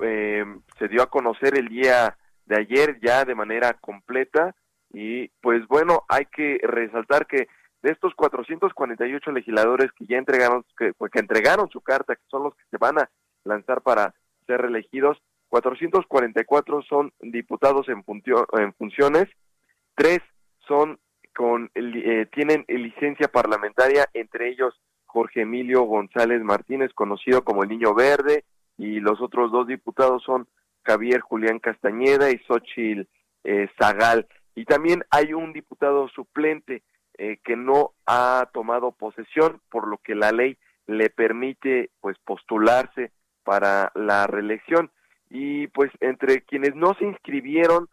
eh, 0.00 0.44
se 0.78 0.88
dio 0.88 1.02
a 1.02 1.10
conocer 1.10 1.56
el 1.56 1.68
día 1.68 2.16
de 2.46 2.56
ayer 2.56 2.98
ya 3.00 3.24
de 3.24 3.34
manera 3.34 3.74
completa. 3.74 4.54
Y 4.92 5.28
pues 5.40 5.66
bueno, 5.68 6.04
hay 6.08 6.26
que 6.26 6.58
resaltar 6.62 7.26
que 7.26 7.48
de 7.82 7.92
estos 7.92 8.14
448 8.14 9.30
legisladores 9.32 9.90
que 9.92 10.06
ya 10.06 10.18
entregaron 10.18 10.64
que, 10.76 10.92
pues, 10.94 11.10
que 11.12 11.20
entregaron 11.20 11.68
su 11.70 11.80
carta, 11.80 12.16
que 12.16 12.22
son 12.28 12.42
los 12.44 12.54
que 12.54 12.64
se 12.70 12.76
van 12.76 12.98
a 12.98 13.10
lanzar 13.44 13.80
para 13.82 14.14
ser 14.46 14.60
reelegidos, 14.62 15.22
444 15.48 16.82
son 16.82 17.12
diputados 17.20 17.88
en, 17.88 18.04
funcio- 18.04 18.46
en 18.58 18.72
funciones, 18.74 19.28
tres 19.94 20.18
son 20.66 20.98
con 21.34 21.70
eh, 21.74 22.26
tienen 22.32 22.64
licencia 22.68 23.28
parlamentaria, 23.28 24.06
entre 24.14 24.48
ellos 24.48 24.78
Jorge 25.12 25.42
Emilio 25.42 25.82
González 25.82 26.40
Martínez, 26.42 26.92
conocido 26.94 27.42
como 27.42 27.62
el 27.62 27.68
Niño 27.68 27.94
Verde, 27.94 28.44
y 28.78 29.00
los 29.00 29.20
otros 29.20 29.50
dos 29.50 29.66
diputados 29.66 30.22
son 30.22 30.46
Javier 30.84 31.20
Julián 31.20 31.58
Castañeda 31.58 32.30
y 32.30 32.38
Xochitl 32.46 33.08
eh, 33.44 33.68
Zagal. 33.78 34.26
Y 34.54 34.64
también 34.64 35.04
hay 35.10 35.32
un 35.32 35.52
diputado 35.52 36.08
suplente 36.08 36.82
eh, 37.18 37.38
que 37.44 37.56
no 37.56 37.92
ha 38.06 38.48
tomado 38.54 38.92
posesión, 38.92 39.60
por 39.68 39.88
lo 39.88 39.98
que 39.98 40.14
la 40.14 40.30
ley 40.30 40.56
le 40.86 41.10
permite 41.10 41.90
pues 42.00 42.16
postularse 42.24 43.10
para 43.42 43.90
la 43.94 44.26
reelección. 44.26 44.90
Y 45.28 45.66
pues 45.68 45.90
entre 46.00 46.42
quienes 46.42 46.74
no 46.74 46.94
se 46.94 47.04
inscribieron, 47.04 47.88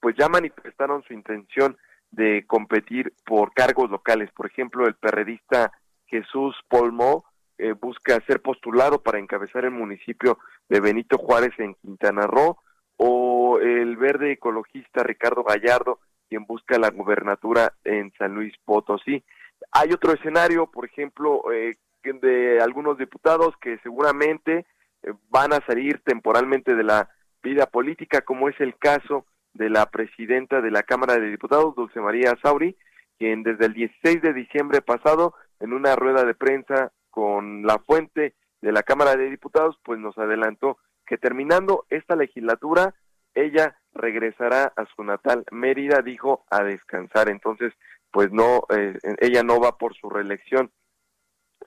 pues 0.00 0.16
ya 0.18 0.28
manifestaron 0.28 1.02
su 1.02 1.12
intención 1.12 1.76
de 2.10 2.44
competir 2.46 3.12
por 3.24 3.52
cargos 3.52 3.90
locales. 3.90 4.30
Por 4.32 4.46
ejemplo, 4.46 4.86
el 4.86 4.94
perredista 4.94 5.72
Jesús 6.12 6.54
Polmo 6.68 7.24
eh, 7.56 7.72
busca 7.72 8.20
ser 8.26 8.42
postulado 8.42 9.02
para 9.02 9.18
encabezar 9.18 9.64
el 9.64 9.70
municipio 9.70 10.38
de 10.68 10.78
Benito 10.80 11.16
Juárez 11.16 11.52
en 11.58 11.74
Quintana 11.76 12.26
Roo, 12.26 12.58
o 12.98 13.58
el 13.60 13.96
verde 13.96 14.32
ecologista 14.32 15.02
Ricardo 15.02 15.42
Gallardo, 15.42 16.00
quien 16.28 16.44
busca 16.44 16.78
la 16.78 16.90
gubernatura 16.90 17.72
en 17.84 18.12
San 18.18 18.34
Luis 18.34 18.52
Potosí. 18.64 19.24
Hay 19.72 19.90
otro 19.92 20.12
escenario, 20.12 20.66
por 20.66 20.84
ejemplo, 20.84 21.50
eh, 21.50 21.72
de 22.04 22.60
algunos 22.60 22.98
diputados 22.98 23.54
que 23.60 23.78
seguramente 23.78 24.66
eh, 25.02 25.12
van 25.30 25.54
a 25.54 25.64
salir 25.66 26.02
temporalmente 26.04 26.74
de 26.74 26.84
la 26.84 27.08
vida 27.42 27.66
política, 27.66 28.20
como 28.20 28.50
es 28.50 28.60
el 28.60 28.76
caso 28.76 29.24
de 29.54 29.70
la 29.70 29.86
presidenta 29.86 30.60
de 30.60 30.70
la 30.70 30.82
Cámara 30.82 31.14
de 31.14 31.30
Diputados, 31.30 31.74
Dulce 31.74 32.00
María 32.00 32.36
Sauri, 32.42 32.76
quien 33.18 33.42
desde 33.42 33.66
el 33.66 33.72
16 33.72 34.20
de 34.20 34.32
diciembre 34.34 34.82
pasado, 34.82 35.34
en 35.62 35.72
una 35.72 35.96
rueda 35.96 36.24
de 36.24 36.34
prensa 36.34 36.92
con 37.08 37.62
la 37.62 37.78
fuente 37.78 38.34
de 38.60 38.72
la 38.72 38.82
Cámara 38.82 39.16
de 39.16 39.30
Diputados, 39.30 39.78
pues 39.84 39.98
nos 39.98 40.18
adelantó 40.18 40.78
que 41.06 41.18
terminando 41.18 41.86
esta 41.88 42.16
legislatura, 42.16 42.94
ella 43.34 43.78
regresará 43.94 44.72
a 44.76 44.86
su 44.86 45.04
natal 45.04 45.44
Mérida, 45.50 46.02
dijo, 46.02 46.44
a 46.50 46.64
descansar. 46.64 47.28
Entonces, 47.28 47.72
pues 48.10 48.30
no, 48.32 48.64
eh, 48.76 48.98
ella 49.20 49.42
no 49.42 49.60
va 49.60 49.78
por 49.78 49.94
su 49.94 50.10
reelección. 50.10 50.70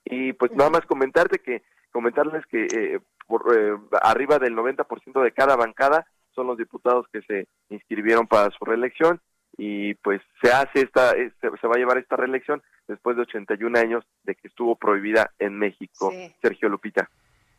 Y 0.03 0.33
pues 0.33 0.51
nada 0.51 0.69
más 0.69 0.85
comentarte 0.85 1.39
que, 1.39 1.63
comentarles 1.91 2.45
que 2.47 2.65
eh, 2.65 2.99
por, 3.27 3.43
eh, 3.55 3.77
arriba 4.01 4.39
del 4.39 4.55
90% 4.55 5.23
de 5.23 5.31
cada 5.31 5.55
bancada 5.55 6.05
son 6.31 6.47
los 6.47 6.57
diputados 6.57 7.05
que 7.13 7.21
se 7.21 7.47
inscribieron 7.69 8.27
para 8.27 8.51
su 8.51 8.65
reelección 8.65 9.21
y 9.57 9.93
pues 9.95 10.21
se 10.41 10.51
hace 10.51 10.81
esta, 10.81 11.11
se, 11.11 11.31
se 11.59 11.67
va 11.67 11.75
a 11.75 11.77
llevar 11.77 11.97
esta 11.97 12.15
reelección 12.15 12.61
después 12.87 13.15
de 13.15 13.23
81 13.23 13.79
años 13.79 14.05
de 14.23 14.35
que 14.35 14.47
estuvo 14.47 14.75
prohibida 14.75 15.31
en 15.39 15.57
México. 15.57 16.11
Sí. 16.11 16.35
Sergio 16.41 16.69
Lupita. 16.69 17.09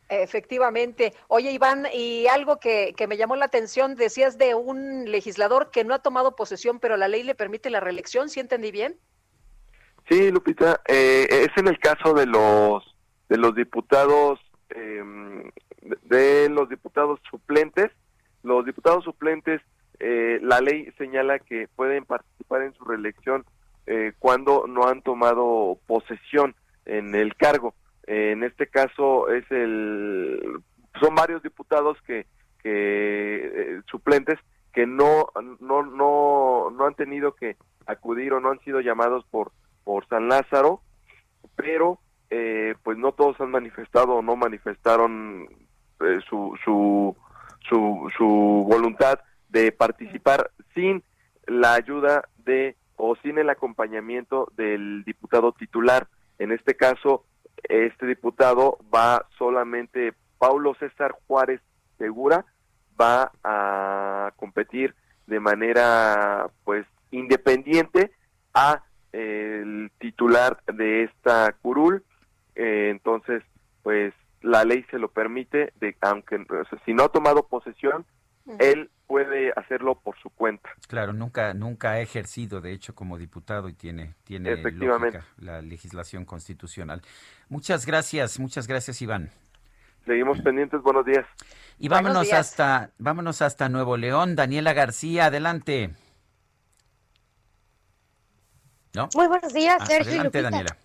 Efectivamente. 0.08 1.12
Oye, 1.28 1.50
Iván, 1.50 1.86
y 1.92 2.26
algo 2.28 2.60
que, 2.60 2.94
que 2.96 3.08
me 3.08 3.16
llamó 3.16 3.34
la 3.34 3.46
atención, 3.46 3.96
decías 3.96 4.38
de 4.38 4.54
un 4.54 5.10
legislador 5.10 5.70
que 5.70 5.84
no 5.84 5.94
ha 5.94 5.98
tomado 5.98 6.36
posesión, 6.36 6.78
pero 6.78 6.96
la 6.96 7.08
ley 7.08 7.24
le 7.24 7.34
permite 7.34 7.70
la 7.70 7.80
reelección, 7.80 8.28
¿sí 8.28 8.38
entendí 8.38 8.70
bien? 8.70 8.96
Sí, 10.08 10.30
Lupita, 10.30 10.80
eh, 10.86 11.26
es 11.28 11.48
en 11.56 11.66
el 11.66 11.78
caso 11.80 12.14
de 12.14 12.26
los 12.26 12.84
de 13.28 13.38
los 13.38 13.56
diputados 13.56 14.38
eh, 14.70 15.02
de 16.04 16.48
los 16.48 16.68
diputados 16.68 17.20
suplentes. 17.28 17.90
Los 18.44 18.64
diputados 18.64 19.02
suplentes, 19.02 19.60
eh, 20.00 20.38
la 20.42 20.60
ley 20.60 20.92
señala 20.98 21.38
que 21.38 21.68
pueden 21.74 22.04
participar 22.04 22.62
en 22.62 22.74
su 22.74 22.84
reelección 22.84 23.44
eh, 23.86 24.12
cuando 24.18 24.66
no 24.66 24.86
han 24.86 25.02
tomado 25.02 25.78
posesión 25.86 26.54
en 26.84 27.14
el 27.14 27.36
cargo. 27.36 27.74
Eh, 28.06 28.32
en 28.32 28.42
este 28.42 28.66
caso 28.68 29.28
es 29.28 29.44
el 29.50 30.60
son 31.00 31.14
varios 31.14 31.42
diputados 31.42 31.98
que 32.06 32.26
que 32.62 33.46
eh, 33.46 33.80
suplentes 33.90 34.38
que 34.72 34.86
no 34.86 35.28
no 35.60 35.82
no 35.82 36.70
no 36.70 36.86
han 36.86 36.94
tenido 36.94 37.34
que 37.34 37.56
acudir 37.86 38.32
o 38.32 38.40
no 38.40 38.50
han 38.50 38.60
sido 38.60 38.80
llamados 38.80 39.24
por 39.30 39.52
por 39.84 40.06
San 40.08 40.28
Lázaro, 40.28 40.80
pero 41.54 42.00
eh, 42.30 42.74
pues 42.82 42.98
no 42.98 43.12
todos 43.12 43.40
han 43.40 43.50
manifestado 43.50 44.14
o 44.14 44.22
no 44.22 44.34
manifestaron 44.34 45.48
su, 46.28 46.58
su, 46.62 47.16
su, 47.68 48.10
su 48.18 48.66
voluntad 48.68 49.20
de 49.48 49.72
participar 49.72 50.50
sin 50.74 51.02
la 51.46 51.74
ayuda 51.74 52.28
de 52.44 52.76
o 52.96 53.16
sin 53.16 53.38
el 53.38 53.50
acompañamiento 53.50 54.50
del 54.56 55.04
diputado 55.04 55.52
titular. 55.52 56.08
En 56.38 56.52
este 56.52 56.76
caso, 56.76 57.24
este 57.64 58.06
diputado 58.06 58.78
va 58.94 59.26
solamente, 59.38 60.14
Paulo 60.38 60.74
César 60.78 61.14
Juárez 61.26 61.60
Segura, 61.98 62.44
va 63.00 63.32
a 63.44 64.32
competir 64.36 64.94
de 65.26 65.40
manera 65.40 66.48
pues 66.64 66.86
independiente 67.10 68.12
a 68.54 68.82
el 69.12 69.90
titular 69.98 70.62
de 70.72 71.04
esta 71.04 71.52
curul 71.62 72.04
eh, 72.54 72.88
entonces 72.90 73.42
pues 73.82 74.14
la 74.42 74.64
ley 74.64 74.84
se 74.90 74.98
lo 74.98 75.08
permite 75.08 75.72
de 75.80 75.96
aunque 76.00 76.36
o 76.36 76.64
sea, 76.64 76.78
si 76.84 76.94
no 76.94 77.04
ha 77.04 77.08
tomado 77.08 77.46
posesión 77.46 78.04
él 78.58 78.90
puede 79.06 79.52
hacerlo 79.56 80.00
por 80.00 80.18
su 80.20 80.30
cuenta 80.30 80.68
Claro, 80.88 81.12
nunca, 81.12 81.54
nunca 81.54 81.92
ha 81.92 82.00
ejercido, 82.00 82.60
de 82.60 82.72
hecho, 82.72 82.94
como 82.94 83.18
diputado 83.18 83.68
y 83.68 83.72
tiene, 83.74 84.14
tiene 84.24 84.52
Efectivamente. 84.52 85.18
lógica 85.18 85.32
la 85.38 85.62
legislación 85.62 86.24
constitucional. 86.24 87.02
Muchas 87.48 87.86
gracias, 87.86 88.38
muchas 88.40 88.66
gracias, 88.66 89.00
Iván. 89.02 89.30
seguimos 90.04 90.40
pendientes 90.42 90.80
buenos 90.82 91.04
días 91.06 91.26
Y 91.78 91.88
vámonos 91.88 92.22
días. 92.24 92.38
hasta, 92.38 92.90
vámonos 92.98 93.42
hasta 93.42 93.68
Nuevo 93.68 93.96
León. 93.96 94.34
Daniela 94.36 94.72
García, 94.72 95.26
adelante. 95.26 95.94
¿No? 98.94 99.08
Muy 99.14 99.26
buenos 99.26 99.52
días, 99.52 99.76
Ah, 99.80 99.86
Sergio. 99.86 100.12
y 100.12 100.14
Adelante, 100.18 100.38
Lupita. 100.42 100.50
Daniela. 100.50 100.76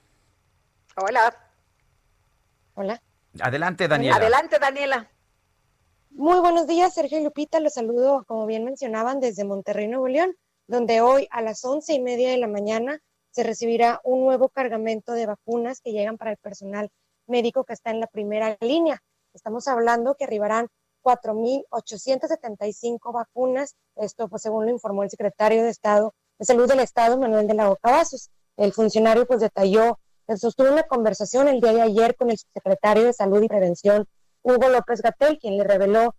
Hola. 0.97 1.35
Hola. 2.73 3.01
Adelante, 3.39 3.88
Daniela. 3.88 4.15
Adelante, 4.17 4.59
Daniela. 4.59 5.07
Muy 6.13 6.39
buenos 6.39 6.67
días, 6.67 6.93
Sergio 6.93 7.21
Lupita. 7.21 7.61
Los 7.61 7.73
saludo, 7.73 8.23
como 8.27 8.45
bien 8.45 8.65
mencionaban, 8.65 9.19
desde 9.19 9.43
Monterrey, 9.45 9.88
Nuevo 9.88 10.07
León, 10.07 10.35
donde 10.67 11.01
hoy 11.01 11.27
a 11.31 11.41
las 11.41 11.63
once 11.63 11.93
y 11.93 12.01
media 12.01 12.29
de 12.29 12.38
la 12.38 12.47
mañana 12.47 12.99
se 13.31 13.43
recibirá 13.43 14.01
un 14.03 14.25
nuevo 14.25 14.49
cargamento 14.49 15.13
de 15.13 15.25
vacunas 15.25 15.79
que 15.81 15.93
llegan 15.93 16.17
para 16.17 16.31
el 16.31 16.38
personal 16.38 16.89
médico 17.27 17.63
que 17.63 17.73
está 17.73 17.91
en 17.91 18.01
la 18.01 18.07
primera 18.07 18.57
línea. 18.59 19.01
Estamos 19.33 19.69
hablando 19.69 20.15
que 20.15 20.25
arribarán 20.25 20.67
4.875 21.01 23.13
vacunas, 23.13 23.75
esto 23.95 24.27
pues 24.27 24.41
según 24.41 24.65
lo 24.65 24.71
informó 24.71 25.03
el 25.03 25.09
secretario 25.09 25.63
de 25.63 25.69
Estado 25.69 26.13
de 26.38 26.45
Salud 26.45 26.67
del 26.67 26.81
Estado, 26.81 27.17
Manuel 27.17 27.47
de 27.47 27.53
la 27.53 27.69
Boca 27.69 27.89
Vasos. 27.89 28.29
El 28.57 28.73
funcionario 28.73 29.25
pues 29.25 29.39
detalló, 29.39 29.97
sostuvo 30.35 30.71
una 30.71 30.83
conversación 30.83 31.47
el 31.47 31.61
día 31.61 31.73
de 31.73 31.81
ayer 31.81 32.15
con 32.15 32.29
el 32.29 32.38
secretario 32.38 33.05
de 33.05 33.13
Salud 33.13 33.41
y 33.41 33.47
Prevención, 33.47 34.05
Hugo 34.43 34.69
López 34.69 35.01
Gatel, 35.01 35.39
quien 35.39 35.57
le 35.57 35.63
reveló 35.63 36.15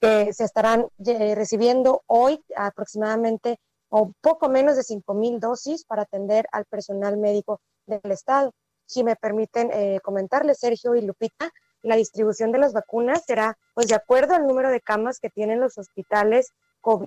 que 0.00 0.32
se 0.32 0.44
estarán 0.44 0.86
eh, 1.06 1.34
recibiendo 1.34 2.02
hoy 2.06 2.42
aproximadamente 2.56 3.58
o 3.88 4.12
poco 4.20 4.48
menos 4.48 4.76
de 4.76 4.82
5 4.82 5.14
mil 5.14 5.40
dosis 5.40 5.84
para 5.84 6.02
atender 6.02 6.46
al 6.52 6.64
personal 6.64 7.16
médico 7.16 7.60
del 7.86 8.10
Estado. 8.10 8.52
Si 8.86 9.04
me 9.04 9.16
permiten 9.16 9.70
eh, 9.72 10.00
comentarles, 10.02 10.58
Sergio 10.58 10.94
y 10.94 11.00
Lupita, 11.00 11.50
la 11.82 11.96
distribución 11.96 12.50
de 12.52 12.58
las 12.58 12.72
vacunas 12.72 13.24
será 13.24 13.56
pues 13.74 13.88
de 13.88 13.94
acuerdo 13.94 14.34
al 14.34 14.46
número 14.46 14.70
de 14.70 14.80
camas 14.80 15.20
que 15.20 15.30
tienen 15.30 15.60
los 15.60 15.78
hospitales 15.78 16.52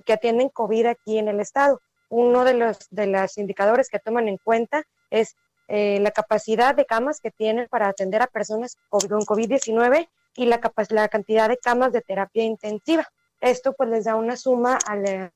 que 0.04 0.12
atienden 0.12 0.48
COVID 0.48 0.86
aquí 0.86 1.18
en 1.18 1.28
el 1.28 1.40
Estado. 1.40 1.80
Uno 2.08 2.44
de 2.44 2.54
los, 2.54 2.78
de 2.90 3.06
los 3.06 3.38
indicadores 3.38 3.88
que 3.90 3.98
toman 3.98 4.28
en 4.28 4.38
cuenta 4.38 4.82
es 5.10 5.36
eh, 5.68 6.00
la 6.00 6.10
capacidad 6.10 6.74
de 6.74 6.86
camas 6.86 7.20
que 7.20 7.30
tienen 7.30 7.68
para 7.68 7.88
atender 7.88 8.22
a 8.22 8.26
personas 8.26 8.76
con 8.88 9.02
COVID-19 9.02 10.08
y 10.38 10.46
la, 10.46 10.60
la 10.90 11.08
cantidad 11.08 11.48
de 11.48 11.58
camas 11.58 11.92
de 11.92 12.00
terapia 12.00 12.44
intensiva. 12.44 13.06
Esto 13.40 13.74
pues 13.74 13.90
les 13.90 14.04
da 14.04 14.14
una 14.16 14.36
suma 14.36 14.78
al, 14.86 15.32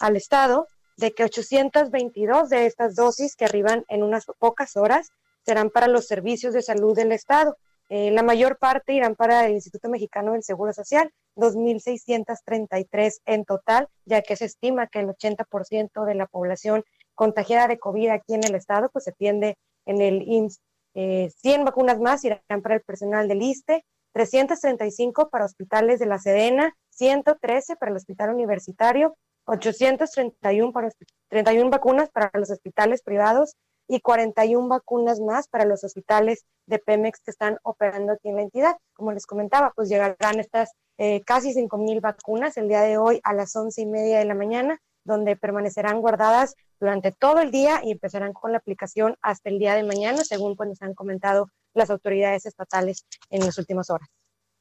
al 0.00 0.16
Estado 0.16 0.68
de 0.96 1.12
que 1.12 1.24
822 1.24 2.48
de 2.50 2.66
estas 2.66 2.94
dosis 2.94 3.34
que 3.34 3.46
arriban 3.46 3.84
en 3.88 4.02
unas 4.02 4.26
pocas 4.38 4.76
horas 4.76 5.10
serán 5.44 5.70
para 5.70 5.88
los 5.88 6.06
servicios 6.06 6.54
de 6.54 6.62
salud 6.62 6.94
del 6.94 7.12
Estado 7.12 7.56
Eh, 7.90 8.10
la 8.10 8.22
mayor 8.22 8.56
parte 8.58 8.94
irán 8.94 9.14
para 9.14 9.46
el 9.46 9.52
Instituto 9.52 9.88
Mexicano 9.88 10.32
del 10.32 10.42
Seguro 10.42 10.72
Social, 10.72 11.12
2.633 11.36 13.20
en 13.26 13.44
total, 13.44 13.88
ya 14.06 14.22
que 14.22 14.36
se 14.36 14.46
estima 14.46 14.86
que 14.86 15.00
el 15.00 15.08
80% 15.08 16.04
de 16.06 16.14
la 16.14 16.26
población 16.26 16.82
contagiada 17.14 17.68
de 17.68 17.78
COVID 17.78 18.08
aquí 18.08 18.34
en 18.34 18.44
el 18.44 18.54
estado, 18.54 18.88
pues 18.90 19.04
se 19.04 19.10
atiende 19.10 19.56
en 19.86 20.00
el 20.00 20.22
IMSS. 20.22 20.60
Eh, 20.94 21.30
100 21.42 21.64
vacunas 21.64 21.98
más 21.98 22.24
irán 22.24 22.62
para 22.62 22.76
el 22.76 22.80
personal 22.80 23.28
del 23.28 23.42
ISTE, 23.42 23.84
335 24.14 25.28
para 25.28 25.44
hospitales 25.44 25.98
de 25.98 26.06
la 26.06 26.18
Sedena, 26.18 26.74
113 26.90 27.76
para 27.76 27.90
el 27.90 27.96
hospital 27.96 28.30
universitario, 28.30 29.16
831 29.46 30.72
para, 30.72 30.88
31 31.28 31.68
vacunas 31.68 32.10
para 32.10 32.30
los 32.34 32.50
hospitales 32.50 33.02
privados 33.02 33.56
y 33.88 34.00
41 34.00 34.68
vacunas 34.68 35.20
más 35.20 35.48
para 35.48 35.64
los 35.64 35.84
hospitales 35.84 36.46
de 36.66 36.78
Pemex 36.78 37.20
que 37.20 37.32
están 37.32 37.58
operando 37.64 38.12
aquí 38.12 38.28
en 38.28 38.36
la 38.36 38.42
entidad. 38.42 38.76
Como 38.94 39.12
les 39.12 39.26
comentaba, 39.26 39.72
pues 39.74 39.88
llegarán 39.88 40.38
estas 40.38 40.72
eh, 40.96 41.22
casi 41.26 41.52
5 41.52 41.76
mil 41.78 42.00
vacunas 42.00 42.56
el 42.56 42.68
día 42.68 42.82
de 42.82 42.96
hoy 42.96 43.20
a 43.24 43.34
las 43.34 43.54
11 43.54 43.82
y 43.82 43.86
media 43.86 44.20
de 44.20 44.24
la 44.24 44.34
mañana, 44.34 44.78
donde 45.04 45.36
permanecerán 45.36 46.00
guardadas 46.00 46.54
durante 46.84 47.12
todo 47.12 47.40
el 47.40 47.50
día 47.50 47.80
y 47.82 47.92
empezarán 47.92 48.34
con 48.34 48.52
la 48.52 48.58
aplicación 48.58 49.16
hasta 49.22 49.48
el 49.48 49.58
día 49.58 49.74
de 49.74 49.84
mañana, 49.84 50.22
según 50.22 50.54
pues, 50.54 50.68
nos 50.68 50.82
han 50.82 50.92
comentado 50.92 51.48
las 51.72 51.88
autoridades 51.88 52.44
estatales 52.44 53.06
en 53.30 53.40
las 53.40 53.56
últimas 53.56 53.88
horas. 53.88 54.06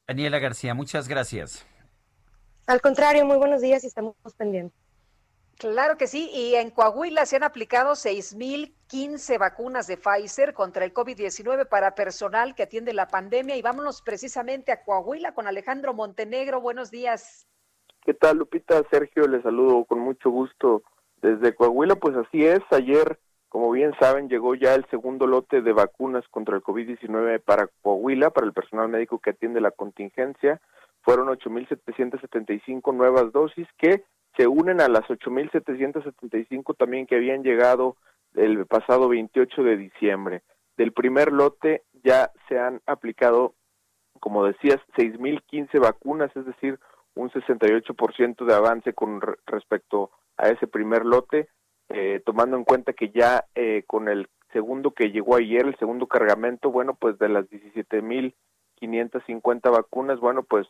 Daniela 0.07 0.39
García, 0.39 0.73
muchas 0.73 1.09
gracias. 1.09 1.65
Al 2.65 2.79
contrario, 2.79 3.25
muy 3.25 3.35
buenos 3.35 3.59
días 3.59 3.83
y 3.83 3.87
estamos 3.87 4.15
pendientes. 4.37 4.79
Claro 5.57 5.97
que 5.97 6.07
sí, 6.07 6.29
y 6.33 6.55
en 6.55 6.71
Coahuila 6.71 7.25
se 7.25 7.35
han 7.35 7.43
aplicado 7.43 7.91
6.015 7.91 9.37
vacunas 9.37 9.85
de 9.87 9.97
Pfizer 9.97 10.53
contra 10.53 10.85
el 10.85 10.93
COVID-19 10.93 11.67
para 11.67 11.93
personal 11.93 12.55
que 12.55 12.63
atiende 12.63 12.93
la 12.93 13.09
pandemia. 13.09 13.57
Y 13.57 13.61
vámonos 13.61 14.01
precisamente 14.01 14.71
a 14.71 14.81
Coahuila 14.83 15.33
con 15.33 15.45
Alejandro 15.45 15.93
Montenegro. 15.93 16.61
Buenos 16.61 16.89
días. 16.89 17.47
¿Qué 18.01 18.13
tal, 18.13 18.37
Lupita? 18.37 18.81
Sergio, 18.89 19.27
les 19.27 19.43
saludo 19.43 19.83
con 19.83 19.99
mucho 19.99 20.29
gusto 20.29 20.83
desde 21.23 21.55
Coahuila. 21.55 21.95
Pues 21.95 22.15
así 22.15 22.45
es, 22.45 22.59
ayer, 22.69 23.17
como 23.49 23.71
bien 23.71 23.93
saben, 23.99 24.29
llegó 24.29 24.53
ya 24.53 24.75
el 24.75 24.85
segundo 24.91 25.25
lote 25.25 25.61
de 25.61 25.73
vacunas 25.73 26.27
contra 26.29 26.57
el 26.57 26.61
COVID-19 26.61 27.41
para 27.41 27.69
Coahuila, 27.81 28.29
para 28.29 28.45
el 28.45 28.53
personal 28.53 28.89
médico 28.89 29.19
que 29.19 29.31
atiende 29.31 29.61
la 29.61 29.71
contingencia. 29.71 30.61
Fueron 31.01 31.27
8.775 31.29 32.93
nuevas 32.93 33.31
dosis 33.31 33.67
que 33.77 34.03
se 34.37 34.47
unen 34.47 34.81
a 34.81 34.87
las 34.87 35.03
8.775 35.03 36.75
también 36.77 37.07
que 37.07 37.15
habían 37.15 37.43
llegado 37.43 37.95
el 38.35 38.65
pasado 38.65 39.07
28 39.09 39.63
de 39.63 39.77
diciembre. 39.77 40.41
Del 40.75 40.91
primer 40.91 41.31
lote 41.31 41.83
ya 42.03 42.31
se 42.47 42.59
han 42.59 42.81
aplicado, 42.87 43.53
como 44.19 44.45
decías, 44.45 44.79
6.015 44.97 45.79
vacunas, 45.79 46.35
es 46.35 46.45
decir, 46.45 46.79
un 47.15 47.29
68% 47.29 48.45
de 48.45 48.53
avance 48.53 48.93
con 48.93 49.21
re- 49.21 49.37
respecto 49.45 50.11
a 50.37 50.49
ese 50.49 50.67
primer 50.67 51.05
lote, 51.05 51.49
eh, 51.89 52.21
tomando 52.25 52.57
en 52.57 52.63
cuenta 52.63 52.93
que 52.93 53.09
ya 53.09 53.45
eh, 53.55 53.83
con 53.87 54.07
el 54.09 54.27
segundo 54.51 54.91
que 54.91 55.11
llegó 55.11 55.35
ayer, 55.35 55.65
el 55.65 55.77
segundo 55.77 56.07
cargamento, 56.07 56.71
bueno, 56.71 56.95
pues 56.95 57.17
de 57.19 57.29
las 57.29 57.45
17.550 57.49 59.71
vacunas, 59.71 60.19
bueno, 60.19 60.43
pues 60.43 60.67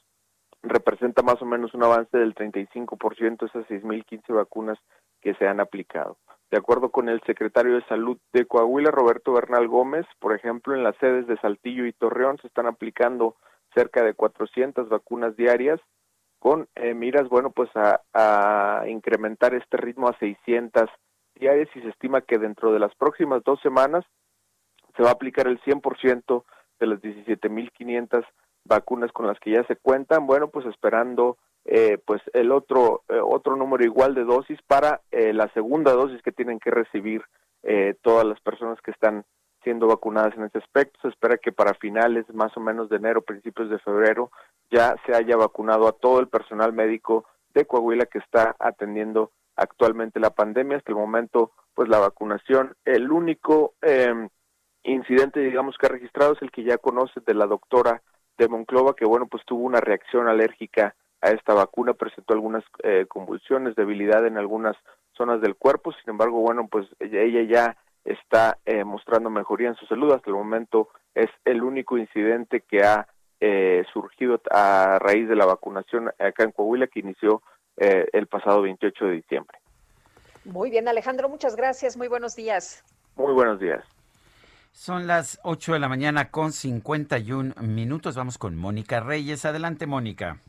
representa 0.61 1.21
más 1.21 1.41
o 1.41 1.45
menos 1.45 1.73
un 1.73 1.83
avance 1.83 2.17
del 2.17 2.35
35% 2.35 3.47
esas 3.47 3.65
6.015 3.67 4.33
vacunas 4.33 4.77
que 5.21 5.33
se 5.35 5.47
han 5.47 5.59
aplicado. 5.59 6.17
De 6.51 6.57
acuerdo 6.57 6.91
con 6.91 7.09
el 7.09 7.21
secretario 7.21 7.75
de 7.75 7.83
Salud 7.85 8.17
de 8.31 8.45
Coahuila, 8.45 8.91
Roberto 8.91 9.33
Bernal 9.33 9.67
Gómez, 9.67 10.05
por 10.19 10.35
ejemplo, 10.35 10.75
en 10.75 10.83
las 10.83 10.95
sedes 10.97 11.25
de 11.27 11.37
Saltillo 11.37 11.85
y 11.85 11.93
Torreón 11.93 12.37
se 12.37 12.47
están 12.47 12.67
aplicando 12.67 13.35
cerca 13.73 14.03
de 14.03 14.13
400 14.13 14.87
vacunas 14.87 15.35
diarias 15.35 15.81
con 16.43 16.67
eh, 16.75 16.93
miras, 16.93 17.29
bueno, 17.29 17.51
pues 17.51 17.69
a, 17.73 18.83
incrementar 18.85 19.53
este 19.53 19.77
ritmo 19.77 20.09
a 20.09 20.19
600 20.19 20.89
diarias 21.35 21.69
y 21.73 21.79
se 21.79 21.87
estima 21.87 22.19
que 22.19 22.37
dentro 22.37 22.73
de 22.73 22.79
las 22.79 22.93
próximas 22.95 23.41
dos 23.45 23.61
semanas 23.61 24.03
se 24.97 25.03
va 25.03 25.09
a 25.11 25.13
aplicar 25.13 25.47
el 25.47 25.61
100% 25.61 26.43
de 26.81 26.85
las 26.85 26.99
17.500 26.99 28.25
vacunas 28.65 29.13
con 29.13 29.25
las 29.25 29.39
que 29.39 29.51
ya 29.51 29.63
se 29.67 29.77
cuentan, 29.77 30.27
bueno, 30.27 30.49
pues 30.49 30.65
esperando 30.65 31.37
eh, 31.63 31.97
pues 32.05 32.21
el 32.33 32.51
otro 32.51 33.03
eh, 33.07 33.21
otro 33.23 33.55
número 33.55 33.85
igual 33.85 34.13
de 34.13 34.25
dosis 34.25 34.59
para 34.67 34.99
eh, 35.11 35.31
la 35.31 35.47
segunda 35.53 35.93
dosis 35.93 36.21
que 36.23 36.33
tienen 36.33 36.59
que 36.59 36.71
recibir 36.71 37.23
todas 38.01 38.25
las 38.25 38.41
personas 38.41 38.81
que 38.81 38.91
están 38.91 39.23
siendo 39.63 39.87
vacunadas 39.87 40.35
en 40.35 40.43
ese 40.43 40.59
aspecto. 40.59 40.99
Se 41.01 41.09
espera 41.09 41.37
que 41.37 41.51
para 41.51 41.73
finales 41.75 42.25
más 42.33 42.55
o 42.57 42.59
menos 42.59 42.89
de 42.89 42.97
enero, 42.97 43.21
principios 43.21 43.69
de 43.69 43.79
febrero, 43.79 44.31
ya 44.71 44.95
se 45.05 45.15
haya 45.15 45.37
vacunado 45.37 45.87
a 45.87 45.93
todo 45.93 46.19
el 46.19 46.27
personal 46.27 46.73
médico 46.73 47.25
de 47.53 47.65
Coahuila 47.65 48.05
que 48.05 48.19
está 48.19 48.55
atendiendo 48.59 49.31
actualmente 49.55 50.19
la 50.19 50.31
pandemia. 50.31 50.77
Hasta 50.77 50.91
el 50.91 50.97
momento, 50.97 51.51
pues 51.73 51.89
la 51.89 51.99
vacunación, 51.99 52.75
el 52.85 53.11
único 53.11 53.73
eh, 53.81 54.27
incidente, 54.83 55.39
digamos, 55.39 55.77
que 55.77 55.85
ha 55.85 55.89
registrado 55.89 56.33
es 56.33 56.41
el 56.41 56.51
que 56.51 56.63
ya 56.63 56.77
conoce 56.77 57.21
de 57.25 57.33
la 57.33 57.45
doctora 57.45 58.01
de 58.37 58.47
Monclova, 58.47 58.95
que 58.95 59.05
bueno, 59.05 59.27
pues 59.27 59.43
tuvo 59.45 59.63
una 59.63 59.79
reacción 59.79 60.27
alérgica 60.27 60.95
a 61.21 61.29
esta 61.29 61.53
vacuna, 61.53 61.93
presentó 61.93 62.33
algunas 62.33 62.63
eh, 62.83 63.05
convulsiones, 63.07 63.75
debilidad 63.75 64.25
en 64.25 64.37
algunas 64.37 64.75
zonas 65.15 65.41
del 65.41 65.55
cuerpo, 65.55 65.93
sin 65.93 66.09
embargo, 66.09 66.39
bueno, 66.39 66.67
pues 66.69 66.87
ella 66.99 67.43
ya 67.43 67.77
está 68.05 68.57
eh, 68.65 68.83
mostrando 68.83 69.29
mejoría 69.29 69.69
en 69.69 69.75
su 69.75 69.85
salud, 69.85 70.11
hasta 70.11 70.29
el 70.29 70.35
momento 70.35 70.89
es 71.15 71.29
el 71.45 71.63
único 71.63 71.97
incidente 71.97 72.61
que 72.61 72.83
ha 72.83 73.07
eh, 73.39 73.83
surgido 73.91 74.41
a 74.51 74.99
raíz 74.99 75.27
de 75.27 75.35
la 75.35 75.45
vacunación 75.45 76.09
acá 76.19 76.43
en 76.43 76.51
Coahuila 76.51 76.87
que 76.87 76.99
inició 76.99 77.41
eh, 77.77 78.07
el 78.13 78.27
pasado 78.27 78.61
28 78.61 79.05
de 79.05 79.11
diciembre. 79.11 79.57
Muy 80.45 80.69
bien, 80.69 80.87
Alejandro, 80.87 81.29
muchas 81.29 81.55
gracias. 81.55 81.97
Muy 81.97 82.07
buenos 82.07 82.35
días. 82.35 82.83
Muy 83.15 83.33
buenos 83.33 83.59
días. 83.59 83.83
Son 84.71 85.07
las 85.07 85.39
8 85.43 85.73
de 85.73 85.79
la 85.79 85.87
mañana 85.87 86.31
con 86.31 86.51
51 86.51 87.53
minutos. 87.61 88.15
Vamos 88.15 88.37
con 88.37 88.57
Mónica 88.57 88.99
Reyes. 88.99 89.45
Adelante, 89.45 89.85
Mónica. 89.85 90.39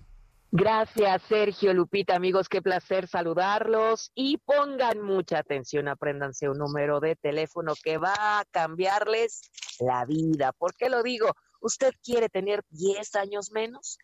Gracias, 0.57 1.23
Sergio, 1.23 1.75
Lupita, 1.75 2.15
amigos, 2.15 2.49
qué 2.49 2.63
placer 2.63 3.09
saludarlos 3.09 4.13
y 4.15 4.39
pongan 4.39 5.01
mucha 5.01 5.41
atención, 5.41 5.89
apréndanse 5.89 6.49
un 6.49 6.59
número 6.59 7.01
de 7.01 7.17
teléfono 7.17 7.73
que 7.83 7.99
va 7.99 8.15
a 8.15 8.45
cambiarles 8.53 9.51
la 9.81 10.05
vida. 10.05 10.53
¿Por 10.53 10.77
qué 10.77 10.91
lo 10.91 11.03
digo? 11.03 11.33
¿Usted 11.61 11.91
quiere 12.05 12.29
tener 12.29 12.63
10 12.71 13.17
años 13.17 13.51
menos? 13.51 13.99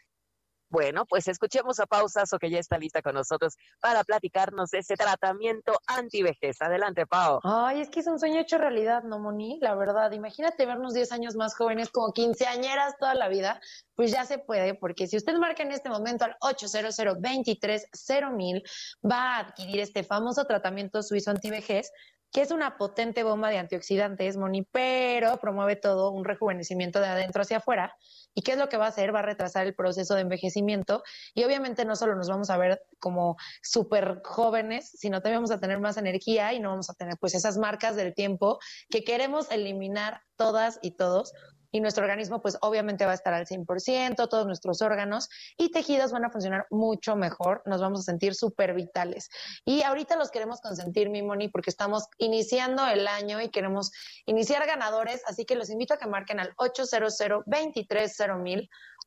Bueno, 0.70 1.04
pues 1.04 1.26
escuchemos 1.26 1.80
a 1.80 1.86
Pausazo 1.86 2.38
que 2.38 2.48
ya 2.48 2.60
está 2.60 2.78
lista 2.78 3.02
con 3.02 3.14
nosotros 3.14 3.56
para 3.80 4.04
platicarnos 4.04 4.70
de 4.70 4.78
ese 4.78 4.94
tratamiento 4.94 5.72
antivejez. 5.88 6.62
Adelante, 6.62 7.06
Pau. 7.06 7.40
Ay, 7.42 7.80
es 7.80 7.90
que 7.90 7.98
es 7.98 8.06
un 8.06 8.20
sueño 8.20 8.40
hecho 8.40 8.56
realidad, 8.56 9.02
¿no, 9.02 9.18
Moni? 9.18 9.58
La 9.60 9.74
verdad, 9.74 10.12
imagínate 10.12 10.66
vernos 10.66 10.94
10 10.94 11.10
años 11.10 11.34
más 11.34 11.56
jóvenes, 11.56 11.90
como 11.90 12.12
quinceañeras 12.12 12.96
toda 12.98 13.16
la 13.16 13.28
vida, 13.28 13.60
pues 13.96 14.12
ya 14.12 14.24
se 14.24 14.38
puede, 14.38 14.74
porque 14.74 15.08
si 15.08 15.16
usted 15.16 15.36
marca 15.38 15.64
en 15.64 15.72
este 15.72 15.90
momento 15.90 16.24
al 16.24 16.36
800 16.40 16.96
230 16.96 18.62
va 19.04 19.36
a 19.36 19.38
adquirir 19.40 19.80
este 19.80 20.04
famoso 20.04 20.44
tratamiento 20.44 21.02
suizo 21.02 21.32
antivejez, 21.32 21.90
que 22.32 22.42
es 22.42 22.50
una 22.50 22.76
potente 22.76 23.22
bomba 23.22 23.48
de 23.48 23.58
antioxidantes, 23.58 24.36
Moni, 24.36 24.62
pero 24.62 25.38
promueve 25.38 25.76
todo 25.76 26.10
un 26.10 26.24
rejuvenecimiento 26.24 27.00
de 27.00 27.08
adentro 27.08 27.42
hacia 27.42 27.58
afuera. 27.58 27.94
¿Y 28.34 28.42
qué 28.42 28.52
es 28.52 28.58
lo 28.58 28.68
que 28.68 28.76
va 28.76 28.86
a 28.86 28.88
hacer? 28.90 29.14
Va 29.14 29.18
a 29.18 29.22
retrasar 29.22 29.66
el 29.66 29.74
proceso 29.74 30.14
de 30.14 30.20
envejecimiento 30.20 31.02
y 31.34 31.42
obviamente 31.44 31.84
no 31.84 31.96
solo 31.96 32.14
nos 32.14 32.28
vamos 32.28 32.50
a 32.50 32.56
ver 32.56 32.80
como 33.00 33.36
súper 33.62 34.20
jóvenes, 34.24 34.90
sino 34.94 35.20
también 35.20 35.38
vamos 35.38 35.50
a 35.50 35.58
tener 35.58 35.80
más 35.80 35.96
energía 35.96 36.52
y 36.52 36.60
no 36.60 36.70
vamos 36.70 36.90
a 36.90 36.94
tener 36.94 37.14
pues 37.18 37.34
esas 37.34 37.58
marcas 37.58 37.96
del 37.96 38.14
tiempo 38.14 38.58
que 38.88 39.02
queremos 39.02 39.50
eliminar 39.50 40.22
todas 40.36 40.78
y 40.82 40.92
todos 40.92 41.32
y 41.72 41.80
nuestro 41.80 42.04
organismo 42.04 42.40
pues 42.40 42.58
obviamente 42.60 43.04
va 43.04 43.12
a 43.12 43.14
estar 43.14 43.34
al 43.34 43.46
100%, 43.46 44.28
todos 44.28 44.46
nuestros 44.46 44.82
órganos 44.82 45.28
y 45.56 45.70
tejidos 45.70 46.12
van 46.12 46.24
a 46.24 46.30
funcionar 46.30 46.66
mucho 46.70 47.16
mejor, 47.16 47.62
nos 47.66 47.80
vamos 47.80 48.00
a 48.00 48.02
sentir 48.04 48.34
súper 48.34 48.74
vitales. 48.74 49.28
Y 49.64 49.82
ahorita 49.82 50.16
los 50.16 50.30
queremos 50.30 50.60
consentir, 50.60 51.10
mi 51.10 51.22
Moni, 51.22 51.48
porque 51.48 51.70
estamos 51.70 52.06
iniciando 52.18 52.86
el 52.86 53.06
año 53.06 53.40
y 53.40 53.50
queremos 53.50 53.92
iniciar 54.26 54.66
ganadores, 54.66 55.22
así 55.26 55.44
que 55.44 55.56
los 55.56 55.70
invito 55.70 55.94
a 55.94 55.98
que 55.98 56.06
marquen 56.06 56.40
al 56.40 56.52
800 56.56 56.90
230 56.90 57.44
800 57.46 57.86
230 58.26 58.64
o 58.64 58.99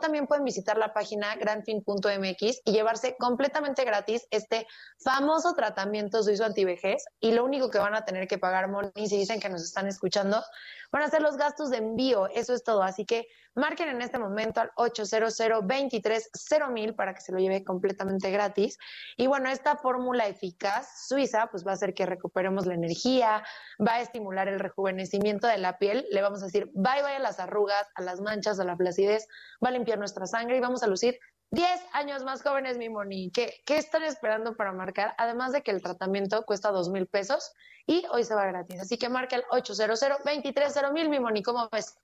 también 0.00 0.26
pueden 0.26 0.44
visitar 0.44 0.78
la 0.78 0.92
página 0.92 1.34
grandfin.mx 1.34 2.60
y 2.64 2.72
llevarse 2.72 3.16
completamente 3.18 3.84
gratis 3.84 4.26
este 4.30 4.66
famoso 5.02 5.54
tratamiento 5.54 6.22
suizo 6.22 6.44
antivejez 6.44 7.04
y 7.20 7.32
lo 7.32 7.44
único 7.44 7.70
que 7.70 7.78
van 7.78 7.94
a 7.94 8.04
tener 8.04 8.28
que 8.28 8.38
pagar, 8.38 8.68
Moni, 8.68 9.08
si 9.08 9.16
dicen 9.16 9.40
que 9.40 9.48
nos 9.48 9.62
están 9.62 9.88
escuchando, 9.88 10.42
van 10.94 11.02
a 11.02 11.10
ser 11.10 11.22
los 11.22 11.36
gastos 11.36 11.70
de 11.70 11.78
envío, 11.78 12.28
eso 12.28 12.54
es 12.54 12.62
todo, 12.62 12.84
así 12.84 13.04
que 13.04 13.26
Marquen 13.56 13.88
en 13.88 14.02
este 14.02 14.18
momento 14.18 14.60
al 14.60 14.72
800 14.74 15.38
23 15.62 16.30
mil 16.72 16.94
para 16.94 17.14
que 17.14 17.20
se 17.20 17.30
lo 17.30 17.38
lleve 17.38 17.62
completamente 17.62 18.30
gratis. 18.32 18.78
Y 19.16 19.28
bueno, 19.28 19.48
esta 19.48 19.76
fórmula 19.76 20.26
eficaz 20.26 21.06
suiza 21.06 21.46
pues 21.50 21.64
va 21.64 21.70
a 21.70 21.74
hacer 21.74 21.94
que 21.94 22.04
recuperemos 22.04 22.66
la 22.66 22.74
energía, 22.74 23.44
va 23.80 23.94
a 23.94 24.00
estimular 24.00 24.48
el 24.48 24.58
rejuvenecimiento 24.58 25.46
de 25.46 25.58
la 25.58 25.78
piel, 25.78 26.04
le 26.10 26.20
vamos 26.20 26.42
a 26.42 26.46
decir 26.46 26.68
bye 26.74 27.02
bye 27.02 27.14
a 27.14 27.20
las 27.20 27.38
arrugas, 27.38 27.86
a 27.94 28.02
las 28.02 28.20
manchas, 28.20 28.58
a 28.58 28.64
la 28.64 28.76
flacidez, 28.76 29.28
va 29.64 29.68
a 29.68 29.72
limpiar 29.72 29.98
nuestra 29.98 30.26
sangre 30.26 30.56
y 30.56 30.60
vamos 30.60 30.82
a 30.82 30.88
lucir 30.88 31.20
10 31.50 31.68
años 31.92 32.24
más 32.24 32.42
jóvenes, 32.42 32.78
mi 32.78 32.88
Moni. 32.88 33.30
¿Qué, 33.30 33.62
¿Qué 33.64 33.76
están 33.76 34.02
esperando 34.02 34.56
para 34.56 34.72
marcar? 34.72 35.14
Además 35.18 35.52
de 35.52 35.62
que 35.62 35.70
el 35.70 35.82
tratamiento 35.82 36.44
cuesta 36.44 36.70
dos 36.70 36.88
mil 36.88 37.06
pesos 37.06 37.52
y 37.86 38.04
hoy 38.10 38.24
se 38.24 38.34
va 38.34 38.46
gratis. 38.46 38.80
Así 38.80 38.98
que 38.98 39.08
marca 39.08 39.36
el 39.36 39.44
800 39.50 40.00
23 40.24 40.74
mil, 40.92 41.08
mi 41.08 41.20
Moni. 41.20 41.42
¿Cómo 41.42 41.68
ves? 41.70 41.96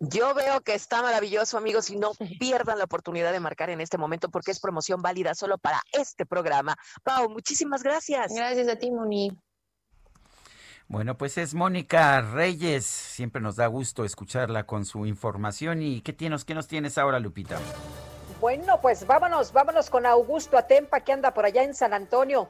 Yo 0.00 0.32
veo 0.32 0.60
que 0.60 0.74
está 0.74 1.02
maravilloso, 1.02 1.58
amigos, 1.58 1.90
y 1.90 1.96
no 1.96 2.12
pierdan 2.38 2.78
la 2.78 2.84
oportunidad 2.84 3.32
de 3.32 3.40
marcar 3.40 3.70
en 3.70 3.80
este 3.80 3.98
momento 3.98 4.28
porque 4.28 4.52
es 4.52 4.60
promoción 4.60 5.02
válida 5.02 5.34
solo 5.34 5.58
para 5.58 5.82
este 5.92 6.24
programa. 6.24 6.76
Pau, 7.02 7.28
muchísimas 7.28 7.82
gracias. 7.82 8.32
Gracias 8.32 8.68
a 8.68 8.76
ti, 8.76 8.92
Moni. 8.92 9.36
Bueno, 10.86 11.18
pues 11.18 11.36
es 11.36 11.52
Mónica 11.52 12.20
Reyes. 12.20 12.86
Siempre 12.86 13.42
nos 13.42 13.56
da 13.56 13.66
gusto 13.66 14.04
escucharla 14.04 14.64
con 14.64 14.86
su 14.86 15.04
información. 15.04 15.82
¿Y 15.82 16.00
qué 16.00 16.12
tienes, 16.12 16.44
qué 16.44 16.54
nos 16.54 16.68
tienes 16.68 16.96
ahora, 16.96 17.18
Lupita? 17.18 17.58
Bueno, 18.40 18.80
pues 18.80 19.04
vámonos, 19.04 19.52
vámonos 19.52 19.90
con 19.90 20.06
Augusto 20.06 20.56
Atempa 20.56 21.00
que 21.00 21.12
anda 21.12 21.34
por 21.34 21.44
allá 21.44 21.64
en 21.64 21.74
San 21.74 21.92
Antonio. 21.92 22.48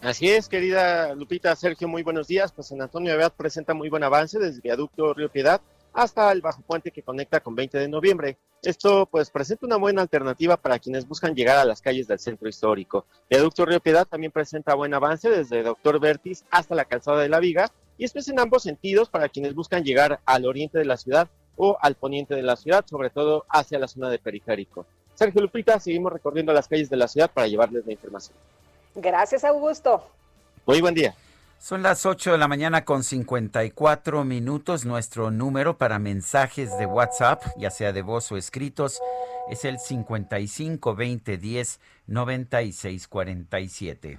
Así 0.00 0.30
es, 0.30 0.48
querida 0.48 1.14
Lupita, 1.14 1.54
Sergio, 1.54 1.86
muy 1.86 2.02
buenos 2.02 2.28
días. 2.28 2.50
Pues 2.50 2.68
San 2.68 2.80
Antonio 2.80 3.16
de 3.16 3.30
presenta 3.30 3.74
muy 3.74 3.90
buen 3.90 4.02
avance 4.02 4.38
desde 4.38 4.62
Viaducto 4.62 5.12
Río 5.12 5.30
Piedad 5.30 5.60
hasta 5.92 6.32
el 6.32 6.40
bajo 6.40 6.62
puente 6.62 6.92
que 6.92 7.02
conecta 7.02 7.40
con 7.40 7.54
20 7.54 7.76
de 7.78 7.88
noviembre. 7.88 8.38
Esto 8.62 9.04
pues 9.04 9.28
presenta 9.28 9.66
una 9.66 9.76
buena 9.76 10.00
alternativa 10.00 10.56
para 10.56 10.78
quienes 10.78 11.06
buscan 11.06 11.34
llegar 11.34 11.58
a 11.58 11.66
las 11.66 11.82
calles 11.82 12.08
del 12.08 12.18
centro 12.18 12.48
histórico. 12.48 13.04
Viaducto 13.28 13.66
Río 13.66 13.80
Piedad 13.80 14.06
también 14.06 14.32
presenta 14.32 14.74
buen 14.74 14.94
avance 14.94 15.28
desde 15.28 15.62
Doctor 15.62 16.00
Vertis 16.00 16.46
hasta 16.50 16.74
la 16.74 16.86
calzada 16.86 17.20
de 17.20 17.28
la 17.28 17.40
Viga 17.40 17.70
y 17.98 18.04
esto 18.04 18.18
es 18.18 18.28
en 18.28 18.40
ambos 18.40 18.62
sentidos 18.62 19.10
para 19.10 19.28
quienes 19.28 19.54
buscan 19.54 19.84
llegar 19.84 20.20
al 20.24 20.46
oriente 20.46 20.78
de 20.78 20.86
la 20.86 20.96
ciudad 20.96 21.28
o 21.62 21.76
al 21.78 21.94
poniente 21.94 22.34
de 22.34 22.42
la 22.42 22.56
ciudad, 22.56 22.86
sobre 22.88 23.10
todo 23.10 23.44
hacia 23.50 23.78
la 23.78 23.86
zona 23.86 24.08
de 24.08 24.18
periférico. 24.18 24.86
Sergio 25.14 25.42
Lupita, 25.42 25.78
seguimos 25.78 26.10
recorriendo 26.10 26.54
las 26.54 26.66
calles 26.66 26.88
de 26.88 26.96
la 26.96 27.06
ciudad 27.06 27.30
para 27.30 27.46
llevarles 27.46 27.84
la 27.84 27.92
información. 27.92 28.34
Gracias, 28.94 29.44
Augusto. 29.44 30.02
Muy 30.64 30.80
buen 30.80 30.94
día. 30.94 31.14
Son 31.58 31.82
las 31.82 32.06
8 32.06 32.32
de 32.32 32.38
la 32.38 32.48
mañana 32.48 32.86
con 32.86 33.04
54 33.04 34.24
minutos. 34.24 34.86
Nuestro 34.86 35.30
número 35.30 35.76
para 35.76 35.98
mensajes 35.98 36.78
de 36.78 36.86
WhatsApp, 36.86 37.42
ya 37.58 37.70
sea 37.70 37.92
de 37.92 38.00
voz 38.00 38.32
o 38.32 38.38
escritos, 38.38 38.98
es 39.50 39.66
el 39.66 39.78
55 39.78 40.94
20 40.94 41.36
10 41.36 41.80
96 42.06 43.08
47. 43.08 44.18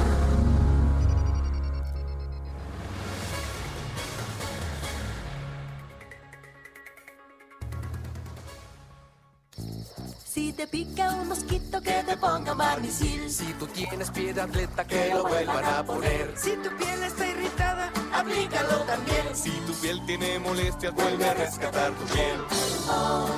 Si 10.51 10.57
te 10.57 10.67
pica 10.67 11.11
un 11.11 11.29
mosquito 11.29 11.81
que 11.81 12.03
te 12.03 12.17
ponga 12.17 12.53
barnicil. 12.53 13.29
Si 13.29 13.53
tú 13.53 13.67
tienes 13.67 14.11
pie 14.11 14.33
de 14.33 14.41
atleta, 14.41 14.83
que 14.83 15.09
lo 15.13 15.23
vuelvan 15.23 15.63
a 15.63 15.81
poner. 15.81 16.33
Si 16.35 16.51
tu 16.57 16.69
piel 16.75 17.03
está 17.03 17.25
irritada, 17.25 17.89
aplícalo 18.13 18.79
también. 18.79 19.33
Si 19.33 19.51
tu 19.65 19.71
piel 19.75 20.05
tiene 20.05 20.39
molestias, 20.39 20.93
vuelve 20.93 21.25
a 21.25 21.33
rescatar 21.35 21.93
tu 21.93 22.03
piel. 22.13 22.41
Oh, 22.89 23.29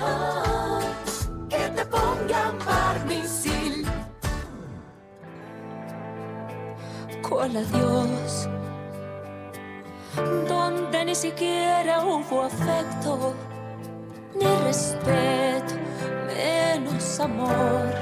oh, 0.00 0.80
que 1.48 1.56
te 1.56 1.84
pongan 1.86 2.56
barnicil. 2.64 3.84
¿Cuál 7.28 7.56
adiós? 7.56 8.48
Donde 10.48 11.04
ni 11.04 11.16
siquiera 11.16 12.04
hubo 12.04 12.44
afecto, 12.44 13.34
ni 14.36 14.46
respeto, 14.62 15.74
menos 16.26 17.20
amor. 17.20 17.92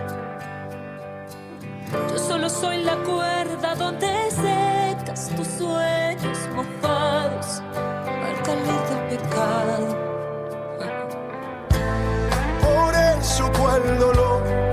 Yo 2.11 2.19
solo 2.19 2.49
soy 2.49 2.83
la 2.83 2.97
cuerda 2.97 3.75
donde 3.75 4.31
secas 4.31 5.29
tus 5.37 5.47
sueños 5.47 6.39
mojados 6.55 7.63
al 8.27 8.37
del 8.47 9.19
pecado. 9.19 9.89
Por 12.61 12.95
eso 12.95 13.53
cual 13.53 13.99
dolor 13.99 14.72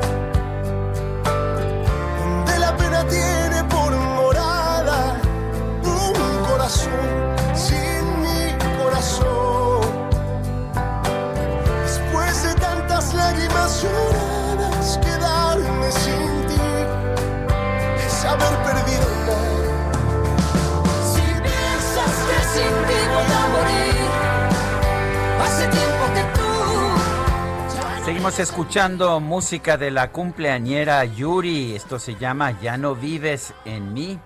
Seguimos 28.19 28.39
escuchando 28.39 29.21
música 29.21 29.77
de 29.77 29.91
la 29.91 30.11
cumpleañera 30.11 31.05
Yuri. 31.05 31.73
Esto 31.73 31.99
se 31.99 32.15
llama 32.15 32.59
Ya 32.59 32.75
no 32.75 32.93
vives 32.93 33.53
en 33.63 33.93
mí. 33.93 34.19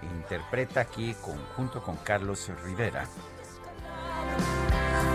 Interpreta 0.00 0.80
aquí 0.80 1.14
con- 1.20 1.36
junto 1.54 1.82
con 1.82 1.96
Carlos 1.96 2.50
Rivera. 2.64 3.04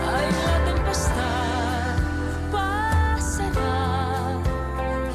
Ay, 0.06 0.26
la 0.30 0.72
tempestad 0.72 1.96
pasará 2.52 4.40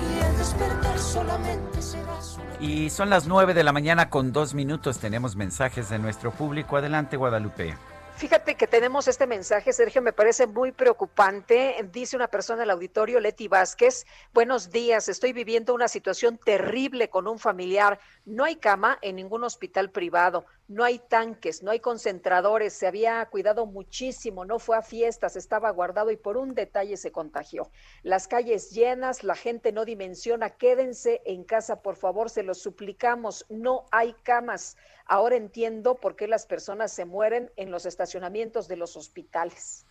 y 0.02 0.20
el 0.26 0.38
despertar 0.38 1.00
solamente 1.00 1.82
será 1.82 2.22
su 2.22 2.42
Y 2.60 2.90
son 2.90 3.10
las 3.10 3.26
9 3.26 3.54
de 3.54 3.64
la 3.64 3.72
mañana 3.72 4.10
con 4.10 4.34
dos 4.34 4.54
minutos. 4.54 4.98
Tenemos 4.98 5.38
mensajes 5.38 5.88
de 5.90 5.98
nuestro 5.98 6.32
público. 6.32 6.76
Adelante, 6.76 7.16
Guadalupe. 7.16 7.74
Fíjate 8.18 8.56
que 8.56 8.66
tenemos 8.66 9.08
este 9.08 9.28
mensaje, 9.28 9.72
Sergio, 9.72 10.02
me 10.02 10.12
parece 10.12 10.48
muy 10.48 10.72
preocupante. 10.72 11.76
Dice 11.92 12.16
una 12.16 12.28
persona 12.28 12.62
del 12.62 12.72
auditorio, 12.72 13.20
Leti 13.20 13.48
Vázquez, 13.48 14.08
buenos 14.34 14.72
días, 14.72 15.08
estoy 15.08 15.34
viviendo 15.34 15.76
una 15.76 15.88
situación 15.88 16.40
terrible 16.44 17.12
con 17.12 17.28
un 17.28 17.38
familiar. 17.38 18.00
No 18.26 18.44
hay 18.44 18.56
cama 18.56 18.98
en 19.04 19.18
ningún 19.18 19.44
hospital 19.44 19.92
privado. 19.92 20.48
No 20.68 20.84
hay 20.84 21.00
tanques, 21.00 21.64
no 21.64 21.72
hay 21.72 21.80
concentradores, 21.80 22.74
se 22.74 22.88
había 22.88 23.26
cuidado 23.28 23.66
muchísimo, 23.66 24.44
no 24.44 24.60
fue 24.60 24.78
a 24.78 24.82
fiestas, 24.82 25.36
estaba 25.36 25.70
guardado 25.72 26.12
y 26.12 26.18
por 26.18 26.36
un 26.36 26.54
detalle 26.54 26.98
se 26.98 27.12
contagió. 27.12 27.72
Las 28.04 28.28
calles 28.28 28.72
llenas, 28.72 29.24
la 29.24 29.36
gente 29.36 29.72
no 29.72 29.86
dimensiona, 29.86 30.52
quédense 30.52 31.22
en 31.26 31.46
casa, 31.46 31.82
por 31.82 31.96
favor, 31.96 32.30
se 32.30 32.44
los 32.44 32.62
suplicamos, 32.62 33.46
no 33.50 33.86
hay 33.92 34.14
camas. 34.24 34.76
Ahora 35.06 35.38
entiendo 35.38 35.96
por 35.96 36.18
qué 36.18 36.28
las 36.28 36.46
personas 36.46 36.92
se 36.92 37.06
mueren 37.06 37.50
en 37.56 37.72
los 37.72 37.86
estacionamientos 37.86 38.68
de 38.68 38.76
los 38.76 38.98
hospitales. 38.98 39.86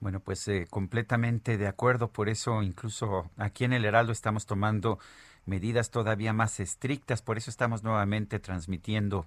Bueno, 0.00 0.20
pues 0.20 0.46
eh, 0.48 0.66
completamente 0.68 1.56
de 1.56 1.66
acuerdo, 1.66 2.12
por 2.12 2.28
eso 2.28 2.62
incluso 2.62 3.30
aquí 3.36 3.64
en 3.64 3.72
el 3.72 3.84
Heraldo 3.84 4.12
estamos 4.12 4.46
tomando 4.46 4.98
medidas 5.46 5.90
todavía 5.90 6.34
más 6.34 6.60
estrictas, 6.60 7.22
por 7.22 7.38
eso 7.38 7.50
estamos 7.50 7.82
nuevamente 7.82 8.38
transmitiendo 8.38 9.26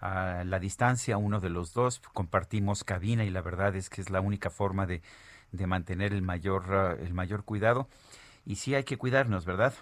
a 0.00 0.44
la 0.44 0.58
distancia 0.58 1.18
uno 1.18 1.40
de 1.40 1.50
los 1.50 1.74
dos, 1.74 2.00
compartimos 2.12 2.84
cabina 2.84 3.24
y 3.24 3.30
la 3.30 3.42
verdad 3.42 3.76
es 3.76 3.90
que 3.90 4.00
es 4.00 4.10
la 4.10 4.20
única 4.20 4.50
forma 4.50 4.86
de, 4.86 5.02
de 5.52 5.66
mantener 5.66 6.12
el 6.12 6.22
mayor, 6.22 6.64
ah, 6.74 6.96
el 6.98 7.12
mayor 7.14 7.44
cuidado. 7.44 7.88
Y 8.46 8.56
sí 8.56 8.74
hay 8.74 8.84
que 8.84 8.96
cuidarnos, 8.96 9.44
¿verdad? 9.44 9.74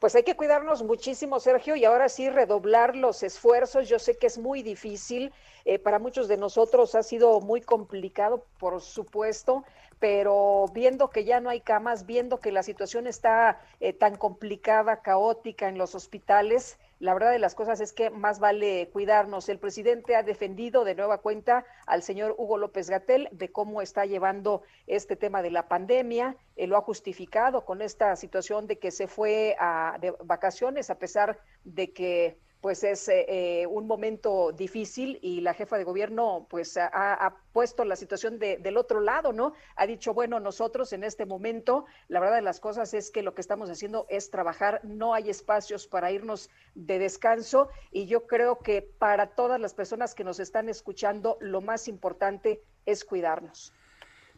Pues 0.00 0.16
hay 0.16 0.24
que 0.24 0.34
cuidarnos 0.34 0.82
muchísimo, 0.82 1.38
Sergio, 1.38 1.76
y 1.76 1.84
ahora 1.84 2.08
sí 2.08 2.28
redoblar 2.28 2.96
los 2.96 3.22
esfuerzos. 3.22 3.88
Yo 3.88 4.00
sé 4.00 4.16
que 4.16 4.26
es 4.26 4.36
muy 4.36 4.62
difícil, 4.62 5.32
eh, 5.64 5.78
para 5.78 6.00
muchos 6.00 6.26
de 6.26 6.36
nosotros 6.36 6.96
ha 6.96 7.04
sido 7.04 7.40
muy 7.40 7.60
complicado, 7.60 8.44
por 8.58 8.80
supuesto, 8.80 9.64
pero 10.00 10.66
viendo 10.74 11.10
que 11.10 11.24
ya 11.24 11.38
no 11.38 11.50
hay 11.50 11.60
camas, 11.60 12.04
viendo 12.04 12.40
que 12.40 12.50
la 12.50 12.64
situación 12.64 13.06
está 13.06 13.60
eh, 13.78 13.92
tan 13.92 14.16
complicada, 14.16 15.02
caótica 15.02 15.68
en 15.68 15.78
los 15.78 15.94
hospitales, 15.94 16.78
la 17.02 17.14
verdad 17.14 17.32
de 17.32 17.40
las 17.40 17.56
cosas 17.56 17.80
es 17.80 17.92
que 17.92 18.10
más 18.10 18.38
vale 18.38 18.88
cuidarnos. 18.92 19.48
El 19.48 19.58
presidente 19.58 20.14
ha 20.14 20.22
defendido 20.22 20.84
de 20.84 20.94
nueva 20.94 21.18
cuenta 21.18 21.64
al 21.84 22.04
señor 22.04 22.36
Hugo 22.38 22.58
López 22.58 22.88
Gatel 22.88 23.28
de 23.32 23.50
cómo 23.50 23.82
está 23.82 24.06
llevando 24.06 24.62
este 24.86 25.16
tema 25.16 25.42
de 25.42 25.50
la 25.50 25.66
pandemia. 25.66 26.36
Él 26.54 26.70
lo 26.70 26.76
ha 26.76 26.82
justificado 26.82 27.64
con 27.64 27.82
esta 27.82 28.14
situación 28.14 28.68
de 28.68 28.78
que 28.78 28.92
se 28.92 29.08
fue 29.08 29.56
a 29.58 29.98
de 30.00 30.12
vacaciones 30.22 30.90
a 30.90 31.00
pesar 31.00 31.40
de 31.64 31.92
que 31.92 32.38
pues 32.62 32.84
es 32.84 33.08
eh, 33.08 33.26
eh, 33.28 33.66
un 33.66 33.88
momento 33.88 34.52
difícil 34.52 35.18
y 35.20 35.40
la 35.40 35.52
jefa 35.52 35.76
de 35.76 35.84
gobierno 35.84 36.46
pues 36.48 36.78
ha, 36.78 37.34
puesto 37.52 37.84
la 37.84 37.96
situación 37.96 38.38
de- 38.38 38.56
del 38.56 38.76
otro 38.78 39.00
lado, 39.00 39.32
¿no? 39.32 39.52
Ha 39.76 39.86
dicho, 39.86 40.14
bueno, 40.14 40.38
nosotros 40.40 40.92
en 40.92 41.02
este 41.04 41.26
momento, 41.26 41.84
la 42.08 42.20
verdad 42.20 42.36
de 42.36 42.42
las 42.42 42.60
cosas 42.60 42.94
es 42.94 43.10
que 43.10 43.22
lo 43.22 43.34
que 43.34 43.40
estamos 43.42 43.68
haciendo 43.68 44.06
es 44.08 44.30
trabajar, 44.30 44.80
no 44.84 45.12
hay 45.12 45.28
espacios 45.28 45.88
para 45.88 46.12
irnos 46.12 46.48
de 46.76 47.00
descanso 47.00 47.68
y 47.90 48.06
yo 48.06 48.26
creo 48.28 48.60
que 48.60 48.80
para 48.80 49.34
todas 49.34 49.60
las 49.60 49.74
personas 49.74 50.14
que 50.14 50.24
nos 50.24 50.38
están 50.38 50.68
escuchando, 50.68 51.36
lo 51.40 51.60
más 51.60 51.88
importante 51.88 52.62
es 52.86 53.04
cuidarnos. 53.04 53.72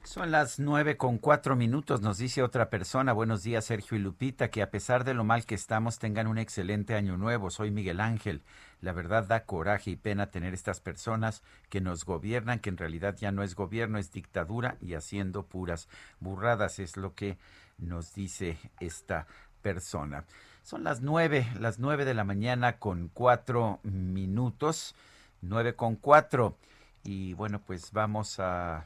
Son 0.04 0.30
las 0.30 0.58
nueve 0.58 0.98
con 0.98 1.16
cuatro 1.16 1.56
minutos, 1.56 2.02
nos 2.02 2.18
dice 2.18 2.42
otra 2.42 2.68
persona. 2.68 3.14
Buenos 3.14 3.42
días, 3.42 3.64
Sergio 3.64 3.96
y 3.96 4.00
Lupita, 4.00 4.50
que 4.50 4.60
a 4.60 4.70
pesar 4.70 5.02
de 5.02 5.14
lo 5.14 5.24
mal 5.24 5.46
que 5.46 5.54
estamos, 5.54 5.98
tengan 5.98 6.26
un 6.26 6.36
excelente 6.36 6.94
año 6.94 7.16
nuevo. 7.16 7.48
Soy 7.48 7.70
Miguel 7.70 8.00
Ángel. 8.00 8.42
La 8.82 8.92
verdad 8.92 9.24
da 9.24 9.46
coraje 9.46 9.92
y 9.92 9.96
pena 9.96 10.30
tener 10.30 10.52
estas 10.52 10.80
personas 10.80 11.42
que 11.70 11.80
nos 11.80 12.04
gobiernan, 12.04 12.58
que 12.58 12.68
en 12.68 12.76
realidad 12.76 13.16
ya 13.18 13.32
no 13.32 13.42
es 13.42 13.54
gobierno, 13.54 13.96
es 13.96 14.12
dictadura 14.12 14.76
y 14.78 14.92
haciendo 14.92 15.46
puras 15.46 15.88
burradas, 16.20 16.80
es 16.80 16.98
lo 16.98 17.14
que 17.14 17.38
nos 17.78 18.12
dice 18.12 18.58
esta 18.80 19.26
persona. 19.62 20.26
Son 20.62 20.84
las 20.84 21.00
nueve, 21.00 21.48
las 21.58 21.78
nueve 21.78 22.04
de 22.04 22.12
la 22.12 22.24
mañana 22.24 22.78
con 22.78 23.08
cuatro 23.08 23.80
minutos, 23.84 24.94
nueve 25.40 25.74
con 25.74 25.96
cuatro. 25.96 26.58
Y 27.04 27.32
bueno, 27.32 27.62
pues 27.66 27.90
vamos 27.90 28.38
a 28.38 28.84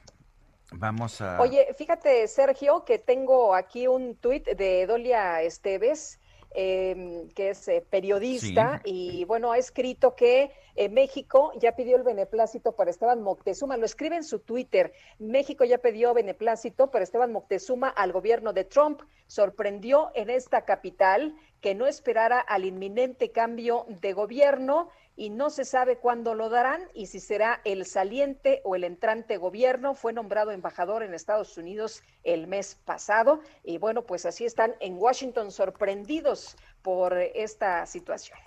Vamos 0.73 1.21
a... 1.21 1.41
Oye, 1.41 1.75
fíjate, 1.77 2.27
Sergio, 2.29 2.85
que 2.85 2.99
tengo 2.99 3.55
aquí 3.55 3.87
un 3.87 4.17
tuit 4.17 4.47
de 4.47 4.87
Dolia 4.87 5.43
Esteves, 5.43 6.21
eh, 6.51 7.29
que 7.35 7.51
es 7.51 7.69
eh, 7.69 7.85
periodista, 7.89 8.81
y 8.85 9.25
bueno, 9.25 9.53
ha 9.53 9.59
escrito 9.59 10.15
que 10.15 10.51
eh, 10.77 10.89
México 10.89 11.53
ya 11.61 11.73
pidió 11.77 11.97
el 11.97 12.03
beneplácito 12.03 12.73
para 12.73 12.91
Esteban 12.91 13.23
Moctezuma, 13.23 13.77
lo 13.77 13.85
escribe 13.85 14.17
en 14.17 14.25
su 14.25 14.41
Twitter, 14.41 14.93
México 15.19 15.65
ya 15.65 15.79
pidió 15.79 16.15
beneplácito 16.15 16.91
para 16.91 17.05
Esteban 17.05 17.33
Moctezuma 17.33 17.89
al 17.89 18.13
gobierno 18.13 18.53
de 18.53 18.65
Trump, 18.65 19.03
sorprendió 19.27 20.11
en 20.15 20.31
esta 20.31 20.65
capital 20.65 21.35
que 21.61 21.75
no 21.75 21.87
esperara 21.87 22.41
al 22.41 22.65
inminente 22.65 23.31
cambio 23.31 23.85
de 23.89 24.13
gobierno 24.13 24.89
y 25.19 25.31
no 25.31 25.51
se 25.51 25.65
sabe 25.65 25.99
cuándo 25.99 26.37
lo 26.37 26.49
darán 26.49 26.81
y 26.95 27.07
si 27.07 27.19
será 27.19 27.61
el 27.65 27.85
saliente 27.87 28.63
o 28.65 28.77
el 28.77 28.85
entrante 28.85 29.37
gobierno. 29.37 29.97
Fue 29.97 30.13
nombrado 30.13 30.53
embajador 30.53 31.03
en 31.03 31.13
Estados 31.13 31.59
Unidos 31.59 32.05
el 32.23 32.47
mes 32.47 32.77
pasado 32.85 33.41
y 33.65 33.79
bueno, 33.79 34.03
pues 34.07 34.27
así 34.27 34.45
están 34.45 34.75
en 34.79 34.97
Washington 34.97 35.51
sorprendidos 35.51 36.57
por 36.83 37.19
esta 37.19 37.85
situación. 37.87 38.39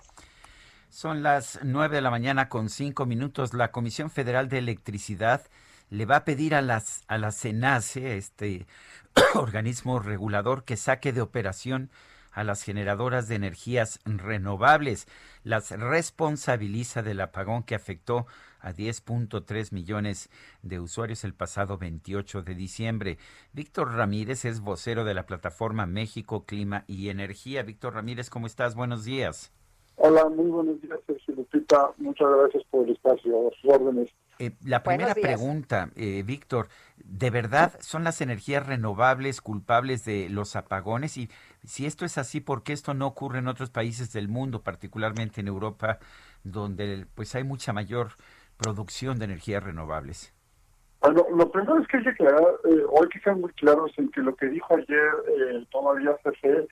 Son 0.88 1.22
las 1.22 1.58
nueve 1.62 1.96
de 1.96 2.02
la 2.02 2.10
mañana 2.10 2.48
con 2.48 2.70
cinco 2.70 3.04
minutos. 3.04 3.52
La 3.52 3.70
Comisión 3.70 4.10
Federal 4.10 4.48
de 4.48 4.58
Electricidad 4.58 5.42
le 5.90 6.06
va 6.06 6.16
a 6.16 6.24
pedir 6.24 6.54
a 6.54 6.62
las 6.62 7.04
a 7.06 7.18
la 7.18 7.32
CENACE, 7.32 8.16
este 8.16 8.66
organismo 9.34 9.98
regulador, 9.98 10.64
que 10.64 10.78
saque 10.78 11.12
de 11.12 11.20
operación 11.20 11.90
a 12.32 12.44
las 12.44 12.62
generadoras 12.62 13.28
de 13.28 13.36
energías 13.36 14.00
renovables. 14.04 15.06
Las 15.44 15.70
responsabiliza 15.70 17.02
del 17.02 17.20
apagón 17.20 17.62
que 17.62 17.74
afectó 17.74 18.26
a 18.60 18.72
10.3 18.72 19.72
millones 19.72 20.30
de 20.62 20.80
usuarios 20.80 21.24
el 21.24 21.34
pasado 21.34 21.78
28 21.78 22.42
de 22.42 22.54
diciembre. 22.54 23.18
Víctor 23.52 23.94
Ramírez 23.94 24.44
es 24.44 24.60
vocero 24.60 25.04
de 25.04 25.14
la 25.14 25.26
plataforma 25.26 25.86
México 25.86 26.44
Clima 26.44 26.84
y 26.86 27.08
Energía. 27.08 27.62
Víctor 27.62 27.94
Ramírez, 27.94 28.30
¿cómo 28.30 28.46
estás? 28.46 28.74
Buenos 28.74 29.04
días. 29.04 29.52
Hola, 29.96 30.28
muy 30.28 30.50
buenos 30.50 30.80
días, 30.80 30.98
Sergio. 31.06 31.32
Muchas 31.98 32.28
gracias 32.28 32.64
por 32.70 32.84
el 32.84 32.92
espacio, 32.92 33.48
a 33.48 33.50
sus 33.60 33.70
órdenes. 33.70 34.10
Eh, 34.42 34.50
la 34.64 34.82
primera 34.82 35.14
pregunta, 35.14 35.90
eh, 35.94 36.24
Víctor, 36.26 36.66
¿de 36.96 37.30
verdad 37.30 37.74
son 37.78 38.02
las 38.02 38.20
energías 38.20 38.66
renovables 38.66 39.40
culpables 39.40 40.04
de 40.04 40.28
los 40.30 40.56
apagones? 40.56 41.16
Y 41.16 41.28
si 41.62 41.86
esto 41.86 42.04
es 42.04 42.18
así, 42.18 42.40
¿por 42.40 42.64
qué 42.64 42.72
esto 42.72 42.92
no 42.92 43.06
ocurre 43.06 43.38
en 43.38 43.46
otros 43.46 43.70
países 43.70 44.12
del 44.12 44.26
mundo, 44.26 44.62
particularmente 44.62 45.40
en 45.40 45.46
Europa, 45.46 46.00
donde 46.42 47.06
pues 47.14 47.36
hay 47.36 47.44
mucha 47.44 47.72
mayor 47.72 48.08
producción 48.56 49.20
de 49.20 49.26
energías 49.26 49.62
renovables? 49.62 50.34
Bueno, 51.00 51.24
lo 51.36 51.48
primero 51.48 51.78
es 51.78 51.86
que 51.86 51.98
hay 51.98 52.02
que 52.02 52.10
aclarar, 52.10 52.42
eh, 52.64 52.82
o 52.88 53.00
hay 53.00 53.08
que 53.10 53.20
ser 53.20 53.36
muy 53.36 53.52
claros 53.52 53.92
en 53.96 54.10
que 54.10 54.22
lo 54.22 54.34
que 54.34 54.46
dijo 54.46 54.74
ayer 54.74 55.12
eh, 55.38 55.64
todavía 55.70 56.16
CFE 56.24 56.66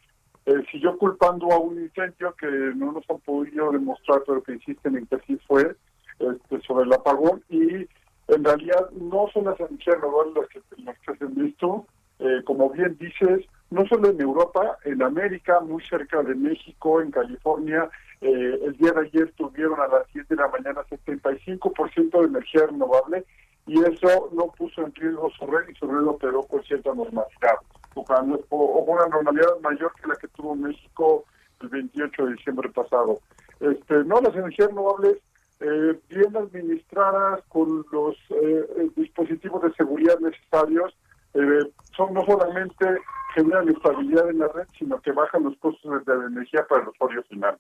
eh, 0.46 0.64
siguió 0.72 0.98
culpando 0.98 1.52
a 1.52 1.58
un 1.60 1.80
incendio 1.80 2.34
que 2.34 2.48
no 2.48 2.90
nos 2.90 3.08
han 3.08 3.20
podido 3.20 3.70
demostrar, 3.70 4.22
pero 4.26 4.42
que 4.42 4.54
insisten 4.54 4.96
en 4.96 5.06
que 5.06 5.18
sí 5.28 5.38
fue, 5.46 5.76
este, 6.20 6.60
sobre 6.66 6.84
el 6.84 6.92
apagón, 6.92 7.42
y 7.48 7.86
en 8.28 8.44
realidad 8.44 8.90
no 8.92 9.26
son 9.32 9.44
las 9.46 9.58
energías 9.58 9.96
renovables 10.00 10.34
las 10.36 10.48
que, 10.48 10.60
las 10.82 10.98
que 11.00 11.16
se 11.16 11.24
han 11.24 11.34
visto, 11.34 11.86
eh, 12.20 12.42
como 12.44 12.70
bien 12.70 12.96
dices, 13.00 13.44
no 13.70 13.86
solo 13.86 14.10
en 14.10 14.20
Europa, 14.20 14.78
en 14.84 15.02
América, 15.02 15.60
muy 15.60 15.82
cerca 15.84 16.22
de 16.22 16.34
México, 16.34 17.00
en 17.00 17.10
California, 17.10 17.88
eh, 18.20 18.60
el 18.64 18.76
día 18.76 18.92
de 18.92 19.00
ayer 19.06 19.32
tuvieron 19.36 19.80
a 19.80 19.86
las 19.88 20.12
10 20.12 20.28
de 20.28 20.36
la 20.36 20.48
mañana 20.48 20.82
75% 20.90 22.20
de 22.20 22.26
energía 22.26 22.66
renovable 22.66 23.24
y 23.66 23.80
eso 23.82 24.28
no 24.32 24.48
puso 24.48 24.82
en 24.82 24.94
riesgo 24.94 25.30
su 25.30 25.46
red 25.46 25.68
y 25.68 25.74
su 25.76 25.86
red 25.86 26.04
operó 26.06 26.42
con 26.42 26.62
cierta 26.64 26.90
normalidad, 26.94 27.56
o 27.94 28.04
o- 28.50 28.84
una 28.92 29.06
normalidad 29.06 29.58
mayor 29.62 29.92
que 30.00 30.08
la 30.08 30.16
que 30.16 30.28
tuvo 30.28 30.54
México 30.54 31.24
el 31.60 31.68
28 31.68 32.26
de 32.26 32.32
diciembre 32.32 32.68
pasado. 32.70 33.20
Este, 33.60 34.04
no, 34.04 34.20
las 34.20 34.34
energías 34.34 34.68
renovables 34.68 35.18
eh, 35.60 36.00
bien 36.08 36.36
administradas 36.36 37.42
con 37.48 37.86
los 37.92 38.16
eh, 38.30 38.66
eh, 38.76 38.90
dispositivos 38.96 39.62
de 39.62 39.72
seguridad 39.74 40.18
necesarios, 40.18 40.96
eh, 41.34 41.72
son 41.96 42.14
no 42.14 42.24
solamente 42.24 42.86
generan 43.34 43.68
estabilidad 43.68 44.28
en 44.28 44.40
la 44.40 44.48
red, 44.48 44.66
sino 44.78 45.00
que 45.00 45.12
bajan 45.12 45.44
los 45.44 45.56
costos 45.58 46.04
de 46.04 46.16
la 46.16 46.26
energía 46.26 46.66
para 46.66 46.82
el 46.82 46.88
usuario 46.88 47.22
final. 47.24 47.58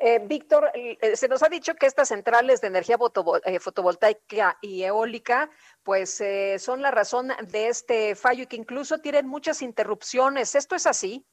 Eh, 0.00 0.20
Víctor, 0.24 0.70
eh, 0.74 1.16
se 1.16 1.26
nos 1.26 1.42
ha 1.42 1.48
dicho 1.48 1.74
que 1.74 1.86
estas 1.86 2.08
centrales 2.08 2.60
de 2.60 2.68
energía 2.68 2.96
fotovo- 2.96 3.40
eh, 3.44 3.58
fotovoltaica 3.58 4.56
y 4.60 4.84
eólica, 4.84 5.50
pues 5.82 6.20
eh, 6.20 6.60
son 6.60 6.82
la 6.82 6.92
razón 6.92 7.32
de 7.50 7.66
este 7.66 8.14
fallo 8.14 8.44
y 8.44 8.46
que 8.46 8.56
incluso 8.56 8.98
tienen 8.98 9.26
muchas 9.26 9.60
interrupciones. 9.60 10.54
¿Esto 10.54 10.76
es 10.76 10.86
así? 10.86 11.26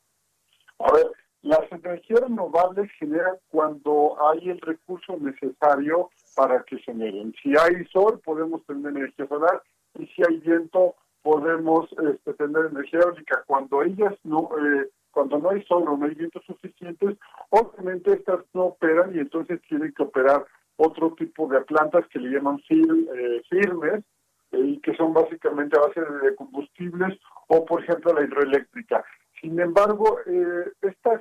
A 0.80 0.92
ver, 0.92 1.12
las 1.46 1.72
energías 1.72 2.22
renovables 2.22 2.92
generan 2.94 3.36
cuando 3.50 4.18
hay 4.28 4.50
el 4.50 4.60
recurso 4.62 5.16
necesario 5.20 6.10
para 6.36 6.64
que 6.64 6.80
generen. 6.80 7.36
Si 7.42 7.54
hay 7.56 7.86
sol, 7.94 8.20
podemos 8.26 8.66
tener 8.66 8.88
energía 8.88 9.28
solar 9.28 9.62
y 10.00 10.08
si 10.08 10.24
hay 10.28 10.40
viento, 10.40 10.96
podemos 11.22 11.88
este, 12.12 12.34
tener 12.34 12.66
energía 12.72 13.02
eólica. 13.02 13.44
Cuando 13.46 13.84
ellas 13.84 14.16
no, 14.24 14.50
eh, 14.58 14.90
cuando 15.12 15.38
no 15.38 15.52
hay 15.52 15.64
sol 15.66 15.86
o 15.88 15.96
no 15.96 16.06
hay 16.08 16.16
vientos 16.16 16.44
suficientes, 16.48 17.16
obviamente 17.52 18.14
estas 18.14 18.40
no 18.56 18.64
operan 18.64 19.16
y 19.16 19.20
entonces 19.20 19.62
tienen 19.70 19.94
que 19.94 20.02
operar 20.02 20.48
otro 20.78 21.14
tipo 21.14 21.48
de 21.48 21.62
plantas 21.62 22.08
que 22.08 22.20
le 22.20 22.30
llaman 22.30 22.60
eh, 22.70 23.42
firmes, 23.48 24.04
eh, 24.52 24.80
que 24.82 24.96
son 24.96 25.14
básicamente 25.14 25.78
a 25.78 25.88
base 25.88 26.02
de 26.02 26.36
combustibles, 26.36 27.20
o 27.50 27.64
por 27.66 27.84
ejemplo 27.84 28.14
la 28.14 28.24
hidroeléctrica. 28.24 29.06
Sin 29.42 29.60
embargo, 29.60 30.20
eh, 30.26 30.72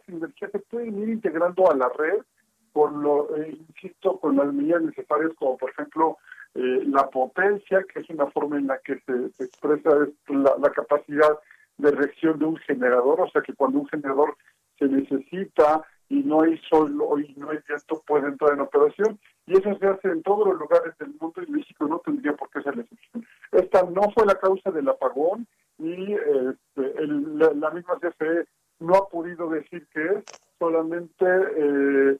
energías 0.08 0.50
se 0.52 0.58
pueden 0.60 1.02
ir 1.02 1.08
integrando 1.10 1.70
a 1.70 1.76
la 1.76 1.88
red 1.88 2.22
con 2.72 3.02
lo, 3.02 3.36
eh, 3.36 3.56
insisto, 3.68 4.18
con 4.18 4.36
las 4.36 4.52
medidas 4.52 4.82
necesarias, 4.82 5.32
como 5.36 5.56
por 5.56 5.70
ejemplo 5.70 6.18
eh, 6.54 6.82
la 6.86 7.08
potencia, 7.08 7.84
que 7.92 8.00
es 8.00 8.10
una 8.10 8.26
forma 8.26 8.58
en 8.58 8.66
la 8.66 8.78
que 8.78 9.00
se, 9.06 9.44
expresa 9.44 9.90
es 10.04 10.34
la, 10.34 10.70
capacidad 10.70 11.38
de 11.78 11.90
reacción 11.90 12.38
de 12.38 12.44
un 12.46 12.56
generador, 12.58 13.20
o 13.20 13.30
sea 13.30 13.42
que 13.42 13.54
cuando 13.54 13.80
un 13.80 13.88
generador 13.88 14.36
se 14.78 14.86
necesita 14.86 15.84
y 16.08 16.22
no 16.22 16.42
hay 16.42 16.58
sol 16.68 16.96
o 17.00 17.18
y 17.18 17.34
no 17.36 17.50
hay 17.50 17.58
viento, 17.66 18.02
puede 18.06 18.28
entrar 18.28 18.52
en 18.52 18.60
operación. 18.60 19.18
Y 19.46 19.58
eso 19.58 19.76
se 19.78 19.86
hace 19.86 20.08
en 20.08 20.22
todos 20.22 20.46
los 20.48 20.58
lugares 20.58 20.96
del 20.98 21.14
mundo 21.20 21.42
y 21.42 21.50
México 21.50 21.86
no 21.86 21.98
tendría 21.98 22.34
por 22.34 22.50
qué 22.50 22.62
ser 22.62 22.76
la 22.76 22.82
excepción. 22.82 23.26
Esta 23.52 23.82
no 23.82 24.02
fue 24.14 24.26
la 24.26 24.36
causa 24.36 24.70
del 24.70 24.88
apagón 24.88 25.46
y 25.78 26.12
este, 26.14 26.63
el- 27.04 27.38
la, 27.38 27.52
la 27.52 27.70
misma 27.70 27.98
CFE 28.00 28.46
no 28.80 28.94
ha 28.96 29.08
podido 29.08 29.48
decir 29.48 29.86
que 29.92 30.02
es, 30.04 30.24
solamente 30.58 31.24
eh, 31.56 32.18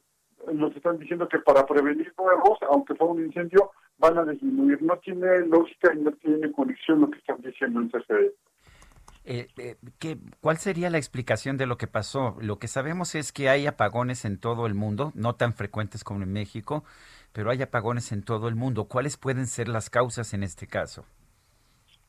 nos 0.52 0.74
están 0.76 0.98
diciendo 0.98 1.28
que 1.28 1.38
para 1.40 1.66
prevenir 1.66 2.12
nuevos, 2.18 2.58
aunque 2.70 2.94
fue 2.94 3.08
un 3.08 3.24
incendio, 3.24 3.70
van 3.98 4.18
a 4.18 4.24
disminuir. 4.24 4.82
No 4.82 4.98
tiene 4.98 5.46
lógica 5.46 5.92
y 5.94 5.98
no 6.00 6.12
tiene 6.12 6.52
conexión 6.52 7.00
lo 7.00 7.10
que 7.10 7.18
están 7.18 7.40
diciendo 7.42 7.80
en 7.80 7.90
CFE. 7.90 8.32
Eh, 9.26 9.48
eh, 9.56 9.76
¿qué- 9.98 10.18
¿Cuál 10.40 10.58
sería 10.58 10.90
la 10.90 10.98
explicación 10.98 11.56
de 11.56 11.64
lo 11.66 11.78
que 11.78 11.86
pasó? 11.86 12.36
Lo 12.40 12.58
que 12.58 12.68
sabemos 12.68 13.14
es 13.14 13.32
que 13.32 13.48
hay 13.48 13.66
apagones 13.66 14.24
en 14.26 14.38
todo 14.38 14.66
el 14.66 14.74
mundo, 14.74 15.12
no 15.14 15.34
tan 15.34 15.54
frecuentes 15.54 16.04
como 16.04 16.22
en 16.22 16.32
México, 16.32 16.84
pero 17.32 17.50
hay 17.50 17.62
apagones 17.62 18.12
en 18.12 18.22
todo 18.22 18.48
el 18.48 18.54
mundo. 18.54 18.84
¿Cuáles 18.84 19.16
pueden 19.16 19.46
ser 19.46 19.68
las 19.68 19.88
causas 19.88 20.34
en 20.34 20.42
este 20.42 20.66
caso? 20.66 21.06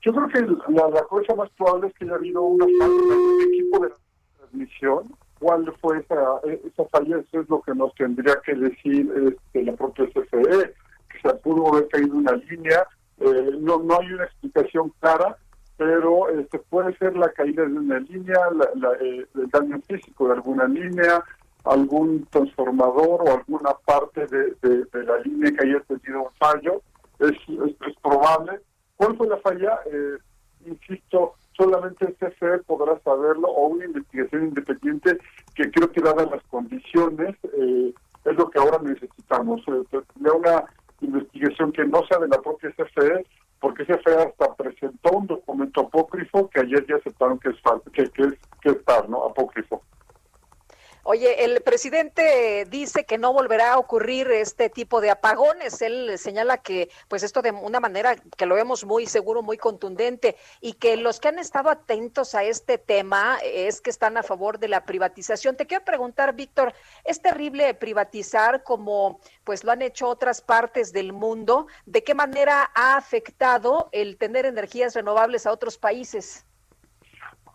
Yo 0.05 0.13
creo 0.13 0.27
que 0.27 0.41
la, 0.71 1.03
cosa 1.09 1.33
más 1.35 1.49
probable 1.57 1.87
es 1.87 1.93
que 1.95 2.05
haya 2.05 2.13
habido 2.15 2.43
una 2.43 2.65
falla 2.79 2.93
en 2.93 3.41
el 3.41 3.47
equipo 3.47 3.79
de 3.79 3.91
transmisión. 4.37 5.03
¿Cuál 5.39 5.73
fue 5.81 5.97
esa, 5.99 6.39
esa 6.63 6.85
falla? 6.89 7.17
Eso 7.17 7.41
es 7.41 7.49
lo 7.49 7.59
que 7.61 7.73
nos 7.73 7.93
tendría 7.95 8.35
que 8.45 8.53
decir 8.53 9.11
este, 9.27 9.63
la 9.63 9.73
propia 9.73 10.05
CFE, 10.07 10.73
que 11.09 11.19
se 11.29 11.33
pudo 11.37 11.69
haber 11.73 11.87
caído 11.89 12.15
una 12.17 12.33
línea. 12.33 12.87
Eh, 13.19 13.51
no, 13.59 13.79
no 13.79 13.99
hay 13.99 14.13
una 14.13 14.25
explicación 14.25 14.93
clara, 14.99 15.37
pero 15.77 16.29
este, 16.29 16.59
puede 16.59 16.95
ser 16.97 17.17
la 17.17 17.29
caída 17.31 17.63
de 17.65 17.73
una 17.73 17.99
línea, 17.99 18.37
la- 18.53 18.69
la, 18.75 18.93
eh, 19.01 19.25
el 19.35 19.47
daño 19.49 19.79
físico 19.87 20.27
de 20.27 20.33
alguna 20.35 20.67
línea, 20.67 21.23
algún 21.63 22.25
transformador 22.29 23.23
o 23.27 23.33
alguna 23.33 23.71
parte 23.85 24.27
de, 24.27 24.53
de- 24.61 25.03
la 25.03 25.17
línea 25.21 25.51
que 25.51 25.67
haya 25.67 25.79
tenido 25.81 26.23
un 26.23 26.31
fallo. 26.37 26.81
Es, 27.19 27.31
es 27.49 27.95
probable. 28.03 28.59
¿Cuál 28.97 29.17
fue 29.17 29.27
la 29.27 29.37
falla? 29.37 29.79
Eh, 29.85 30.17
insisto, 30.65 31.35
solamente 31.55 32.05
el 32.05 32.15
CFE 32.15 32.59
podrá 32.65 32.99
saberlo 32.99 33.47
o 33.47 33.67
una 33.67 33.85
investigación 33.85 34.45
independiente 34.45 35.17
que 35.53 35.69
creo 35.71 35.91
que 35.91 36.01
dadas 36.01 36.29
las 36.31 36.43
condiciones 36.43 37.35
eh, 37.57 37.93
es 38.25 38.35
lo 38.35 38.49
que 38.49 38.59
ahora 38.59 38.79
necesitamos. 38.81 39.61
Eh, 39.67 39.99
de 40.15 40.31
una 40.31 40.65
investigación 41.01 41.71
que 41.71 41.85
no 41.85 42.05
sea 42.07 42.19
de 42.19 42.27
la 42.27 42.41
propia 42.41 42.71
CFE, 42.71 43.25
porque 43.59 43.85
CFE 43.85 44.15
hasta 44.15 44.53
presentó 44.55 45.11
un 45.11 45.27
documento 45.27 45.81
apócrifo 45.81 46.49
que 46.49 46.61
ayer 46.61 46.85
ya 46.87 46.95
aceptaron 46.95 47.39
que 47.39 47.49
es, 47.49 47.55
que, 47.93 48.09
que 48.11 48.21
es, 48.23 48.33
que 48.61 48.69
es 48.69 48.85
tal, 48.85 49.09
¿no? 49.09 49.25
Apócrifo. 49.25 49.81
Oye, 51.07 51.45
el 51.45 51.61
presidente 51.61 52.65
dice 52.67 53.05
que 53.05 53.19
no 53.19 53.31
volverá 53.31 53.73
a 53.73 53.77
ocurrir 53.77 54.31
este 54.31 54.71
tipo 54.71 55.01
de 55.01 55.11
apagones. 55.11 55.83
Él 55.83 56.17
señala 56.17 56.57
que, 56.57 56.89
pues 57.07 57.21
esto 57.21 57.43
de 57.43 57.51
una 57.51 57.79
manera 57.79 58.15
que 58.15 58.47
lo 58.47 58.55
vemos 58.55 58.85
muy 58.85 59.05
seguro, 59.05 59.43
muy 59.43 59.55
contundente, 59.55 60.35
y 60.61 60.73
que 60.73 60.97
los 60.97 61.19
que 61.19 61.27
han 61.27 61.37
estado 61.37 61.69
atentos 61.69 62.33
a 62.33 62.43
este 62.43 62.79
tema 62.79 63.37
es 63.43 63.81
que 63.81 63.91
están 63.91 64.17
a 64.17 64.23
favor 64.23 64.57
de 64.57 64.67
la 64.67 64.83
privatización. 64.83 65.55
Te 65.55 65.67
quiero 65.67 65.85
preguntar, 65.85 66.33
Víctor, 66.33 66.73
¿es 67.03 67.21
terrible 67.21 67.75
privatizar 67.75 68.63
como 68.63 69.19
pues 69.43 69.63
lo 69.63 69.73
han 69.73 69.83
hecho 69.83 70.07
otras 70.07 70.41
partes 70.41 70.91
del 70.91 71.13
mundo? 71.13 71.67
¿De 71.85 72.03
qué 72.03 72.15
manera 72.15 72.71
ha 72.73 72.97
afectado 72.97 73.89
el 73.91 74.17
tener 74.17 74.47
energías 74.47 74.95
renovables 74.95 75.45
a 75.45 75.51
otros 75.51 75.77
países? 75.77 76.47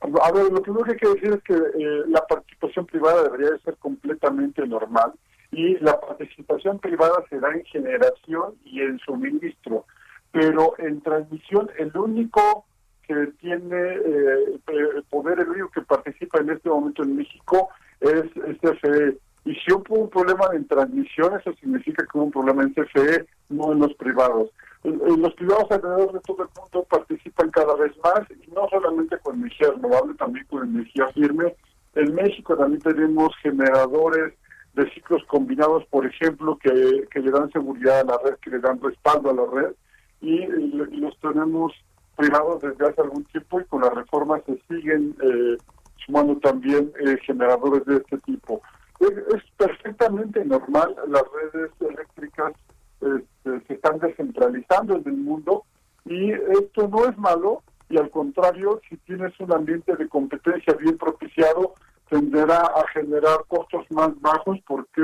A 0.01 0.33
ver, 0.33 0.51
lo 0.51 0.63
primero 0.63 0.85
que 0.85 0.93
hay 0.93 0.99
que 0.99 1.09
decir 1.09 1.33
es 1.33 1.43
que 1.43 1.55
eh, 1.55 2.03
la 2.09 2.27
participación 2.27 2.87
privada 2.87 3.25
debería 3.25 3.51
de 3.51 3.59
ser 3.61 3.77
completamente 3.77 4.67
normal 4.67 5.13
y 5.53 5.77
la 5.79 6.01
participación 6.01 6.79
privada 6.79 7.23
se 7.29 7.39
da 7.39 7.51
en 7.53 7.65
generación 7.65 8.55
y 8.65 8.81
en 8.81 8.99
suministro, 9.01 9.85
pero 10.33 10.75
en 10.79 11.03
transmisión 11.03 11.69
el 11.79 11.95
único 11.97 12.65
que 13.07 13.27
tiene 13.41 13.77
eh, 13.77 14.61
eh, 14.69 15.03
poder, 15.11 15.41
el 15.41 15.49
único 15.49 15.71
que 15.71 15.83
participa 15.83 16.41
en 16.41 16.51
este 16.51 16.71
momento 16.71 17.03
en 17.03 17.17
México 17.17 17.69
es, 18.01 18.25
es 18.47 18.59
CFE. 18.61 19.19
Y 19.45 19.55
si 19.55 19.73
hubo 19.73 19.97
un 19.97 20.11
problema 20.11 20.47
en 20.53 20.67
transmisión, 20.67 21.39
eso 21.39 21.53
significa 21.55 22.05
que 22.05 22.17
hubo 22.17 22.25
un 22.25 22.31
problema 22.31 22.63
en 22.63 22.73
CFE, 22.73 23.27
no 23.49 23.73
en 23.73 23.81
los 23.81 23.95
privados. 23.95 24.51
Los 24.83 25.35
privados 25.35 25.71
alrededor 25.71 26.13
de 26.13 26.21
todo 26.21 26.43
el 26.43 26.49
mundo 26.59 26.87
participan 26.89 27.51
cada 27.51 27.75
vez 27.75 27.93
más, 28.03 28.23
y 28.31 28.51
no 28.51 28.67
solamente 28.71 29.19
con 29.19 29.37
energía 29.37 29.73
renovable, 29.73 30.15
también 30.15 30.47
con 30.47 30.69
energía 30.69 31.07
firme. 31.09 31.55
En 31.95 32.15
México 32.15 32.57
también 32.57 32.81
tenemos 32.81 33.37
generadores 33.43 34.35
de 34.75 34.91
ciclos 34.93 35.23
combinados, 35.27 35.85
por 35.87 36.07
ejemplo, 36.07 36.59
que, 36.59 37.07
que 37.11 37.21
le 37.21 37.31
dan 37.31 37.51
seguridad 37.51 38.01
a 38.01 38.05
la 38.05 38.19
red, 38.25 38.37
que 38.37 38.51
le 38.51 38.61
dan 38.61 38.81
respaldo 38.81 39.31
a 39.31 39.35
la 39.35 39.47
red, 39.47 39.75
y, 40.21 40.47
los 40.47 41.19
tenemos 41.21 41.73
privados 42.17 42.63
desde 42.63 42.87
hace 42.87 43.01
algún 43.01 43.25
tiempo 43.25 43.61
y 43.61 43.65
con 43.65 43.83
la 43.83 43.91
reforma 43.91 44.41
se 44.47 44.61
siguen 44.69 45.17
eh, 45.23 45.57
sumando 46.05 46.37
también 46.37 46.93
eh, 47.01 47.17
generadores 47.25 47.85
de 47.87 47.97
este 47.97 48.19
tipo. 48.19 48.61
Es 49.01 49.43
perfectamente 49.57 50.45
normal, 50.45 50.95
las 51.09 51.23
redes 51.33 51.71
eléctricas 51.81 52.53
este, 53.01 53.67
se 53.67 53.75
están 53.75 53.99
descentralizando 53.99 54.97
en 54.97 55.03
el 55.07 55.17
mundo 55.17 55.65
y 56.05 56.33
esto 56.33 56.89
no 56.89 57.07
es 57.07 57.17
malo 57.19 57.63
y 57.89 57.99
al 57.99 58.11
contrario, 58.11 58.81
si 58.89 58.97
tienes 58.99 59.39
un 59.41 59.53
ambiente 59.53 59.97
de 59.97 60.09
competencia 60.09 60.75
bien 60.75 60.97
propiciado, 60.97 61.75
tenderá 62.09 62.61
a 62.61 62.87
generar 62.93 63.45
costos 63.49 63.85
más 63.91 64.11
bajos 64.21 64.59
porque 64.67 65.03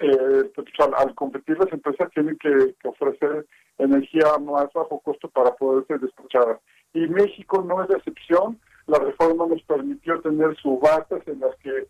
eh, 0.00 0.50
pues, 0.54 0.66
al, 0.96 1.14
competir 1.14 1.58
las 1.58 1.72
empresas 1.72 2.10
tienen 2.12 2.36
que, 2.38 2.74
que 2.80 2.88
ofrecer 2.88 3.46
energía 3.78 4.36
más 4.40 4.66
bajo 4.72 5.00
costo 5.00 5.28
para 5.28 5.54
poder 5.54 5.86
ser 5.86 6.00
despachadas. 6.00 6.60
Y 6.92 7.06
México 7.06 7.62
no 7.62 7.82
es 7.82 7.90
la 7.90 7.98
excepción. 7.98 8.58
La 8.86 8.98
reforma 8.98 9.46
nos 9.46 9.62
permitió 9.62 10.20
tener 10.20 10.56
subastas 10.56 11.26
en 11.28 11.40
las 11.40 11.54
que 11.56 11.86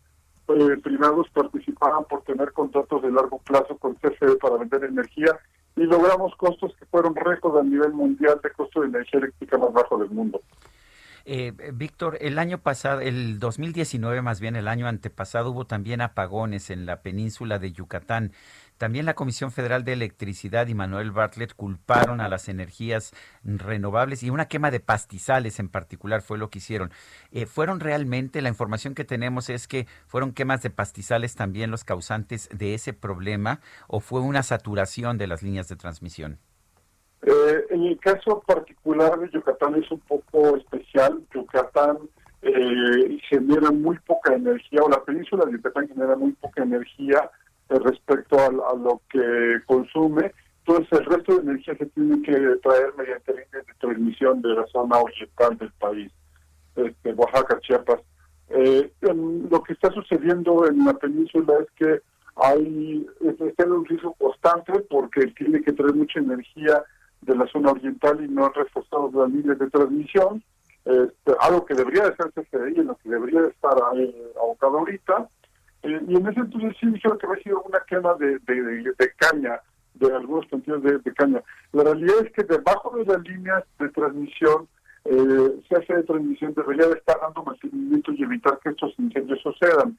eh, 0.49 0.77
privados 0.77 1.27
participaban 1.33 2.05
por 2.05 2.23
tener 2.23 2.51
contratos 2.53 3.01
de 3.01 3.11
largo 3.11 3.39
plazo 3.39 3.77
con 3.77 3.95
CFE 3.95 4.35
para 4.41 4.57
vender 4.57 4.83
energía 4.83 5.37
y 5.75 5.83
logramos 5.83 6.35
costos 6.35 6.75
que 6.77 6.85
fueron 6.85 7.15
récord 7.15 7.57
a 7.57 7.63
nivel 7.63 7.93
mundial 7.93 8.39
de 8.43 8.51
costo 8.51 8.81
de 8.81 8.87
energía 8.87 9.19
eléctrica 9.19 9.57
más 9.57 9.73
bajo 9.73 9.97
del 9.97 10.09
mundo. 10.09 10.41
Eh, 11.25 11.53
Víctor, 11.73 12.17
el 12.21 12.39
año 12.39 12.57
pasado, 12.57 13.01
el 13.01 13.39
2019 13.39 14.21
más 14.23 14.39
bien, 14.39 14.55
el 14.55 14.67
año 14.67 14.87
antepasado, 14.87 15.51
hubo 15.51 15.65
también 15.65 16.01
apagones 16.01 16.71
en 16.71 16.85
la 16.87 17.01
península 17.01 17.59
de 17.59 17.71
Yucatán. 17.71 18.31
También 18.79 19.05
la 19.05 19.13
Comisión 19.13 19.51
Federal 19.51 19.83
de 19.83 19.91
Electricidad 19.91 20.67
y 20.67 20.73
Manuel 20.73 21.11
Bartlett 21.11 21.53
culparon 21.53 22.21
a 22.21 22.29
las 22.29 22.47
energías 22.47 23.11
renovables 23.43 24.23
y 24.23 24.29
una 24.29 24.47
quema 24.47 24.71
de 24.71 24.79
pastizales 24.79 25.59
en 25.59 25.67
particular 25.67 26.21
fue 26.21 26.37
lo 26.37 26.49
que 26.49 26.59
hicieron. 26.59 26.89
Eh, 27.33 27.45
¿Fueron 27.45 27.81
realmente, 27.81 28.41
la 28.41 28.47
información 28.47 28.95
que 28.95 29.03
tenemos 29.03 29.49
es 29.49 29.67
que 29.67 29.85
fueron 30.07 30.31
quemas 30.31 30.61
de 30.63 30.69
pastizales 30.69 31.35
también 31.35 31.71
los 31.71 31.83
causantes 31.83 32.47
de 32.53 32.73
ese 32.73 32.93
problema 32.93 33.59
o 33.89 33.99
fue 33.99 34.21
una 34.21 34.43
saturación 34.43 35.17
de 35.17 35.27
las 35.27 35.43
líneas 35.43 35.67
de 35.67 35.75
transmisión? 35.75 36.39
Eh, 37.23 37.65
en 37.71 37.83
el 37.83 37.99
caso 37.99 38.41
particular 38.47 39.19
de 39.19 39.29
Yucatán 39.29 39.75
es 39.75 39.91
un 39.91 39.99
poco 39.99 40.55
especial. 40.55 41.21
Yucatán 41.35 41.97
eh, 42.43 43.19
genera 43.29 43.71
muy 43.71 43.99
poca 43.99 44.35
energía, 44.35 44.79
o 44.81 44.89
la 44.89 45.03
península 45.03 45.43
de 45.43 45.51
Yucatán 45.51 45.89
genera 45.89 46.15
muy 46.15 46.31
poca 46.31 46.63
energía 46.63 47.29
respecto 47.69 48.39
a, 48.39 48.45
a 48.47 48.75
lo 48.75 49.01
que 49.09 49.59
consume. 49.65 50.31
Entonces 50.65 50.99
el 50.99 51.05
resto 51.05 51.35
de 51.35 51.41
energía 51.41 51.75
se 51.77 51.85
tiene 51.87 52.21
que 52.21 52.31
traer 52.61 52.93
mediante 52.97 53.31
líneas 53.31 53.65
de 53.65 53.73
transmisión 53.79 54.41
de 54.41 54.49
la 54.49 54.67
zona 54.67 54.99
oriental 54.99 55.57
del 55.57 55.71
país, 55.73 56.11
este, 56.75 57.13
Oaxaca, 57.13 57.59
Chiapas. 57.61 58.01
Eh, 58.49 58.91
lo 59.01 59.63
que 59.63 59.73
está 59.73 59.91
sucediendo 59.91 60.67
en 60.67 60.83
la 60.85 60.93
península 60.93 61.53
es 61.61 61.67
que 61.75 62.01
hay 62.35 63.07
un 63.19 63.85
riesgo 63.85 64.13
constante 64.13 64.73
porque 64.89 65.27
tiene 65.37 65.61
que 65.61 65.73
traer 65.73 65.93
mucha 65.93 66.19
energía 66.19 66.83
de 67.21 67.35
la 67.35 67.47
zona 67.47 67.71
oriental 67.71 68.23
y 68.23 68.27
no 68.27 68.45
han 68.45 68.53
reforzado 68.53 69.11
las 69.13 69.29
líneas 69.31 69.59
de 69.59 69.69
transmisión, 69.69 70.43
este, 70.85 71.33
algo 71.41 71.65
que 71.65 71.75
debería 71.75 72.05
de 72.05 72.13
CFE 72.13 72.73
y 72.75 72.79
en 72.79 72.87
lo 72.87 72.95
que 72.95 73.09
debería 73.09 73.41
de 73.41 73.49
estar 73.49 73.75
eh, 73.95 74.33
abocado 74.37 74.79
ahorita. 74.79 75.29
Eh, 75.83 76.01
y 76.07 76.15
en 76.15 76.27
ese 76.27 76.39
entonces 76.39 76.75
sí 76.79 76.87
dijeron 76.87 77.17
que 77.17 77.27
había 77.27 77.43
sido 77.43 77.61
una 77.63 77.79
quema 77.87 78.13
de, 78.15 78.39
de, 78.39 79.13
caña 79.17 79.61
de 79.93 80.13
algunos 80.13 80.45
plantillos 80.47 80.83
de, 80.83 81.13
caña. 81.13 81.41
La 81.73 81.83
realidad 81.83 82.15
es 82.25 82.31
que 82.33 82.43
debajo 82.43 82.97
de 82.97 83.05
las 83.05 83.21
líneas 83.23 83.63
de 83.79 83.89
transmisión, 83.89 84.67
eh, 85.05 85.61
CFE 85.69 85.95
de 85.97 86.03
transmisión 86.03 86.53
debería 86.53 86.87
de 86.87 86.95
estar 86.95 87.19
dando 87.21 87.43
mantenimiento 87.43 88.11
y 88.11 88.23
evitar 88.23 88.59
que 88.59 88.69
estos 88.69 88.93
incendios 88.97 89.39
sucedan. 89.41 89.97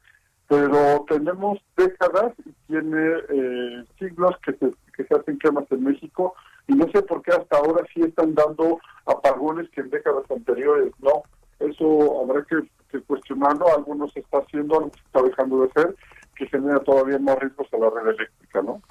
Pero 0.48 1.04
tenemos 1.08 1.60
décadas 1.76 2.32
y 2.44 2.52
tiene 2.66 3.18
eh, 3.28 3.84
siglos 3.98 4.36
que 4.44 4.52
se, 4.54 4.72
que 4.96 5.04
se 5.04 5.14
hacen 5.14 5.38
quemas 5.38 5.64
en 5.70 5.84
México 5.84 6.34
y 6.66 6.74
no 6.74 6.86
sé 6.92 7.02
por 7.02 7.22
qué 7.22 7.32
hasta 7.32 7.56
ahora 7.56 7.84
sí 7.94 8.00
están 8.00 8.34
dando 8.34 8.78
apagones 9.06 9.68
que 9.70 9.80
en 9.80 9.90
décadas 9.90 10.24
anteriores 10.30 10.92
no. 11.00 11.22
Eso 11.60 12.22
habrá 12.22 12.44
que, 12.44 12.56
que 12.90 13.00
cuestionarlo, 13.00 13.68
algo 13.74 13.94
no 13.94 14.08
se 14.08 14.20
está 14.20 14.38
haciendo, 14.38 14.76
algo 14.76 14.90
se 14.94 15.00
está 15.00 15.22
dejando 15.22 15.62
de 15.62 15.68
hacer, 15.68 15.96
que 16.36 16.46
genera 16.46 16.80
todavía 16.80 17.18
más 17.18 17.38
riesgos 17.38 17.68
a 17.72 17.78
la 17.78 17.90
red 17.90 18.14
eléctrica, 18.14 18.62
¿no? 18.62 18.82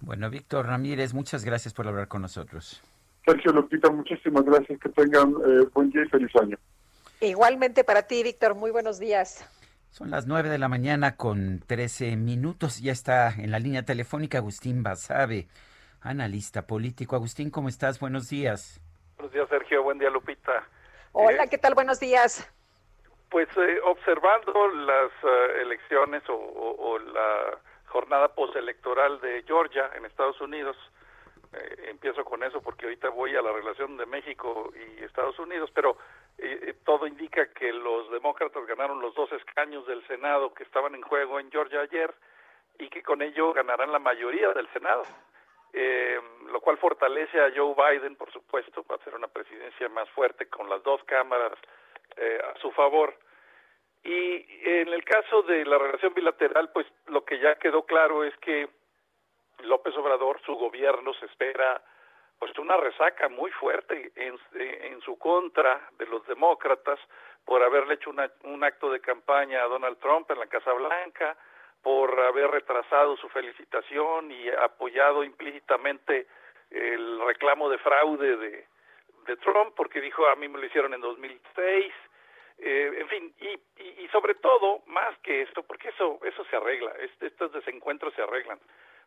Bueno, 0.00 0.30
Víctor 0.30 0.66
Ramírez, 0.66 1.14
muchas 1.14 1.44
gracias 1.44 1.74
por 1.74 1.86
hablar 1.88 2.08
con 2.08 2.22
nosotros. 2.22 2.82
Sergio 3.24 3.52
Lupita, 3.52 3.90
muchísimas 3.90 4.44
gracias, 4.44 4.78
que 4.78 4.88
tengan 4.90 5.30
eh, 5.30 5.66
buen 5.74 5.90
día 5.90 6.04
y 6.04 6.08
feliz 6.08 6.30
año. 6.40 6.56
Igualmente 7.20 7.82
para 7.82 8.02
ti, 8.02 8.22
Víctor, 8.22 8.54
muy 8.54 8.70
buenos 8.70 8.98
días. 8.98 9.44
Son 9.90 10.10
las 10.10 10.26
9 10.26 10.50
de 10.50 10.58
la 10.58 10.68
mañana 10.68 11.16
con 11.16 11.60
13 11.66 12.16
minutos. 12.16 12.80
Ya 12.82 12.92
está 12.92 13.30
en 13.30 13.50
la 13.50 13.58
línea 13.58 13.82
telefónica 13.82 14.38
Agustín 14.38 14.82
Basabe, 14.82 15.48
analista 16.02 16.66
político. 16.66 17.16
Agustín, 17.16 17.50
¿cómo 17.50 17.68
estás? 17.68 17.98
Buenos 17.98 18.28
días. 18.28 18.80
Buenos 19.16 19.32
días, 19.32 19.48
Sergio. 19.48 19.82
Buen 19.82 19.98
día, 19.98 20.10
Lupita. 20.10 20.52
Hola, 21.12 21.46
¿qué 21.46 21.56
tal? 21.56 21.74
Buenos 21.74 21.98
días. 21.98 22.46
Pues 23.30 23.48
eh, 23.56 23.80
observando 23.84 24.68
las 24.68 25.10
eh, 25.22 25.62
elecciones 25.62 26.22
o, 26.28 26.34
o- 26.34 26.98
la 26.98 27.58
jornada 27.86 28.28
postelectoral 28.34 29.20
de 29.20 29.42
Georgia 29.46 29.90
en 29.94 30.04
Estados 30.04 30.40
Unidos, 30.40 30.76
eh, 31.52 31.86
empiezo 31.88 32.24
con 32.24 32.42
eso 32.42 32.60
porque 32.62 32.86
ahorita 32.86 33.08
voy 33.10 33.34
a 33.36 33.42
la 33.42 33.52
relación 33.52 33.96
de 33.96 34.06
México 34.06 34.72
y 34.74 35.02
Estados 35.02 35.38
Unidos, 35.38 35.70
pero 35.74 35.96
eh, 36.38 36.58
eh, 36.68 36.74
todo 36.84 37.06
indica 37.06 37.52
que 37.52 37.72
los 37.72 38.10
demócratas 38.10 38.66
ganaron 38.66 39.00
los 39.00 39.14
dos 39.14 39.30
escaños 39.32 39.86
del 39.86 40.06
Senado 40.06 40.52
que 40.54 40.62
estaban 40.64 40.94
en 40.94 41.02
juego 41.02 41.40
en 41.40 41.50
Georgia 41.50 41.80
ayer 41.80 42.14
y 42.78 42.88
que 42.90 43.02
con 43.02 43.22
ello 43.22 43.52
ganarán 43.54 43.90
la 43.92 43.98
mayoría 43.98 44.50
del 44.52 44.68
Senado. 44.72 45.02
Lo 46.52 46.60
cual 46.60 46.78
fortalece 46.78 47.38
a 47.38 47.50
Joe 47.54 47.74
Biden, 47.74 48.16
por 48.16 48.32
supuesto, 48.32 48.82
va 48.90 48.96
a 48.96 49.04
ser 49.04 49.14
una 49.14 49.28
presidencia 49.28 49.88
más 49.90 50.08
fuerte 50.10 50.46
con 50.46 50.70
las 50.70 50.82
dos 50.82 51.02
cámaras 51.04 51.52
eh, 52.16 52.40
a 52.54 52.58
su 52.60 52.70
favor. 52.72 53.14
Y 54.04 54.46
en 54.64 54.88
el 54.88 55.04
caso 55.04 55.42
de 55.42 55.64
la 55.64 55.78
relación 55.78 56.14
bilateral, 56.14 56.70
pues 56.72 56.86
lo 57.08 57.24
que 57.24 57.38
ya 57.40 57.56
quedó 57.56 57.84
claro 57.84 58.22
es 58.24 58.36
que 58.38 58.68
López 59.60 59.96
Obrador, 59.96 60.40
su 60.42 60.54
gobierno 60.54 61.12
se 61.14 61.26
espera 61.26 61.82
pues 62.38 62.56
una 62.58 62.76
resaca 62.76 63.28
muy 63.30 63.50
fuerte 63.52 64.12
en, 64.14 64.38
en 64.60 65.00
su 65.00 65.18
contra 65.18 65.88
de 65.98 66.06
los 66.06 66.24
demócratas 66.26 67.00
por 67.46 67.62
haberle 67.62 67.94
hecho 67.94 68.10
una- 68.10 68.30
un 68.44 68.62
acto 68.62 68.90
de 68.90 69.00
campaña 69.00 69.62
a 69.62 69.68
Donald 69.68 69.98
Trump 69.98 70.30
en 70.30 70.38
la 70.40 70.46
Casa 70.46 70.72
Blanca, 70.72 71.36
por 71.82 72.18
haber 72.20 72.50
retrasado 72.50 73.16
su 73.16 73.28
felicitación 73.30 74.30
y 74.30 74.48
apoyado 74.50 75.24
implícitamente 75.24 76.26
el 76.70 77.20
reclamo 77.24 77.70
de 77.70 77.78
fraude 77.78 78.36
de, 78.36 78.66
de 79.26 79.36
Trump, 79.36 79.74
porque 79.76 80.00
dijo 80.00 80.26
a 80.28 80.36
mí 80.36 80.48
me 80.48 80.58
lo 80.58 80.66
hicieron 80.66 80.94
en 80.94 81.00
2006, 81.00 81.92
eh, 82.58 82.92
en 82.98 83.08
fin, 83.08 83.34
y, 83.38 83.82
y, 83.82 84.08
sobre 84.08 84.34
todo, 84.36 84.82
más 84.86 85.16
que 85.18 85.42
esto, 85.42 85.62
porque 85.62 85.88
eso 85.90 86.18
eso 86.24 86.44
se 86.46 86.56
arregla, 86.56 86.92
este- 87.00 87.26
estos 87.26 87.52
desencuentros 87.52 88.14
se 88.14 88.22
arreglan, 88.22 88.58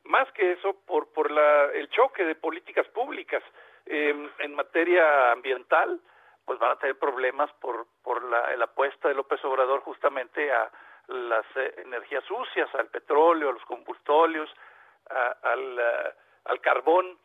más 0.04 0.32
que 0.34 0.52
eso, 0.54 0.74
por, 0.86 1.12
por 1.14 1.32
la, 1.32 1.66
el 1.74 1.90
choque 1.90 2.24
de 2.24 2.36
políticas 2.36 2.88
públicas 2.90 3.44
eh, 3.86 4.30
en 4.40 4.56
materia 4.56 5.32
ambiental, 5.32 6.00
pues 6.46 6.58
van 6.60 6.72
a 6.72 6.76
tener 6.80 6.98
problemas 6.98 7.52
por, 7.62 7.86
por 8.04 8.24
la, 8.24 8.56
la 8.56 8.66
apuesta 8.66 9.08
de 9.08 9.16
López 9.16 9.44
Obrador 9.46 9.82
justamente 9.82 10.52
a 10.52 10.72
las 11.08 11.46
eh, 11.56 11.74
energías 11.78 12.24
sucias, 12.26 12.74
al 12.76 12.88
petróleo, 12.88 13.50
a 13.50 13.54
los 13.54 13.66
combustóleos, 13.66 14.50
al, 15.44 15.80
eh, 15.80 16.14
al 16.46 16.62
carbón, 16.62 17.18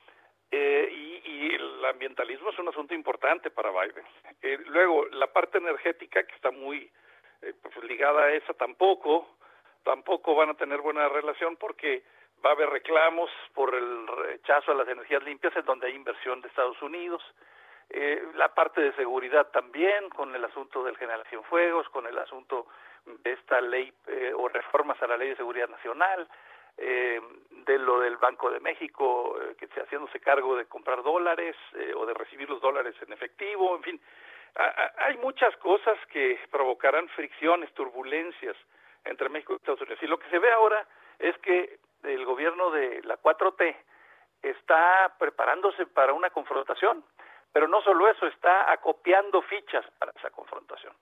eh, 0.55 0.89
y, 0.93 1.23
y 1.25 1.55
el 1.55 1.85
ambientalismo 1.85 2.51
es 2.51 2.59
un 2.59 2.69
asunto 2.69 2.95
importante 2.95 3.51
para 3.51 3.71
Biden. 3.71 4.05
Eh, 4.43 4.59
luego, 4.67 5.07
la 5.07 5.27
parte 5.27 5.59
energética, 5.59 6.23
que 6.25 6.35
está 6.35 6.51
muy 6.51 6.91
eh, 7.43 7.53
pues, 7.61 7.77
ligada 7.85 8.25
a 8.25 8.33
esa, 8.33 8.55
tampoco, 8.55 9.27
tampoco 9.83 10.35
van 10.35 10.51
a 10.51 10.55
tener 10.55 10.81
buena 10.81 11.09
relación 11.09 11.57
porque 11.57 12.05
va 12.45 12.51
a 12.51 12.53
haber 12.53 12.71
reclamos 12.71 13.31
por 13.55 13.75
el 13.75 14.07
rechazo 14.07 14.73
a 14.73 14.75
las 14.75 14.89
energías 14.89 15.23
limpias 15.25 15.57
en 15.57 15.65
donde 15.65 15.89
hay 15.89 15.95
inversión 15.95 16.41
de 16.41 16.49
Estados 16.49 16.81
Unidos. 16.83 17.23
Eh, 17.91 18.23
la 18.35 18.55
parte 18.55 18.81
de 18.81 18.93
seguridad 18.95 19.49
también, 19.51 20.09
con 20.11 20.35
el 20.35 20.45
asunto 20.45 20.85
del 20.85 20.97
generación 20.97 21.43
fuegos, 21.45 21.89
con 21.91 22.07
el 22.07 22.19
asunto 22.19 22.67
de 23.07 23.33
esta 23.33 23.61
ley 23.61 23.93
eh, 24.07 24.33
o 24.35 24.49
reformas 24.49 25.01
a 25.03 25.07
la 25.07 25.17
ley 25.17 25.31
de 25.31 25.37
seguridad 25.37 25.69
nacional, 25.69 26.29
eh, 26.77 27.21
de 27.51 27.79
lo 27.79 28.01
del 28.01 28.17
Banco 28.17 28.51
de 28.51 28.61
México, 28.61 29.37
eh, 29.41 29.55
que 29.57 29.65
esté 29.67 29.81
haciéndose 29.81 30.21
cargo 30.21 30.57
de 30.57 30.67
comprar 30.67 31.03
dólares 31.03 31.57
eh, 31.75 31.93
o 31.97 32.05
de 32.07 32.15
recibir 32.15 32.49
los 32.51 32.61
dólares 32.61 32.95
en 33.07 33.13
efectivo, 33.13 33.75
en 33.77 33.83
fin, 33.83 34.01
a- 34.57 34.93
hay 35.07 35.17
muchas 35.19 35.57
cosas 35.57 35.99
que 36.11 36.39
provocarán 36.51 37.09
fricciones, 37.11 37.73
turbulencias 37.75 38.57
entre 39.05 39.29
México 39.29 39.53
y 39.53 39.57
Estados 39.57 39.81
Unidos. 39.81 40.03
Y 40.03 40.07
lo 40.07 40.19
que 40.19 40.29
se 40.31 40.39
ve 40.39 40.51
ahora 40.53 40.87
es 41.19 41.37
que 41.39 41.79
el 42.03 42.25
gobierno 42.25 42.71
de 42.71 43.03
la 43.05 43.17
4T 43.17 43.77
está 44.43 45.15
preparándose 45.19 45.87
para 45.87 46.13
una 46.13 46.31
confrontación, 46.31 47.05
pero 47.53 47.69
no 47.69 47.81
solo 47.83 48.09
eso, 48.09 48.27
está 48.27 48.71
acopiando 48.71 49.41
fichas 49.43 49.87
para 49.99 50.13
esa 50.17 50.31
confrontación. 50.31 50.93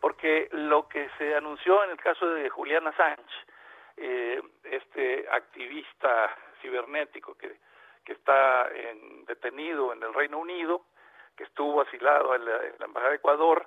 Porque 0.00 0.48
lo 0.52 0.88
que 0.88 1.08
se 1.18 1.34
anunció 1.34 1.84
en 1.84 1.90
el 1.90 1.98
caso 1.98 2.26
de 2.30 2.48
Julian 2.48 2.86
Assange, 2.86 3.22
eh, 4.00 4.42
este 4.64 5.26
activista 5.30 6.36
cibernético 6.62 7.34
que, 7.36 7.56
que 8.04 8.12
está 8.12 8.68
en- 8.74 9.24
detenido 9.26 9.92
en 9.92 10.02
el 10.02 10.14
Reino 10.14 10.38
Unido, 10.38 10.82
que 11.36 11.44
estuvo 11.44 11.80
asilado 11.82 12.34
en 12.34 12.44
la, 12.44 12.60
Embajada 12.84 13.10
de 13.10 13.16
Ecuador, 13.16 13.66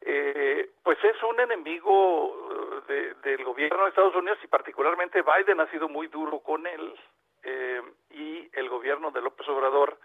eh, 0.00 0.70
pues 0.82 0.98
es 1.02 1.22
un 1.22 1.40
enemigo 1.40 2.82
eh, 2.88 2.92
de- 2.92 3.14
del 3.30 3.44
gobierno 3.44 3.82
de 3.84 3.88
Estados 3.90 4.14
Unidos 4.14 4.38
y 4.42 4.48
particularmente 4.48 5.22
Biden 5.22 5.60
ha 5.60 5.70
sido 5.70 5.88
muy 5.88 6.08
duro 6.08 6.40
con 6.40 6.66
él 6.66 6.94
eh, 7.42 7.82
y 8.10 8.48
el 8.52 8.68
gobierno 8.68 9.10
de 9.10 9.20
López 9.22 9.48
Obrador, 9.48 9.98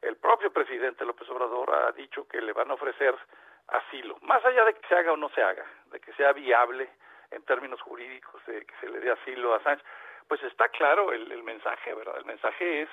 el 0.00 0.16
propio 0.16 0.52
presidente 0.52 1.04
López 1.04 1.28
Obrador 1.30 1.74
ha 1.74 1.92
dicho 1.92 2.26
que 2.28 2.40
le 2.40 2.52
van 2.52 2.70
a 2.70 2.74
ofrecer 2.74 3.14
asilo, 3.68 4.16
más 4.22 4.44
allá 4.44 4.64
de 4.64 4.74
que 4.74 4.88
se 4.88 4.94
haga 4.94 5.12
o 5.12 5.16
no 5.16 5.28
se 5.30 5.42
haga, 5.42 5.64
de 5.86 6.00
que 6.00 6.12
sea 6.14 6.32
viable 6.32 6.90
en 7.32 7.42
términos 7.44 7.80
jurídicos, 7.82 8.44
de 8.46 8.64
que 8.64 8.74
se 8.80 8.88
le 8.88 9.00
dé 9.00 9.10
asilo 9.10 9.54
a 9.54 9.62
Sánchez, 9.62 9.86
pues 10.28 10.42
está 10.44 10.68
claro 10.68 11.12
el, 11.12 11.42
mensaje, 11.42 11.94
¿verdad? 11.94 12.16
El 12.18 12.24
mensaje 12.24 12.82
es, 12.82 12.88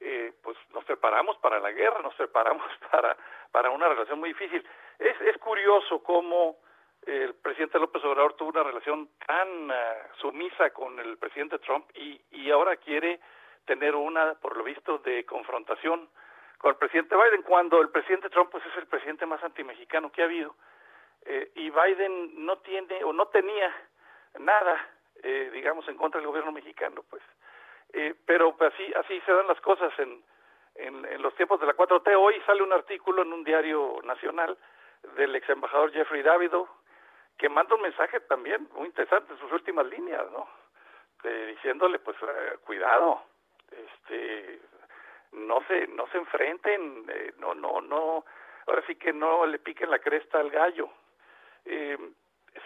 eh, 0.00 0.32
pues 0.42 0.56
nos 0.72 0.84
preparamos 0.84 1.36
para 1.38 1.60
la 1.60 1.72
guerra, 1.72 2.00
nos 2.02 2.14
preparamos 2.14 2.66
para, 2.90 3.16
para 3.50 3.70
una 3.70 3.88
relación 3.88 4.18
muy 4.18 4.30
difícil. 4.30 4.66
Es, 4.98 5.20
es 5.20 5.38
curioso 5.38 6.02
cómo 6.02 6.58
el 7.06 7.34
presidente 7.34 7.78
López 7.78 8.04
Obrador 8.04 8.34
tuvo 8.34 8.50
una 8.50 8.62
relación 8.62 9.08
tan 9.26 9.70
ah, 9.70 9.94
sumisa 10.20 10.70
con 10.70 10.98
el 10.98 11.16
presidente 11.18 11.58
Trump 11.58 11.86
y, 11.94 12.20
y 12.30 12.50
ahora 12.50 12.76
quiere 12.76 13.20
tener 13.64 13.94
una, 13.94 14.34
por 14.34 14.56
lo 14.56 14.64
visto, 14.64 14.98
de 14.98 15.24
confrontación 15.24 16.08
con 16.58 16.72
el 16.72 16.76
presidente 16.76 17.16
Biden, 17.16 17.42
cuando 17.42 17.80
el 17.80 17.88
presidente 17.88 18.28
Trump 18.28 18.50
pues 18.50 18.64
es 18.66 18.76
el 18.76 18.86
presidente 18.86 19.24
más 19.24 19.42
antimexicano 19.42 20.12
que 20.12 20.22
ha 20.22 20.26
habido. 20.26 20.54
Eh, 21.26 21.50
y 21.54 21.70
Biden 21.70 22.44
no 22.44 22.58
tiene 22.58 23.04
o 23.04 23.12
no 23.12 23.26
tenía 23.28 23.74
nada, 24.38 24.88
eh, 25.22 25.50
digamos, 25.52 25.86
en 25.88 25.96
contra 25.96 26.20
del 26.20 26.28
gobierno 26.28 26.52
mexicano, 26.52 27.04
pues. 27.08 27.22
Eh, 27.92 28.14
pero 28.24 28.56
pues, 28.56 28.72
así, 28.72 28.92
así 28.94 29.20
se 29.20 29.32
dan 29.32 29.48
las 29.48 29.60
cosas 29.60 29.92
en, 29.98 30.22
en, 30.76 31.22
los 31.22 31.34
tiempos 31.34 31.60
de 31.60 31.66
la 31.66 31.74
4T. 31.74 32.14
Hoy 32.16 32.40
sale 32.46 32.62
un 32.62 32.72
artículo 32.72 33.22
en 33.22 33.32
un 33.32 33.44
diario 33.44 33.98
nacional 34.04 34.56
del 35.16 35.34
ex 35.34 35.48
embajador 35.48 35.92
Jeffrey 35.92 36.22
Davido, 36.22 36.68
que 37.36 37.48
manda 37.48 37.74
un 37.74 37.82
mensaje 37.82 38.20
también 38.20 38.68
muy 38.74 38.86
interesante 38.86 39.32
en 39.32 39.38
sus 39.38 39.50
últimas 39.52 39.86
líneas, 39.86 40.24
¿no? 40.30 40.48
Diciéndole, 41.22 41.98
pues, 41.98 42.16
eh, 42.22 42.56
cuidado, 42.64 43.22
este, 43.70 44.60
no 45.32 45.60
se, 45.68 45.86
no 45.88 46.06
se 46.08 46.18
enfrenten, 46.18 47.04
eh, 47.08 47.32
no, 47.38 47.54
no, 47.54 47.80
no, 47.80 48.24
ahora 48.66 48.82
sí 48.86 48.96
que 48.96 49.12
no 49.12 49.46
le 49.46 49.58
piquen 49.58 49.90
la 49.90 49.98
cresta 49.98 50.38
al 50.38 50.50
gallo. 50.50 50.88
Eh, 51.64 51.98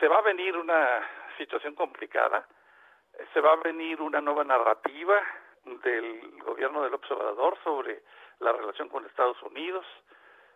se 0.00 0.08
va 0.08 0.18
a 0.18 0.22
venir 0.22 0.56
una 0.56 1.08
situación 1.36 1.74
complicada, 1.74 2.46
se 3.32 3.40
va 3.40 3.52
a 3.52 3.56
venir 3.56 4.00
una 4.00 4.20
nueva 4.20 4.44
narrativa 4.44 5.20
del 5.64 6.42
gobierno 6.42 6.82
del 6.82 6.94
observador 6.94 7.56
sobre 7.62 8.02
la 8.40 8.52
relación 8.52 8.88
con 8.88 9.06
Estados 9.06 9.40
Unidos, 9.42 9.84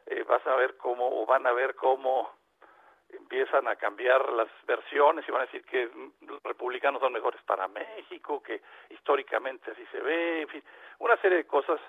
eh, 0.06 0.24
vas 0.24 0.47
a 0.47 0.56
ver 0.56 0.77
cómo, 0.77 1.23
o 1.23 1.27
van 1.27 1.47
a 1.47 1.52
ver 1.52 1.74
cómo 1.74 2.32
empiezan 3.10 3.66
a 3.69 3.77
cambiar 3.77 4.32
las 4.32 4.48
versiones 4.66 5.27
y 5.27 5.32
van 5.32 5.43
a 5.43 5.47
decir 5.47 5.65
que 5.65 5.90
los 6.20 6.43
republicanos 6.43 7.01
son 7.01 7.12
mejores 7.12 7.40
para 7.43 7.69
México, 7.69 8.43
que 8.43 8.60
históricamente 8.90 9.70
así 9.70 9.85
se 9.90 10.01
ve, 10.01 10.43
en 10.43 10.48
fin, 10.48 10.62
una 10.98 11.16
serie 11.19 11.39
de 11.39 11.47
cosas 11.47 11.81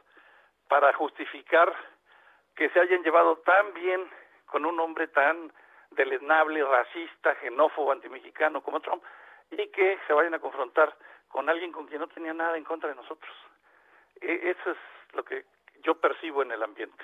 para 0.67 0.93
justificar 0.93 1.73
que 2.55 2.69
se 2.69 2.79
hayan 2.79 3.03
llevado 3.03 3.37
tan 3.37 3.73
bien 3.73 4.09
con 4.45 4.65
un 4.65 4.79
hombre 4.79 5.07
tan 5.07 5.51
deleznable, 5.91 6.63
racista, 6.63 7.35
xenófobo, 7.41 7.91
antimexicano 7.91 8.61
como 8.61 8.79
Trump, 8.79 9.03
y 9.51 9.67
que 9.71 9.97
se 10.07 10.13
vayan 10.13 10.33
a 10.35 10.39
confrontar 10.39 10.95
con 11.27 11.49
alguien 11.49 11.71
con 11.71 11.87
quien 11.87 12.01
no 12.01 12.07
tenía 12.07 12.33
nada 12.33 12.57
en 12.57 12.63
contra 12.63 12.89
de 12.89 12.95
nosotros. 12.95 13.31
E- 14.21 14.49
Eso 14.51 14.71
es 14.71 14.77
lo 15.13 15.23
que 15.23 15.45
yo 15.83 15.95
percibo 15.99 16.43
en 16.43 16.51
el 16.51 16.61
ambiente. 16.63 17.03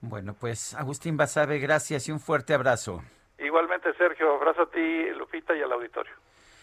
Bueno, 0.00 0.34
pues 0.38 0.74
Agustín 0.74 1.16
Basabe, 1.16 1.58
gracias 1.58 2.08
y 2.08 2.12
un 2.12 2.20
fuerte 2.20 2.54
abrazo. 2.54 3.02
Igualmente, 3.38 3.92
Sergio, 3.94 4.34
abrazo 4.34 4.62
a 4.62 4.70
ti, 4.70 5.10
Lupita, 5.16 5.54
y 5.56 5.62
al 5.62 5.72
auditorio. 5.72 6.12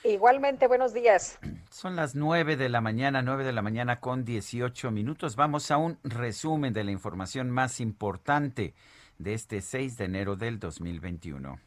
Igualmente, 0.04 0.68
buenos 0.68 0.94
días. 0.94 1.40
Son 1.70 1.96
las 1.96 2.16
9 2.16 2.56
de 2.56 2.70
la 2.70 2.82
mañana, 2.82 3.22
9 3.22 3.44
de 3.44 3.52
la 3.54 3.62
mañana 3.62 4.00
con 4.00 4.26
18 4.26 4.90
minutos. 4.92 5.36
Vamos 5.36 5.70
a 5.72 5.78
un 5.78 6.00
resumen 6.04 6.74
de 6.74 6.84
la 6.84 6.92
información 6.92 7.52
más 7.52 7.80
importante 7.80 8.74
de 9.22 9.34
este 9.34 9.62
6 9.62 9.98
de 9.98 10.06
enero 10.06 10.36
del 10.36 10.60
2021. 10.60 11.60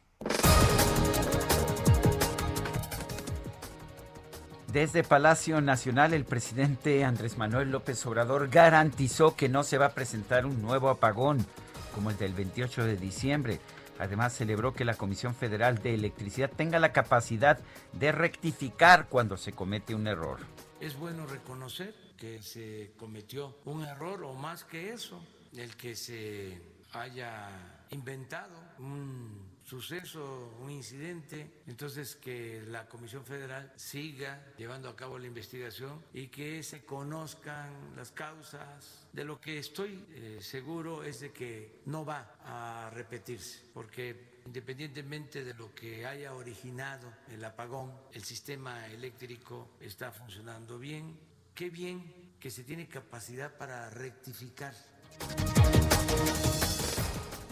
Desde 4.71 5.03
Palacio 5.03 5.61
Nacional, 5.61 6.13
el 6.13 6.25
presidente 6.25 7.05
Andrés 7.05 7.37
Manuel 7.37 7.71
López 7.71 8.05
Obrador 8.05 8.49
garantizó 8.49 9.33
que 9.33 9.47
no 9.47 9.63
se 9.63 9.77
va 9.77 9.85
a 9.85 9.93
presentar 9.93 10.45
un 10.45 10.61
nuevo 10.61 10.89
apagón 10.89 11.45
como 11.93 12.09
el 12.09 12.17
del 12.17 12.33
28 12.33 12.83
de 12.83 12.97
diciembre. 12.97 13.59
Además, 13.99 14.33
celebró 14.33 14.73
que 14.73 14.83
la 14.83 14.95
Comisión 14.95 15.33
Federal 15.33 15.77
de 15.77 15.93
Electricidad 15.93 16.51
tenga 16.53 16.79
la 16.79 16.91
capacidad 16.91 17.57
de 17.93 18.11
rectificar 18.11 19.07
cuando 19.07 19.37
se 19.37 19.53
comete 19.53 19.95
un 19.95 20.07
error. 20.07 20.39
Es 20.81 20.97
bueno 20.99 21.25
reconocer 21.25 21.95
que 22.17 22.41
se 22.41 22.91
cometió 22.97 23.57
un 23.63 23.85
error 23.85 24.25
o 24.25 24.33
más 24.33 24.65
que 24.65 24.91
eso, 24.91 25.25
el 25.55 25.77
que 25.77 25.95
se 25.95 26.74
haya 26.99 27.85
inventado 27.91 28.57
un 28.79 29.55
suceso, 29.63 30.55
un 30.61 30.69
incidente, 30.69 31.61
entonces 31.65 32.15
que 32.15 32.63
la 32.67 32.87
Comisión 32.87 33.25
Federal 33.25 33.73
siga 33.75 34.53
llevando 34.57 34.87
a 34.89 34.95
cabo 34.95 35.17
la 35.17 35.25
investigación 35.25 36.03
y 36.13 36.27
que 36.27 36.61
se 36.61 36.85
conozcan 36.85 37.95
las 37.95 38.11
causas. 38.11 39.07
De 39.11 39.23
lo 39.23 39.41
que 39.41 39.57
estoy 39.57 40.05
eh, 40.11 40.37
seguro 40.41 41.03
es 41.03 41.21
de 41.21 41.31
que 41.31 41.81
no 41.85 42.05
va 42.05 42.37
a 42.43 42.91
repetirse, 42.91 43.63
porque 43.73 44.41
independientemente 44.45 45.43
de 45.43 45.55
lo 45.55 45.73
que 45.73 46.05
haya 46.05 46.35
originado 46.35 47.11
el 47.29 47.43
apagón, 47.43 47.91
el 48.13 48.23
sistema 48.23 48.87
eléctrico 48.87 49.69
está 49.79 50.11
funcionando 50.11 50.77
bien. 50.77 51.17
Qué 51.55 51.69
bien 51.69 52.35
que 52.39 52.51
se 52.51 52.63
tiene 52.63 52.87
capacidad 52.87 53.57
para 53.57 53.89
rectificar. 53.89 54.75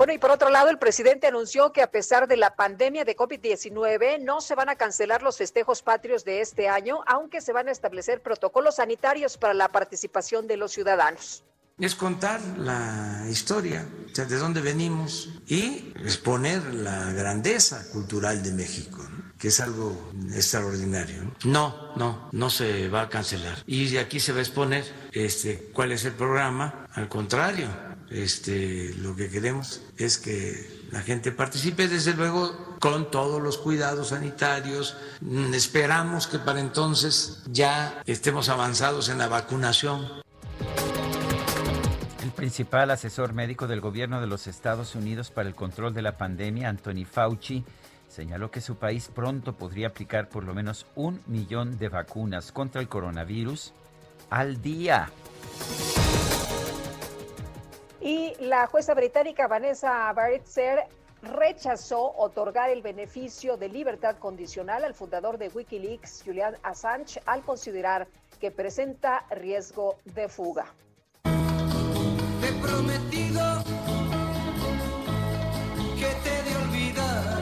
Bueno, 0.04 0.16
y 0.16 0.18
por 0.18 0.32
otro 0.32 0.50
lado, 0.50 0.70
el 0.70 0.80
presidente 0.80 1.28
anunció 1.28 1.72
que 1.72 1.82
a 1.82 1.90
pesar 1.90 2.28
de 2.28 2.36
la 2.36 2.58
pandemia 2.58 3.06
de 3.06 3.16
COVID-19, 3.16 4.20
no 4.20 4.42
se 4.42 4.54
van 4.54 4.68
a 4.68 4.76
cancelar 4.76 5.24
los 5.24 5.38
festejos 5.38 5.82
patrios 5.82 6.26
de 6.26 6.42
este 6.42 6.68
año, 6.68 7.00
aunque 7.08 7.40
se 7.40 7.54
van 7.54 7.70
a 7.70 7.72
establecer 7.72 8.22
protocolos 8.22 8.76
sanitarios 8.76 9.38
para 9.38 9.54
la 9.54 9.70
participación 9.70 10.46
de 10.46 10.58
los 10.58 10.74
ciudadanos. 10.74 11.46
Es 11.80 11.96
contar 11.96 12.42
la 12.58 13.26
historia, 13.30 13.88
o 14.12 14.14
sea, 14.14 14.26
de 14.26 14.36
dónde 14.36 14.60
venimos 14.60 15.30
y 15.48 15.94
exponer 16.04 16.62
la 16.74 17.14
grandeza 17.14 17.90
cultural 17.94 18.44
de 18.44 18.52
México, 18.52 19.02
¿no? 19.10 19.32
que 19.40 19.48
es 19.48 19.62
algo 19.62 20.12
extraordinario. 20.34 21.24
¿no? 21.24 21.34
no, 21.46 21.96
no, 21.96 22.30
no 22.34 22.50
se 22.50 22.90
va 22.90 23.04
a 23.04 23.10
cancelar. 23.10 23.64
Y 23.68 23.90
de 23.90 24.00
aquí 24.00 24.20
se 24.20 24.34
va 24.34 24.40
a 24.40 24.42
exponer 24.42 24.84
este, 25.14 25.70
cuál 25.72 25.94
es 25.94 26.04
el 26.04 26.12
programa. 26.12 26.88
Al 26.94 27.08
contrario, 27.08 27.70
este, 28.14 28.94
lo 28.96 29.16
que 29.16 29.30
queremos 29.30 29.82
es 29.98 30.18
que 30.18 30.84
la 30.92 31.02
gente 31.02 31.32
participe, 31.32 31.88
desde 31.88 32.14
luego, 32.14 32.78
con 32.80 33.10
todos 33.10 33.42
los 33.42 33.58
cuidados 33.58 34.10
sanitarios. 34.10 34.96
Mm, 35.22 35.54
Esperamos 35.54 36.28
que 36.28 36.38
para 36.38 36.60
entonces 36.60 37.42
ya 37.48 38.02
estemos 38.06 38.50
avanzados 38.50 39.10
en 39.10 39.18
la 39.18 39.28
vacunación. 39.28 40.08
El 42.22 42.32
principal 42.32 42.92
asesor 42.92 43.34
médico 43.34 43.68
del 43.68 43.82
gobierno 43.82 44.22
de 44.22 44.28
los 44.28 44.46
Estados 44.48 44.94
Unidos 44.96 45.32
para 45.32 45.50
el 45.50 45.56
control 45.56 45.94
de 45.94 46.04
la 46.04 46.18
pandemia, 46.18 46.70
Anthony 46.70 47.06
Fauci, 47.10 47.64
señaló 48.08 48.52
que 48.52 48.62
su 48.62 48.76
país 48.76 49.10
pronto 49.14 49.54
podría 49.54 49.88
aplicar 49.88 50.30
por 50.30 50.44
lo 50.44 50.54
menos 50.54 50.86
un 50.96 51.20
millón 51.26 51.80
de 51.80 51.90
vacunas 51.90 52.52
contra 52.52 52.80
el 52.80 52.88
coronavirus 52.88 53.74
al 54.30 54.62
día. 54.62 55.10
Y 58.04 58.34
la 58.42 58.68
jueza 58.68 58.94
británica 58.94 59.48
Vanessa 59.48 60.12
Baritzer 60.12 60.84
rechazó 61.22 62.14
otorgar 62.18 62.70
el 62.70 62.82
beneficio 62.82 63.56
de 63.56 63.70
libertad 63.70 64.18
condicional 64.18 64.84
al 64.84 64.94
fundador 64.94 65.38
de 65.38 65.48
Wikileaks, 65.48 66.22
Julian 66.26 66.58
Assange, 66.64 67.22
al 67.26 67.44
considerar 67.44 68.10
que 68.42 68.52
presenta 68.52 69.26
riesgo 69.30 70.00
de 70.04 70.28
fuga. 70.28 70.66
Te 71.24 72.50
he 72.50 72.52
prometido 72.62 73.64
que 75.98 76.14
te 76.24 76.44
de 76.44 76.56
olvidar. 76.58 77.42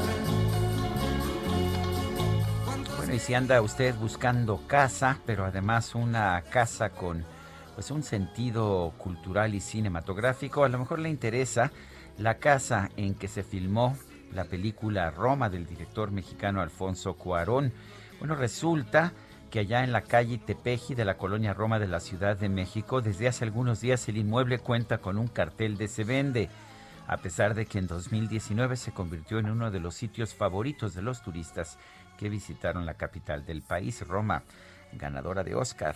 Bueno, 2.98 3.14
y 3.16 3.20
si 3.20 3.34
anda 3.34 3.60
usted 3.64 3.96
buscando 3.96 4.62
casa, 4.68 5.18
pero 5.26 5.44
además 5.44 5.96
una 5.96 6.44
casa 6.44 6.92
con 6.92 7.26
pues 7.73 7.91
un 7.91 8.03
sentido 8.03 8.93
cultural 8.98 9.56
y 9.56 9.61
cinematográfico, 9.61 10.64
a 10.64 10.69
lo 10.69 10.80
mejor 10.80 10.99
le 10.99 11.10
interesa 11.10 11.72
la 12.18 12.38
casa 12.38 12.89
en 12.98 13.15
que 13.15 13.27
se 13.27 13.43
filmó 13.43 13.98
la 14.34 14.45
película 14.45 15.11
Roma 15.11 15.49
del 15.49 15.65
director 15.65 16.11
mexicano 16.11 16.61
Alfonso 16.61 17.15
Cuarón. 17.15 17.73
Bueno, 18.19 18.35
resulta 18.35 19.14
que 19.49 19.60
allá 19.60 19.84
en 19.84 19.91
la 19.91 20.02
calle 20.02 20.38
Tepeji 20.38 20.95
de 20.95 21.06
la 21.06 21.18
colonia 21.18 21.53
Roma 21.53 21.80
de 21.80 21.88
la 21.88 21.99
Ciudad 21.99 22.38
de 22.38 22.48
México, 22.48 23.02
desde 23.02 23.27
hace 23.27 23.43
algunos 23.43 23.81
días 23.81 24.07
el 24.07 24.18
inmueble 24.18 24.60
cuenta 24.60 24.99
con 24.99 25.18
un 25.18 25.27
cartel 25.27 25.77
de 25.77 25.88
se 25.88 26.03
vende, 26.03 26.49
a 27.07 27.18
pesar 27.18 27.53
de 27.53 27.65
que 27.65 27.77
en 27.77 27.88
2019 27.88 28.77
se 28.77 28.93
convirtió 28.93 29.39
en 29.39 29.49
uno 29.49 29.69
de 29.69 29.81
los 29.81 29.95
sitios 29.95 30.34
favoritos 30.34 30.93
de 30.93 31.02
los 31.02 31.22
turistas 31.22 31.77
que 32.18 32.30
visitaron 32.30 32.85
la 32.85 32.93
capital 32.93 33.45
del 33.45 33.61
país, 33.61 34.07
Roma, 34.07 34.43
ganadora 34.93 35.43
de 35.43 35.56
Oscar. 35.56 35.95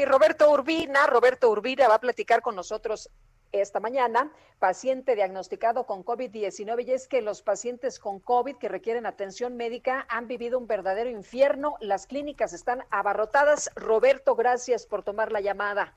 y 0.00 0.04
Roberto 0.06 0.50
Urbina, 0.50 1.06
Roberto 1.06 1.50
Urbina 1.50 1.86
va 1.86 1.96
a 1.96 2.00
platicar 2.00 2.40
con 2.40 2.56
nosotros 2.56 3.10
esta 3.52 3.80
mañana, 3.80 4.32
paciente 4.58 5.14
diagnosticado 5.14 5.84
con 5.84 6.04
COVID-19, 6.04 6.86
y 6.86 6.92
es 6.92 7.06
que 7.06 7.20
los 7.20 7.42
pacientes 7.42 7.98
con 7.98 8.18
COVID 8.18 8.56
que 8.56 8.68
requieren 8.68 9.04
atención 9.04 9.56
médica 9.56 10.06
han 10.08 10.26
vivido 10.26 10.58
un 10.58 10.66
verdadero 10.66 11.10
infierno, 11.10 11.74
las 11.80 12.06
clínicas 12.06 12.54
están 12.54 12.82
abarrotadas. 12.90 13.70
Roberto, 13.76 14.36
gracias 14.36 14.86
por 14.86 15.02
tomar 15.02 15.32
la 15.32 15.40
llamada. 15.40 15.92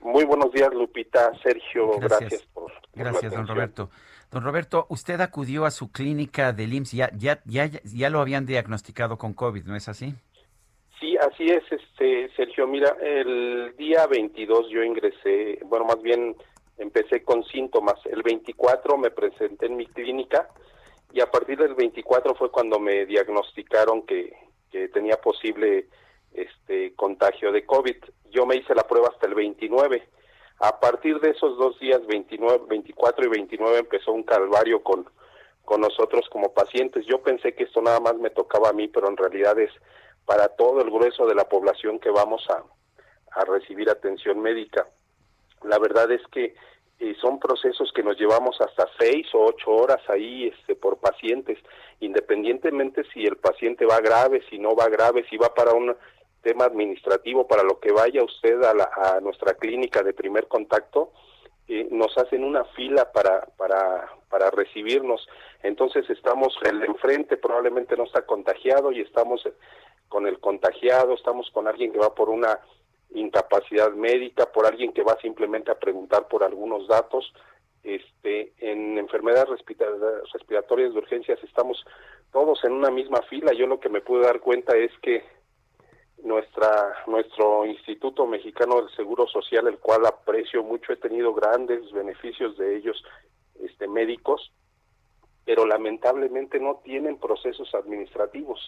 Muy 0.00 0.24
buenos 0.24 0.50
días, 0.52 0.72
Lupita, 0.72 1.32
Sergio, 1.42 1.98
Gracias. 1.98 2.20
gracias, 2.20 2.42
por, 2.54 2.72
por 2.72 2.72
la 2.94 3.10
Gracias, 3.10 3.32
don. 3.32 3.46
Roberto. 3.46 3.90
Don 4.30 4.42
Roberto, 4.42 4.86
usted 4.88 5.20
acudió 5.20 5.66
a 5.66 5.70
su 5.70 5.92
clínica 5.92 6.54
del 6.54 6.72
IMSS, 6.72 6.92
ya, 6.92 7.10
ya, 7.14 7.42
ya, 7.44 7.66
ya 7.66 8.08
lo 8.08 8.20
habían 8.20 8.46
diagnosticado 8.46 9.18
con 9.18 9.34
COVID, 9.34 9.64
¿no 9.64 9.76
es 9.76 9.88
así? 9.88 10.14
Sí, 11.02 11.16
así 11.16 11.46
es, 11.50 11.64
este 11.68 12.30
Sergio. 12.36 12.68
Mira, 12.68 12.96
el 13.02 13.74
día 13.76 14.06
22 14.06 14.68
yo 14.68 14.84
ingresé, 14.84 15.58
bueno, 15.64 15.84
más 15.84 16.00
bien 16.00 16.36
empecé 16.78 17.24
con 17.24 17.42
síntomas. 17.42 17.96
El 18.06 18.22
24 18.22 18.96
me 18.98 19.10
presenté 19.10 19.66
en 19.66 19.74
mi 19.74 19.86
clínica 19.86 20.48
y 21.12 21.20
a 21.20 21.26
partir 21.26 21.58
del 21.58 21.74
24 21.74 22.36
fue 22.36 22.52
cuando 22.52 22.78
me 22.78 23.04
diagnosticaron 23.04 24.06
que, 24.06 24.32
tenía 24.94 25.16
posible 25.20 25.88
este 26.32 26.94
contagio 26.94 27.50
de 27.50 27.66
COVID. 27.66 27.96
Yo 28.30 28.46
me 28.46 28.56
hice 28.56 28.72
la 28.72 28.86
prueba 28.86 29.08
hasta 29.08 29.26
el 29.26 29.34
29. 29.34 30.08
A 30.60 30.78
partir 30.78 31.18
de 31.18 31.30
esos 31.30 31.58
dos 31.58 31.80
días, 31.80 32.06
29, 32.06 32.66
24 32.68 33.26
y 33.26 33.28
29, 33.28 33.78
empezó 33.78 34.12
un 34.12 34.22
calvario 34.22 34.84
con, 34.84 35.04
con 35.64 35.80
nosotros 35.80 36.28
como 36.30 36.54
pacientes. 36.54 37.04
Yo 37.06 37.20
pensé 37.22 37.54
que 37.54 37.64
esto 37.64 37.82
nada 37.82 37.98
más 37.98 38.16
me 38.18 38.30
tocaba 38.30 38.68
a 38.68 38.72
mí, 38.72 38.86
pero 38.86 39.08
en 39.08 39.16
realidad 39.16 39.58
es 39.58 39.72
para 40.24 40.48
todo 40.48 40.80
el 40.80 40.90
grueso 40.90 41.26
de 41.26 41.34
la 41.34 41.48
población 41.48 41.98
que 41.98 42.10
vamos 42.10 42.46
a, 42.50 42.62
a 43.40 43.44
recibir 43.44 43.90
atención 43.90 44.40
médica. 44.40 44.86
La 45.64 45.78
verdad 45.78 46.10
es 46.10 46.22
que 46.32 46.54
eh, 46.98 47.16
son 47.20 47.40
procesos 47.40 47.92
que 47.92 48.02
nos 48.02 48.16
llevamos 48.16 48.60
hasta 48.60 48.86
seis 48.98 49.26
o 49.34 49.44
ocho 49.46 49.70
horas 49.72 50.00
ahí 50.08 50.46
este, 50.46 50.76
por 50.76 50.98
pacientes, 50.98 51.58
independientemente 52.00 53.02
si 53.12 53.24
el 53.24 53.36
paciente 53.36 53.84
va 53.86 54.00
grave, 54.00 54.42
si 54.48 54.58
no 54.58 54.76
va 54.76 54.88
grave, 54.88 55.24
si 55.28 55.36
va 55.36 55.52
para 55.52 55.72
un 55.72 55.96
tema 56.42 56.64
administrativo, 56.64 57.46
para 57.46 57.62
lo 57.62 57.80
que 57.80 57.92
vaya 57.92 58.22
usted 58.22 58.62
a, 58.62 58.74
la, 58.74 58.90
a 58.94 59.20
nuestra 59.20 59.54
clínica 59.54 60.02
de 60.02 60.12
primer 60.12 60.46
contacto, 60.48 61.12
eh, 61.68 61.88
nos 61.90 62.16
hacen 62.18 62.44
una 62.44 62.64
fila 62.76 63.10
para, 63.12 63.46
para, 63.56 64.08
para 64.28 64.50
recibirnos. 64.50 65.28
Entonces 65.62 66.08
estamos, 66.10 66.56
el 66.64 66.82
enfrente 66.82 67.36
probablemente 67.36 67.96
no 67.96 68.04
está 68.04 68.26
contagiado 68.26 68.92
y 68.92 69.00
estamos 69.00 69.42
con 70.12 70.26
el 70.26 70.38
contagiado, 70.40 71.14
estamos 71.14 71.50
con 71.52 71.66
alguien 71.66 71.90
que 71.90 71.98
va 71.98 72.14
por 72.14 72.28
una 72.28 72.60
incapacidad 73.14 73.90
médica, 73.92 74.52
por 74.52 74.66
alguien 74.66 74.92
que 74.92 75.02
va 75.02 75.16
simplemente 75.22 75.70
a 75.70 75.78
preguntar 75.78 76.28
por 76.28 76.44
algunos 76.44 76.86
datos. 76.86 77.32
Este, 77.82 78.52
en 78.58 78.98
enfermedades 78.98 79.48
respira- 79.48 79.88
respiratorias 80.34 80.92
de 80.92 80.98
urgencias 80.98 81.42
estamos 81.42 81.82
todos 82.30 82.62
en 82.64 82.72
una 82.72 82.90
misma 82.90 83.22
fila. 83.22 83.54
Yo 83.54 83.66
lo 83.66 83.80
que 83.80 83.88
me 83.88 84.02
pude 84.02 84.22
dar 84.24 84.40
cuenta 84.40 84.76
es 84.76 84.92
que 85.00 85.24
nuestra 86.22 86.94
nuestro 87.06 87.64
Instituto 87.64 88.26
Mexicano 88.26 88.82
del 88.82 88.94
Seguro 88.94 89.26
Social, 89.26 89.66
el 89.66 89.78
cual 89.78 90.04
aprecio 90.04 90.62
mucho, 90.62 90.92
he 90.92 90.96
tenido 90.96 91.32
grandes 91.32 91.90
beneficios 91.90 92.58
de 92.58 92.76
ellos, 92.76 93.02
este 93.64 93.88
médicos, 93.88 94.52
pero 95.46 95.64
lamentablemente 95.64 96.60
no 96.60 96.82
tienen 96.84 97.16
procesos 97.16 97.74
administrativos. 97.74 98.60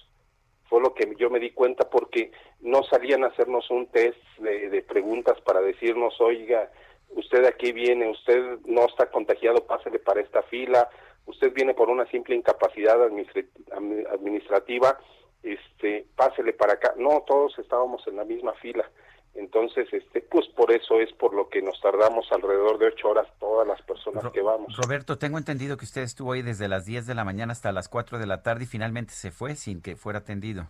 Fue 0.68 0.80
lo 0.80 0.94
que 0.94 1.14
yo 1.18 1.30
me 1.30 1.40
di 1.40 1.50
cuenta 1.50 1.88
porque 1.88 2.32
no 2.60 2.82
salían 2.84 3.24
a 3.24 3.28
hacernos 3.28 3.70
un 3.70 3.86
test 3.86 4.18
de, 4.38 4.70
de 4.70 4.82
preguntas 4.82 5.40
para 5.42 5.60
decirnos, 5.60 6.20
oiga, 6.20 6.70
usted 7.10 7.44
aquí 7.44 7.72
viene, 7.72 8.08
usted 8.08 8.58
no 8.66 8.86
está 8.86 9.10
contagiado, 9.10 9.66
pásele 9.66 9.98
para 9.98 10.20
esta 10.20 10.42
fila, 10.42 10.88
usted 11.26 11.52
viene 11.52 11.74
por 11.74 11.88
una 11.90 12.06
simple 12.06 12.34
incapacidad 12.34 13.02
administrativa, 13.02 14.98
este, 15.42 16.06
pásele 16.16 16.52
para 16.52 16.74
acá. 16.74 16.94
No, 16.96 17.22
todos 17.26 17.58
estábamos 17.58 18.06
en 18.06 18.16
la 18.16 18.24
misma 18.24 18.54
fila. 18.54 18.90
Entonces, 19.34 19.88
este, 19.92 20.20
pues 20.20 20.46
por 20.56 20.70
eso 20.72 21.00
es 21.00 21.12
por 21.14 21.34
lo 21.34 21.48
que 21.48 21.60
nos 21.60 21.80
tardamos 21.80 22.26
alrededor 22.30 22.78
de 22.78 22.86
ocho 22.86 23.08
horas 23.08 23.26
todas 23.40 23.66
las 23.66 23.80
personas 23.82 24.24
que 24.32 24.40
vamos. 24.40 24.76
Roberto, 24.76 25.18
tengo 25.18 25.38
entendido 25.38 25.76
que 25.76 25.84
usted 25.84 26.02
estuvo 26.02 26.32
ahí 26.32 26.42
desde 26.42 26.68
las 26.68 26.84
10 26.86 27.06
de 27.06 27.14
la 27.14 27.24
mañana 27.24 27.52
hasta 27.52 27.72
las 27.72 27.88
4 27.88 28.18
de 28.18 28.26
la 28.26 28.42
tarde 28.42 28.64
y 28.64 28.66
finalmente 28.66 29.12
se 29.12 29.30
fue 29.32 29.56
sin 29.56 29.82
que 29.82 29.96
fuera 29.96 30.20
atendido. 30.20 30.68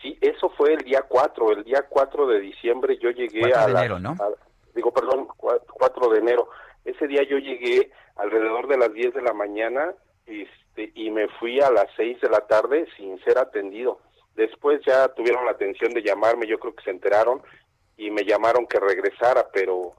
Sí, 0.00 0.16
eso 0.22 0.48
fue 0.56 0.72
el 0.72 0.78
día 0.84 1.02
4. 1.06 1.52
El 1.52 1.64
día 1.64 1.84
4 1.88 2.26
de 2.26 2.40
diciembre 2.40 2.98
yo 3.02 3.10
llegué 3.10 3.40
4 3.40 3.58
a 3.60 3.66
de 3.66 3.72
enero, 3.72 3.98
¿no? 3.98 4.10
a- 4.12 4.30
digo, 4.74 4.92
perdón, 4.92 5.28
cua- 5.28 5.60
4 5.70 6.08
de 6.08 6.18
enero. 6.20 6.48
Ese 6.86 7.06
día 7.06 7.22
yo 7.28 7.36
llegué 7.36 7.90
alrededor 8.16 8.66
de 8.66 8.78
las 8.78 8.92
10 8.94 9.12
de 9.12 9.20
la 9.20 9.34
mañana 9.34 9.92
este, 10.24 10.90
y 10.94 11.10
me 11.10 11.28
fui 11.38 11.60
a 11.60 11.70
las 11.70 11.86
6 11.96 12.18
de 12.22 12.30
la 12.30 12.46
tarde 12.46 12.86
sin 12.96 13.22
ser 13.24 13.36
atendido. 13.38 14.00
Después 14.36 14.80
ya 14.86 15.08
tuvieron 15.08 15.44
la 15.44 15.50
atención 15.50 15.92
de 15.92 16.02
llamarme, 16.02 16.46
yo 16.46 16.58
creo 16.58 16.74
que 16.74 16.84
se 16.84 16.90
enteraron 16.90 17.42
y 18.00 18.10
me 18.10 18.24
llamaron 18.24 18.66
que 18.66 18.80
regresara, 18.80 19.46
pero 19.52 19.92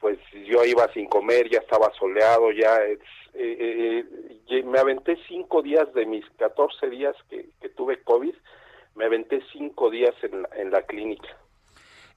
pues 0.00 0.18
yo 0.48 0.64
iba 0.64 0.92
sin 0.92 1.06
comer, 1.08 1.48
ya 1.48 1.58
estaba 1.58 1.92
soleado, 1.98 2.50
ya 2.50 2.76
es- 2.84 2.98
eh, 3.34 3.56
eh, 3.60 4.04
eh, 4.50 4.62
me 4.64 4.78
aventé 4.80 5.16
cinco 5.28 5.62
días 5.62 5.86
de 5.94 6.04
mis 6.04 6.24
14 6.38 6.90
días 6.90 7.14
que, 7.30 7.48
que 7.60 7.68
tuve 7.70 8.02
COVID, 8.02 8.34
me 8.96 9.04
aventé 9.06 9.40
cinco 9.52 9.88
días 9.90 10.14
en 10.22 10.42
la, 10.42 10.48
en 10.56 10.70
la 10.70 10.82
clínica 10.82 11.28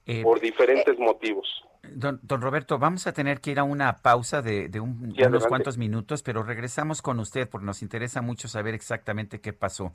Eh, 0.08 0.22
por 0.22 0.40
diferentes 0.40 0.98
motivos. 0.98 1.46
Don, 1.88 2.18
don 2.22 2.40
Roberto, 2.42 2.78
vamos 2.78 3.06
a 3.06 3.12
tener 3.12 3.40
que 3.40 3.52
ir 3.52 3.58
a 3.60 3.64
una 3.64 3.98
pausa 4.02 4.42
de, 4.42 4.68
de 4.68 4.80
un- 4.80 5.14
Sí, 5.16 5.22
unos 5.22 5.46
cuantos 5.46 5.78
minutos, 5.78 6.22
pero 6.22 6.42
regresamos 6.42 7.00
con 7.00 7.18
usted 7.20 7.48
porque 7.48 7.64
nos 7.66 7.80
interesa 7.82 8.22
mucho 8.22 8.48
saber 8.48 8.74
exactamente 8.74 9.40
qué 9.40 9.52
pasó. 9.52 9.92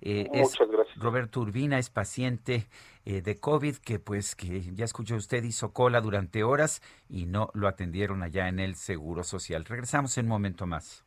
Eh, 0.00 0.28
es 0.32 0.50
Muchas 0.50 0.68
gracias. 0.68 0.98
Roberto 0.98 1.40
Urbina 1.40 1.78
es 1.78 1.90
paciente 1.90 2.66
eh, 3.10 3.22
de 3.22 3.40
COVID 3.40 3.76
que 3.76 3.98
pues 3.98 4.36
que 4.36 4.60
ya 4.74 4.84
escuchó 4.84 5.16
usted 5.16 5.42
hizo 5.42 5.72
cola 5.72 6.02
durante 6.02 6.44
horas 6.44 6.82
y 7.08 7.24
no 7.24 7.48
lo 7.54 7.66
atendieron 7.66 8.22
allá 8.22 8.48
en 8.48 8.58
el 8.58 8.74
Seguro 8.74 9.24
Social. 9.24 9.64
Regresamos 9.64 10.18
en 10.18 10.26
un 10.26 10.28
momento 10.28 10.66
más. 10.66 11.06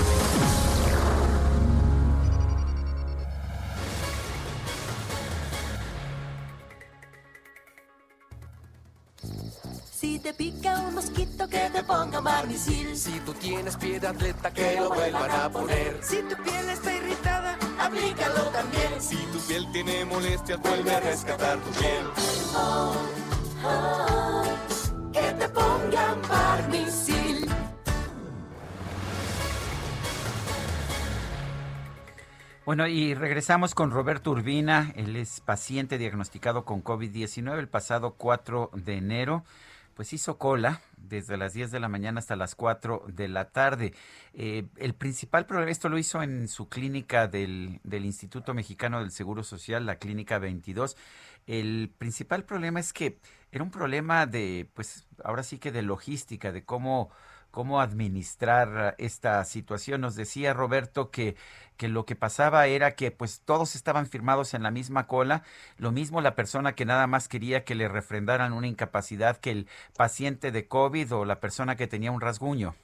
Si 10.01 10.17
te 10.17 10.33
pica 10.33 10.79
un 10.79 10.95
mosquito 10.95 11.47
que 11.47 11.69
te 11.69 11.83
ponga 11.83 12.21
barnicil. 12.21 12.97
Si 12.97 13.19
tú 13.19 13.33
tienes 13.35 13.77
pie 13.77 13.99
de 13.99 14.07
atleta, 14.07 14.51
que 14.51 14.77
lo 14.77 14.89
vuelvan 14.89 15.29
a 15.29 15.47
poner. 15.47 15.99
Si 16.01 16.15
tu 16.23 16.35
piel 16.41 16.69
está 16.71 16.95
irritada, 16.95 17.55
aplícalo 17.79 18.45
también. 18.49 18.99
Si 18.99 19.15
tu 19.15 19.37
piel 19.47 19.71
tiene 19.71 20.03
molestias, 20.05 20.59
vuelve 20.59 20.95
a 20.95 20.99
rescatar 21.01 21.59
tu 21.59 21.69
piel. 21.79 22.05
Oh, 22.55 22.95
oh, 23.63 24.43
que 25.13 25.21
te 25.21 25.49
pongan 25.49 26.21
barnicil. 26.27 27.47
Bueno, 32.65 32.87
y 32.87 33.13
regresamos 33.13 33.75
con 33.75 33.91
Roberto 33.91 34.31
Urbina. 34.31 34.93
Él 34.95 35.15
es 35.15 35.41
paciente 35.41 35.99
diagnosticado 35.99 36.65
con 36.65 36.83
COVID-19 36.83 37.59
el 37.59 37.67
pasado 37.67 38.15
4 38.15 38.71
de 38.73 38.97
enero. 38.97 39.43
Pues 40.01 40.13
hizo 40.13 40.39
cola 40.39 40.81
desde 40.97 41.37
las 41.37 41.53
10 41.53 41.69
de 41.69 41.79
la 41.79 41.87
mañana 41.87 42.17
hasta 42.17 42.35
las 42.35 42.55
4 42.55 43.03
de 43.09 43.27
la 43.27 43.51
tarde. 43.51 43.93
Eh, 44.33 44.65
el 44.77 44.95
principal 44.95 45.45
problema, 45.45 45.69
esto 45.69 45.89
lo 45.89 45.99
hizo 45.99 46.23
en 46.23 46.47
su 46.47 46.69
clínica 46.69 47.27
del, 47.27 47.79
del 47.83 48.05
Instituto 48.05 48.55
Mexicano 48.55 48.99
del 48.99 49.11
Seguro 49.11 49.43
Social, 49.43 49.85
la 49.85 49.97
clínica 49.97 50.39
22. 50.39 50.97
El 51.45 51.93
principal 51.95 52.45
problema 52.45 52.79
es 52.79 52.93
que 52.93 53.19
era 53.51 53.63
un 53.63 53.69
problema 53.69 54.25
de, 54.25 54.67
pues 54.73 55.05
ahora 55.23 55.43
sí 55.43 55.59
que 55.59 55.71
de 55.71 55.83
logística, 55.83 56.51
de 56.51 56.65
cómo 56.65 57.11
cómo 57.51 57.81
administrar 57.81 58.95
esta 58.97 59.43
situación. 59.45 60.01
Nos 60.01 60.15
decía 60.15 60.53
Roberto 60.53 61.11
que, 61.11 61.35
que 61.77 61.87
lo 61.87 62.05
que 62.05 62.15
pasaba 62.15 62.67
era 62.67 62.95
que 62.95 63.11
pues 63.11 63.43
todos 63.45 63.75
estaban 63.75 64.07
firmados 64.07 64.53
en 64.53 64.63
la 64.63 64.71
misma 64.71 65.07
cola, 65.07 65.43
lo 65.77 65.91
mismo 65.91 66.21
la 66.21 66.35
persona 66.35 66.73
que 66.73 66.85
nada 66.85 67.07
más 67.07 67.27
quería 67.27 67.63
que 67.63 67.75
le 67.75 67.87
refrendaran 67.87 68.53
una 68.53 68.67
incapacidad 68.67 69.37
que 69.37 69.51
el 69.51 69.67
paciente 69.97 70.51
de 70.51 70.67
COVID 70.67 71.13
o 71.13 71.25
la 71.25 71.39
persona 71.39 71.75
que 71.75 71.87
tenía 71.87 72.11
un 72.11 72.21
rasguño. 72.21 72.75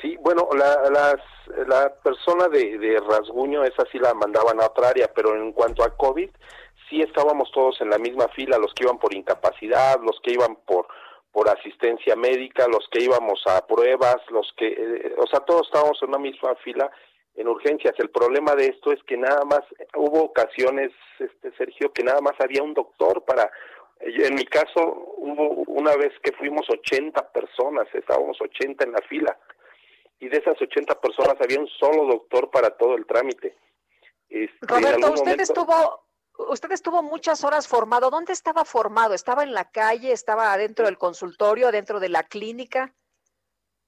Sí, 0.00 0.16
bueno, 0.20 0.48
la, 0.56 0.90
las, 0.90 1.16
la 1.66 1.92
persona 2.02 2.48
de, 2.48 2.78
de 2.78 3.00
rasguño, 3.00 3.64
esa 3.64 3.84
sí 3.90 3.98
la 3.98 4.14
mandaban 4.14 4.60
a 4.60 4.66
otra 4.66 4.90
área, 4.90 5.10
pero 5.12 5.34
en 5.34 5.52
cuanto 5.52 5.82
a 5.82 5.96
COVID, 5.96 6.30
sí 6.88 7.02
estábamos 7.02 7.50
todos 7.52 7.80
en 7.80 7.90
la 7.90 7.98
misma 7.98 8.28
fila, 8.28 8.58
los 8.58 8.72
que 8.74 8.84
iban 8.84 8.98
por 8.98 9.14
incapacidad, 9.14 10.00
los 10.00 10.18
que 10.22 10.32
iban 10.32 10.56
por 10.66 10.86
por 11.38 11.48
asistencia 11.48 12.16
médica, 12.16 12.66
los 12.66 12.88
que 12.90 13.00
íbamos 13.00 13.40
a 13.46 13.64
pruebas, 13.64 14.16
los 14.30 14.52
que, 14.56 14.66
eh, 14.66 15.14
o 15.18 15.26
sea, 15.28 15.38
todos 15.38 15.68
estábamos 15.68 15.96
en 16.02 16.08
una 16.08 16.18
misma 16.18 16.56
fila 16.64 16.90
en 17.36 17.46
urgencias. 17.46 17.94
El 17.98 18.10
problema 18.10 18.56
de 18.56 18.66
esto 18.66 18.90
es 18.90 19.00
que 19.04 19.16
nada 19.16 19.44
más 19.44 19.60
hubo 19.94 20.24
ocasiones, 20.24 20.90
este 21.20 21.52
Sergio, 21.56 21.92
que 21.92 22.02
nada 22.02 22.20
más 22.20 22.32
había 22.40 22.64
un 22.64 22.74
doctor 22.74 23.24
para, 23.24 23.48
en 24.00 24.34
mi 24.34 24.46
caso 24.46 24.80
hubo 25.16 25.62
una 25.68 25.94
vez 25.94 26.12
que 26.24 26.32
fuimos 26.32 26.68
80 26.68 27.30
personas, 27.30 27.86
estábamos 27.94 28.36
80 28.40 28.82
en 28.86 28.90
la 28.90 29.02
fila, 29.02 29.38
y 30.18 30.28
de 30.28 30.38
esas 30.38 30.60
80 30.60 31.00
personas 31.00 31.36
había 31.40 31.60
un 31.60 31.68
solo 31.68 32.04
doctor 32.06 32.50
para 32.50 32.70
todo 32.70 32.96
el 32.96 33.06
trámite. 33.06 33.54
Este, 34.28 34.58
Roberto, 34.62 35.12
usted 35.12 35.20
momento- 35.20 35.42
estuvo, 35.44 36.02
usted 36.38 36.72
estuvo 36.72 37.02
muchas 37.02 37.44
horas 37.44 37.68
formado. 37.68 38.10
¿Dónde 38.10 38.32
estaba 38.32 38.64
formado? 38.64 39.14
¿Estaba 39.14 39.42
en 39.42 39.52
la 39.52 39.70
calle? 39.70 40.12
¿Estaba 40.12 40.52
adentro 40.52 40.86
del 40.86 40.98
consultorio? 40.98 41.68
¿Adentro 41.68 42.00
de 42.00 42.08
la 42.08 42.22
clínica? 42.22 42.94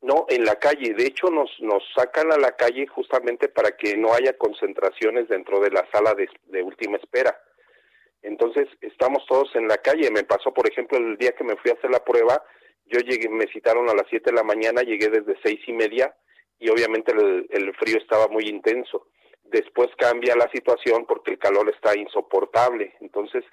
No, 0.02 0.26
en 0.28 0.44
la 0.44 0.56
calle. 0.56 0.94
De 0.94 1.06
hecho, 1.06 1.30
nos, 1.30 1.50
nos 1.60 1.82
sacan 1.94 2.32
a 2.32 2.38
la 2.38 2.52
calle 2.52 2.86
justamente 2.86 3.48
para 3.48 3.76
que 3.76 3.96
no 3.96 4.12
haya 4.14 4.36
concentraciones 4.36 5.28
dentro 5.28 5.60
de 5.60 5.70
la 5.70 5.86
sala 5.92 6.14
de, 6.14 6.62
última 6.62 6.96
espera. 6.96 7.38
Entonces, 8.22 8.68
estamos 8.80 9.24
todos 9.26 9.54
en 9.54 9.68
la 9.68 9.78
calle. 9.78 10.10
Me 10.10 10.24
pasó, 10.24 10.52
por 10.52 10.68
ejemplo, 10.68 10.98
el 10.98 11.16
día 11.16 11.32
que 11.32 11.44
me 11.44 11.56
fui 11.56 11.70
a 11.70 11.74
hacer 11.74 11.90
la 11.90 12.04
prueba, 12.04 12.42
yo 12.86 12.98
llegué, 13.00 13.28
me 13.28 13.46
citaron 13.48 13.88
a 13.88 13.94
las 13.94 14.06
7 14.08 14.30
de 14.30 14.36
la 14.36 14.42
mañana, 14.42 14.82
llegué 14.82 15.08
desde 15.08 15.38
seis 15.42 15.60
y 15.66 15.72
media 15.72 16.14
y 16.58 16.68
obviamente 16.70 17.12
el 17.12 17.74
frío 17.76 17.98
estaba 17.98 18.26
muy 18.28 18.44
intenso. 18.48 19.06
Después 19.50 19.88
cambia 19.96 20.36
la 20.36 20.48
situación 20.50 21.06
porque 21.06 21.32
el 21.32 21.38
calor 21.38 21.68
está 21.70 21.98
insoportable. 21.98 22.94
Entonces, 23.00 23.44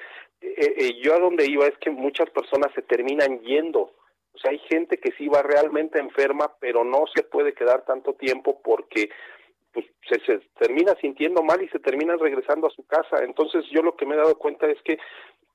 eh, 0.41 0.75
eh, 0.77 1.01
yo 1.01 1.15
a 1.15 1.19
donde 1.19 1.45
iba 1.45 1.65
es 1.65 1.77
que 1.79 1.89
muchas 1.89 2.29
personas 2.29 2.71
se 2.75 2.83
terminan 2.83 3.39
yendo. 3.41 3.93
O 4.33 4.39
sea, 4.39 4.51
hay 4.51 4.59
gente 4.69 4.99
que 4.99 5.11
sí 5.17 5.27
va 5.27 5.41
realmente 5.41 5.99
enferma, 5.99 6.53
pero 6.59 6.83
no 6.83 7.05
se 7.15 7.23
puede 7.23 7.53
quedar 7.53 7.85
tanto 7.85 8.13
tiempo 8.13 8.61
porque 8.61 9.09
pues, 9.73 9.87
se, 10.07 10.39
termina 10.59 10.95
sintiendo 11.01 11.41
mal 11.41 11.61
y 11.63 11.69
se 11.69 11.79
terminan 11.79 12.19
regresando 12.19 12.67
a 12.67 12.71
su 12.71 12.85
casa. 12.85 13.23
Entonces, 13.23 13.65
yo 13.71 13.81
lo 13.81 13.95
que 13.95 14.05
me 14.05 14.13
he 14.13 14.17
dado 14.17 14.37
cuenta 14.37 14.67
es 14.67 14.81
que 14.83 14.99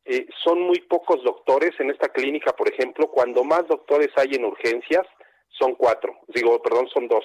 eh, 0.05 0.27
son 0.43 0.61
muy 0.63 0.81
pocos 0.81 1.23
doctores 1.23 1.79
en 1.79 1.91
esta 1.91 2.09
clínica, 2.09 2.53
por 2.53 2.69
ejemplo. 2.69 3.09
Cuando 3.09 3.45
más 3.45 3.67
doctores 3.69 4.11
hay 4.17 4.35
en 4.35 4.45
urgencias, 4.45 5.07
son 5.51 5.77
cuatro. 5.77 6.19
Digo, 6.29 6.61
perdón, 6.61 6.89
son 6.89 7.07
dos. 7.07 7.25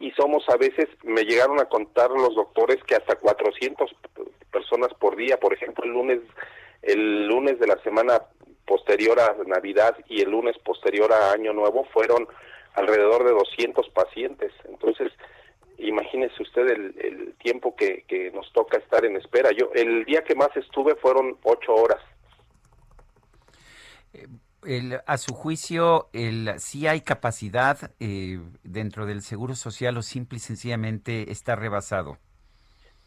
Y 0.00 0.10
somos 0.12 0.42
a 0.48 0.56
veces, 0.56 0.88
me 1.04 1.24
llegaron 1.24 1.60
a 1.60 1.66
contar 1.66 2.10
los 2.10 2.34
doctores 2.34 2.82
que 2.84 2.96
hasta 2.96 3.16
400 3.16 3.94
personas 4.50 4.88
por 4.98 5.14
día. 5.14 5.38
Por 5.38 5.52
ejemplo, 5.52 5.84
el 5.84 5.92
lunes, 5.92 6.20
el 6.82 7.26
lunes 7.28 7.60
de 7.60 7.66
la 7.66 7.76
semana 7.82 8.22
posterior 8.66 9.20
a 9.20 9.36
Navidad 9.46 9.96
y 10.08 10.22
el 10.22 10.30
lunes 10.30 10.56
posterior 10.58 11.12
a 11.12 11.32
Año 11.32 11.52
Nuevo 11.52 11.84
fueron 11.92 12.26
alrededor 12.74 13.24
de 13.24 13.32
200 13.32 13.90
pacientes. 13.90 14.52
Entonces, 14.64 15.12
imagínese 15.76 16.42
usted 16.42 16.66
el, 16.68 17.34
tiempo 17.42 17.76
que, 17.76 18.04
que 18.08 18.30
nos 18.30 18.50
toca 18.52 18.78
estar 18.78 19.04
en 19.04 19.16
espera. 19.16 19.50
Yo 19.52 19.70
el 19.74 20.04
día 20.04 20.24
que 20.24 20.34
más 20.34 20.54
estuve 20.56 20.94
fueron 20.96 21.36
ocho 21.42 21.74
horas. 21.74 22.02
El, 24.64 25.00
a 25.06 25.16
su 25.16 25.34
juicio, 25.34 26.08
el, 26.12 26.52
sí 26.58 26.86
hay 26.86 27.00
capacidad 27.00 27.92
eh, 27.98 28.40
dentro 28.62 29.06
del 29.06 29.22
Seguro 29.22 29.54
Social 29.54 29.96
o 29.96 30.02
simple 30.02 30.36
y 30.36 30.40
sencillamente 30.40 31.30
está 31.30 31.56
rebasado. 31.56 32.18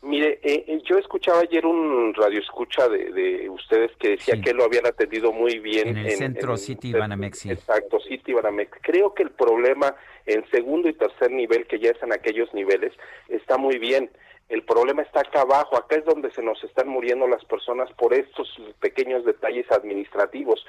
Mire, 0.04 0.40
eh, 0.44 0.66
eh, 0.68 0.82
yo 0.84 0.98
escuchaba 0.98 1.40
ayer 1.40 1.66
un 1.66 2.14
radio 2.14 2.40
escucha 2.40 2.90
de, 2.90 3.10
de 3.14 3.50
ustedes 3.50 3.90
que 3.98 4.10
decía 4.10 4.42
que 4.42 4.54
lo 4.54 4.66
habían 4.66 4.86
atendido 4.86 5.32
muy 5.32 5.60
bien 5.60 5.88
En 5.88 5.98
el 5.98 6.12
centro 6.12 6.58
City 6.58 6.92
Banamex, 6.92 7.40
sí. 7.40 7.52
Exacto, 7.52 8.02
City 8.02 8.34
Banamex. 8.34 8.78
Creo 8.82 9.14
que 9.14 9.24
el 9.24 9.32
problema 9.32 9.96
en 10.26 10.44
segundo 10.50 10.90
y 10.90 10.94
tercer 10.94 11.32
nivel, 11.32 11.68
que 11.68 11.80
ya 11.80 11.92
es 11.92 12.04
en 12.04 12.12
aquellos 12.12 12.54
niveles, 12.54 12.92
está 13.30 13.58
muy 13.58 13.78
bien. 13.78 14.12
El 14.50 14.64
problema 14.64 15.04
está 15.04 15.22
acá 15.22 15.42
abajo, 15.42 15.78
acá 15.78 15.96
es 15.96 16.04
donde 16.04 16.32
se 16.32 16.44
nos 16.44 16.62
están 16.66 16.90
muriendo 16.90 17.26
las 17.26 17.44
personas 17.46 17.90
por 17.94 18.14
estos 18.14 18.50
pequeños 18.82 19.24
detalles 19.24 19.72
administrativos 19.72 20.66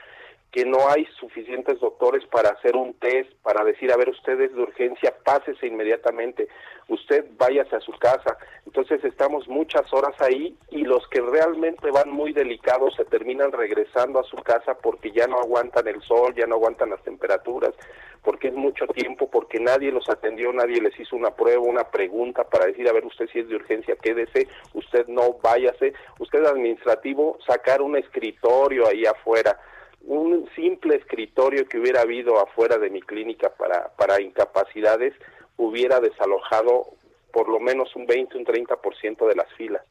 que 0.55 0.65
no 0.65 0.89
hay 0.89 1.05
suficientes 1.19 1.81
doctores 1.81 2.25
para 2.27 2.51
hacer 2.51 2.77
un 2.77 2.95
test, 2.95 3.33
para 3.43 3.65
decir, 3.65 3.91
a 3.91 3.97
ver, 3.97 4.09
ustedes 4.09 4.55
de 4.55 4.63
urgencia, 4.63 5.13
pásese 5.25 5.67
inmediatamente, 5.67 6.47
usted 6.89 7.25
váyase 7.37 7.75
a 7.75 7.81
su 7.81 7.91
casa. 7.99 8.39
Entonces 8.65 9.03
estamos 9.05 9.49
muchas 9.49 9.93
horas 9.93 10.15
ahí 10.21 10.57
y 10.71 10.85
los 10.85 11.09
que 11.09 11.21
realmente 11.21 11.91
van 11.91 12.11
muy 12.11 12.33
delicados 12.33 12.95
se 12.95 13.05
terminan 13.05 13.51
regresando 13.51 14.21
a 14.21 14.25
su 14.25 14.37
casa 14.37 14.75
porque 14.75 15.11
ya 15.11 15.27
no 15.27 15.41
aguantan 15.41 15.89
el 15.89 16.01
sol, 16.03 16.33
ya 16.37 16.47
no 16.47 16.55
aguantan 16.55 16.91
las 16.91 17.03
temperaturas, 17.03 17.75
porque 18.23 18.49
es 18.49 18.55
mucho 18.55 18.87
tiempo, 18.87 19.29
porque 19.29 19.59
nadie 19.59 19.91
los 19.91 20.09
atendió, 20.09 20.53
nadie 20.53 20.81
les 20.81 20.99
hizo 21.01 21.17
una 21.17 21.31
prueba, 21.31 21.63
una 21.63 21.91
pregunta 21.91 22.45
para 22.45 22.67
decir, 22.67 22.89
a 22.89 22.93
ver, 22.93 23.05
usted 23.05 23.29
si 23.33 23.41
es 23.41 23.49
de 23.49 23.57
urgencia, 23.57 23.97
quédese, 23.97 24.47
usted 24.73 25.09
no 25.09 25.35
váyase, 25.43 25.95
usted 26.21 26.45
administrativo, 26.45 27.39
sacar 27.45 27.83
un 27.83 27.97
escritorio 27.97 28.87
ahí 28.87 29.05
afuera 29.05 29.59
un 30.07 30.49
simple 30.55 30.97
escritorio 30.97 31.67
que 31.67 31.79
hubiera 31.79 32.03
habido 32.03 32.39
afuera 32.39 32.79
de 32.79 32.91
mi 32.91 33.01
clínica 33.01 33.51
para, 33.51 33.89
para 33.97 34.21
incapacidades 34.21 35.15
hubiera 35.57 36.01
desalojado 36.01 36.87
por 37.33 37.49
lo 37.49 37.59
menos 37.59 37.95
un 37.97 38.07
20, 38.07 38.37
un 38.39 38.45
30% 38.45 39.27
de 39.27 39.35
las 39.35 39.53
filas. 39.55 39.83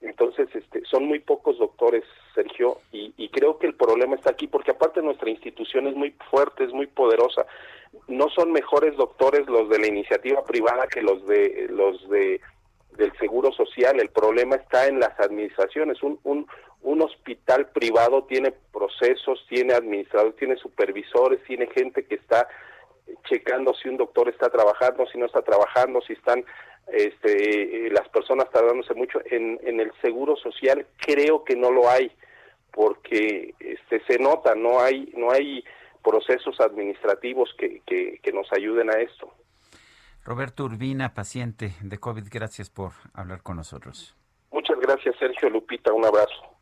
Entonces, 0.00 0.48
este, 0.54 0.84
son 0.84 1.06
muy 1.06 1.20
pocos 1.20 1.58
doctores, 1.58 2.04
Sergio, 2.34 2.78
y, 2.92 3.14
y 3.16 3.28
creo 3.30 3.58
que 3.58 3.66
el 3.66 3.74
problema 3.74 4.14
está 4.16 4.30
aquí 4.30 4.46
porque 4.46 4.72
aparte 4.72 5.00
nuestra 5.00 5.30
institución 5.30 5.86
es 5.86 5.94
muy 5.94 6.14
fuerte, 6.30 6.64
es 6.64 6.72
muy 6.72 6.86
poderosa. 6.86 7.46
No 8.08 8.28
son 8.30 8.52
mejores 8.52 8.96
doctores 8.96 9.46
los 9.46 9.68
de 9.68 9.78
la 9.78 9.86
iniciativa 9.86 10.44
privada 10.44 10.86
que 10.86 11.02
los 11.02 11.26
de 11.26 11.68
los 11.70 12.08
de 12.10 12.40
del 12.96 13.16
seguro 13.18 13.52
social. 13.52 14.00
El 14.00 14.10
problema 14.10 14.56
está 14.56 14.86
en 14.86 15.00
las 15.00 15.18
administraciones. 15.20 16.02
Un, 16.02 16.18
un, 16.24 16.46
un 16.82 17.02
hospital 17.02 17.68
privado 17.70 18.24
tiene 18.24 18.52
procesos, 18.72 19.44
tiene 19.48 19.74
administradores, 19.74 20.36
tiene 20.36 20.56
supervisores, 20.56 21.42
tiene 21.44 21.66
gente 21.68 22.04
que 22.04 22.16
está 22.16 22.48
checando 23.28 23.74
si 23.74 23.88
un 23.88 23.96
doctor 23.96 24.28
está 24.28 24.48
trabajando, 24.50 25.06
si 25.06 25.18
no 25.18 25.26
está 25.26 25.42
trabajando, 25.42 26.00
si 26.02 26.12
están 26.12 26.44
este, 26.88 27.86
eh, 27.86 27.90
las 27.90 28.08
personas 28.08 28.50
tardándose 28.50 28.94
mucho. 28.94 29.20
En, 29.30 29.58
en 29.64 29.80
el 29.80 29.92
seguro 30.00 30.36
social 30.36 30.86
creo 30.98 31.44
que 31.44 31.56
no 31.56 31.70
lo 31.70 31.88
hay 31.88 32.10
porque 32.72 33.54
este, 33.58 34.02
se 34.06 34.18
nota, 34.18 34.54
no 34.54 34.80
hay, 34.80 35.10
no 35.16 35.30
hay 35.30 35.64
procesos 36.04 36.60
administrativos 36.60 37.52
que, 37.58 37.80
que, 37.86 38.20
que 38.22 38.32
nos 38.32 38.52
ayuden 38.52 38.90
a 38.90 39.00
esto. 39.00 39.32
Roberto 40.26 40.64
Urbina, 40.64 41.14
paciente 41.14 41.74
de 41.80 41.98
COVID, 41.98 42.24
gracias 42.28 42.68
por 42.68 42.90
hablar 43.14 43.44
con 43.44 43.56
nosotros. 43.56 44.16
Muchas 44.50 44.76
gracias, 44.80 45.14
Sergio 45.20 45.48
Lupita, 45.48 45.92
un 45.92 46.04
abrazo. 46.04 46.56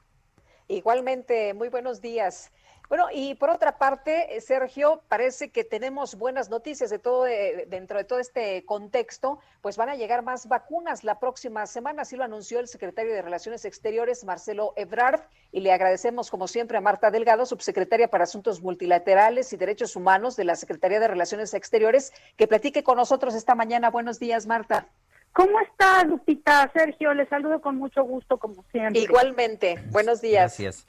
Igualmente, 0.68 1.54
muy 1.54 1.70
buenos 1.70 2.02
días. 2.02 2.52
Bueno, 2.88 3.06
y 3.12 3.34
por 3.34 3.48
otra 3.48 3.78
parte, 3.78 4.36
eh, 4.36 4.40
Sergio, 4.40 5.02
parece 5.08 5.50
que 5.50 5.64
tenemos 5.64 6.16
buenas 6.16 6.50
noticias 6.50 6.90
de 6.90 6.98
todo, 6.98 7.26
eh, 7.26 7.66
dentro 7.68 7.96
de 7.96 8.04
todo 8.04 8.18
este 8.18 8.64
contexto, 8.66 9.38
pues 9.62 9.76
van 9.76 9.88
a 9.88 9.96
llegar 9.96 10.22
más 10.22 10.48
vacunas 10.48 11.02
la 11.02 11.18
próxima 11.18 11.66
semana, 11.66 12.02
así 12.02 12.16
lo 12.16 12.24
anunció 12.24 12.60
el 12.60 12.68
secretario 12.68 13.12
de 13.14 13.22
Relaciones 13.22 13.64
Exteriores, 13.64 14.24
Marcelo 14.24 14.74
Ebrard, 14.76 15.22
y 15.50 15.60
le 15.60 15.72
agradecemos 15.72 16.30
como 16.30 16.46
siempre 16.46 16.76
a 16.76 16.82
Marta 16.82 17.10
Delgado, 17.10 17.46
subsecretaria 17.46 18.08
para 18.08 18.24
Asuntos 18.24 18.60
Multilaterales 18.62 19.52
y 19.52 19.56
Derechos 19.56 19.96
Humanos 19.96 20.36
de 20.36 20.44
la 20.44 20.56
Secretaría 20.56 21.00
de 21.00 21.08
Relaciones 21.08 21.54
Exteriores, 21.54 22.12
que 22.36 22.46
platique 22.46 22.84
con 22.84 22.98
nosotros 22.98 23.34
esta 23.34 23.54
mañana. 23.54 23.90
Buenos 23.90 24.18
días, 24.18 24.46
Marta. 24.46 24.88
¿Cómo 25.32 25.58
está, 25.60 26.04
Lupita? 26.04 26.70
Sergio, 26.72 27.12
le 27.14 27.26
saludo 27.28 27.60
con 27.60 27.76
mucho 27.76 28.04
gusto, 28.04 28.38
como 28.38 28.62
siempre. 28.70 29.00
Igualmente, 29.00 29.82
buenos 29.90 30.20
días. 30.20 30.58
Gracias. 30.58 30.86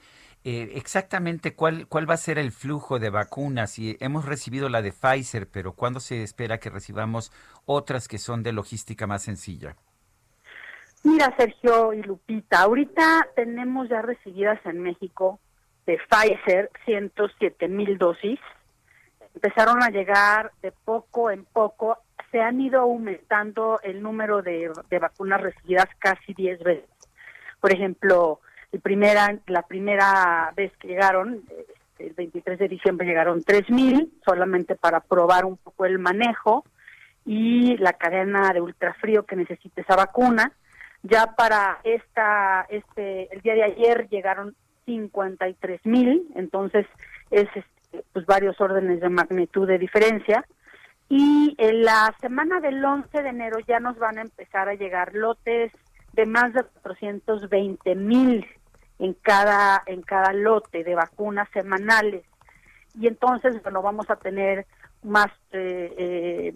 Eh, 0.48 0.78
exactamente 0.78 1.56
cuál, 1.56 1.88
cuál 1.88 2.08
va 2.08 2.14
a 2.14 2.18
ser 2.18 2.38
el 2.38 2.52
flujo 2.52 3.00
de 3.00 3.10
vacunas. 3.10 3.80
Y 3.80 3.96
hemos 3.98 4.26
recibido 4.26 4.68
la 4.68 4.80
de 4.80 4.92
Pfizer, 4.92 5.48
pero 5.50 5.72
¿cuándo 5.72 5.98
se 5.98 6.22
espera 6.22 6.58
que 6.58 6.70
recibamos 6.70 7.32
otras 7.64 8.06
que 8.06 8.18
son 8.18 8.44
de 8.44 8.52
logística 8.52 9.08
más 9.08 9.24
sencilla? 9.24 9.74
Mira, 11.02 11.34
Sergio 11.36 11.92
y 11.92 12.02
Lupita, 12.04 12.60
ahorita 12.60 13.26
tenemos 13.34 13.88
ya 13.88 14.02
recibidas 14.02 14.64
en 14.66 14.82
México 14.82 15.40
de 15.84 15.98
Pfizer 16.08 16.70
107 16.84 17.66
mil 17.66 17.98
dosis. 17.98 18.38
Empezaron 19.34 19.82
a 19.82 19.90
llegar 19.90 20.52
de 20.62 20.70
poco 20.70 21.32
en 21.32 21.44
poco. 21.44 21.98
Se 22.30 22.40
han 22.40 22.60
ido 22.60 22.82
aumentando 22.82 23.80
el 23.82 24.00
número 24.00 24.42
de, 24.42 24.70
de 24.90 24.98
vacunas 25.00 25.40
recibidas 25.40 25.88
casi 25.98 26.34
10 26.34 26.62
veces. 26.62 26.90
Por 27.60 27.74
ejemplo, 27.74 28.40
el 28.72 28.80
primera, 28.80 29.38
la 29.46 29.62
primera 29.62 30.52
vez 30.56 30.72
que 30.78 30.88
llegaron, 30.88 31.42
este, 31.48 31.76
el 32.08 32.12
23 32.12 32.58
de 32.58 32.68
diciembre 32.68 33.06
llegaron 33.06 33.42
3 33.42 33.70
mil 33.70 34.12
solamente 34.24 34.74
para 34.74 35.00
probar 35.00 35.44
un 35.44 35.56
poco 35.56 35.86
el 35.86 35.98
manejo 35.98 36.64
y 37.24 37.76
la 37.78 37.92
cadena 37.94 38.52
de 38.52 38.60
ultrafrío 38.60 39.24
que 39.24 39.36
necesita 39.36 39.80
esa 39.80 39.96
vacuna. 39.96 40.52
Ya 41.02 41.34
para 41.36 41.80
esta, 41.84 42.66
este, 42.68 43.32
el 43.34 43.40
día 43.40 43.54
de 43.54 43.64
ayer 43.64 44.08
llegaron 44.08 44.54
53 44.86 45.80
mil, 45.84 46.26
entonces 46.34 46.86
es 47.30 47.48
este, 47.54 48.04
pues 48.12 48.26
varios 48.26 48.60
órdenes 48.60 49.00
de 49.00 49.08
magnitud 49.08 49.66
de 49.66 49.78
diferencia. 49.78 50.44
Y 51.08 51.54
en 51.58 51.84
la 51.84 52.14
semana 52.20 52.60
del 52.60 52.84
11 52.84 53.22
de 53.22 53.28
enero 53.28 53.58
ya 53.66 53.78
nos 53.78 53.96
van 53.98 54.18
a 54.18 54.22
empezar 54.22 54.68
a 54.68 54.74
llegar 54.74 55.14
lotes 55.14 55.72
de 56.16 56.26
más 56.26 56.52
de 56.54 56.64
420 56.82 57.94
mil 57.94 58.46
en 58.98 59.12
cada, 59.14 59.82
en 59.86 60.02
cada 60.02 60.32
lote 60.32 60.82
de 60.82 60.94
vacunas 60.94 61.48
semanales. 61.52 62.24
Y 62.98 63.06
entonces, 63.06 63.62
bueno, 63.62 63.82
vamos 63.82 64.08
a 64.10 64.16
tener 64.16 64.66
más 65.02 65.28
eh, 65.52 65.94
eh, 65.98 66.52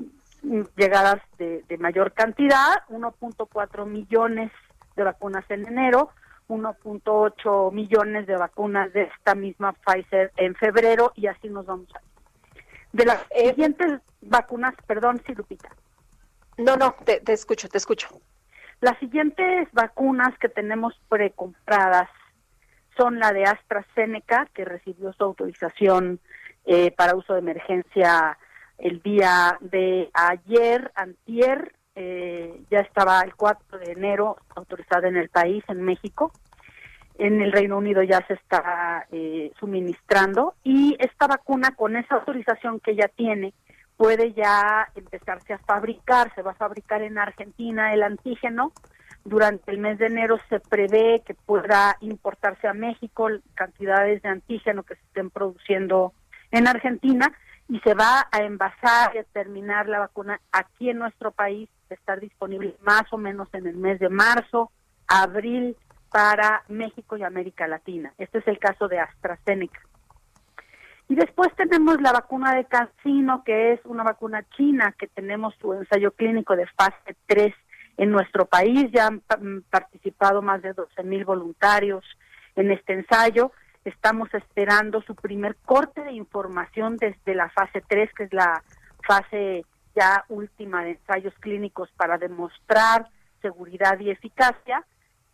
llegadas 0.76 1.20
de, 1.38 1.62
de 1.68 1.78
mayor 1.78 2.12
cantidad, 2.12 2.82
1.4 2.88 3.86
millones 3.86 4.50
de 4.96 5.04
vacunas 5.04 5.44
en 5.50 5.68
enero, 5.68 6.10
1.8 6.48 7.72
millones 7.72 8.26
de 8.26 8.36
vacunas 8.36 8.90
de 8.94 9.02
esta 9.02 9.34
misma 9.34 9.74
Pfizer 9.74 10.32
en 10.36 10.54
febrero 10.54 11.12
y 11.14 11.26
así 11.26 11.48
nos 11.50 11.66
vamos 11.66 11.88
a 11.94 12.00
De 12.92 13.04
las 13.04 13.20
siguientes 13.28 14.00
vacunas, 14.22 14.74
perdón, 14.86 15.22
sí, 15.26 15.34
Lupita. 15.34 15.68
No, 16.56 16.76
no, 16.76 16.94
te, 17.04 17.20
te 17.20 17.34
escucho, 17.34 17.68
te 17.68 17.78
escucho. 17.78 18.08
Las 18.80 18.98
siguientes 18.98 19.68
vacunas 19.72 20.36
que 20.38 20.48
tenemos 20.48 20.98
precompradas 21.08 22.08
son 22.96 23.18
la 23.18 23.32
de 23.32 23.44
AstraZeneca, 23.44 24.46
que 24.54 24.64
recibió 24.64 25.12
su 25.12 25.24
autorización 25.24 26.18
eh, 26.64 26.90
para 26.92 27.14
uso 27.14 27.34
de 27.34 27.40
emergencia 27.40 28.38
el 28.78 29.02
día 29.02 29.58
de 29.60 30.10
ayer, 30.14 30.90
antier, 30.94 31.74
eh, 31.94 32.62
ya 32.70 32.80
estaba 32.80 33.20
el 33.20 33.34
4 33.34 33.78
de 33.78 33.92
enero 33.92 34.38
autorizada 34.54 35.08
en 35.08 35.16
el 35.16 35.28
país, 35.28 35.62
en 35.68 35.82
México. 35.82 36.32
En 37.18 37.42
el 37.42 37.52
Reino 37.52 37.76
Unido 37.76 38.02
ya 38.02 38.24
se 38.26 38.34
está 38.34 39.06
eh, 39.12 39.52
suministrando 39.60 40.54
y 40.64 40.96
esta 40.98 41.26
vacuna 41.26 41.72
con 41.76 41.96
esa 41.96 42.14
autorización 42.14 42.80
que 42.80 42.96
ya 42.96 43.08
tiene 43.08 43.52
puede 44.00 44.32
ya 44.32 44.88
empezarse 44.94 45.52
a 45.52 45.58
fabricar, 45.58 46.34
se 46.34 46.40
va 46.40 46.52
a 46.52 46.54
fabricar 46.54 47.02
en 47.02 47.18
Argentina 47.18 47.92
el 47.92 48.02
antígeno. 48.02 48.72
Durante 49.26 49.70
el 49.70 49.76
mes 49.76 49.98
de 49.98 50.06
enero 50.06 50.38
se 50.48 50.58
prevé 50.58 51.22
que 51.26 51.34
pueda 51.34 51.98
importarse 52.00 52.66
a 52.66 52.72
México 52.72 53.28
cantidades 53.54 54.22
de 54.22 54.30
antígeno 54.30 54.84
que 54.84 54.94
se 54.94 55.02
estén 55.02 55.28
produciendo 55.28 56.14
en 56.50 56.66
Argentina 56.66 57.30
y 57.68 57.78
se 57.80 57.92
va 57.92 58.26
a 58.32 58.38
envasar 58.38 59.14
y 59.16 59.18
a 59.18 59.24
terminar 59.24 59.86
la 59.86 59.98
vacuna 59.98 60.40
aquí 60.50 60.88
en 60.88 60.98
nuestro 60.98 61.30
país, 61.30 61.68
estar 61.90 62.20
disponible 62.20 62.76
más 62.80 63.02
o 63.12 63.18
menos 63.18 63.52
en 63.52 63.66
el 63.66 63.76
mes 63.76 63.98
de 63.98 64.08
marzo, 64.08 64.72
abril 65.08 65.76
para 66.10 66.62
México 66.68 67.18
y 67.18 67.22
América 67.22 67.68
Latina. 67.68 68.14
Este 68.16 68.38
es 68.38 68.48
el 68.48 68.58
caso 68.58 68.88
de 68.88 68.98
AstraZeneca. 68.98 69.89
Y 71.10 71.16
después 71.16 71.48
tenemos 71.56 72.00
la 72.00 72.12
vacuna 72.12 72.54
de 72.54 72.66
Cancino, 72.66 73.42
que 73.42 73.72
es 73.72 73.80
una 73.84 74.04
vacuna 74.04 74.44
china, 74.56 74.94
que 74.96 75.08
tenemos 75.08 75.52
su 75.60 75.74
ensayo 75.74 76.12
clínico 76.12 76.54
de 76.54 76.68
fase 76.68 77.16
3 77.26 77.52
en 77.96 78.12
nuestro 78.12 78.46
país. 78.46 78.88
Ya 78.92 79.08
han 79.08 79.16
mm, 79.16 79.62
participado 79.68 80.40
más 80.40 80.62
de 80.62 80.72
12 80.72 81.02
mil 81.02 81.24
voluntarios 81.24 82.04
en 82.54 82.70
este 82.70 82.92
ensayo. 82.92 83.50
Estamos 83.84 84.32
esperando 84.34 85.02
su 85.02 85.16
primer 85.16 85.56
corte 85.56 86.04
de 86.04 86.12
información 86.12 86.96
desde 86.96 87.34
la 87.34 87.50
fase 87.50 87.82
3, 87.88 88.14
que 88.14 88.22
es 88.22 88.32
la 88.32 88.62
fase 89.04 89.64
ya 89.96 90.24
última 90.28 90.84
de 90.84 90.92
ensayos 90.92 91.34
clínicos 91.40 91.90
para 91.96 92.18
demostrar 92.18 93.08
seguridad 93.42 93.98
y 93.98 94.10
eficacia. 94.10 94.84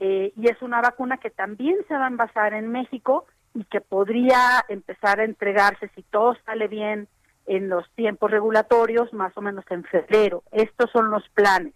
Eh, 0.00 0.32
y 0.36 0.48
es 0.48 0.62
una 0.62 0.80
vacuna 0.80 1.18
que 1.18 1.28
también 1.28 1.76
se 1.86 1.98
va 1.98 2.06
a 2.06 2.08
envasar 2.08 2.54
en 2.54 2.72
México 2.72 3.26
y 3.56 3.64
que 3.64 3.80
podría 3.80 4.64
empezar 4.68 5.20
a 5.20 5.24
entregarse, 5.24 5.90
si 5.94 6.02
todo 6.02 6.36
sale 6.44 6.68
bien, 6.68 7.08
en 7.46 7.68
los 7.68 7.90
tiempos 7.92 8.30
regulatorios, 8.30 9.12
más 9.14 9.32
o 9.36 9.40
menos 9.40 9.64
en 9.70 9.82
febrero. 9.84 10.42
Estos 10.52 10.90
son 10.90 11.10
los 11.10 11.26
planes. 11.30 11.72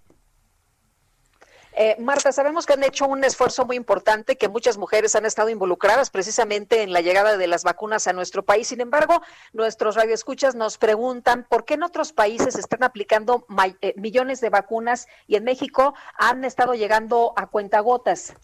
Eh, 1.73 1.97
Marta, 2.01 2.32
sabemos 2.32 2.66
que 2.66 2.74
han 2.74 2.82
hecho 2.82 3.07
un 3.07 3.24
esfuerzo 3.24 3.65
muy 3.65 3.77
importante, 3.77 4.36
que 4.36 4.48
muchas 4.48 4.77
mujeres 4.77 5.15
han 5.15 5.24
estado 5.24 5.48
involucradas 5.48 6.11
precisamente 6.11 6.82
en 6.82 6.93
la 6.93 7.01
llegada 7.01 7.39
de 7.39 7.47
las 7.47 7.62
vacunas 7.62 8.09
a 8.09 8.12
nuestro 8.12 8.44
país. 8.44 8.69
Sin 8.69 8.81
embargo, 8.81 9.23
nuestros 9.55 9.94
radioescuchas 9.94 10.55
nos 10.55 10.77
preguntan 10.77 11.47
por 11.48 11.65
qué 11.65 11.74
en 11.74 11.85
otros 11.85 12.12
países 12.12 12.57
están 12.57 12.82
aplicando 12.82 13.47
eh, 13.81 13.94
millones 13.97 14.43
de 14.43 14.51
vacunas 14.51 15.07
y 15.27 15.36
en 15.36 15.44
México 15.44 15.94
han 16.19 16.44
estado 16.44 16.74
llegando 16.74 17.32
a 17.36 17.47
cuentagotas. 17.47 18.35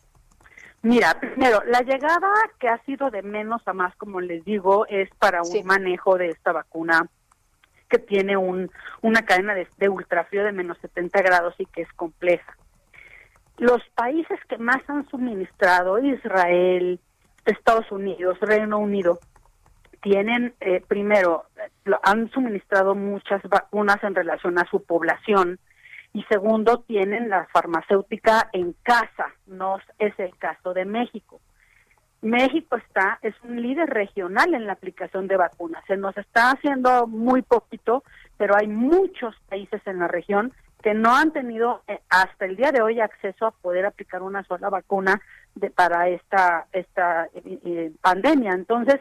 Mira, 0.86 1.18
primero, 1.18 1.62
la 1.66 1.80
llegada 1.80 2.28
que 2.60 2.68
ha 2.68 2.78
sido 2.84 3.10
de 3.10 3.22
menos 3.22 3.60
a 3.66 3.72
más, 3.72 3.94
como 3.96 4.20
les 4.20 4.44
digo, 4.44 4.86
es 4.88 5.10
para 5.18 5.42
un 5.42 5.66
manejo 5.66 6.16
de 6.16 6.28
esta 6.28 6.52
vacuna 6.52 7.06
que 7.88 7.98
tiene 7.98 8.36
un, 8.36 8.70
una 9.02 9.22
cadena 9.22 9.54
de, 9.54 9.66
de 9.78 9.88
ultrafrío 9.88 10.44
de 10.44 10.52
menos 10.52 10.78
70 10.78 11.22
grados 11.22 11.54
y 11.58 11.66
que 11.66 11.82
es 11.82 11.92
compleja. 11.94 12.56
Los 13.58 13.82
países 13.94 14.38
que 14.48 14.58
más 14.58 14.78
han 14.88 15.08
suministrado, 15.08 15.98
Israel, 15.98 17.00
Estados 17.44 17.90
Unidos, 17.90 18.38
Reino 18.40 18.78
Unido, 18.78 19.18
tienen, 20.02 20.54
eh, 20.60 20.82
primero, 20.86 21.46
lo- 21.84 21.98
han 22.02 22.30
suministrado 22.30 22.94
muchas 22.94 23.42
vacunas 23.44 24.02
en 24.04 24.14
relación 24.14 24.58
a 24.58 24.68
su 24.70 24.84
población 24.84 25.58
y 26.12 26.22
segundo, 26.24 26.80
tienen 26.86 27.28
la 27.28 27.46
farmacéutica 27.52 28.48
en 28.52 28.74
casa, 28.82 29.34
no 29.46 29.78
es 29.98 30.18
el 30.18 30.36
caso 30.38 30.72
de 30.72 30.84
México. 30.84 31.40
México 32.22 32.76
está, 32.76 33.18
es 33.22 33.34
un 33.44 33.60
líder 33.60 33.88
regional 33.90 34.54
en 34.54 34.66
la 34.66 34.72
aplicación 34.72 35.28
de 35.28 35.36
vacunas. 35.36 35.84
Se 35.86 35.96
nos 35.96 36.16
está 36.16 36.50
haciendo 36.50 37.06
muy 37.06 37.42
poquito, 37.42 38.02
pero 38.36 38.56
hay 38.56 38.66
muchos 38.66 39.34
países 39.48 39.80
en 39.86 39.98
la 39.98 40.08
región 40.08 40.52
que 40.82 40.94
no 40.94 41.14
han 41.14 41.32
tenido 41.32 41.82
eh, 41.88 42.00
hasta 42.08 42.44
el 42.44 42.56
día 42.56 42.72
de 42.72 42.82
hoy 42.82 43.00
acceso 43.00 43.46
a 43.46 43.50
poder 43.50 43.86
aplicar 43.86 44.22
una 44.22 44.44
sola 44.44 44.70
vacuna 44.70 45.20
de, 45.54 45.70
para 45.70 46.08
esta, 46.08 46.66
esta 46.72 47.26
eh, 47.34 47.58
eh, 47.64 47.92
pandemia. 48.00 48.52
Entonces, 48.52 49.00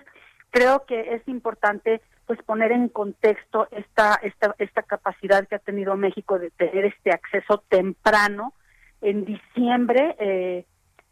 creo 0.52 0.86
que 0.86 1.16
es 1.16 1.28
importante 1.28 2.02
pues 2.26 2.42
poner 2.44 2.72
en 2.72 2.90
contexto 2.90 3.68
esta, 3.72 4.16
esta, 4.24 4.56
esta 4.58 4.84
capacidad 4.84 5.48
que 5.48 5.56
ha 5.56 5.60
tenido 5.60 5.96
México 5.96 6.40
de 6.40 6.52
tener 6.52 6.86
este 6.86 7.12
acceso 7.12 7.64
temprano. 7.70 8.54
En 9.02 9.26
diciembre 9.26 10.16
eh, 10.20 10.66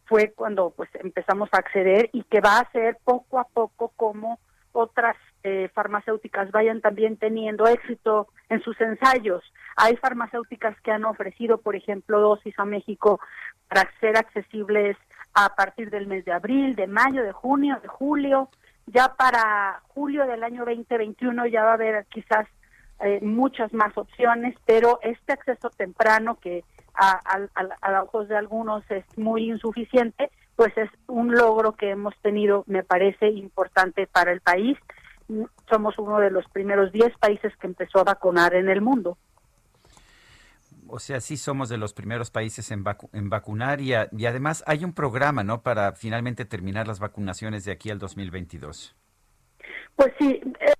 fue 0.06 0.32
cuando 0.32 0.70
pues 0.70 0.90
empezamos 0.94 1.48
a 1.52 1.58
acceder 1.58 2.10
y 2.12 2.24
que 2.24 2.40
va 2.40 2.58
a 2.58 2.70
ser 2.72 2.98
poco 3.04 3.38
a 3.38 3.44
poco 3.44 3.92
como 3.96 4.38
otras 4.72 5.16
eh, 5.44 5.70
farmacéuticas 5.72 6.50
vayan 6.50 6.80
también 6.80 7.16
teniendo 7.16 7.66
éxito 7.66 8.28
en 8.48 8.60
sus 8.62 8.80
ensayos. 8.80 9.42
Hay 9.76 9.96
farmacéuticas 9.96 10.78
que 10.80 10.90
han 10.90 11.04
ofrecido, 11.04 11.58
por 11.58 11.76
ejemplo, 11.76 12.20
dosis 12.20 12.58
a 12.58 12.64
México 12.64 13.20
para 13.68 13.88
ser 14.00 14.16
accesibles 14.16 14.96
a 15.32 15.54
partir 15.54 15.90
del 15.90 16.06
mes 16.06 16.24
de 16.24 16.32
abril, 16.32 16.74
de 16.74 16.86
mayo, 16.86 17.22
de 17.22 17.32
junio, 17.32 17.78
de 17.82 17.88
julio. 17.88 18.48
Ya 18.86 19.14
para 19.16 19.80
julio 19.88 20.26
del 20.26 20.44
año 20.44 20.64
2021 20.64 21.46
ya 21.46 21.64
va 21.64 21.70
a 21.70 21.74
haber 21.74 22.04
quizás 22.06 22.46
eh, 23.00 23.18
muchas 23.22 23.72
más 23.72 23.96
opciones, 23.96 24.54
pero 24.66 24.98
este 25.02 25.32
acceso 25.32 25.70
temprano 25.70 26.36
que 26.40 26.64
a, 26.94 27.10
a, 27.24 27.40
a- 27.54 27.96
a 27.98 28.02
ojos 28.02 28.28
de 28.28 28.36
algunos 28.36 28.88
es 28.90 29.04
muy 29.18 29.50
insuficiente, 29.50 30.30
pues 30.54 30.76
es 30.78 30.88
un 31.08 31.32
logro 31.34 31.72
que 31.72 31.90
hemos 31.90 32.14
tenido, 32.22 32.62
me 32.68 32.84
parece 32.84 33.28
importante 33.30 34.06
para 34.06 34.30
el 34.32 34.40
país. 34.40 34.78
Somos 35.68 35.98
uno 35.98 36.18
de 36.20 36.30
los 36.30 36.46
primeros 36.50 36.92
10 36.92 37.16
países 37.18 37.56
que 37.56 37.66
empezó 37.66 37.98
a 37.98 38.04
vacunar 38.04 38.54
en 38.54 38.68
el 38.68 38.80
mundo. 38.80 39.16
O 40.94 41.00
sea, 41.00 41.20
sí 41.20 41.36
somos 41.36 41.68
de 41.68 41.76
los 41.76 41.92
primeros 41.92 42.30
países 42.30 42.70
en, 42.70 42.84
vacu- 42.84 43.08
en 43.12 43.28
vacunar 43.28 43.80
y, 43.80 43.94
a- 43.94 44.08
y 44.16 44.26
además 44.26 44.62
hay 44.64 44.84
un 44.84 44.92
programa, 44.92 45.42
¿no? 45.42 45.60
Para 45.60 45.90
finalmente 45.96 46.44
terminar 46.44 46.86
las 46.86 47.00
vacunaciones 47.00 47.64
de 47.64 47.72
aquí 47.72 47.90
al 47.90 47.98
2022. 47.98 48.94
Pues 49.96 50.12
sí, 50.20 50.40
eh, 50.60 50.72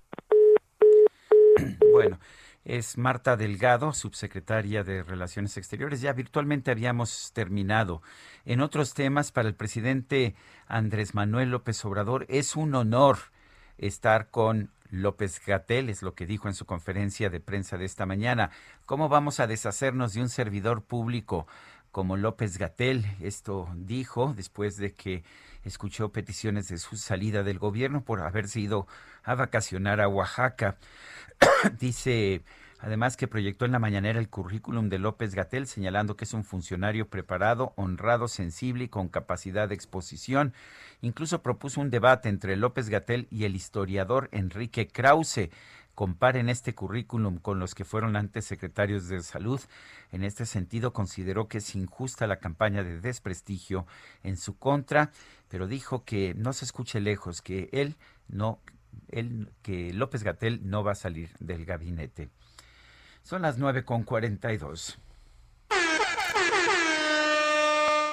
Bueno, 1.93 2.21
es 2.65 2.97
Marta 2.97 3.37
Delgado, 3.37 3.93
subsecretaria 3.93 4.85
de 4.85 5.03
Relaciones 5.03 5.57
Exteriores. 5.57 6.01
Ya 6.01 6.13
virtualmente 6.13 6.71
habíamos 6.71 7.33
terminado. 7.33 8.01
En 8.45 8.61
otros 8.61 8.95
temas, 8.95 9.33
para 9.33 9.49
el 9.49 9.57
presidente 9.57 10.37
Andrés 10.69 11.17
Manuel 11.17 11.51
López 11.51 11.85
Obrador, 11.85 12.25
es 12.29 12.55
un 12.55 12.77
honor 12.77 13.19
estar 13.79 14.31
con 14.31 14.71
López 14.95 15.41
Gatel, 15.45 15.91
es 15.91 16.03
lo 16.03 16.15
que 16.15 16.25
dijo 16.25 16.49
en 16.49 16.55
su 16.55 16.67
conferencia 16.67 17.29
de 17.29 17.41
prensa 17.41 17.77
de 17.77 17.85
esta 17.85 18.07
mañana. 18.07 18.51
¿Cómo 18.87 19.09
vamos 19.09 19.41
a 19.41 19.47
deshacernos 19.47 20.15
de 20.15 20.21
un 20.21 20.29
servidor 20.29 20.85
público 20.85 21.47
como 21.91 22.17
López 22.17 22.59
Gatel? 22.59 23.05
Esto 23.21 23.69
dijo 23.75 24.33
después 24.37 24.77
de 24.77 24.93
que 24.95 25.25
escuchó 25.65 26.11
peticiones 26.11 26.69
de 26.69 26.79
su 26.79 26.97
salida 26.97 27.43
del 27.43 27.59
gobierno 27.59 28.05
por 28.05 28.23
haberse 28.23 28.61
ido 28.61 28.87
a 29.25 29.35
vacacionar 29.35 30.01
a 30.01 30.09
Oaxaca. 30.09 30.79
Dice 31.79 32.43
además 32.79 33.17
que 33.17 33.29
proyectó 33.29 33.65
en 33.65 33.73
la 33.73 33.79
mañanera 33.79 34.19
el 34.19 34.29
currículum 34.29 34.89
de 34.89 34.99
López 34.99 35.35
Gatel, 35.35 35.67
señalando 35.67 36.17
que 36.17 36.25
es 36.25 36.35
un 36.35 36.45
funcionario 36.45 37.09
preparado, 37.09 37.73
honrado, 37.77 38.29
sensible 38.29 38.85
y 38.85 38.89
con 38.89 39.09
capacidad 39.09 39.69
de 39.69 39.75
exposición. 39.75 40.53
Incluso 41.01 41.43
propuso 41.43 41.81
un 41.81 41.91
debate 41.91 42.29
entre 42.29 42.57
López 42.57 42.89
Gatel 42.89 43.27
y 43.31 43.45
el 43.45 43.57
historiador 43.57 44.29
Enrique 44.33 44.89
Krause. 44.89 45.51
comparen 45.95 46.49
este 46.49 46.75
currículum 46.75 47.39
con 47.39 47.61
los 47.61 47.75
que 47.75 47.85
fueron 47.85 48.17
antes 48.17 48.45
secretarios 48.45 49.07
de 49.09 49.23
salud. 49.23 49.61
En 50.11 50.25
este 50.25 50.45
sentido, 50.45 50.93
consideró 50.93 51.47
que 51.47 51.59
es 51.59 51.77
injusta 51.77 52.27
la 52.27 52.41
campaña 52.41 52.83
de 52.83 53.01
desprestigio 53.01 53.87
en 54.25 54.37
su 54.37 54.59
contra, 54.59 55.13
pero 55.49 55.69
dijo 55.69 56.05
que 56.05 56.35
no 56.35 56.53
se 56.53 56.65
escuche 56.65 57.01
lejos, 57.01 57.43
que 57.43 57.69
él 57.73 57.97
no, 58.29 58.59
él, 59.09 59.53
que 59.63 59.93
López 59.93 60.25
Gatel 60.25 60.69
no 60.69 60.83
va 60.83 60.93
a 60.93 60.97
salir 60.97 61.31
del 61.39 61.65
gabinete. 61.65 62.31
Son 63.25 63.41
las 63.41 63.57
9 63.57 63.87
con 63.87 64.03
42. 64.03 64.99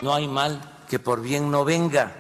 No 0.02 0.14
hay 0.14 0.26
mal 0.26 0.62
que 0.90 1.00
por 1.00 1.22
bien 1.22 1.52
no 1.52 1.66
venga. 1.66 2.16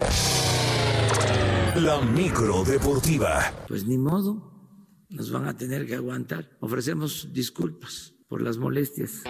La 1.77 2.01
micro 2.01 2.65
deportiva. 2.65 3.49
Pues 3.69 3.85
ni 3.85 3.97
modo, 3.97 4.51
nos 5.09 5.31
van 5.31 5.47
a 5.47 5.55
tener 5.55 5.87
que 5.87 5.95
aguantar. 5.95 6.49
Ofrecemos 6.59 7.29
disculpas 7.31 8.13
por 8.27 8.41
las 8.41 8.57
molestias. 8.57 9.23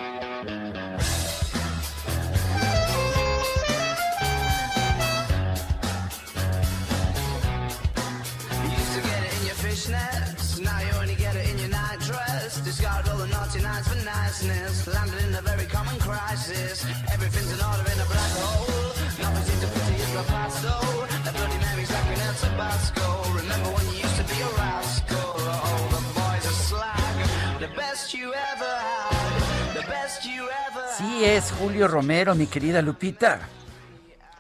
The 13.22 13.28
naughty 13.28 13.62
nights 13.62 13.88
for 13.88 14.04
niceness, 14.04 14.88
landed 14.88 15.24
in 15.26 15.36
a 15.36 15.42
very 15.42 15.66
common 15.66 15.98
crisis. 16.00 16.86
Everything's 17.14 17.52
in 17.54 17.62
order 17.62 17.86
in 17.94 18.00
a 18.02 18.08
black 18.10 18.34
hole. 18.42 18.94
Nothing 19.22 19.46
seems 19.46 19.62
to 19.62 19.70
pity 19.76 19.96
is 20.02 20.12
the 20.18 20.24
past 20.34 20.58
though. 20.66 21.06
The 21.26 21.32
bloody 21.38 21.60
memories 21.66 21.92
like 21.92 22.10
in 22.16 22.22
El 22.28 22.36
Tabasco. 22.44 23.08
Remember 23.42 23.70
when 23.78 23.86
you 23.94 23.98
used 24.06 24.18
to 24.22 24.26
be 24.26 24.38
a 24.42 24.52
rascal? 24.58 25.34
Oh, 25.38 25.84
the 25.96 26.02
boys 26.18 26.46
are 26.50 26.60
slag. 26.70 27.16
The 27.60 27.72
best 27.78 28.14
you 28.14 28.34
ever 28.34 28.74
had, 28.90 29.76
the 29.78 29.86
best 29.86 30.26
you 30.26 30.50
ever 30.66 30.84
Sí, 30.98 31.24
es 31.24 31.52
Julio 31.52 31.88
Romero, 31.88 32.34
mi 32.34 32.48
querida 32.48 32.82
Lupita. 32.82 33.40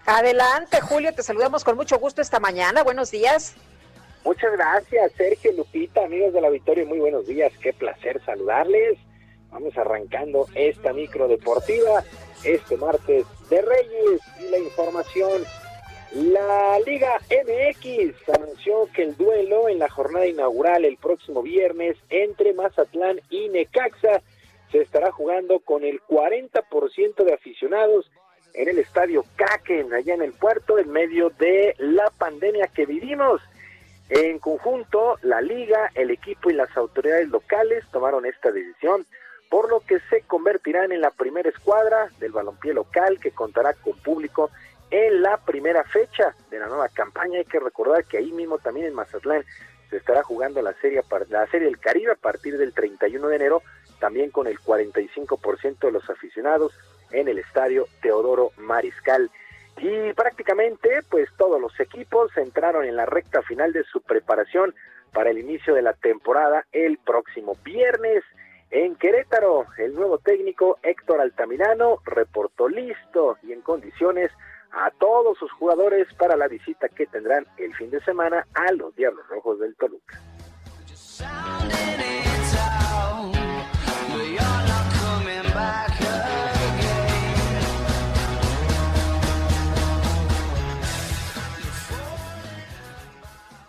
Adelante, 0.08 0.82
Julio, 0.82 1.14
te 1.14 1.22
saludamos 1.22 1.64
con 1.64 1.76
mucho 1.76 2.00
gusto 2.00 2.22
esta 2.22 2.40
mañana. 2.40 2.84
Buenos 2.84 3.12
días. 3.12 3.54
Muchas 4.24 4.52
gracias, 4.54 5.12
Sergio 5.14 5.52
Lupita, 5.54 6.06
amigos 6.06 6.34
de 6.34 6.42
la 6.42 6.50
Victoria, 6.50 6.86
muy 6.86 7.00
buenos 7.00 7.26
días, 7.26 7.52
qué 7.62 7.74
placer 7.74 8.22
saludarles. 8.24 8.98
Vamos 9.50 9.78
arrancando 9.78 10.48
esta 10.56 10.94
micro 10.94 11.28
deportiva 11.28 12.04
este 12.44 12.78
martes 12.78 13.26
de 13.50 13.62
Reyes 13.62 14.22
y 14.40 14.50
la 14.50 14.58
información. 14.58 15.44
La 16.14 16.80
Liga 16.86 17.20
MX 17.30 18.30
anunció 18.30 18.90
que 18.94 19.04
el 19.04 19.16
duelo 19.16 19.70
en 19.70 19.80
la 19.80 19.90
jornada 19.90 20.26
inaugural 20.26 20.86
el 20.86 20.98
próximo 20.98 21.42
viernes 21.42 21.98
entre 22.10 22.54
Mazatlán 22.54 23.22
y 23.30 23.50
Necaxa 23.50 24.22
se 24.72 24.82
estará 24.82 25.12
jugando 25.12 25.60
con 25.60 25.84
el 25.84 26.02
40% 26.02 27.24
de 27.24 27.34
aficionados 27.34 28.12
en 28.54 28.68
el 28.68 28.80
estadio 28.80 29.24
Kraken, 29.36 29.94
allá 29.94 30.14
en 30.14 30.22
el 30.22 30.34
puerto, 30.34 30.78
en 30.80 30.90
medio 30.90 31.30
de 31.30 31.76
la 31.78 32.10
pandemia 32.18 32.68
que 32.68 32.86
vivimos. 32.86 33.42
En 34.14 34.40
conjunto, 34.40 35.18
la 35.22 35.40
liga, 35.40 35.90
el 35.96 36.12
equipo 36.12 36.50
y 36.50 36.54
las 36.54 36.76
autoridades 36.76 37.30
locales 37.30 37.86
tomaron 37.94 38.26
esta 38.26 38.52
decisión, 38.52 39.06
por 39.50 39.70
lo 39.70 39.80
que 39.80 40.02
se 40.10 40.24
convertirán 40.24 40.92
en 40.92 41.00
la 41.00 41.12
primera 41.12 41.48
escuadra 41.48 42.10
del 42.20 42.34
balompié 42.34 42.74
local 42.74 43.22
que 43.22 43.32
contará 43.32 43.74
con 43.74 43.98
público 44.00 44.52
en 44.90 45.22
la 45.22 45.38
primera 45.38 45.86
fecha 45.86 46.36
de 46.50 46.60
la 46.60 46.68
nueva 46.68 46.90
campaña. 46.90 47.40
Hay 47.40 47.46
que 47.46 47.62
recordar 47.62 48.04
que 48.04 48.18
ahí 48.18 48.34
mismo 48.34 48.58
también 48.58 48.88
en 48.88 48.96
Mazatlán 48.96 49.46
se 49.90 49.96
estará 49.96 50.24
jugando 50.24 50.62
la 50.62 50.74
serie, 50.82 51.02
la 51.30 51.48
serie 51.48 51.68
del 51.68 51.80
Caribe 51.80 52.12
a 52.12 52.16
partir 52.16 52.58
del 52.58 52.74
31 52.74 53.30
de 53.30 53.36
enero, 53.38 53.64
también 54.02 54.30
con 54.30 54.46
el 54.46 54.60
45% 54.60 55.80
de 55.80 55.92
los 55.94 56.10
aficionados 56.10 56.74
en 57.12 57.30
el 57.30 57.40
estadio 57.40 57.88
Teodoro 58.02 58.52
Mariscal. 58.58 59.32
Y 59.78 60.14
prácticamente, 60.14 61.02
pues 61.10 61.30
todos 61.38 61.60
los 61.60 61.78
equipos 61.80 62.36
entraron 62.38 62.86
en 62.86 62.96
la 62.96 63.06
recta 63.06 63.42
final 63.42 63.74
de 63.74 63.84
su 63.86 64.02
preparación 64.02 64.76
para 65.14 65.30
el 65.30 65.40
inicio 65.40 65.74
de 65.74 65.82
la 65.82 65.94
temporada 65.94 66.66
el 66.72 66.98
próximo 66.98 67.58
viernes. 67.64 68.24
En 68.70 68.96
Querétaro, 68.96 69.66
el 69.78 69.94
nuevo 69.96 70.18
técnico 70.20 70.78
Héctor 70.84 71.20
Altamirano 71.20 71.98
reportó 72.06 72.70
listo 72.70 73.38
y 73.44 73.52
en 73.52 73.62
condiciones 73.62 74.32
a 74.72 74.92
todos 74.92 75.38
sus 75.38 75.52
jugadores 75.52 76.08
para 76.14 76.38
la 76.38 76.48
visita 76.48 76.88
que 76.88 77.06
tendrán 77.06 77.46
el 77.58 77.76
fin 77.76 77.92
de 77.92 78.02
semana 78.04 78.48
a 78.54 78.72
los 78.72 78.96
Diablos 78.96 79.28
Rojos 79.28 79.60
del 79.60 79.76
Toluca. 79.76 80.20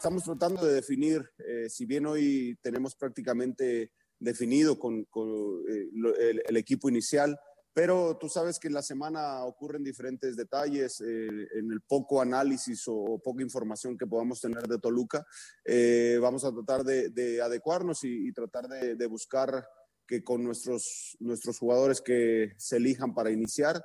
Estamos 0.03 0.25
tratando 0.25 0.67
de 0.67 0.75
definir, 0.75 1.31
eh, 1.39 1.69
si 1.71 1.87
bien 1.87 2.07
hoy 2.07 2.59
tenemos 2.61 2.97
prácticamente 2.97 3.93
definido 4.19 4.77
con, 4.77 5.05
con, 5.05 5.29
eh, 5.71 5.91
lo- 5.93 6.17
el, 6.17 6.43
el 6.45 6.57
equipo 6.57 6.89
inicial, 6.89 7.39
pero 7.73 8.17
tú 8.19 8.29
sabes 8.29 8.59
que 8.59 8.67
en 8.67 8.75
la 8.75 8.83
semana 8.83 9.45
ocurren 9.45 9.85
diferentes 9.85 10.35
detalles, 10.35 11.01
eh, 11.03 11.47
en 11.55 11.71
el 11.71 11.83
poco 11.83 12.21
análisis 12.21 12.89
o, 12.89 12.97
o 12.97 13.23
poca 13.23 13.45
información 13.45 13.97
que 13.97 14.09
podamos 14.09 14.41
tener 14.41 14.65
de 14.65 14.81
Toluca, 14.81 15.25
eh, 15.65 16.19
vamos 16.21 16.45
a 16.45 16.51
tratar 16.53 16.83
de, 16.83 17.11
de 17.11 17.41
adecuarnos 17.41 18.03
y, 18.03 18.27
y 18.27 18.33
tratar 18.33 18.67
de, 18.67 18.97
de 18.97 19.07
buscar 19.07 19.65
que 20.05 20.25
con 20.25 20.43
nuestros, 20.43 21.17
nuestros 21.21 21.61
jugadores 21.61 22.01
que 22.01 22.55
se 22.59 22.79
elijan 22.79 23.15
para 23.15 23.31
iniciar, 23.31 23.81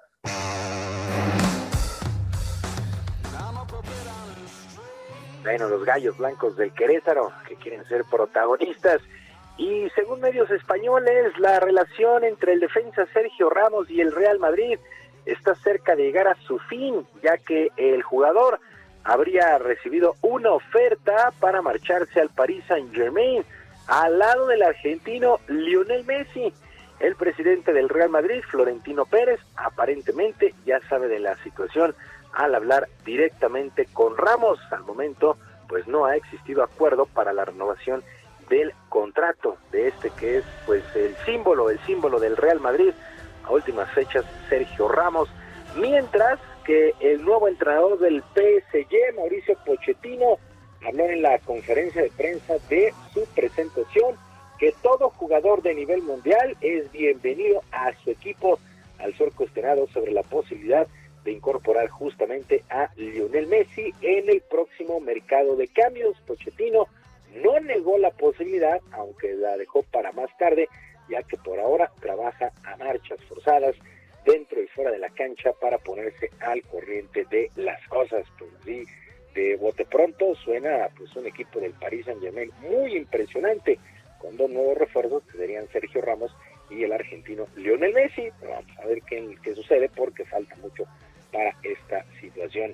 Bueno, 5.48 5.69
los 5.69 5.85
gallos 5.85 6.17
blancos 6.17 6.58
del 6.58 6.74
Querétaro 6.74 7.32
que 7.48 7.56
quieren 7.56 7.85
ser 7.85 8.03
protagonistas. 8.11 9.00
Y 9.58 9.90
según 9.95 10.19
medios 10.19 10.51
españoles, 10.51 11.40
la 11.40 11.61
relación 11.61 12.26
entre 12.26 12.51
el 12.51 12.59
defensa 12.59 13.06
Sergio 13.14 13.50
Ramos 13.50 13.90
y 13.90 14.01
el 14.01 14.11
Real 14.11 14.40
Madrid 14.40 14.77
está 15.26 15.56
cerca 15.56 15.95
de 15.95 16.03
llegar 16.03 16.27
a 16.27 16.35
su 16.45 16.59
fin, 16.59 17.08
ya 17.24 17.38
que 17.38 17.69
el 17.77 18.03
jugador 18.03 18.59
habría 19.06 19.58
recibido 19.58 20.16
una 20.22 20.51
oferta 20.51 21.32
para 21.40 21.61
marcharse 21.61 22.19
al 22.19 22.27
Paris 22.27 22.66
Saint-Germain 22.67 23.45
al 23.88 24.19
lado 24.19 24.48
del 24.48 24.64
argentino 24.64 25.40
Lionel 25.48 26.03
Messi. 26.03 26.51
El 27.00 27.16
presidente 27.16 27.72
del 27.72 27.88
Real 27.88 28.09
Madrid, 28.09 28.42
Florentino 28.51 29.06
Pérez, 29.06 29.40
aparentemente 29.56 30.53
ya 30.66 30.82
sabe 30.90 31.08
de 31.08 31.19
la 31.19 31.42
situación 31.42 31.95
al 32.38 32.53
hablar 32.53 32.88
directamente 33.03 33.88
con 33.91 34.16
Ramos. 34.16 34.59
Al 34.72 34.83
momento, 34.83 35.38
pues 35.67 35.88
no 35.88 36.06
ha 36.06 36.16
existido 36.16 36.64
acuerdo 36.64 37.07
para 37.07 37.33
la 37.33 37.45
renovación 37.45 38.03
del 38.48 38.74
contrato 38.90 39.57
de 39.72 39.90
este 39.90 40.11
que 40.11 40.38
es 40.38 40.45
pues 40.66 40.83
el 40.95 41.16
símbolo, 41.25 41.69
el 41.69 41.80
símbolo 41.80 42.19
del 42.19 42.38
Real 42.38 42.59
Madrid. 42.59 42.91
A 43.43 43.51
últimas 43.51 43.91
fechas, 43.91 44.24
Sergio 44.49 44.88
Ramos, 44.88 45.30
mientras 45.77 46.40
que 46.64 46.93
el 46.99 47.25
nuevo 47.25 47.48
entrenador 47.48 47.98
del 47.98 48.22
PSG, 48.35 49.16
Mauricio 49.16 49.57
Pochettino, 49.66 50.38
habló 50.85 51.06
en 51.06 51.24
la 51.24 51.40
conferencia 51.40 52.03
de 52.03 52.11
prensa 52.11 52.53
de 52.69 52.93
su 53.14 53.25
presentación 53.33 54.16
que 54.59 54.75
todo 54.83 55.09
jugador 55.09 55.64
de 55.64 55.74
nivel 55.74 56.03
mundial 56.03 56.56
es 56.61 56.91
bienvenido 56.91 57.64
a 57.72 57.93
su 58.03 58.11
equipo. 58.11 58.59
Al 58.99 59.16
ser 59.16 59.32
cuestionado 59.32 59.88
sobre 59.88 60.11
la 60.11 60.24
posibilidad 60.24 60.88
de 61.24 61.32
incorporar 61.32 61.90
justamente 61.90 62.64
a 62.70 62.90
Lionel 62.96 63.48
Messi 63.48 63.94
en 64.02 64.30
el 64.30 64.42
próximo 64.42 65.00
mercado 65.00 65.56
de 65.56 65.68
cambios. 65.68 66.20
Pochettino 66.22 66.88
no 67.36 67.60
negó 67.60 67.98
la 67.98 68.12
posibilidad, 68.12 68.80
aunque 68.92 69.34
la 69.34 69.58
dejó 69.58 69.84
para 69.84 70.12
más 70.12 70.30
tarde, 70.38 70.70
ya 71.10 71.24
que 71.24 71.38
por 71.38 71.60
ahora 71.60 71.92
trabaja 72.00 72.52
a 72.64 72.78
marchas 72.78 73.20
forzadas 73.26 73.76
dentro 74.26 74.62
y 74.62 74.68
fuera 74.68 74.92
de 74.92 75.00
la 75.00 75.10
cancha 75.10 75.52
para 75.54 75.78
ponerse 75.78 76.30
al 76.40 76.62
corriente 76.64 77.26
de 77.30 77.50
las 77.56 77.86
cosas. 77.88 78.26
Pues 78.38 78.52
sí, 78.66 78.86
de 79.34 79.56
bote 79.56 79.86
pronto 79.86 80.36
suena 80.36 80.90
pues 80.98 81.16
un 81.16 81.28
equipo 81.28 81.60
del 81.60 81.74
Paris 81.74 82.06
Saint 82.06 82.22
Germain 82.22 82.52
muy 82.62 82.96
impresionante, 82.96 83.80
con 84.20 84.36
dos 84.36 84.50
nuevos 84.50 84.78
refuerzos 84.78 85.24
que 85.32 85.38
serían 85.38 85.68
Sergio 85.70 86.02
Ramos 86.02 86.36
y 86.70 86.84
el 86.84 86.92
argentino 86.92 87.48
Lionel 87.56 87.94
Messi. 87.94 88.30
Vamos 88.42 88.78
a 88.80 88.86
ver 88.88 89.02
qué 89.04 89.56
sucede 89.56 89.90
porque 89.96 90.26
falta 90.26 90.56
mucho 90.58 90.86
para 91.31 91.56
esta 91.64 92.06
situación. 92.19 92.73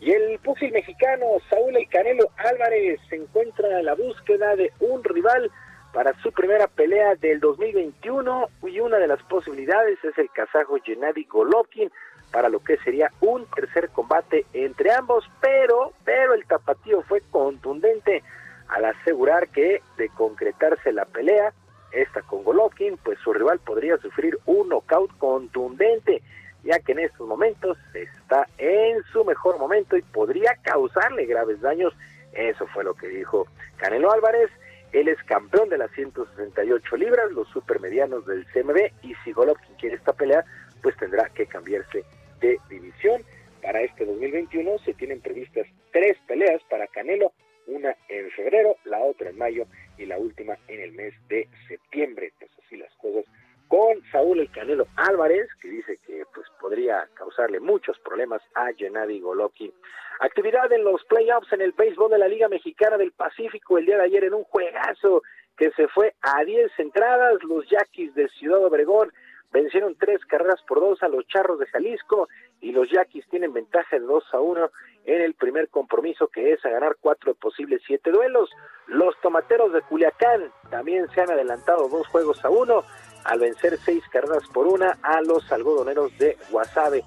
Y 0.00 0.12
el 0.12 0.38
púgil 0.40 0.72
mexicano 0.72 1.24
Saúl 1.48 1.76
El 1.76 1.88
Canelo 1.88 2.28
Álvarez 2.36 3.00
se 3.08 3.16
encuentra 3.16 3.78
en 3.78 3.86
la 3.86 3.94
búsqueda 3.94 4.56
de 4.56 4.72
un 4.80 5.02
rival 5.04 5.50
para 5.92 6.12
su 6.22 6.32
primera 6.32 6.66
pelea 6.66 7.14
del 7.14 7.38
2021 7.40 8.48
y 8.64 8.80
una 8.80 8.98
de 8.98 9.06
las 9.06 9.22
posibilidades 9.22 10.02
es 10.04 10.18
el 10.18 10.28
kazajo 10.30 10.76
Gennady 10.84 11.24
Golovkin 11.24 11.90
para 12.32 12.48
lo 12.48 12.58
que 12.58 12.76
sería 12.78 13.12
un 13.20 13.46
tercer 13.46 13.90
combate 13.90 14.44
entre 14.52 14.92
ambos, 14.92 15.24
pero 15.40 15.92
pero 16.04 16.34
el 16.34 16.44
tapatío 16.46 17.02
fue 17.02 17.22
contundente 17.30 18.24
al 18.68 18.84
asegurar 18.86 19.48
que 19.48 19.82
de 19.96 20.08
concretarse 20.08 20.92
la 20.92 21.04
pelea, 21.04 21.52
esta 21.92 22.22
con 22.22 22.42
Golovkin, 22.42 22.96
pues 22.96 23.18
su 23.20 23.32
rival 23.32 23.60
podría 23.60 23.96
sufrir 23.98 24.38
un 24.46 24.68
knockout 24.68 25.16
contundente, 25.18 26.22
ya 26.64 26.78
que 26.80 26.92
en 26.92 27.00
estos 27.00 27.28
momentos 27.28 27.78
está 27.92 28.48
en 28.58 29.02
su 29.12 29.24
mejor 29.24 29.58
momento 29.58 29.96
y 29.96 30.02
podría 30.02 30.56
causarle 30.62 31.26
graves 31.26 31.60
daños. 31.60 31.94
Eso 32.32 32.66
fue 32.68 32.84
lo 32.84 32.94
que 32.94 33.08
dijo 33.08 33.46
Canelo 33.76 34.10
Álvarez. 34.10 34.50
Él 34.92 35.08
es 35.08 35.22
campeón 35.24 35.68
de 35.68 35.78
las 35.78 35.90
168 35.92 36.96
libras, 36.96 37.30
los 37.32 37.48
supermedianos 37.48 38.26
del 38.26 38.46
CMB, 38.46 38.92
y 39.02 39.14
si 39.24 39.32
Golovkin 39.32 39.74
quiere 39.74 39.96
esta 39.96 40.12
pelea, 40.12 40.44
pues 40.82 40.96
tendrá 40.96 41.28
que 41.30 41.46
cambiarse 41.46 42.04
de 42.40 42.58
división. 42.68 43.22
Para 43.60 43.80
este 43.80 44.04
2021 44.04 44.78
se 44.84 44.94
tienen 44.94 45.20
previstas 45.20 45.66
tres 45.92 46.16
peleas 46.26 46.62
para 46.70 46.86
Canelo, 46.86 47.32
una 47.66 47.96
en 48.08 48.30
febrero, 48.30 48.76
la 48.84 48.98
otra 48.98 49.30
en 49.30 49.38
mayo 49.38 49.66
y 49.98 50.06
la 50.06 50.18
última 50.18 50.56
en 50.68 50.80
el 50.80 50.92
mes 50.92 51.14
de 51.28 51.48
septiembre. 51.66 52.32
Pues 52.38 52.50
así 52.64 52.76
las 52.76 52.94
cosas 52.94 53.24
con 53.68 54.02
Saúl 54.12 54.40
El 54.40 54.50
Canelo 54.50 54.86
Álvarez, 54.96 55.48
que 55.60 55.68
dice 55.68 55.98
que 56.06 56.24
pues 56.34 56.46
podría 56.60 57.08
causarle 57.14 57.60
muchos 57.60 57.98
problemas 58.00 58.42
a 58.54 58.72
Gennady 58.72 59.20
Golovkin. 59.20 59.72
Actividad 60.20 60.72
en 60.72 60.84
los 60.84 61.04
playoffs 61.04 61.52
en 61.52 61.60
el 61.60 61.72
béisbol 61.72 62.10
de 62.10 62.18
la 62.18 62.28
Liga 62.28 62.48
Mexicana 62.48 62.96
del 62.96 63.12
Pacífico 63.12 63.78
el 63.78 63.86
día 63.86 63.96
de 63.96 64.04
ayer 64.04 64.24
en 64.24 64.34
un 64.34 64.44
juegazo 64.44 65.22
que 65.56 65.70
se 65.72 65.88
fue 65.88 66.14
a 66.22 66.44
10 66.44 66.70
entradas. 66.78 67.42
Los 67.42 67.68
Yaquis 67.68 68.14
de 68.14 68.28
Ciudad 68.28 68.64
Obregón 68.64 69.12
vencieron 69.52 69.96
tres 69.96 70.24
carreras 70.24 70.60
por 70.66 70.80
dos 70.80 71.02
a 71.02 71.08
los 71.08 71.26
Charros 71.28 71.58
de 71.58 71.66
Jalisco 71.66 72.28
y 72.60 72.72
los 72.72 72.90
Yaquis 72.90 73.26
tienen 73.28 73.52
ventaja 73.52 73.98
de 73.98 74.04
2 74.04 74.24
a 74.32 74.40
1 74.40 74.70
en 75.06 75.20
el 75.20 75.34
primer 75.34 75.68
compromiso 75.68 76.28
que 76.28 76.52
es 76.52 76.64
a 76.64 76.70
ganar 76.70 76.96
cuatro 77.00 77.34
posibles 77.34 77.82
siete 77.86 78.10
duelos. 78.10 78.50
Los 78.86 79.14
Tomateros 79.20 79.72
de 79.72 79.82
Culiacán 79.82 80.50
también 80.70 81.08
se 81.10 81.20
han 81.20 81.30
adelantado 81.30 81.88
dos 81.88 82.06
juegos 82.08 82.44
a 82.44 82.50
uno 82.50 82.84
al 83.24 83.38
vencer 83.38 83.78
seis 83.84 84.02
carreras 84.10 84.46
por 84.52 84.66
una 84.66 84.98
a 85.02 85.20
los 85.22 85.50
algodoneros 85.50 86.16
de 86.18 86.36
Guasave. 86.50 87.04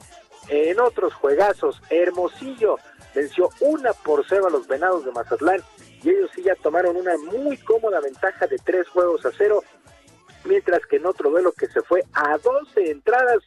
En 0.50 0.80
otros 0.80 1.14
juegazos, 1.14 1.82
Hermosillo 1.90 2.78
venció 3.14 3.50
una 3.62 3.94
por 3.94 4.26
cero 4.28 4.48
a 4.48 4.50
los 4.50 4.68
Venados 4.68 5.06
de 5.06 5.12
Mazatlán 5.12 5.62
y 6.04 6.10
ellos 6.10 6.30
sí 6.36 6.44
ya 6.44 6.56
tomaron 6.56 6.96
una 6.96 7.18
muy 7.18 7.58
cómoda 7.58 8.00
ventaja 8.00 8.48
de 8.48 8.58
tres 8.58 8.88
juegos 8.88 9.26
a 9.26 9.32
cero, 9.38 9.64
mientras 10.46 10.86
que 10.86 10.98
en 10.98 11.06
otro 11.06 11.30
duelo 11.30 11.52
que 11.52 11.68
se 11.68 11.82
fue 11.82 12.04
a 12.14 12.38
12 12.38 12.92
entradas, 12.92 13.40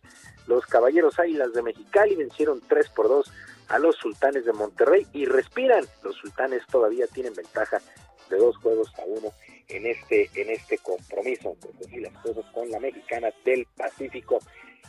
los 0.46 0.66
Caballeros 0.66 1.18
Águilas 1.18 1.52
de 1.52 1.62
Mexicali 1.62 2.16
vencieron 2.16 2.60
tres 2.68 2.88
por 2.88 3.08
dos 3.08 3.30
a 3.68 3.78
los 3.78 3.96
Sultanes 3.96 4.44
de 4.44 4.52
Monterrey 4.52 5.06
y 5.12 5.24
respiran. 5.26 5.86
Los 6.02 6.16
Sultanes 6.16 6.66
todavía 6.66 7.06
tienen 7.06 7.34
ventaja 7.34 7.80
de 8.28 8.36
dos 8.36 8.56
juegos 8.56 8.92
a 8.98 9.02
uno 9.06 9.32
en 9.70 9.86
este 9.86 10.28
en 10.34 10.50
este 10.50 10.78
compromiso. 10.78 11.56
Pues 11.60 11.92
las 12.00 12.12
cosas 12.22 12.44
con 12.52 12.70
la 12.70 12.80
mexicana 12.80 13.32
del 13.44 13.66
Pacífico. 13.76 14.40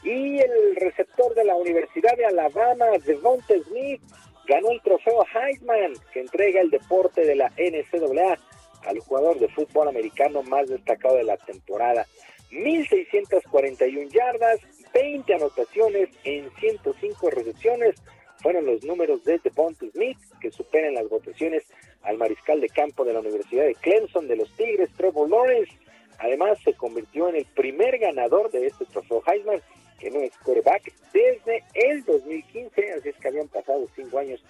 Y 0.03 0.40
el 0.40 0.76
receptor 0.77 1.35
de 1.35 1.43
la 1.43 1.56
Universidad 1.56 2.16
de 2.18 2.26
Alabama, 2.26 2.88
Devonta 3.06 3.53
Smith, 3.68 4.01
ganó 4.48 4.72
el 4.72 4.82
trofeo 4.82 5.24
Heisman 5.26 5.93
que 6.11 6.22
entrega 6.22 6.61
el 6.61 6.72
deporte 6.72 7.22
de 7.22 7.35
la 7.35 7.51
NCAA 7.58 8.38
al 8.88 9.00
jugador 9.00 9.40
de 9.40 9.48
fútbol 9.50 9.88
americano 9.88 10.42
más 10.43 10.68
destacado 10.68 11.18
de 11.18 11.24
la 11.24 11.38
temporada. 11.38 12.06
1.641 12.51 14.10
yardas, 14.10 14.60
20 14.93 15.34
anotaciones 15.35 16.10
en 16.24 16.50
105 16.60 17.30
recepciones 17.30 17.95
fueron 18.42 18.66
los 18.66 18.84
números 18.84 19.24
de 19.24 19.40
Devonta 19.40 19.85
Smith, 19.93 20.18
que 20.42 20.51
superan 20.51 20.95
las 20.95 21.08
votaciones 21.08 21.64
al 22.04 22.18
mariscal 22.18 22.62
de 22.62 22.70
campo 22.70 23.06
de 23.06 23.14
la 23.14 23.20
Universidad 23.20 23.66
de 23.66 23.76
Clemson 23.76 24.28
de 24.28 24.36
los 24.36 24.52
Tigres, 24.56 24.90
Trevor 24.98 25.30
Lawrence. 25.30 25.72
Además, 26.20 26.60
se 26.64 26.74
convirtió 26.74 27.30
en 27.30 27.36
el 27.36 27.46
primer 27.46 27.98
ganador 27.98 28.52
de 28.52 28.68
este 28.68 28.86
trofeo 28.86 29.24
Heisman, 29.26 29.62
que 30.00 30.10
no 30.10 30.20
es 30.20 30.36
quarterback, 30.38 30.92
desde 31.14 31.64
el 31.74 32.04
2015, 32.06 32.94
así 32.94 33.10
es 33.10 33.16
que 33.18 33.28
habían 33.28 33.48
pasado 33.48 33.86
cinco 33.96 34.20
años 34.20 34.44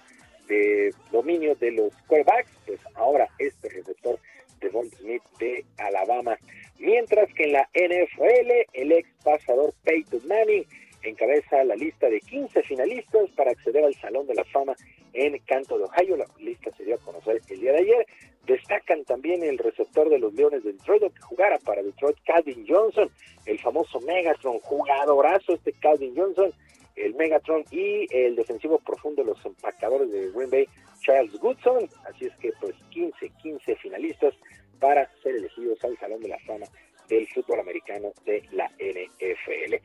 de 0.48 0.94
dominio 1.10 1.54
de 1.56 1.72
los 1.72 1.92
quarterbacks, 2.06 2.50
pues 2.66 2.80
ahora 2.94 3.28
este 3.38 3.68
receptor 3.68 4.18
Devonta 4.60 4.96
Smith 4.98 5.22
de 5.38 5.64
Alabama. 5.78 6.38
Mientras 6.78 7.32
que 7.34 7.44
en 7.44 7.52
la 7.52 7.68
NFL, 7.74 8.50
el 8.72 8.92
ex 8.92 9.08
pasador 9.22 9.74
Peyton 9.84 10.26
Manning 10.26 10.66
encabeza 11.02 11.64
la 11.64 11.74
lista 11.74 12.08
de 12.08 12.20
15 12.20 12.62
finalistas 12.62 13.30
para 13.36 13.50
acceder 13.50 13.84
al 13.84 13.94
Salón 13.94 14.26
de 14.26 14.34
la 14.34 14.44
Fama 14.44 14.74
en 15.12 15.38
Canto 15.40 15.78
de 15.78 15.84
Ohio. 15.84 16.16
La 16.16 16.26
lista 16.38 16.70
se 16.76 16.84
dio 16.84 16.96
a 16.96 16.98
conocer 16.98 17.40
el 17.48 17.60
día 17.60 17.72
de 17.72 17.78
ayer. 17.78 18.06
Destacan 18.46 19.04
también 19.04 19.42
el 19.42 19.58
receptor 19.58 20.08
de 20.08 20.18
los 20.18 20.32
Leones 20.34 20.64
de 20.64 20.72
Detroit, 20.72 21.02
que 21.02 21.20
jugara 21.20 21.58
para 21.58 21.82
Detroit, 21.82 22.16
Calvin 22.24 22.64
Johnson, 22.66 23.10
el 23.46 23.58
famoso 23.60 24.00
Megatron, 24.00 24.58
jugadorazo 24.60 25.54
este 25.54 25.72
Calvin 25.74 26.14
Johnson, 26.16 26.52
el 26.96 27.14
Megatron 27.14 27.64
y 27.70 28.06
el 28.10 28.34
defensivo 28.34 28.78
profundo 28.78 29.22
de 29.22 29.30
los 29.30 29.46
empacadores 29.46 30.10
de 30.10 30.30
Green 30.32 30.50
Bay, 30.50 30.68
Charles 31.00 31.38
Goodson. 31.38 31.88
Así 32.04 32.26
es 32.26 32.34
que 32.36 32.52
pues 32.60 32.74
15, 32.90 33.30
15 33.42 33.76
finalistas 33.76 34.34
para 34.80 35.08
ser 35.22 35.36
elegidos 35.36 35.82
al 35.84 35.96
Salón 35.98 36.20
de 36.20 36.28
la 36.28 36.38
Fama 36.40 36.66
del 37.08 37.28
fútbol 37.28 37.60
americano 37.60 38.12
de 38.24 38.42
la 38.52 38.68
NFL. 38.78 39.76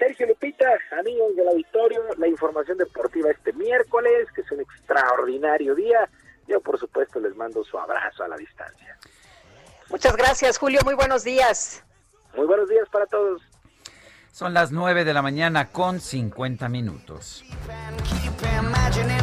Sergio 0.00 0.26
Lupita, 0.26 0.66
amigos 0.98 1.36
del 1.36 1.46
auditorio, 1.48 2.00
la 2.16 2.26
información 2.26 2.78
deportiva 2.78 3.30
este 3.30 3.52
miércoles, 3.52 4.28
que 4.34 4.40
es 4.40 4.50
un 4.50 4.60
extraordinario 4.60 5.74
día. 5.74 6.08
Yo, 6.48 6.58
por 6.62 6.80
supuesto, 6.80 7.20
les 7.20 7.36
mando 7.36 7.62
su 7.62 7.78
abrazo 7.78 8.24
a 8.24 8.28
la 8.28 8.36
distancia. 8.36 8.96
Muchas 9.90 10.16
gracias, 10.16 10.56
Julio. 10.56 10.80
Muy 10.86 10.94
buenos 10.94 11.22
días. 11.22 11.84
Muy 12.34 12.46
buenos 12.46 12.70
días 12.70 12.88
para 12.90 13.04
todos. 13.06 13.42
Son 14.32 14.54
las 14.54 14.72
9 14.72 15.04
de 15.04 15.12
la 15.12 15.20
mañana 15.20 15.70
con 15.70 16.00
50 16.00 16.70
minutos. 16.70 17.44
Imagining 18.58 19.20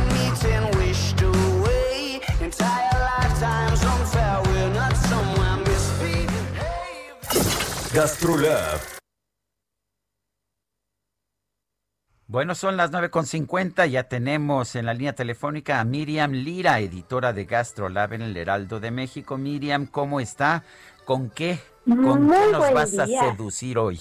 Bueno, 12.29 12.55
son 12.55 12.75
las 12.75 12.91
9.50, 12.91 13.87
ya 13.87 14.03
tenemos 14.03 14.75
en 14.75 14.85
la 14.85 14.93
línea 14.93 15.13
telefónica 15.13 15.79
a 15.79 15.85
Miriam 15.85 16.33
Lira, 16.33 16.77
editora 16.79 17.31
de 17.31 17.45
GastroLab 17.45 18.11
en 18.11 18.21
el 18.21 18.35
Heraldo 18.35 18.81
de 18.81 18.91
México. 18.91 19.37
Miriam, 19.37 19.85
¿cómo 19.85 20.19
está? 20.19 20.63
¿Con 21.05 21.29
qué? 21.29 21.57
¿Con 21.85 22.23
Muy 22.23 22.37
qué 22.37 22.51
nos 22.51 22.73
vas 22.73 22.99
a 22.99 23.07
seducir 23.07 23.77
hoy? 23.77 23.97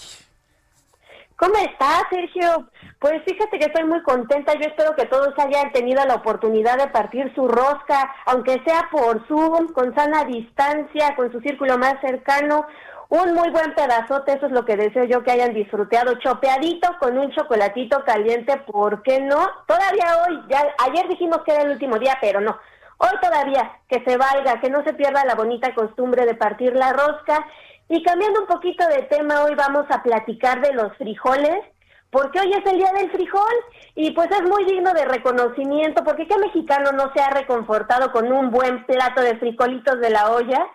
¿Cómo 1.36 1.54
estás, 1.54 2.02
Sergio? 2.10 2.68
Pues 2.98 3.22
fíjate 3.24 3.60
que 3.60 3.66
estoy 3.66 3.84
muy 3.84 4.02
contenta. 4.02 4.54
Yo 4.54 4.66
espero 4.70 4.96
que 4.96 5.06
todos 5.06 5.32
hayan 5.38 5.70
tenido 5.70 6.04
la 6.04 6.16
oportunidad 6.16 6.78
de 6.78 6.88
partir 6.88 7.32
su 7.36 7.46
rosca, 7.46 8.12
aunque 8.24 8.60
sea 8.66 8.88
por 8.90 9.24
Zoom, 9.28 9.68
con 9.68 9.94
sana 9.94 10.24
distancia, 10.24 11.14
con 11.14 11.30
su 11.30 11.38
círculo 11.42 11.78
más 11.78 12.00
cercano. 12.00 12.66
Un 13.08 13.34
muy 13.34 13.50
buen 13.50 13.72
pedazote, 13.74 14.32
eso 14.32 14.46
es 14.46 14.52
lo 14.52 14.64
que 14.64 14.76
deseo 14.76 15.04
yo 15.04 15.22
que 15.22 15.30
hayan 15.30 15.54
disfrutado, 15.54 16.18
chopeadito 16.18 16.88
con 16.98 17.16
un 17.16 17.30
chocolatito 17.30 18.04
caliente, 18.04 18.56
¿por 18.66 19.02
qué 19.02 19.20
no? 19.20 19.48
Todavía 19.66 20.06
hoy, 20.26 20.42
ya 20.48 20.64
ayer 20.88 21.06
dijimos 21.08 21.42
que 21.44 21.52
era 21.52 21.62
el 21.62 21.70
último 21.70 21.98
día, 22.00 22.18
pero 22.20 22.40
no. 22.40 22.58
Hoy 22.98 23.10
todavía, 23.20 23.78
que 23.88 24.02
se 24.04 24.16
valga, 24.16 24.60
que 24.60 24.70
no 24.70 24.82
se 24.82 24.94
pierda 24.94 25.24
la 25.24 25.34
bonita 25.34 25.74
costumbre 25.74 26.26
de 26.26 26.34
partir 26.34 26.74
la 26.74 26.92
rosca. 26.92 27.46
Y 27.88 28.02
cambiando 28.02 28.40
un 28.40 28.46
poquito 28.46 28.84
de 28.88 29.02
tema, 29.02 29.44
hoy 29.44 29.54
vamos 29.54 29.86
a 29.90 30.02
platicar 30.02 30.60
de 30.60 30.72
los 30.72 30.96
frijoles, 30.96 31.62
porque 32.10 32.40
hoy 32.40 32.52
es 32.52 32.64
el 32.72 32.78
día 32.78 32.92
del 32.92 33.10
frijol 33.10 33.54
y 33.94 34.12
pues 34.12 34.30
es 34.30 34.42
muy 34.42 34.64
digno 34.64 34.92
de 34.94 35.04
reconocimiento, 35.04 36.02
porque 36.02 36.26
qué 36.26 36.38
mexicano 36.38 36.90
no 36.92 37.12
se 37.14 37.20
ha 37.20 37.30
reconfortado 37.30 38.10
con 38.10 38.32
un 38.32 38.50
buen 38.50 38.84
plato 38.86 39.20
de 39.20 39.36
frijolitos 39.36 40.00
de 40.00 40.10
la 40.10 40.30
olla. 40.30 40.66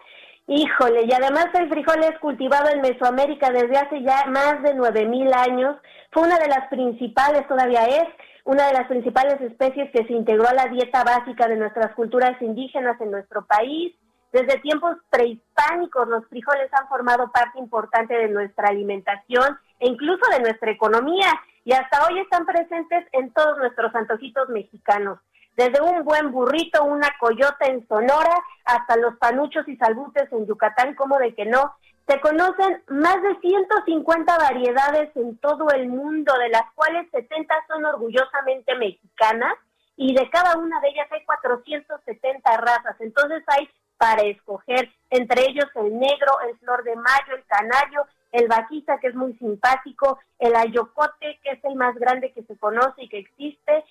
Híjole, 0.53 1.05
y 1.05 1.13
además 1.13 1.45
el 1.53 1.69
frijol 1.69 2.03
es 2.03 2.19
cultivado 2.19 2.69
en 2.71 2.81
Mesoamérica 2.81 3.51
desde 3.51 3.77
hace 3.77 4.01
ya 4.01 4.25
más 4.25 4.61
de 4.63 4.73
9000 4.73 5.33
años. 5.33 5.77
Fue 6.11 6.23
una 6.23 6.37
de 6.39 6.49
las 6.49 6.67
principales, 6.67 7.47
todavía 7.47 7.85
es, 7.85 8.03
una 8.43 8.67
de 8.67 8.73
las 8.73 8.85
principales 8.89 9.39
especies 9.39 9.89
que 9.91 10.05
se 10.05 10.11
integró 10.11 10.45
a 10.49 10.53
la 10.53 10.65
dieta 10.65 11.05
básica 11.05 11.47
de 11.47 11.55
nuestras 11.55 11.95
culturas 11.95 12.33
indígenas 12.41 12.99
en 12.99 13.11
nuestro 13.11 13.45
país. 13.45 13.95
Desde 14.33 14.59
tiempos 14.59 14.97
prehispánicos 15.09 16.09
los 16.09 16.27
frijoles 16.27 16.69
han 16.73 16.89
formado 16.89 17.31
parte 17.31 17.57
importante 17.57 18.13
de 18.13 18.27
nuestra 18.27 18.67
alimentación 18.67 19.57
e 19.79 19.87
incluso 19.87 20.29
de 20.33 20.41
nuestra 20.41 20.69
economía 20.69 21.31
y 21.63 21.71
hasta 21.71 22.05
hoy 22.07 22.19
están 22.19 22.45
presentes 22.45 23.07
en 23.13 23.31
todos 23.31 23.57
nuestros 23.57 23.95
antojitos 23.95 24.49
mexicanos. 24.49 25.17
Desde 25.55 25.81
un 25.81 26.03
buen 26.03 26.31
burrito, 26.31 26.83
una 26.83 27.09
coyota 27.19 27.65
en 27.65 27.87
Sonora, 27.87 28.35
hasta 28.65 28.95
los 28.97 29.17
panuchos 29.17 29.67
y 29.67 29.75
salbutes 29.77 30.31
en 30.31 30.47
Yucatán, 30.47 30.95
como 30.95 31.17
de 31.17 31.33
que 31.33 31.45
no. 31.45 31.75
Se 32.07 32.19
conocen 32.19 32.81
más 32.87 33.21
de 33.21 33.39
150 33.39 34.37
variedades 34.37 35.15
en 35.15 35.37
todo 35.37 35.69
el 35.69 35.87
mundo, 35.87 36.33
de 36.37 36.49
las 36.49 36.63
cuales 36.73 37.09
70 37.11 37.53
son 37.67 37.85
orgullosamente 37.85 38.75
mexicanas 38.75 39.53
y 39.95 40.15
de 40.15 40.29
cada 40.29 40.57
una 40.57 40.79
de 40.81 40.89
ellas 40.89 41.07
hay 41.11 41.23
470 41.25 42.57
razas. 42.57 42.95
Entonces 42.99 43.43
hay 43.47 43.69
para 43.97 44.23
escoger, 44.23 44.89
entre 45.11 45.43
ellos 45.43 45.67
el 45.75 45.99
negro, 45.99 46.39
el 46.49 46.57
flor 46.57 46.83
de 46.83 46.95
mayo, 46.95 47.35
el 47.35 47.45
canario, 47.45 48.07
el 48.31 48.47
vaquita, 48.47 48.99
que 48.99 49.09
es 49.09 49.15
muy 49.15 49.33
simpático, 49.37 50.17
el 50.39 50.55
ayocote, 50.55 51.39
que 51.43 51.51
es 51.51 51.63
el 51.63 51.75
más 51.75 51.93
grande 51.95 52.31
que 52.31 52.41
se 52.41 52.57
conoce 52.57 53.03
y 53.03 53.09
que 53.09 53.19
existe. 53.19 53.85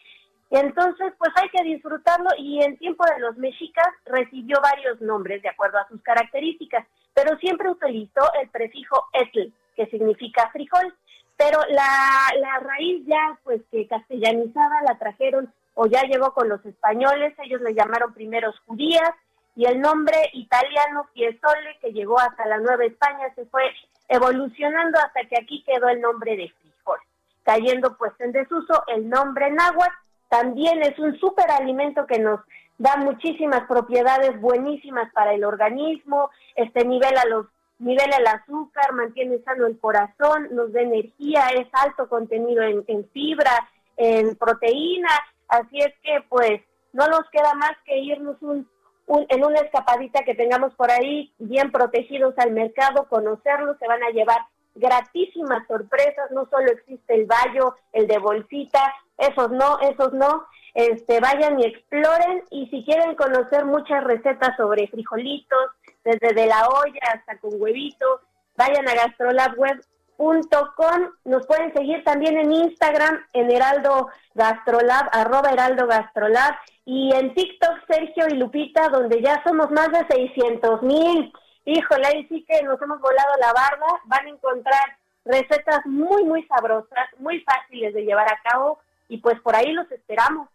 Entonces, 0.51 1.13
pues 1.17 1.31
hay 1.37 1.49
que 1.51 1.63
disfrutarlo 1.63 2.29
y 2.37 2.63
en 2.63 2.77
tiempo 2.77 3.05
de 3.07 3.21
los 3.21 3.37
mexicas 3.37 3.87
recibió 4.05 4.61
varios 4.61 5.01
nombres 5.01 5.43
de 5.43 5.49
acuerdo 5.49 5.79
a 5.79 5.87
sus 5.89 6.03
características, 6.03 6.87
pero 7.15 7.37
siempre 7.39 7.71
utilizó 7.71 8.23
el 8.41 8.49
prefijo 8.49 9.07
etl, 9.13 9.53
que 9.77 9.87
significa 9.87 10.51
frijol. 10.51 10.95
Pero 11.37 11.59
la, 11.69 12.29
la 12.39 12.59
raíz 12.59 13.07
ya, 13.07 13.39
pues 13.45 13.63
que 13.71 13.87
castellanizada 13.87 14.83
la 14.83 14.99
trajeron 14.99 15.53
o 15.75 15.87
ya 15.87 16.03
llegó 16.03 16.35
con 16.35 16.49
los 16.49 16.65
españoles, 16.67 17.33
ellos 17.39 17.61
le 17.63 17.73
llamaron 17.73 18.13
primeros 18.13 18.59
judías, 18.67 19.11
y 19.57 19.67
el 19.67 19.81
nombre 19.81 20.17
italiano 20.33 21.09
Fiesole, 21.13 21.79
que 21.81 21.93
llegó 21.93 22.19
hasta 22.19 22.47
la 22.47 22.59
Nueva 22.59 22.85
España, 22.85 23.33
se 23.35 23.47
fue 23.47 23.63
evolucionando 24.09 24.99
hasta 24.99 25.25
que 25.29 25.41
aquí 25.41 25.63
quedó 25.65 25.89
el 25.89 26.01
nombre 26.01 26.37
de 26.37 26.53
frijol, 26.61 26.99
cayendo 27.43 27.97
pues 27.97 28.13
en 28.19 28.33
desuso 28.33 28.83
el 28.89 29.09
nombre 29.09 29.51
náhuatl, 29.51 29.95
también 30.31 30.81
es 30.83 30.99
un 30.99 31.19
superalimento 31.19 32.07
que 32.07 32.19
nos 32.19 32.41
da 32.79 32.97
muchísimas 32.97 33.67
propiedades 33.69 34.41
buenísimas 34.41 35.13
para 35.13 35.35
el 35.35 35.45
organismo, 35.45 36.31
este 36.55 36.85
nivela 36.87 37.23
los 37.29 37.47
nivela 37.79 38.17
el 38.19 38.27
azúcar, 38.27 38.93
mantiene 38.93 39.39
sano 39.43 39.67
el 39.67 39.79
corazón, 39.79 40.49
nos 40.53 40.73
da 40.73 40.81
energía, 40.83 41.47
es 41.59 41.67
alto 41.73 42.09
contenido 42.09 42.63
en, 42.63 43.09
fibra, 43.13 43.69
en 43.97 44.35
proteína, 44.37 45.09
así 45.49 45.79
es 45.79 45.93
que 46.03 46.23
pues 46.29 46.61
no 46.93 47.07
nos 47.09 47.29
queda 47.31 47.55
más 47.55 47.73
que 47.87 47.99
irnos 47.99 48.37
un, 48.43 48.69
un- 49.07 49.27
en 49.31 49.45
una 49.45 49.61
escapadita 49.61 50.23
que 50.25 50.35
tengamos 50.35 50.75
por 50.75 50.91
ahí, 50.91 51.33
bien 51.39 51.73
protegidos 51.73 52.35
al 52.39 52.51
mercado, 52.53 53.09
conocerlos, 53.09 53.79
se 53.79 53.89
van 53.89 54.03
a 54.03 54.11
llevar 54.11 54.41
gratísimas 54.75 55.67
sorpresas, 55.67 56.31
no 56.33 56.47
solo 56.51 56.71
existe 56.73 57.15
el 57.15 57.27
bayo, 57.27 57.77
el 57.93 58.07
de 58.07 58.19
bolsita, 58.19 58.81
esos 59.21 59.51
no, 59.51 59.79
esos 59.81 60.13
no, 60.13 60.47
este 60.75 61.21
vayan 61.21 61.61
y 61.61 61.67
exploren 61.67 62.43
y 62.51 62.67
si 62.69 62.85
quieren 62.85 63.15
conocer 63.17 63.65
muchas 63.65 64.05
recetas 64.05 64.57
sobre 64.57 64.87
frijolitos, 64.89 65.71
desde 66.05 66.35
de 66.35 66.47
la 66.47 66.69
olla 66.69 67.01
hasta 67.15 67.39
con 67.39 67.61
huevito, 67.61 68.21
vayan 68.57 68.89
a 68.89 68.95
gastrolabweb.com, 68.95 71.11
nos 71.25 71.47
pueden 71.47 71.73
seguir 71.75 72.05
también 72.05 72.39
en 72.39 72.53
Instagram, 72.53 73.25
en 73.33 73.51
Heraldo 73.51 74.09
Gastrolab, 74.35 75.09
arroba 75.13 75.51
Heraldo 75.51 75.87
Gastrolab, 75.87 76.55
y 76.85 77.15
en 77.15 77.35
TikTok 77.35 77.87
Sergio 77.89 78.27
y 78.29 78.37
Lupita, 78.37 78.89
donde 78.89 79.23
ya 79.23 79.43
somos 79.45 79.71
más 79.71 79.91
de 79.93 80.05
600 80.09 80.83
mil. 80.83 81.33
Híjole, 81.65 82.07
ahí 82.07 82.27
sí 82.29 82.45
que 82.49 82.63
nos 82.63 82.81
hemos 82.83 83.01
volado 83.01 83.31
la 83.41 83.53
barba, 83.53 84.01
van 84.07 84.27
a 84.27 84.31
encontrar 84.31 84.97
recetas 85.25 85.85
muy, 85.85 86.25
muy 86.25 86.45
sabrosas, 86.47 87.09
muy 87.19 87.41
fáciles 87.41 87.93
de 87.95 88.03
llevar 88.03 88.33
a 88.33 88.41
cabo, 88.51 88.79
y 89.11 89.19
pues 89.19 89.39
por 89.41 89.57
ahí 89.57 89.73
los 89.73 89.91
esperamos. 89.91 90.49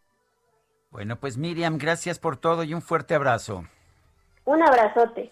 Bueno, 0.90 1.18
pues 1.20 1.38
Miriam, 1.38 1.78
gracias 1.78 2.18
por 2.20 2.38
todo 2.38 2.64
y 2.64 2.74
un 2.74 2.82
fuerte 2.82 3.14
abrazo. 3.14 3.66
Un 4.46 4.64
abrazote. 4.64 5.30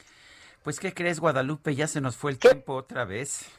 Pues, 0.62 0.80
¿qué 0.80 0.94
crees, 0.94 1.20
Guadalupe? 1.20 1.74
Ya 1.74 1.88
se 1.88 2.02
nos 2.02 2.18
fue 2.18 2.32
el 2.32 2.38
tiempo 2.38 2.76
otra 2.76 3.06
vez. 3.06 3.50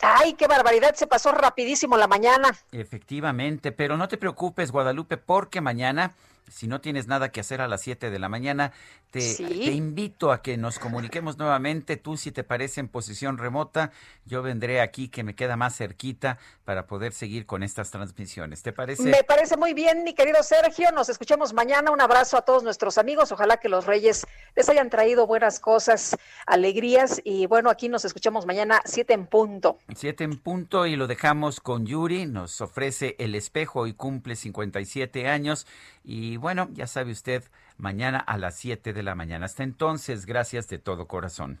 Ay, 0.00 0.34
qué 0.34 0.46
barbaridad, 0.46 0.94
se 0.94 1.06
pasó 1.06 1.32
rapidísimo 1.32 1.96
la 1.96 2.08
mañana. 2.08 2.48
Efectivamente, 2.72 3.72
pero 3.72 3.96
no 3.96 4.08
te 4.08 4.18
preocupes, 4.18 4.72
Guadalupe, 4.72 5.16
porque 5.16 5.60
mañana, 5.60 6.14
si 6.48 6.66
no 6.66 6.80
tienes 6.80 7.06
nada 7.06 7.30
que 7.30 7.40
hacer 7.40 7.60
a 7.60 7.68
las 7.68 7.80
7 7.82 8.10
de 8.10 8.18
la 8.18 8.28
mañana, 8.28 8.72
te, 9.10 9.20
Sí. 9.20 9.44
te 9.44 9.72
invito 9.72 10.32
a 10.32 10.42
que 10.42 10.56
nos 10.56 10.78
comuniquemos 10.78 11.38
nuevamente. 11.38 11.96
Tú, 11.96 12.16
si 12.16 12.32
te 12.32 12.44
parece 12.44 12.80
en 12.80 12.88
posición 12.88 13.38
remota, 13.38 13.90
yo 14.24 14.42
vendré 14.42 14.80
aquí, 14.80 15.08
que 15.08 15.22
me 15.22 15.34
queda 15.34 15.56
más 15.56 15.76
cerquita, 15.76 16.38
para 16.64 16.86
poder 16.86 17.12
seguir 17.12 17.46
con 17.46 17.62
estas 17.62 17.90
transmisiones. 17.90 18.62
¿Te 18.62 18.72
parece? 18.72 19.04
Me 19.04 19.22
parece 19.24 19.56
muy 19.56 19.72
bien, 19.74 20.02
mi 20.04 20.14
querido 20.14 20.42
Sergio. 20.42 20.90
Nos 20.92 21.08
escuchamos 21.08 21.52
mañana. 21.52 21.90
Un 21.90 22.00
abrazo 22.00 22.36
a 22.36 22.42
todos 22.42 22.62
nuestros 22.62 22.98
amigos. 22.98 23.30
Ojalá 23.32 23.58
que 23.58 23.68
los 23.68 23.86
reyes 23.86 24.26
les 24.56 24.68
hayan 24.68 24.90
traído 24.90 25.26
buenas 25.26 25.60
cosas, 25.60 26.16
alegrías. 26.46 27.20
Y 27.24 27.46
bueno, 27.46 27.70
aquí 27.70 27.88
nos 27.88 28.04
escuchamos 28.04 28.46
mañana, 28.46 28.80
siete 28.84 29.14
en 29.14 29.26
punto. 29.26 29.78
Siete 29.94 30.24
en 30.24 30.38
punto 30.38 30.86
y 30.86 30.96
lo 30.96 31.06
dejamos 31.06 31.60
con 31.60 31.86
Yuri. 31.86 32.26
Nos 32.26 32.60
ofrece 32.60 33.14
el 33.18 33.34
espejo 33.34 33.86
y 33.86 33.92
cumple 33.94 34.36
57 34.36 35.28
años. 35.28 35.66
Y 36.04 36.35
bueno, 36.36 36.68
ya 36.72 36.86
sabe 36.86 37.12
usted, 37.12 37.44
mañana 37.76 38.18
a 38.18 38.38
las 38.38 38.56
7 38.56 38.92
de 38.92 39.02
la 39.02 39.14
mañana. 39.14 39.46
Hasta 39.46 39.62
entonces, 39.62 40.26
gracias 40.26 40.68
de 40.68 40.78
todo 40.78 41.06
corazón. 41.06 41.60